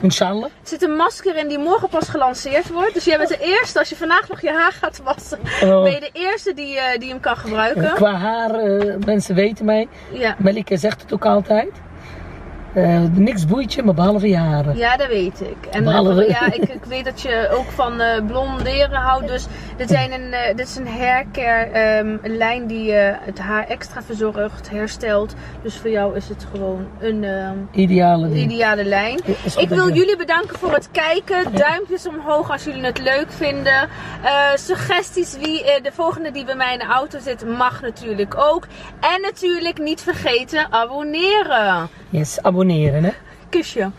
Inshallah. 0.00 0.44
Er 0.44 0.50
zit 0.62 0.82
een 0.82 0.96
masker 0.96 1.36
in 1.36 1.48
die 1.48 1.58
morgen 1.58 1.88
pas 1.88 2.08
gelanceerd 2.08 2.70
wordt. 2.70 2.94
Dus 2.94 3.04
jij 3.04 3.16
bent 3.16 3.28
de 3.28 3.38
eerste, 3.40 3.78
als 3.78 3.88
je 3.88 3.96
vandaag 3.96 4.28
nog 4.28 4.40
je 4.40 4.50
haar 4.52 4.72
gaat 4.72 5.00
wassen, 5.04 5.38
Oh. 5.62 5.82
ben 5.82 5.92
je 5.92 6.00
de 6.00 6.10
eerste 6.12 6.54
die, 6.54 6.76
eh, 6.78 6.98
die 6.98 7.08
hem 7.08 7.20
kan 7.20 7.36
gebruiken. 7.36 7.92
Qua 7.94 8.12
haar, 8.14 8.54
eh, 8.54 8.94
mensen 9.04 9.34
weten 9.34 9.64
mij. 9.64 9.88
Ja. 10.12 10.34
Melike 10.38 10.76
zegt 10.76 11.02
het 11.02 11.12
ook 11.12 11.24
altijd. 11.26 11.68
Eh, 12.74 13.00
niks 13.12 13.46
boeit 13.46 13.72
je, 13.72 13.82
maar 13.82 13.94
behalve 13.94 14.28
je 14.28 14.36
haren. 14.36 14.76
Ja, 14.76 14.96
dat 14.96 15.08
weet 15.08 15.40
ik. 15.40 15.66
En 15.70 15.78
eh, 15.78 15.84
Behalve- 15.84 16.28
ja, 16.28 16.46
ik, 16.52 16.68
ik 16.68 16.84
weet 16.84 17.04
dat 17.04 17.20
je 17.20 17.48
ook 17.52 17.70
van 17.70 18.00
eh, 18.00 18.24
blonderen 18.26 18.90
houdt. 19.00 19.28
Dus 19.28 19.46
dit, 19.76 19.88
zijn 19.88 20.12
een, 20.12 20.32
eh, 20.32 20.56
dit 20.56 20.66
is 20.68 20.76
een 20.76 20.88
haircare 20.88 21.64
ehm, 21.70 22.16
een 22.22 22.36
lijn 22.36 22.66
die 22.66 22.92
eh, 22.92 23.16
het 23.20 23.38
haar 23.38 23.66
extra 23.68 24.02
verzorgt, 24.02 24.70
herstelt. 24.70 25.34
Dus 25.62 25.76
voor 25.76 25.90
jou 25.90 26.16
is 26.16 26.28
het 26.28 26.46
gewoon 26.52 26.86
een 27.00 27.24
ehm, 27.24 27.56
Ideale 27.72 28.28
ding. 28.28 28.52
ideale 28.52 28.84
lijn. 28.84 29.20
Ja, 29.24 29.60
Ik 29.60 29.68
wil 29.68 29.92
jullie 29.92 30.16
bedanken 30.16 30.58
voor 30.58 30.72
het 30.72 30.88
kijken. 30.90 31.44
Duimpjes 31.56 32.06
omhoog 32.08 32.50
als 32.50 32.64
jullie 32.64 32.84
het 32.84 32.98
leuk 33.02 33.26
vinden. 33.32 33.88
Eh, 34.22 34.30
suggesties 34.54 35.36
wie 35.42 35.64
eh, 35.64 35.82
de 35.82 35.90
volgende 35.92 36.30
die 36.30 36.44
bij 36.44 36.54
mij 36.56 36.72
in 36.72 36.78
de 36.78 36.84
auto 36.84 37.18
zit 37.18 37.46
mag 37.56 37.82
natuurlijk 37.82 38.34
ook. 38.38 38.66
En 39.00 39.20
natuurlijk 39.22 39.78
niet 39.78 40.00
vergeten 40.02 40.66
abonneren. 40.72 41.88
Yes, 42.12 42.42
abonneren 42.60 43.04
hè. 43.04 43.12
Kusje. 43.50 43.90